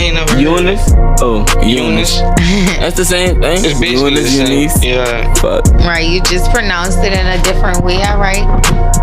ain't 0.00 0.14
never 0.14 0.32
heard 0.32 0.38
of. 0.46 0.58
Eunice? 0.64 0.92
Oh, 1.22 1.44
Eunice. 1.62 2.18
Eunice. 2.18 2.78
That's 2.80 2.96
the 2.96 3.04
same 3.04 3.40
thing. 3.40 3.64
It's 3.64 3.78
basically 3.78 4.14
the 4.14 4.20
Eunice, 4.22 4.34
same. 4.36 4.52
Eunice. 4.58 4.84
Yeah. 4.84 5.34
Fuck. 5.34 5.66
Right, 5.84 6.08
you 6.08 6.22
just 6.22 6.50
pronounced 6.50 6.98
it 7.04 7.12
in 7.12 7.26
a 7.26 7.42
different 7.42 7.84
way. 7.84 7.96
All 8.02 8.18
right. 8.18 8.42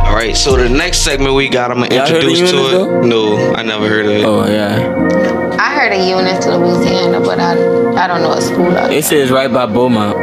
All 0.03 0.15
right. 0.15 0.35
So 0.35 0.55
the 0.55 0.69
next 0.69 0.99
segment 0.99 1.35
we 1.35 1.47
got, 1.49 1.69
I'm 1.71 1.79
gonna 1.81 1.93
Y'all 1.95 2.07
introduce 2.07 2.39
to 2.51 2.57
it. 2.57 2.71
though? 2.71 3.01
No, 3.01 3.53
I 3.53 3.61
never 3.63 3.87
heard 3.87 4.05
of 4.05 4.11
it. 4.11 4.25
Oh 4.25 4.45
yeah. 4.47 5.55
I 5.59 5.73
heard 5.75 5.91
of 5.93 6.07
Eunice, 6.07 6.45
Louisiana, 6.45 7.19
but 7.19 7.39
I 7.39 7.51
I 8.03 8.07
don't 8.07 8.21
know 8.21 8.29
what 8.29 8.43
school 8.43 8.75
out 8.77 8.91
It 8.93 9.03
says 9.05 9.29
right 9.31 9.51
by 9.51 9.65
Beaumont. 9.65 10.15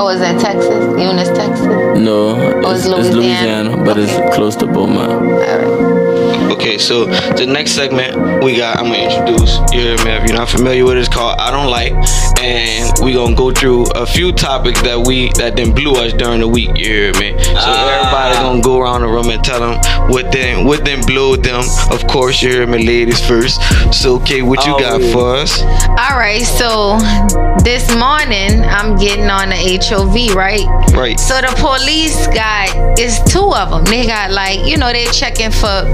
Oh, 0.00 0.08
is 0.08 0.20
that 0.20 0.40
Texas? 0.40 0.84
Eunice, 1.00 1.28
Texas. 1.28 1.66
No, 1.98 2.34
Oh, 2.64 2.70
it's, 2.72 2.84
it's 2.86 2.86
it's 2.86 3.14
Louisiana. 3.14 3.70
Louisiana, 3.70 3.84
but 3.84 3.96
it's 3.98 4.34
close 4.34 4.56
to 4.56 4.66
Beaumont. 4.66 5.12
All 5.12 5.28
right. 5.28 6.50
Okay, 6.52 6.78
so 6.78 7.06
the 7.06 7.46
next 7.46 7.72
segment 7.72 8.42
we 8.44 8.56
got, 8.56 8.78
I'm 8.78 8.86
gonna 8.86 8.98
introduce. 8.98 9.56
You 9.72 9.80
hear 9.80 9.96
me? 10.04 10.10
If 10.12 10.28
you're 10.28 10.36
not 10.36 10.48
familiar 10.48 10.84
with 10.84 10.96
it, 10.96 11.00
it's 11.00 11.08
called 11.08 11.38
I 11.38 11.50
Don't 11.50 11.70
Like. 11.70 11.92
And 12.44 12.92
we 13.04 13.14
gonna 13.14 13.34
go 13.34 13.50
through 13.50 13.86
a 13.94 14.06
few 14.06 14.32
topics 14.32 14.80
that 14.82 14.98
we 15.06 15.30
that 15.38 15.56
then 15.56 15.72
blew 15.74 15.92
us 15.94 16.12
during 16.12 16.40
the 16.40 16.48
week. 16.48 16.70
You 16.76 16.84
hear 16.84 17.12
me? 17.14 17.32
So 17.42 17.52
Ah. 17.56 17.88
everybody 17.96 18.34
gonna 18.44 18.60
go 18.62 18.78
around 18.80 19.00
the 19.02 19.08
room 19.08 19.30
and 19.30 19.42
tell 19.42 19.60
them 19.60 19.76
what 20.10 20.30
then 20.30 20.66
what 20.66 20.84
then 20.84 21.00
blew 21.06 21.36
them. 21.36 21.64
Of 21.90 22.06
course, 22.06 22.42
you 22.42 22.50
hear 22.50 22.66
me, 22.66 22.84
ladies 22.86 23.20
first. 23.24 23.60
So, 23.92 24.16
okay, 24.16 24.42
what 24.42 24.64
you 24.66 24.74
Oh, 24.74 24.78
got 24.80 25.00
yeah. 25.00 25.12
for 25.12 25.36
us? 25.36 25.62
All 26.04 26.16
right, 26.18 26.42
so 26.44 26.98
this 27.64 27.88
morning 27.96 28.62
I'm 28.64 28.96
getting 28.96 29.30
on 29.30 29.48
the 29.50 29.56
HOV, 29.80 30.34
right? 30.34 30.66
Right. 30.92 31.18
So 31.18 31.40
the 31.40 31.52
police 31.58 32.26
got 32.28 32.68
it's 32.98 33.18
two 33.32 33.52
of 33.54 33.70
them. 33.70 33.84
They 33.84 34.06
got 34.06 34.30
like 34.30 34.66
you 34.66 34.76
know 34.76 34.92
they 34.92 35.06
checking 35.06 35.50
for 35.50 35.84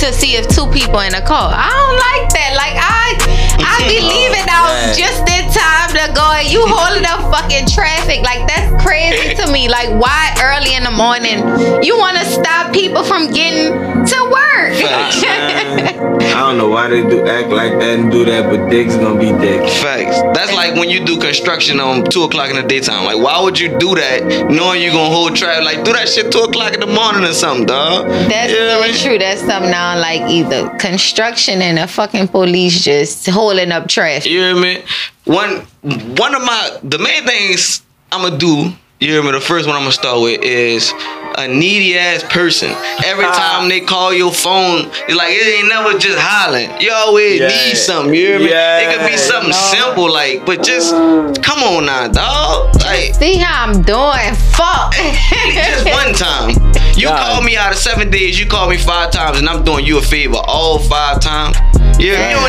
to 0.00 0.12
see 0.12 0.36
if 0.36 0.48
two 0.48 0.66
people 0.68 1.00
in 1.00 1.14
a 1.14 1.20
car. 1.22 1.52
I 1.54 1.68
don't 1.68 1.98
like 2.08 2.26
that. 2.36 2.52
Like 2.56 2.76
I 2.76 3.39
I 3.64 3.76
be 3.88 4.00
leaving 4.00 4.48
out 4.48 4.70
Yeah. 4.70 4.92
just 4.94 5.22
in 5.28 5.44
time 5.52 5.90
to 5.96 6.12
go 6.14 6.32
and 6.32 6.48
you 6.48 6.62
holding 6.66 7.04
up 7.06 7.20
fucking 7.32 7.66
traffic. 7.68 8.22
Like 8.22 8.46
that's 8.48 8.70
crazy 8.82 9.34
to 9.36 9.50
me. 9.52 9.68
Like 9.68 9.90
why 10.00 10.34
early 10.42 10.74
in 10.74 10.84
the 10.84 10.90
morning 10.94 11.38
you 11.84 11.98
want 11.98 12.16
to 12.18 12.24
stop 12.24 12.72
people 12.72 13.04
from 13.04 13.30
getting 13.32 13.72
to 13.72 14.18
work? 14.30 14.72
Facts. 14.80 15.22
I 16.30 16.34
don't 16.46 16.58
know 16.58 16.68
why 16.68 16.88
they 16.88 17.02
do 17.02 17.26
act 17.26 17.48
like 17.48 17.72
that 17.78 17.98
and 17.98 18.10
do 18.10 18.24
that, 18.24 18.48
but 18.50 18.68
dicks 18.70 18.96
gonna 18.96 19.18
be 19.18 19.32
dicks. 19.44 19.76
Facts. 19.82 20.20
That's 20.36 20.52
like 20.54 20.74
when 20.74 20.88
you 20.88 21.04
do 21.04 21.18
construction 21.18 21.80
on 21.80 22.04
two 22.04 22.22
o'clock 22.24 22.50
in 22.50 22.56
the 22.56 22.62
daytime. 22.62 23.04
Like, 23.04 23.18
why 23.18 23.40
would 23.42 23.58
you 23.58 23.76
do 23.78 23.94
that 23.96 24.48
knowing 24.50 24.82
you 24.82 24.90
gonna 24.90 25.14
hold 25.14 25.36
traffic? 25.36 25.64
Like, 25.64 25.84
do 25.84 25.92
that 25.92 26.08
shit 26.08 26.30
two 26.32 26.40
o'clock 26.40 26.72
in 26.74 26.80
the 26.80 26.86
morning 26.86 27.24
or 27.24 27.32
something, 27.32 27.66
dog. 27.66 28.06
That's 28.08 28.52
Yeah, 28.52 28.74
so 28.76 28.80
man. 28.80 28.94
true. 29.02 29.18
That's 29.18 29.40
something 29.40 29.72
I 29.72 29.94
don't 29.94 30.00
like 30.02 30.30
either. 30.30 30.68
Construction 30.78 31.60
and 31.62 31.78
the 31.78 31.86
fucking 31.86 32.28
police 32.28 32.84
just 32.84 33.26
holding 33.50 33.72
up 33.72 33.88
traffic. 33.88 34.30
You 34.30 34.40
hear 34.40 34.56
me? 34.56 34.82
One 35.24 35.56
one 36.16 36.34
of 36.36 36.42
my 36.42 36.78
the 36.84 36.98
main 36.98 37.24
things 37.26 37.82
I'ma 38.12 38.30
do, 38.36 38.72
you 39.00 39.08
hear 39.12 39.22
me? 39.22 39.32
The 39.32 39.40
first 39.40 39.66
one 39.66 39.74
I'm 39.74 39.82
gonna 39.82 39.92
start 39.92 40.20
with 40.22 40.40
is 40.42 40.92
a 41.36 41.48
needy 41.48 41.98
ass 41.98 42.22
person. 42.24 42.70
Every 43.04 43.24
ah. 43.26 43.58
time 43.58 43.68
they 43.68 43.80
call 43.80 44.12
your 44.14 44.32
phone, 44.32 44.86
it's 45.08 45.16
like 45.16 45.30
it 45.32 45.58
ain't 45.58 45.68
never 45.68 45.98
just 45.98 46.18
hollering. 46.18 46.70
You 46.80 46.92
always 46.92 47.40
Yeah. 47.40 47.48
need 47.48 47.76
something, 47.76 48.14
you 48.14 48.26
hear 48.26 48.38
me? 48.38 48.46
It 48.46 48.96
could 48.96 49.06
be 49.06 49.12
Yeah. 49.12 49.16
something 49.16 49.52
simple, 49.52 50.12
like, 50.12 50.44
but 50.46 50.62
just 50.62 50.92
come 51.42 51.62
on 51.62 51.86
now, 51.86 52.06
dog. 52.08 52.74
Like 52.84 53.14
See 53.16 53.36
how 53.36 53.64
I'm 53.66 53.82
doing? 53.82 54.34
Fuck. 54.54 54.94
just 55.54 55.86
one 55.86 56.12
time. 56.14 56.50
You 56.96 57.06
God. 57.08 57.18
call 57.18 57.42
me 57.42 57.56
out 57.56 57.72
of 57.72 57.78
seven 57.78 58.10
days, 58.10 58.38
you 58.38 58.46
call 58.46 58.68
me 58.68 58.76
five 58.76 59.10
times, 59.10 59.38
and 59.38 59.48
I'm 59.48 59.64
doing 59.64 59.84
you 59.86 59.98
a 59.98 60.02
favor 60.02 60.38
all 60.44 60.78
five 60.78 61.20
times. 61.20 61.56
Yeah, 61.98 62.12
you 62.12 62.12
don't 62.16 62.30
even 62.30 62.39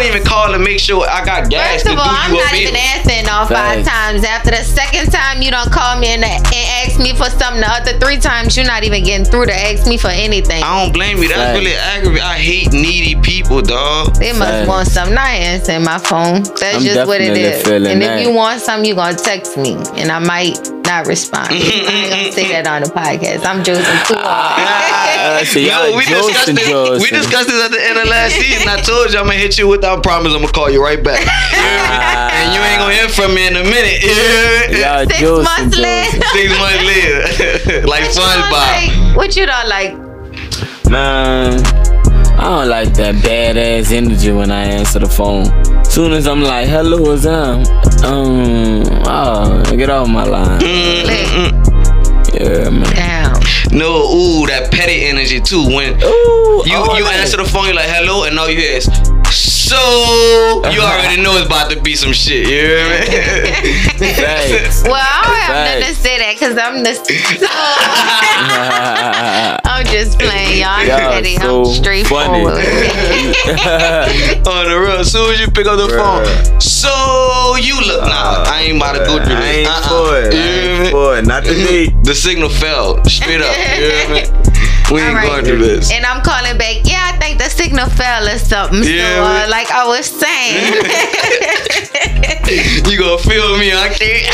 call 0.41 0.51
to 0.53 0.59
make 0.59 0.79
sure 0.79 1.05
I 1.07 1.23
got 1.25 1.49
gas 1.49 1.73
First 1.73 1.85
to 1.85 1.91
of 1.91 1.97
do 1.97 2.01
all, 2.01 2.09
I'm 2.09 2.33
not 2.33 2.49
favor. 2.49 2.61
even 2.69 2.75
answering 2.75 3.29
all 3.29 3.45
five 3.45 3.85
Thanks. 3.85 3.89
times. 3.89 4.23
After 4.25 4.51
the 4.51 4.63
second 4.63 5.11
time 5.11 5.41
you 5.41 5.51
don't 5.51 5.71
call 5.71 5.99
me 5.99 6.07
and, 6.07 6.23
and 6.23 6.45
ask 6.85 6.99
me 6.99 7.13
for 7.13 7.29
something, 7.29 7.61
the 7.61 7.69
other 7.69 7.93
three 7.99 8.17
times 8.17 8.57
you're 8.57 8.65
not 8.65 8.83
even 8.83 9.03
getting 9.03 9.25
through 9.25 9.45
to 9.47 9.53
ask 9.55 9.87
me 9.87 9.97
for 9.97 10.07
anything. 10.09 10.63
I 10.63 10.83
don't 10.83 10.93
blame 10.93 11.17
you. 11.19 11.27
That's 11.29 11.39
Facts. 11.39 11.59
really 11.59 11.75
aggravating. 11.75 12.23
I 12.23 12.37
hate 12.37 12.71
needy 12.73 13.15
people, 13.21 13.61
dog. 13.61 14.15
They 14.15 14.31
must 14.33 14.65
Facts. 14.65 14.67
want 14.67 14.87
something. 14.87 15.17
I 15.17 15.31
ain't 15.35 15.45
answering 15.61 15.83
my 15.83 15.97
phone. 15.97 16.43
That's 16.43 16.77
I'm 16.77 16.81
just 16.81 17.07
what 17.07 17.21
it 17.21 17.27
definitely 17.33 17.43
is. 17.43 17.63
feeling 17.63 17.91
And 17.91 18.01
that. 18.01 18.19
if 18.19 18.27
you 18.27 18.33
want 18.33 18.61
something, 18.61 18.85
you're 18.87 18.95
gonna 18.95 19.15
text 19.17 19.57
me, 19.57 19.73
and 19.95 20.11
I 20.11 20.19
might 20.19 20.57
not 20.91 21.07
respond. 21.07 21.47
I 21.49 21.55
ain't 21.55 22.11
gonna 22.11 22.31
say 22.35 22.51
that 22.51 22.67
on 22.67 22.83
the 22.83 22.91
podcast. 22.91 23.47
I'm 23.47 23.63
joking 23.63 23.87
too 24.03 24.19
hard. 24.19 24.59
Uh, 24.59 25.45
so 25.47 25.59
y'all 25.63 25.87
Yo, 25.87 25.95
we 25.95 26.03
discussed 26.03 26.51
Joseph 26.51 26.99
this. 26.99 26.99
We 26.99 27.09
discussed 27.09 27.47
this 27.47 27.63
at 27.63 27.71
the 27.71 27.79
end 27.79 27.95
of 27.97 28.07
last 28.11 28.35
season. 28.35 28.67
I 28.67 28.75
told 28.83 29.13
you 29.15 29.19
I'm 29.19 29.31
gonna 29.31 29.39
hit 29.39 29.55
you 29.57 29.67
with. 29.71 29.85
I 29.87 29.95
promise 30.03 30.33
I'm 30.35 30.41
gonna 30.43 30.51
call 30.51 30.67
you 30.69 30.83
right 30.83 30.99
back. 30.99 31.23
and 31.55 32.51
you 32.51 32.59
ain't 32.59 32.79
gonna 32.83 32.93
hear 32.93 33.07
from 33.07 33.31
me 33.33 33.47
in 33.47 33.55
a 33.55 33.63
minute. 33.63 34.03
Y'all 34.03 35.07
Six 35.07 35.19
Joseph 35.23 35.47
months 35.47 35.77
Joseph. 35.79 35.87
later. 35.87 36.27
Six 36.35 36.47
months 36.59 36.83
later, 36.83 37.87
like 37.87 38.03
What 38.03 38.11
you 38.11 38.19
SpongeBob. 38.19 38.51
like? 38.51 39.15
What 39.15 39.29
you 39.39 39.45
don't 39.47 39.69
like? 39.71 39.91
Man, 40.91 41.55
I 42.35 42.43
don't 42.51 42.67
like 42.67 42.91
that 42.99 43.15
badass 43.23 43.91
energy 43.95 44.31
when 44.35 44.51
I 44.51 44.63
answer 44.75 44.99
the 44.99 45.07
phone. 45.07 45.47
Soon 45.85 46.11
as 46.13 46.27
I'm 46.27 46.41
like, 46.41 46.67
hello, 46.67 47.11
is 47.11 47.25
um, 47.25 47.63
um, 48.03 48.83
oh, 49.05 49.63
get 49.75 49.89
off 49.89 50.07
my 50.07 50.23
line. 50.23 50.61
Yeah, 52.33 52.69
man. 52.69 52.83
Damn. 52.95 53.33
No, 53.71 54.03
ooh, 54.11 54.47
that 54.47 54.69
petty 54.71 55.03
energy 55.05 55.39
too. 55.39 55.63
When 55.63 55.95
Ooh, 56.03 56.63
you 56.65 56.75
all 56.75 56.97
you 56.97 57.05
answer 57.05 57.37
the 57.37 57.45
phone, 57.45 57.65
you're 57.65 57.75
like 57.75 57.89
hello, 57.89 58.23
and 58.25 58.37
all 58.39 58.49
you 58.49 58.57
hear 58.57 58.77
is 58.77 58.87
so. 59.71 60.69
You 60.71 60.81
already 60.81 61.21
know 61.21 61.35
it's 61.37 61.45
about 61.47 61.69
to 61.71 61.79
be 61.81 61.95
some 61.95 62.13
shit. 62.13 62.47
You 62.47 62.55
hear 62.55 62.89
me? 62.89 63.05
Thanks. 63.97 64.83
Well, 64.91 64.99
I 64.99 65.21
don't 65.23 65.39
have 65.45 65.55
nothing 65.79 65.95
to 65.95 66.01
say 66.01 66.17
that 66.19 66.33
because 66.35 66.57
I'm 66.57 66.83
the. 66.83 66.91
I'm 69.63 69.85
just 69.85 70.19
playing, 70.19 70.59
y'all. 70.59 70.69
I'm 70.81 70.87
Y'all 70.87 70.97
petty. 71.11 71.35
so 71.37 71.59
I'm 71.61 71.65
straightforward. 71.73 72.55
On 74.51 74.65
the 74.67 74.75
real, 74.79 74.97
as 74.99 75.11
soon 75.11 75.31
as 75.33 75.39
you 75.39 75.49
pick 75.51 75.67
up 75.67 75.77
the 75.77 75.87
phone, 75.95 76.25
so 76.59 77.55
you 77.61 77.79
look. 77.85 78.01
Nah, 78.01 78.43
I 78.47 78.61
ain't 78.67 78.77
about 78.77 78.93
to 78.93 78.99
go 79.05 79.19
through 79.23 79.35
I 79.35 79.41
this. 79.41 79.55
ain't 79.57 79.67
Uh-uh. 79.69 79.87
for 79.87 80.17
it. 80.19 80.33
You 80.33 80.39
I 80.39 80.41
ain't 80.83 80.91
for 80.91 81.17
it. 81.17 81.25
Not 81.25 81.43
today. 81.45 81.87
The 82.03 82.15
signal 82.15 82.49
fell 82.49 83.03
straight 83.05 83.41
up. 83.41 83.55
You 83.55 83.63
hear 83.85 84.09
me? 84.09 84.23
We 84.91 84.99
ain't 84.99 85.09
All 85.09 85.15
right. 85.15 85.27
going 85.29 85.45
through 85.45 85.59
this. 85.59 85.91
And 85.91 86.05
I'm 86.05 86.21
calling 86.21 86.57
back. 86.57 86.83
Yeah, 87.41 87.47
I 87.47 87.49
think 87.49 87.49
the 87.49 87.49
signal 87.49 87.89
fell 87.89 88.27
or 88.27 88.37
something. 88.37 88.83
Yeah, 88.83 89.15
so, 89.15 89.23
uh, 89.23 89.33
man. 89.33 89.49
like 89.49 89.71
I 89.71 89.87
was 89.87 90.05
saying. 90.05 90.83
You 92.91 92.97
gonna 92.99 93.17
feel 93.19 93.57
me, 93.57 93.69
huh, 93.71 93.87
kid? 93.97 94.25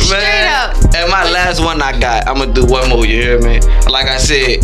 Straight 0.00 0.46
up. 0.48 0.74
And 0.94 1.10
my 1.10 1.28
last 1.30 1.60
one 1.62 1.82
I 1.82 1.92
got, 2.00 2.26
I'm 2.26 2.38
gonna 2.38 2.52
do 2.54 2.64
one 2.64 2.88
more. 2.88 3.04
You 3.04 3.22
hear 3.22 3.38
me? 3.40 3.60
Like 3.90 4.06
I 4.06 4.16
said, 4.16 4.60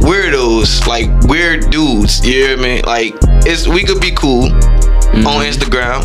weirdos, 0.00 0.86
like 0.86 1.10
weird 1.28 1.68
dudes. 1.70 2.24
You 2.26 2.32
hear 2.46 2.56
me? 2.56 2.80
Like 2.82 3.14
it's 3.44 3.68
we 3.68 3.84
could 3.84 4.00
be 4.00 4.12
cool 4.12 4.44
on 5.26 5.44
Instagram, 5.44 6.02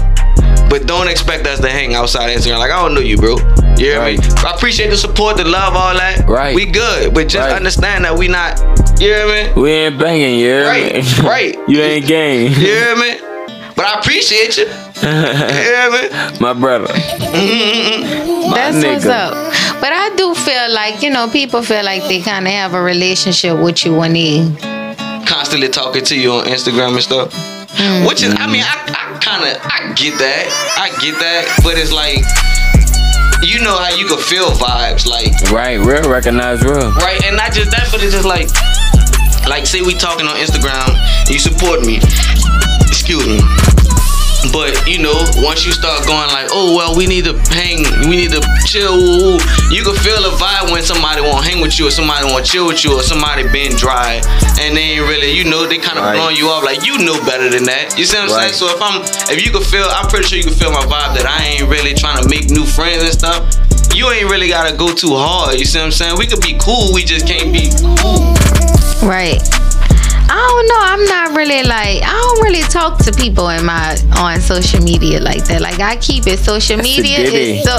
but 0.69 0.85
don't 0.85 1.07
expect 1.07 1.47
us 1.47 1.59
to 1.61 1.69
hang 1.69 1.93
outside 1.93 2.35
Instagram. 2.35 2.59
Like 2.59 2.71
I 2.71 2.81
don't 2.81 2.93
know 2.93 2.99
you, 3.01 3.15
bro. 3.17 3.37
You 3.77 3.85
hear 3.93 4.03
me? 4.03 4.17
I 4.45 4.53
appreciate 4.55 4.89
the 4.89 4.97
support, 4.97 5.37
the 5.37 5.45
love, 5.45 5.75
all 5.75 5.93
that. 5.93 6.27
Right. 6.27 6.53
We 6.55 6.65
good, 6.65 7.13
but 7.13 7.27
just 7.29 7.47
Right. 7.49 7.55
understand 7.55 8.03
that 8.05 8.17
we 8.17 8.27
not. 8.27 8.59
You 9.03 9.09
hear 9.09 9.27
me? 9.27 9.61
We 9.61 9.69
ain't 9.71 9.99
banging, 9.99 10.39
you 10.39 10.45
hear 10.45 10.65
Right, 10.65 10.93
me? 10.95 11.19
right. 11.27 11.55
You 11.67 11.81
ain't 11.81 12.07
gang. 12.07 12.43
You 12.43 12.49
hear 12.49 12.95
me? 12.95 13.17
But 13.75 13.85
I 13.85 13.99
appreciate 13.99 14.55
you. 14.57 14.63
You 14.63 14.71
hear 15.59 15.91
me? 15.91 16.39
My 16.39 16.53
brother. 16.53 16.87
That's 18.53 18.77
what's 18.85 19.05
up. 19.05 19.33
But 19.81 19.91
I 19.91 20.13
do 20.15 20.33
feel 20.33 20.71
like, 20.73 21.01
you 21.03 21.09
know, 21.09 21.27
people 21.29 21.61
feel 21.63 21.83
like 21.83 22.03
they 22.03 22.21
kind 22.21 22.47
of 22.47 22.53
have 22.53 22.73
a 22.75 22.81
relationship 22.81 23.59
with 23.59 23.83
you 23.83 23.93
when 23.93 24.13
they. 24.13 24.39
constantly 25.27 25.67
talking 25.67 26.05
to 26.05 26.17
you 26.17 26.31
on 26.31 26.45
Instagram 26.45 26.93
and 26.93 27.01
stuff. 27.03 27.33
Mm. 27.75 28.07
Which 28.07 28.23
is, 28.23 28.33
I 28.37 28.47
mean, 28.47 28.63
I, 28.63 28.77
I 28.87 29.19
kind 29.19 29.43
of, 29.43 29.57
I 29.65 29.91
get 29.95 30.17
that, 30.19 30.47
I 30.79 30.89
get 31.03 31.19
that, 31.19 31.59
but 31.63 31.75
it's 31.77 31.91
like, 31.91 32.23
you 33.43 33.59
know 33.59 33.75
how 33.75 33.89
you 33.97 34.07
can 34.07 34.19
feel 34.19 34.51
vibes, 34.51 35.05
like, 35.05 35.33
Right, 35.51 35.75
real 35.83 36.07
recognize 36.09 36.63
real. 36.63 36.93
right, 36.93 37.21
and 37.25 37.35
not 37.35 37.51
just 37.51 37.71
that, 37.71 37.89
but 37.91 38.01
it's 38.01 38.13
just 38.13 38.23
like, 38.25 38.47
like, 39.47 39.65
say 39.65 39.81
we 39.81 39.93
talking 39.93 40.27
on 40.27 40.35
Instagram, 40.37 40.87
you 41.29 41.39
support 41.39 41.81
me, 41.85 41.97
excuse 42.87 43.25
me. 43.27 43.39
But 44.51 44.75
you 44.85 44.99
know, 44.99 45.15
once 45.39 45.65
you 45.65 45.71
start 45.71 46.05
going 46.05 46.27
like, 46.35 46.49
oh 46.51 46.75
well, 46.75 46.95
we 46.97 47.07
need 47.07 47.23
to 47.25 47.33
hang, 47.55 47.79
we 48.09 48.17
need 48.17 48.31
to 48.35 48.43
chill. 48.67 49.39
You 49.71 49.81
can 49.87 49.95
feel 50.03 50.19
a 50.19 50.35
vibe 50.35 50.69
when 50.69 50.83
somebody 50.83 51.21
won't 51.21 51.45
hang 51.45 51.61
with 51.61 51.79
you, 51.79 51.87
or 51.87 51.91
somebody 51.91 52.25
won't 52.25 52.45
chill 52.45 52.67
with 52.67 52.83
you, 52.83 52.91
or 52.93 53.01
somebody 53.03 53.47
being 53.49 53.71
dry, 53.71 54.19
and 54.59 54.75
they 54.75 54.99
ain't 54.99 55.07
really, 55.07 55.31
you 55.31 55.45
know, 55.45 55.65
they 55.65 55.77
kind 55.77 55.97
of 55.97 56.03
Right. 56.03 56.15
blowing 56.17 56.35
you 56.35 56.49
off 56.49 56.63
like 56.63 56.85
you 56.85 56.97
know 56.99 57.15
better 57.23 57.49
than 57.49 57.63
that. 57.65 57.97
You 57.97 58.03
see 58.03 58.17
what 58.17 58.29
I'm 58.29 58.35
Right. 58.35 58.51
saying? 58.51 58.59
So 58.59 58.67
if 58.75 58.81
I'm, 58.81 59.01
if 59.31 59.45
you 59.45 59.49
can 59.51 59.63
feel, 59.63 59.87
I'm 59.89 60.07
pretty 60.09 60.27
sure 60.27 60.37
you 60.37 60.43
can 60.43 60.53
feel 60.53 60.71
my 60.71 60.83
vibe 60.91 61.15
that 61.15 61.25
I 61.25 61.41
ain't 61.45 61.69
really 61.69 61.93
trying 61.93 62.21
to 62.21 62.27
make 62.27 62.49
new 62.49 62.65
friends 62.65 63.01
and 63.01 63.13
stuff. 63.13 63.47
You 63.95 64.11
ain't 64.11 64.29
really 64.29 64.49
gotta 64.49 64.75
go 64.75 64.91
too 64.93 65.15
hard. 65.15 65.57
You 65.57 65.63
see 65.65 65.79
what 65.79 65.85
I'm 65.85 65.91
saying? 65.93 66.17
We 66.17 66.27
could 66.27 66.41
be 66.41 66.57
cool, 66.59 66.91
we 66.93 67.03
just 67.05 67.25
can't 67.25 67.53
be 67.53 67.71
cool. 67.79 68.35
Right. 69.03 69.41
I 70.31 70.39
don't 70.39 70.67
know. 70.71 70.81
I'm 70.81 71.03
not 71.11 71.37
really 71.37 71.61
like 71.67 72.01
I 72.01 72.15
don't 72.15 72.41
really 72.41 72.63
talk 72.71 72.97
to 73.03 73.11
people 73.11 73.49
in 73.49 73.65
my 73.65 73.97
on 74.17 74.39
social 74.39 74.81
media 74.81 75.19
like 75.19 75.43
that. 75.51 75.59
Like 75.61 75.79
I 75.83 75.97
keep 75.97 76.25
it. 76.25 76.39
Social 76.39 76.77
That's 76.77 76.87
media 76.87 77.17
ditty. 77.27 77.59
is 77.59 77.63
so. 77.67 77.75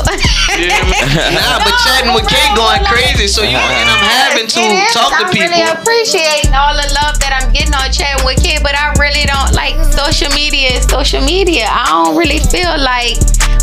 You 0.54 0.68
hear 0.70 0.84
me? 0.84 1.00
nah, 1.34 1.58
but 1.64 1.74
chatting 1.82 2.12
with 2.14 2.28
Kate 2.28 2.52
going 2.54 2.84
crazy, 2.84 3.26
so 3.26 3.42
you 3.42 3.56
end 3.56 3.88
up 3.90 3.98
having 4.04 4.46
to 4.46 4.60
It 4.60 4.86
is. 4.86 4.92
talk 4.94 5.10
to 5.10 5.24
I'm 5.26 5.32
people. 5.32 5.48
really 5.50 5.64
appreciating 5.66 6.52
all 6.54 6.76
the 6.76 6.86
love 6.94 7.16
that 7.24 7.32
I'm 7.40 7.50
getting 7.56 7.74
on 7.74 7.88
chatting 7.90 8.22
with 8.22 8.38
Kate, 8.44 8.60
but 8.62 8.76
I 8.76 8.92
really 9.00 9.24
don't 9.26 9.50
like 9.56 9.74
social 9.96 10.28
media. 10.36 10.76
Is 10.78 10.84
social 10.86 11.24
media. 11.24 11.66
I 11.66 11.88
don't 11.90 12.14
really 12.14 12.38
feel 12.52 12.70
like 12.78 13.16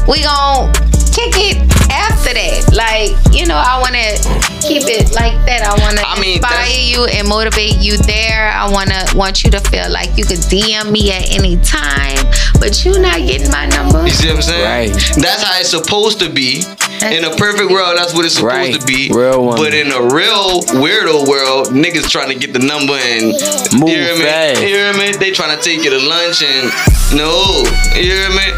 we 0.10 0.26
gon' 0.26 0.74
kick 1.30 1.56
it 1.56 1.58
after 1.92 2.34
that. 2.34 2.74
Like, 2.74 3.12
you 3.36 3.46
know, 3.46 3.58
I 3.58 3.78
want 3.80 3.94
to 3.96 4.10
keep 4.66 4.84
it 4.88 5.12
like 5.14 5.36
that. 5.46 5.62
I 5.68 5.74
want 5.84 5.98
to 5.98 6.06
I 6.08 6.20
mean, 6.20 6.38
inspire 6.38 6.52
that's- 6.66 6.90
you 6.90 7.06
and 7.06 7.28
motivate 7.28 7.78
you 7.78 7.98
there. 7.98 8.50
I 8.50 8.70
want 8.72 8.90
to 8.90 9.16
want 9.16 9.44
you 9.44 9.52
to 9.52 9.60
feel 9.60 9.90
like 9.92 10.18
you 10.18 10.26
could 10.26 10.40
DM 10.50 10.92
me 10.92 11.12
at 11.12 11.30
any 11.32 11.58
time, 11.64 12.18
but 12.60 12.84
you 12.86 12.98
not 13.00 13.18
getting 13.18 13.52
my 13.52 13.66
number. 13.68 14.04
You 14.06 14.12
see 14.14 14.28
what 14.28 14.38
I'm 14.38 14.42
saying? 14.42 14.92
Right. 14.92 14.94
That's 15.18 15.44
how 15.44 15.60
it's 15.60 15.70
supposed 15.70 16.20
to 16.20 16.30
be. 16.30 16.64
In 17.02 17.26
a 17.26 17.36
perfect 17.36 17.72
world, 17.72 17.98
that's 17.98 18.14
what 18.14 18.26
it's 18.26 18.36
supposed 18.36 18.54
Right. 18.56 18.80
to 18.80 18.86
be. 18.86 19.10
Real 19.12 19.44
one. 19.44 19.58
But 19.58 19.74
in 19.74 19.92
a 19.92 20.02
real 20.14 20.62
weirdo 20.78 21.28
world, 21.28 21.70
niggas 21.74 22.08
trying 22.10 22.30
to 22.30 22.36
get 22.36 22.54
the 22.54 22.60
number 22.60 22.94
and 22.94 23.34
Move 23.74 23.90
you 23.90 23.96
hear 23.98 24.16
me? 24.16 24.22
fast. 24.22 24.62
You 24.62 24.68
hear 24.68 24.94
me? 24.94 25.12
They 25.14 25.32
trying 25.32 25.58
to 25.58 25.64
take 25.64 25.84
you 25.84 25.90
to 25.90 25.98
lunch 26.00 26.44
and 26.44 26.72
no, 27.18 27.64
you 27.96 28.04
hear 28.14 28.30
me? 28.30 28.54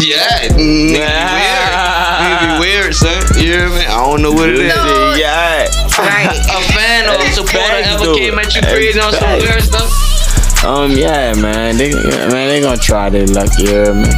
Yeah, 0.00 0.48
nigga 0.50 0.56
be 0.56 0.98
weird. 0.98 1.70
Nigga 2.18 2.38
be 2.42 2.60
weird, 2.60 2.94
son. 2.94 3.22
You 3.36 3.52
hear 3.52 3.68
me? 3.70 3.86
I 3.86 4.02
don't 4.04 4.22
know 4.22 4.32
what 4.32 4.50
it 4.50 4.58
is. 4.58 4.74
No. 4.74 5.14
Yeah. 5.16 5.70
Right. 5.98 6.34
A 6.34 6.60
fan 6.74 7.06
or 7.06 7.22
a 7.22 7.30
supporter 7.30 7.86
ever 7.86 8.04
though. 8.04 8.16
came 8.16 8.38
at 8.38 8.54
you 8.54 8.62
crazy 8.62 8.98
on 8.98 9.12
some 9.12 9.38
weird 9.38 9.62
stuff? 9.62 9.90
Um, 10.64 10.92
yeah, 10.92 11.34
man. 11.34 11.76
They, 11.76 11.92
man, 11.92 12.48
they 12.48 12.60
gonna 12.60 12.76
try 12.76 13.08
their 13.08 13.26
luck, 13.26 13.50
you 13.58 13.68
hear 13.68 13.94
me? 13.94 14.08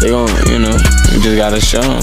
They 0.00 0.10
gonna, 0.10 0.50
you 0.50 0.58
know, 0.58 0.76
you 1.12 1.20
just 1.20 1.36
gotta 1.36 1.60
show 1.60 1.80
them. 1.80 2.02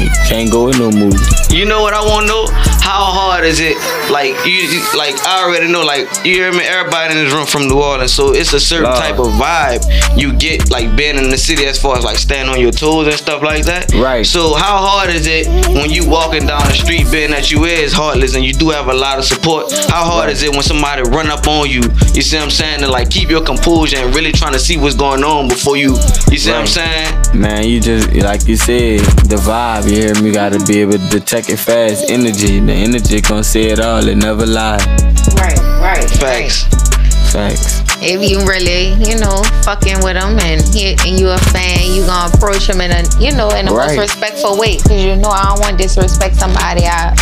You 0.00 0.10
can't 0.28 0.50
go 0.50 0.68
in 0.68 0.78
no 0.78 0.90
movie. 0.90 1.18
You 1.50 1.64
know 1.64 1.80
what 1.82 1.94
I 1.94 2.04
want 2.04 2.26
to 2.26 2.32
know? 2.32 2.46
How 2.86 3.02
hard 3.04 3.44
is 3.44 3.58
it? 3.60 3.76
Like 4.10 4.34
you, 4.46 4.62
like 4.96 5.14
I 5.26 5.44
already 5.44 5.70
know. 5.70 5.84
Like 5.84 6.06
you 6.24 6.34
hear 6.34 6.52
me? 6.52 6.64
Everybody 6.64 7.18
in 7.18 7.24
this 7.24 7.34
room 7.34 7.46
from 7.46 7.68
New 7.68 7.80
Orleans, 7.82 8.12
so 8.12 8.32
it's 8.32 8.52
a 8.52 8.60
certain 8.60 8.84
Love. 8.84 8.98
type 8.98 9.18
of 9.18 9.26
vibe 9.32 9.82
you 10.16 10.32
get, 10.32 10.70
like 10.70 10.96
being 10.96 11.16
in 11.16 11.30
the 11.30 11.38
city, 11.38 11.66
as 11.66 11.80
far 11.80 11.98
as 11.98 12.04
like 12.04 12.18
standing 12.18 12.54
on 12.54 12.60
your 12.60 12.70
toes 12.70 13.08
and 13.08 13.16
stuff 13.16 13.42
like 13.42 13.64
that. 13.64 13.92
Right. 13.94 14.24
So 14.24 14.54
how 14.54 14.78
hard 14.78 15.10
is 15.10 15.26
it 15.26 15.48
when 15.74 15.90
you 15.90 16.08
walking 16.08 16.46
down 16.46 16.62
the 16.62 16.74
street, 16.74 17.10
being 17.10 17.30
that 17.30 17.50
you 17.50 17.64
is 17.64 17.92
heartless 17.92 18.36
and 18.36 18.44
you 18.44 18.52
do 18.52 18.70
have 18.70 18.88
a 18.88 18.94
lot 18.94 19.18
of 19.18 19.24
support? 19.24 19.72
How 19.88 20.04
hard 20.04 20.30
is 20.30 20.42
it 20.42 20.52
when 20.52 20.62
somebody 20.62 21.02
run 21.02 21.28
up 21.28 21.46
on 21.48 21.68
you? 21.68 21.82
You 22.14 22.22
see 22.22 22.36
what 22.36 22.44
I'm 22.44 22.50
saying? 22.50 22.80
To 22.80 22.88
like 22.88 23.10
keep 23.10 23.28
your 23.28 23.44
composure 23.44 23.98
and 23.98 24.14
really 24.14 24.32
trying 24.32 24.52
to 24.52 24.60
see 24.60 24.76
what's 24.76 24.94
going 24.94 25.24
on 25.24 25.48
before 25.48 25.76
you. 25.76 25.96
You 26.30 26.38
see 26.38 26.50
what 26.50 26.60
I'm 26.60 26.66
saying? 26.66 27.40
Man, 27.40 27.64
you 27.64 27.80
just 27.80 28.12
like 28.14 28.35
you 28.44 28.56
said, 28.56 29.00
the 29.30 29.36
vibe. 29.36 29.88
You 29.88 29.96
hear 29.96 30.22
me? 30.22 30.32
Gotta 30.32 30.58
be 30.64 30.80
able 30.80 30.98
to 30.98 31.08
detect 31.08 31.48
it 31.48 31.58
fast. 31.58 32.10
Energy, 32.10 32.60
the 32.60 32.72
energy 32.72 33.20
gonna 33.20 33.44
say 33.44 33.70
it 33.70 33.80
all. 33.80 34.06
It 34.06 34.16
never 34.16 34.44
lie. 34.44 34.78
Right, 35.36 35.58
right. 35.80 36.10
Facts. 36.10 36.64
Facts. 37.32 37.85
If 38.02 38.20
you 38.28 38.44
really, 38.46 38.92
you 39.02 39.18
know, 39.18 39.42
fucking 39.64 40.04
with 40.04 40.16
him 40.16 40.38
and 40.38 40.60
he, 40.74 40.94
and 41.06 41.18
you 41.18 41.28
a 41.30 41.38
fan, 41.50 41.80
you 41.92 42.04
gonna 42.06 42.30
approach 42.32 42.68
him 42.68 42.80
in 42.80 42.90
a, 42.92 43.02
you 43.18 43.32
know, 43.34 43.48
in 43.50 43.68
a 43.68 43.72
Right. 43.72 43.96
most 43.96 43.98
respectful 43.98 44.56
way, 44.58 44.76
cause 44.78 45.02
you 45.02 45.16
know 45.16 45.28
I 45.30 45.44
don't 45.50 45.60
want 45.60 45.78
to 45.78 45.84
disrespect 45.84 46.36
somebody. 46.36 46.84
I, 46.86 47.14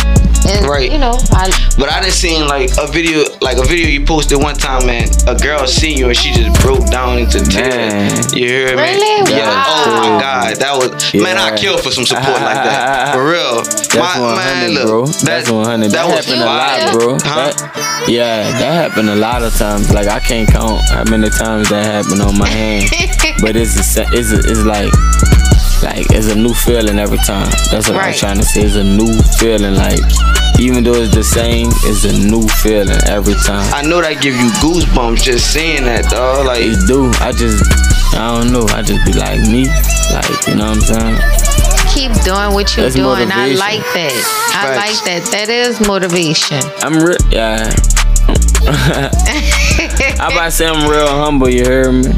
and 0.47 0.67
Right. 0.67 0.91
you 0.91 0.99
know, 0.99 1.17
I, 1.31 1.49
But 1.79 1.89
I 1.91 2.01
done 2.01 2.11
seen 2.11 2.47
like 2.47 2.69
a 2.77 2.85
video, 2.87 3.23
like 3.41 3.57
a 3.57 3.63
video 3.65 3.87
you 3.87 4.05
posted 4.05 4.37
one 4.41 4.55
time, 4.55 4.85
man. 4.85 5.09
A 5.27 5.33
girl 5.35 5.65
seen 5.65 5.97
you 5.97 6.07
and 6.07 6.15
she 6.17 6.31
just 6.33 6.53
broke 6.61 6.85
down 6.91 7.17
into 7.17 7.39
tears. 7.39 7.75
Man. 7.93 8.23
You 8.33 8.47
hear 8.47 8.67
me? 8.75 8.83
Really? 8.83 9.31
Yeah. 9.31 9.47
Wow. 9.49 9.63
Oh 9.67 9.95
my 10.13 10.21
God, 10.21 10.55
that 10.57 10.77
was 10.77 11.13
man. 11.15 11.37
I 11.37 11.49
Yeah. 11.49 11.55
kill 11.57 11.77
for 11.77 11.89
some 11.89 12.05
support 12.05 12.41
like 12.41 12.61
that. 12.63 13.13
For 13.15 13.25
real. 13.25 13.63
That's 13.63 13.95
my 13.97 14.19
100, 14.19 14.35
man, 14.45 14.73
look, 14.75 14.87
bro. 14.87 15.05
That, 15.05 15.21
That's 15.25 15.49
100. 15.49 15.91
That, 15.91 16.07
that 16.07 16.15
was 16.15 16.25
happened 16.25 16.41
a 16.41 16.45
lot, 16.45 16.93
bro. 16.93 17.17
Huh? 17.23 17.51
That- 17.51 18.07
yeah, 18.07 18.51
that 18.59 18.73
happened 18.91 19.09
a 19.09 19.15
lot 19.15 19.41
of 19.41 19.55
times. 19.57 19.91
Like 19.91 20.07
I 20.07 20.19
can't 20.19 20.47
count 20.47 20.74
how 20.89 21.03
many 21.09 21.29
times 21.29 21.69
that 21.69 21.85
happened 21.85 22.21
on 22.21 22.37
my 22.37 22.47
hand. 22.47 22.89
but 23.41 23.55
it's 23.55 23.77
a, 23.79 23.83
se- 23.83 24.09
it's 24.11 24.31
a, 24.31 24.39
it's 24.39 24.63
like 24.63 24.91
like 25.83 26.05
it's 26.11 26.27
a 26.27 26.35
new 26.35 26.53
feeling 26.53 26.99
every 26.99 27.17
time. 27.19 27.49
That's 27.71 27.89
what 27.89 27.97
I'm 27.97 28.13
trying 28.13 28.37
to 28.37 28.43
say. 28.43 28.61
It's 28.61 28.75
a 28.75 28.83
new 28.83 29.11
feeling. 29.39 29.75
Like 29.75 29.99
even 30.59 30.83
though 30.83 30.95
it's 30.95 31.13
the 31.13 31.23
same, 31.23 31.67
it's 31.83 32.05
a 32.05 32.13
new 32.13 32.47
feeling 32.63 32.99
every 33.07 33.35
time. 33.45 33.67
I 33.73 33.81
know 33.81 34.01
that 34.01 34.21
give 34.21 34.35
you 34.35 34.49
goosebumps 34.63 35.23
just 35.23 35.51
saying 35.53 35.83
that, 35.85 36.05
dog. 36.09 36.45
Like 36.45 36.61
It 36.63 36.79
do. 36.87 37.11
I 37.19 37.31
just 37.31 37.63
I 38.15 38.33
don't 38.33 38.51
know. 38.53 38.65
I 38.71 38.81
just 38.81 39.05
be 39.05 39.13
like 39.13 39.41
me. 39.51 39.67
Like 40.15 40.47
you 40.47 40.55
know 40.55 40.71
what 40.71 40.79
I'm 40.79 40.81
saying. 40.81 41.19
keep 41.93 42.11
doing 42.23 42.53
what 42.55 42.75
you're 42.75 42.87
That's 42.87 42.95
doing. 42.95 43.29
I 43.31 43.53
like 43.55 43.83
that. 43.93 44.15
I 44.55 44.75
like 44.75 45.03
that. 45.05 45.27
That 45.31 45.49
is 45.49 45.85
motivation. 45.85 46.61
I'm 46.81 46.97
real. 47.03 47.17
Yeah. 47.29 47.69
I 50.19 50.27
about 50.31 50.45
to 50.45 50.51
say 50.51 50.67
I'm 50.67 50.89
real 50.89 51.07
humble. 51.07 51.49
You 51.49 51.65
heard 51.65 51.91
me? 51.91 52.11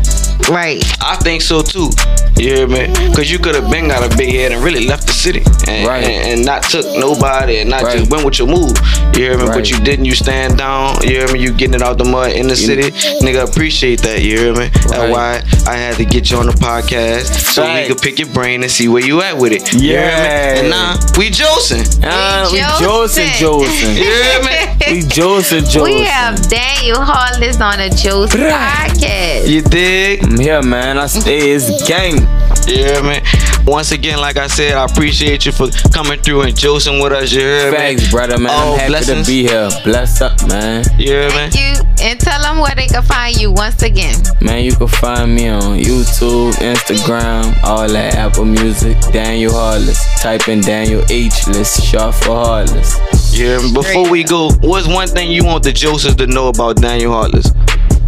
Right. 0.49 0.83
I 1.01 1.17
think 1.21 1.41
so 1.41 1.61
too. 1.61 1.89
You 2.37 2.53
hear 2.55 2.67
me? 2.67 2.87
Cause 3.15 3.29
you 3.31 3.39
could 3.39 3.55
have 3.55 3.69
been 3.71 3.87
got 3.87 4.03
a 4.03 4.15
big 4.17 4.31
head 4.33 4.51
and 4.51 4.63
really 4.63 4.85
left 4.85 5.07
the 5.07 5.13
city, 5.13 5.43
and, 5.67 5.87
Right. 5.87 6.03
and, 6.03 6.33
and 6.33 6.45
not 6.45 6.63
took 6.63 6.85
nobody, 6.97 7.57
and 7.59 7.69
not 7.69 7.81
Right. 7.81 7.97
just 7.97 8.11
went 8.11 8.23
with 8.25 8.37
your 8.37 8.47
move. 8.47 8.73
You 9.15 9.23
hear 9.23 9.37
me? 9.37 9.45
But 9.47 9.71
you 9.71 9.79
didn't. 9.79 10.05
You 10.05 10.13
stand 10.13 10.57
down. 10.57 10.99
You 11.01 11.09
hear 11.19 11.27
me? 11.33 11.39
You 11.39 11.51
getting 11.51 11.73
it 11.73 11.81
out 11.81 11.97
the 11.97 12.05
mud 12.05 12.31
in 12.31 12.47
the 12.47 12.55
city. 12.55 12.91
Nigga, 13.23 13.43
appreciate 13.49 14.01
that. 14.03 14.21
You 14.21 14.37
hear 14.37 14.53
me? 14.53 14.69
That's 14.89 15.11
why 15.11 15.41
I 15.67 15.75
had 15.75 15.95
to 15.97 16.05
get 16.05 16.29
you 16.29 16.37
on 16.37 16.45
the 16.45 16.51
podcast 16.53 17.25
so 17.53 17.63
we 17.73 17.87
could 17.87 17.97
pick 18.01 18.19
your 18.19 18.29
brain 18.29 18.61
and 18.61 18.71
see 18.71 18.87
where 18.87 19.03
you 19.03 19.21
at 19.23 19.35
with 19.37 19.51
it. 19.53 19.73
You 19.73 19.79
hear 19.79 20.01
me? 20.01 20.05
Yeah. 20.05 20.59
And 20.59 20.69
now 20.69 20.95
we 21.17 21.29
Josing. 21.31 21.81
Uh, 22.03 22.49
we 22.51 22.59
Joseph. 22.59 22.79
Joseph 22.79 23.33
Joseph. 23.39 23.97
You 23.97 24.03
hear 24.03 24.43
me? 24.43 25.01
We 25.01 25.07
Joseph 25.07 25.63
Joseph. 25.71 25.83
We 25.83 26.01
have 26.03 26.47
Daniel 26.49 27.01
Heartless 27.01 27.59
on 27.59 27.79
a 27.79 27.89
Joce 27.89 28.29
podcast. 28.35 29.47
You 29.47 29.61
dig? 29.63 30.23
I'm 30.23 30.39
here, 30.39 30.61
man. 30.61 30.97
I 30.99 31.07
stay 31.07 31.49
is 31.49 31.71
gang. 31.87 32.26
You 32.67 32.83
hear 32.83 33.01
me? 33.01 33.21
Once 33.65 33.91
again, 33.91 34.19
like 34.19 34.35
I 34.35 34.47
said, 34.47 34.73
I 34.73 34.85
appreciate 34.85 35.45
you 35.45 35.53
for 35.53 35.69
coming 35.93 36.19
through 36.19 36.41
and 36.41 36.57
josing 36.57 37.01
with 37.01 37.13
us. 37.13 37.31
You 37.31 37.39
hear 37.39 37.71
me? 37.71 37.77
Thanks, 37.77 38.11
brother, 38.11 38.37
man. 38.37 38.51
All 38.51 38.59
I'm 38.59 38.73
oh, 38.73 38.75
happy 38.75 38.89
blessings. 38.89 39.25
to 39.25 39.31
be 39.31 39.43
here. 39.43 39.69
Bless 39.85 40.21
up, 40.21 40.47
man. 40.49 40.83
You 40.97 41.05
hear 41.05 41.29
me? 41.29 41.49
Thank 41.49 41.55
you. 41.55 41.87
And 42.01 42.19
tell 42.19 42.41
them 42.41 42.59
where 42.59 42.75
they 42.75 42.87
can 42.87 43.03
find 43.03 43.39
you 43.39 43.51
once 43.51 43.81
again. 43.83 44.15
Man, 44.41 44.65
you 44.65 44.73
can 44.73 44.87
find 44.87 45.33
me 45.33 45.47
on 45.47 45.79
YouTube, 45.79 46.53
Instagram, 46.55 47.57
all 47.63 47.87
that 47.87 48.15
Apple 48.15 48.45
Music. 48.45 48.97
Daniel 49.13 49.53
Heartless. 49.53 50.21
Type 50.21 50.49
in 50.49 50.59
Daniel 50.59 51.03
H 51.09 51.47
list, 51.47 51.83
short 51.83 52.15
for 52.15 52.35
Heartless. 52.35 52.99
Yeah, 53.37 53.59
before 53.73 54.09
we 54.09 54.23
go, 54.23 54.51
what's 54.61 54.87
one 54.87 55.07
thing 55.07 55.31
you 55.31 55.45
want 55.45 55.63
the 55.63 55.71
Josephs 55.71 56.15
to 56.15 56.27
know 56.27 56.49
about 56.49 56.77
Daniel 56.77 57.13
Heartless? 57.13 57.49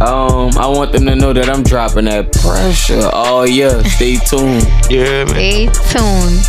Um, 0.00 0.56
I 0.56 0.66
want 0.66 0.92
them 0.92 1.04
to 1.06 1.14
know 1.14 1.34
that 1.34 1.50
I'm 1.50 1.62
dropping 1.62 2.06
that 2.06 2.32
pressure 2.32 3.10
Oh 3.12 3.44
yeah, 3.44 3.82
Stay 3.82 4.16
tuned. 4.30 4.62
You 4.90 5.04
hear 5.04 5.26
me? 5.26 5.32
Stay 5.32 5.66
tuned. 5.98 6.40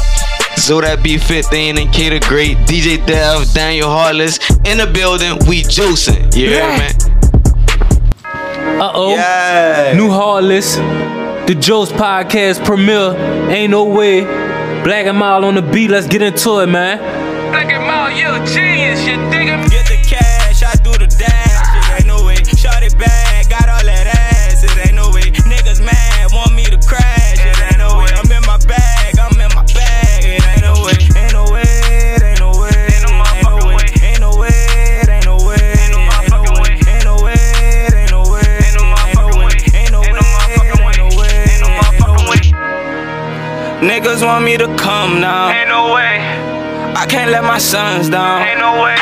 So 0.58 0.80
that 0.80 1.02
be 1.04 1.18
15 1.18 1.78
and 1.78 1.92
Kay 1.92 2.10
the 2.18 2.26
Great, 2.28 2.58
DJ 2.60 3.06
Dev, 3.06 3.52
Daniel 3.54 3.90
Heartless 3.90 4.38
in 4.66 4.78
the 4.78 4.90
building. 4.94 5.38
We 5.50 5.64
Joseph. 5.64 6.34
You 6.36 6.48
hear 6.50 6.78
me? 6.78 6.88
Uh 8.24 8.92
oh. 8.94 9.16
Yeah. 9.16 9.94
New 9.98 10.10
Heartless. 10.10 10.76
The 11.48 11.56
Joce 11.60 11.92
podcast 11.92 12.64
premiere. 12.64 13.16
Ain't 13.52 13.72
no 13.72 13.84
way. 13.84 14.22
Black 14.84 15.08
and 15.08 15.18
Mild 15.18 15.44
on 15.44 15.56
the 15.56 15.62
beat. 15.62 15.90
Let's 15.90 16.08
get 16.08 16.22
into 16.22 16.60
it, 16.62 16.68
man. 16.68 17.00
Black 17.52 17.66
and 17.66 17.84
Mild, 17.84 18.18
you 18.18 18.28
a 18.28 18.46
genius. 18.48 19.06
You 19.06 19.18
dig 19.30 19.48
him? 19.50 19.81
Niggas 43.82 44.22
want 44.22 44.46
me 44.46 44.58
to 44.58 44.70
come 44.78 45.20
now. 45.20 45.50
Ain't 45.50 45.68
no 45.68 45.92
way. 45.94 46.22
I 46.94 47.08
can't 47.10 47.32
let 47.32 47.44
my 47.44 47.58
sons 47.58 48.10
down. 48.10 48.46
Ain't 48.46 48.60
no 48.60 48.78
way. 48.78 48.94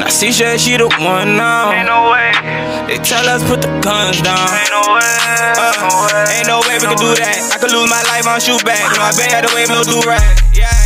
Now 0.00 0.08
said 0.08 0.32
she 0.56 0.78
the 0.78 0.88
one 1.04 1.36
now. 1.36 1.68
Ain't 1.68 1.84
no 1.84 2.08
way. 2.08 2.32
They 2.88 2.96
tell 3.04 3.28
us 3.28 3.44
put 3.44 3.60
the 3.60 3.68
guns 3.84 4.22
down. 4.24 4.40
Ain't 4.56 4.72
no 4.72 4.88
way. 4.88 5.12
Uh, 5.52 6.32
ain't 6.32 6.48
no 6.48 6.64
way 6.64 6.80
we 6.80 6.86
can 6.88 6.96
do 6.96 7.12
that. 7.12 7.52
I 7.52 7.60
could 7.60 7.76
lose 7.76 7.90
my 7.92 8.00
life 8.08 8.24
on 8.24 8.40
shoot 8.40 8.64
back. 8.64 8.80
Know 8.96 9.04
I 9.04 9.12
been 9.12 9.28
had 9.28 9.44
to 9.44 9.52
wave 9.52 9.68
no 9.68 9.84
do 9.84 10.00
right. 10.08 10.24
Yeah. 10.56 10.81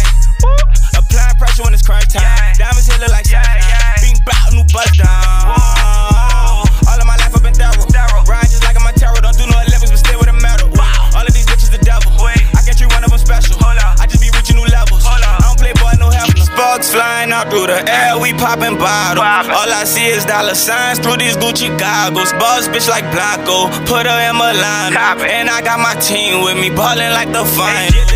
Through 17.66 17.82
the 17.82 17.90
air, 17.90 18.18
we 18.18 18.32
popping 18.32 18.78
bottles. 18.78 19.24
All 19.50 19.70
I 19.70 19.84
see 19.84 20.06
is 20.06 20.24
dollar 20.24 20.54
signs 20.54 20.98
through 20.98 21.18
these 21.18 21.36
Gucci 21.36 21.68
goggles. 21.78 22.32
Boss 22.34 22.68
bitch 22.68 22.88
like 22.88 23.04
Blanco, 23.10 23.68
put 23.86 24.06
her 24.06 24.30
in 24.30 24.36
Milan. 24.36 24.94
And 25.26 25.50
I 25.50 25.60
got 25.62 25.80
my 25.80 25.94
team 26.00 26.44
with 26.44 26.56
me, 26.56 26.70
ballin' 26.70 27.12
like 27.12 27.32
the 27.32 27.44
fine. 27.44 28.15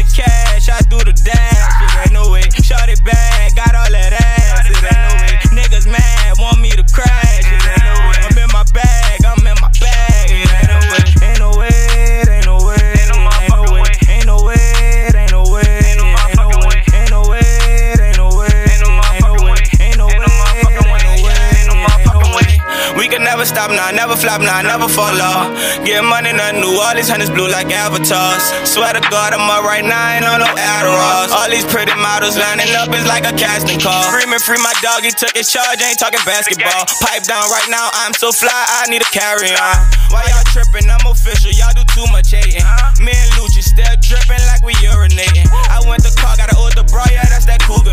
Stop 23.61 23.77
now, 23.77 23.93
never 23.93 24.16
flop 24.16 24.41
now, 24.41 24.65
never 24.65 24.89
fall 24.89 25.12
off. 25.20 25.53
Get 25.85 26.01
money, 26.01 26.32
nothing 26.32 26.65
new. 26.65 26.81
All 26.81 26.97
these 26.97 27.12
hunters 27.12 27.28
blue 27.28 27.49
like 27.53 27.69
avatars. 27.69 28.41
Swear 28.65 28.97
to 28.97 29.03
God, 29.12 29.37
I'm 29.37 29.45
up 29.53 29.69
right 29.69 29.85
now, 29.85 30.16
ain't 30.16 30.24
on 30.24 30.41
no 30.41 30.49
Adderall. 30.49 31.28
All 31.28 31.51
these 31.53 31.69
pretty 31.69 31.93
models 32.01 32.41
lining 32.41 32.73
up 32.81 32.89
is 32.97 33.05
like 33.05 33.28
a 33.28 33.37
casting 33.37 33.77
call. 33.77 34.01
Screaming 34.09 34.41
free 34.41 34.57
my 34.65 34.73
dog, 34.81 35.05
he 35.05 35.12
took 35.12 35.37
his 35.37 35.53
charge, 35.53 35.77
ain't 35.85 36.01
talking 36.01 36.24
basketball. 36.24 36.89
Pipe 37.05 37.28
down 37.28 37.45
right 37.53 37.69
now, 37.69 37.93
I'm 38.01 38.16
so 38.16 38.32
fly, 38.32 38.49
I 38.81 38.89
need 38.89 39.05
a 39.05 39.11
carry 39.12 39.53
on. 39.53 39.77
Why 40.09 40.24
y'all 40.32 40.47
tripping? 40.49 40.89
I'm 40.89 41.05
official, 41.05 41.53
y'all 41.53 41.77
do 41.77 41.85
too 41.93 42.09
much 42.09 42.32
hating. 42.32 42.65
Me 43.05 43.12
and 43.12 43.31
Lucci 43.37 43.61
still 43.61 43.93
dripping 44.01 44.41
like 44.49 44.65
we 44.65 44.73
urinating. 44.81 45.53
I 45.69 45.85
went 45.85 46.01
to 46.09 46.12
car, 46.16 46.32
got 46.41 46.49
an 46.49 46.57
older 46.57 46.85
bra, 46.89 47.05
yeah, 47.12 47.28
that's 47.28 47.45
that 47.45 47.61
Cougar. 47.61 47.91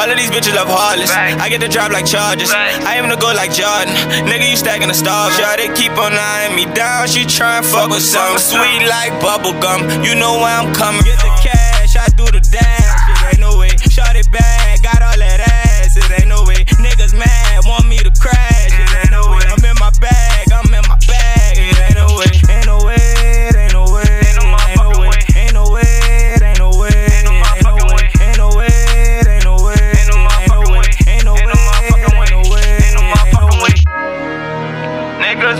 All 0.00 0.08
of 0.08 0.16
these 0.16 0.30
bitches 0.32 0.56
love 0.56 0.72
heartless. 0.72 1.12
I 1.12 1.50
get 1.52 1.60
to 1.60 1.68
drive 1.68 1.92
like 1.92 2.06
charges. 2.06 2.48
I 2.56 2.96
aim 2.96 3.10
to 3.12 3.20
go 3.20 3.36
like 3.36 3.52
Jordan. 3.52 3.92
Nigga, 4.24 4.48
you 4.48 4.56
stacking 4.56 4.88
the 4.88 4.96
stars. 4.96 5.36
Sure, 5.36 5.56
they 5.60 5.68
keep 5.76 5.92
on 5.92 6.16
eyeing 6.16 6.56
me 6.56 6.64
down. 6.72 7.04
She 7.06 7.28
tryna 7.28 7.68
fuck 7.68 7.90
with 7.92 8.00
something 8.00 8.40
sweet 8.40 8.88
like 8.88 9.12
bubblegum. 9.20 10.00
You 10.00 10.16
know 10.16 10.40
where 10.40 10.56
I'm 10.56 10.72
coming. 10.72 11.04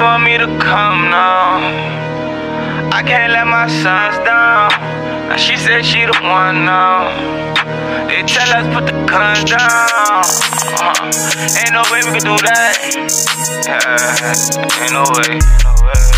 Niggas 0.00 0.12
want 0.12 0.24
me 0.24 0.38
to 0.38 0.46
come 0.64 1.10
now. 1.10 1.58
I 2.90 3.02
can't 3.02 3.32
let 3.32 3.46
my 3.46 3.66
sons 3.68 4.16
down. 4.24 4.70
Now 5.28 5.36
she 5.36 5.56
said 5.56 5.84
she 5.84 6.06
the 6.06 6.18
one 6.22 6.64
now. 6.64 7.10
They 8.08 8.22
tell 8.22 8.48
us 8.56 8.66
put 8.74 8.86
the 8.86 8.92
gun 9.06 9.44
down. 9.44 10.24
Uh-huh. 10.32 11.60
Ain't 11.60 11.72
no 11.72 11.82
way 11.92 12.00
we 12.04 12.18
can 12.18 12.24
do 12.24 12.36
that. 12.48 12.78
Yeah, 13.66 14.82
ain't 14.82 14.92
no 14.92 15.04
way. 15.04 15.34
Ain't 15.34 15.64
no 15.64 15.74
way. 15.86 16.09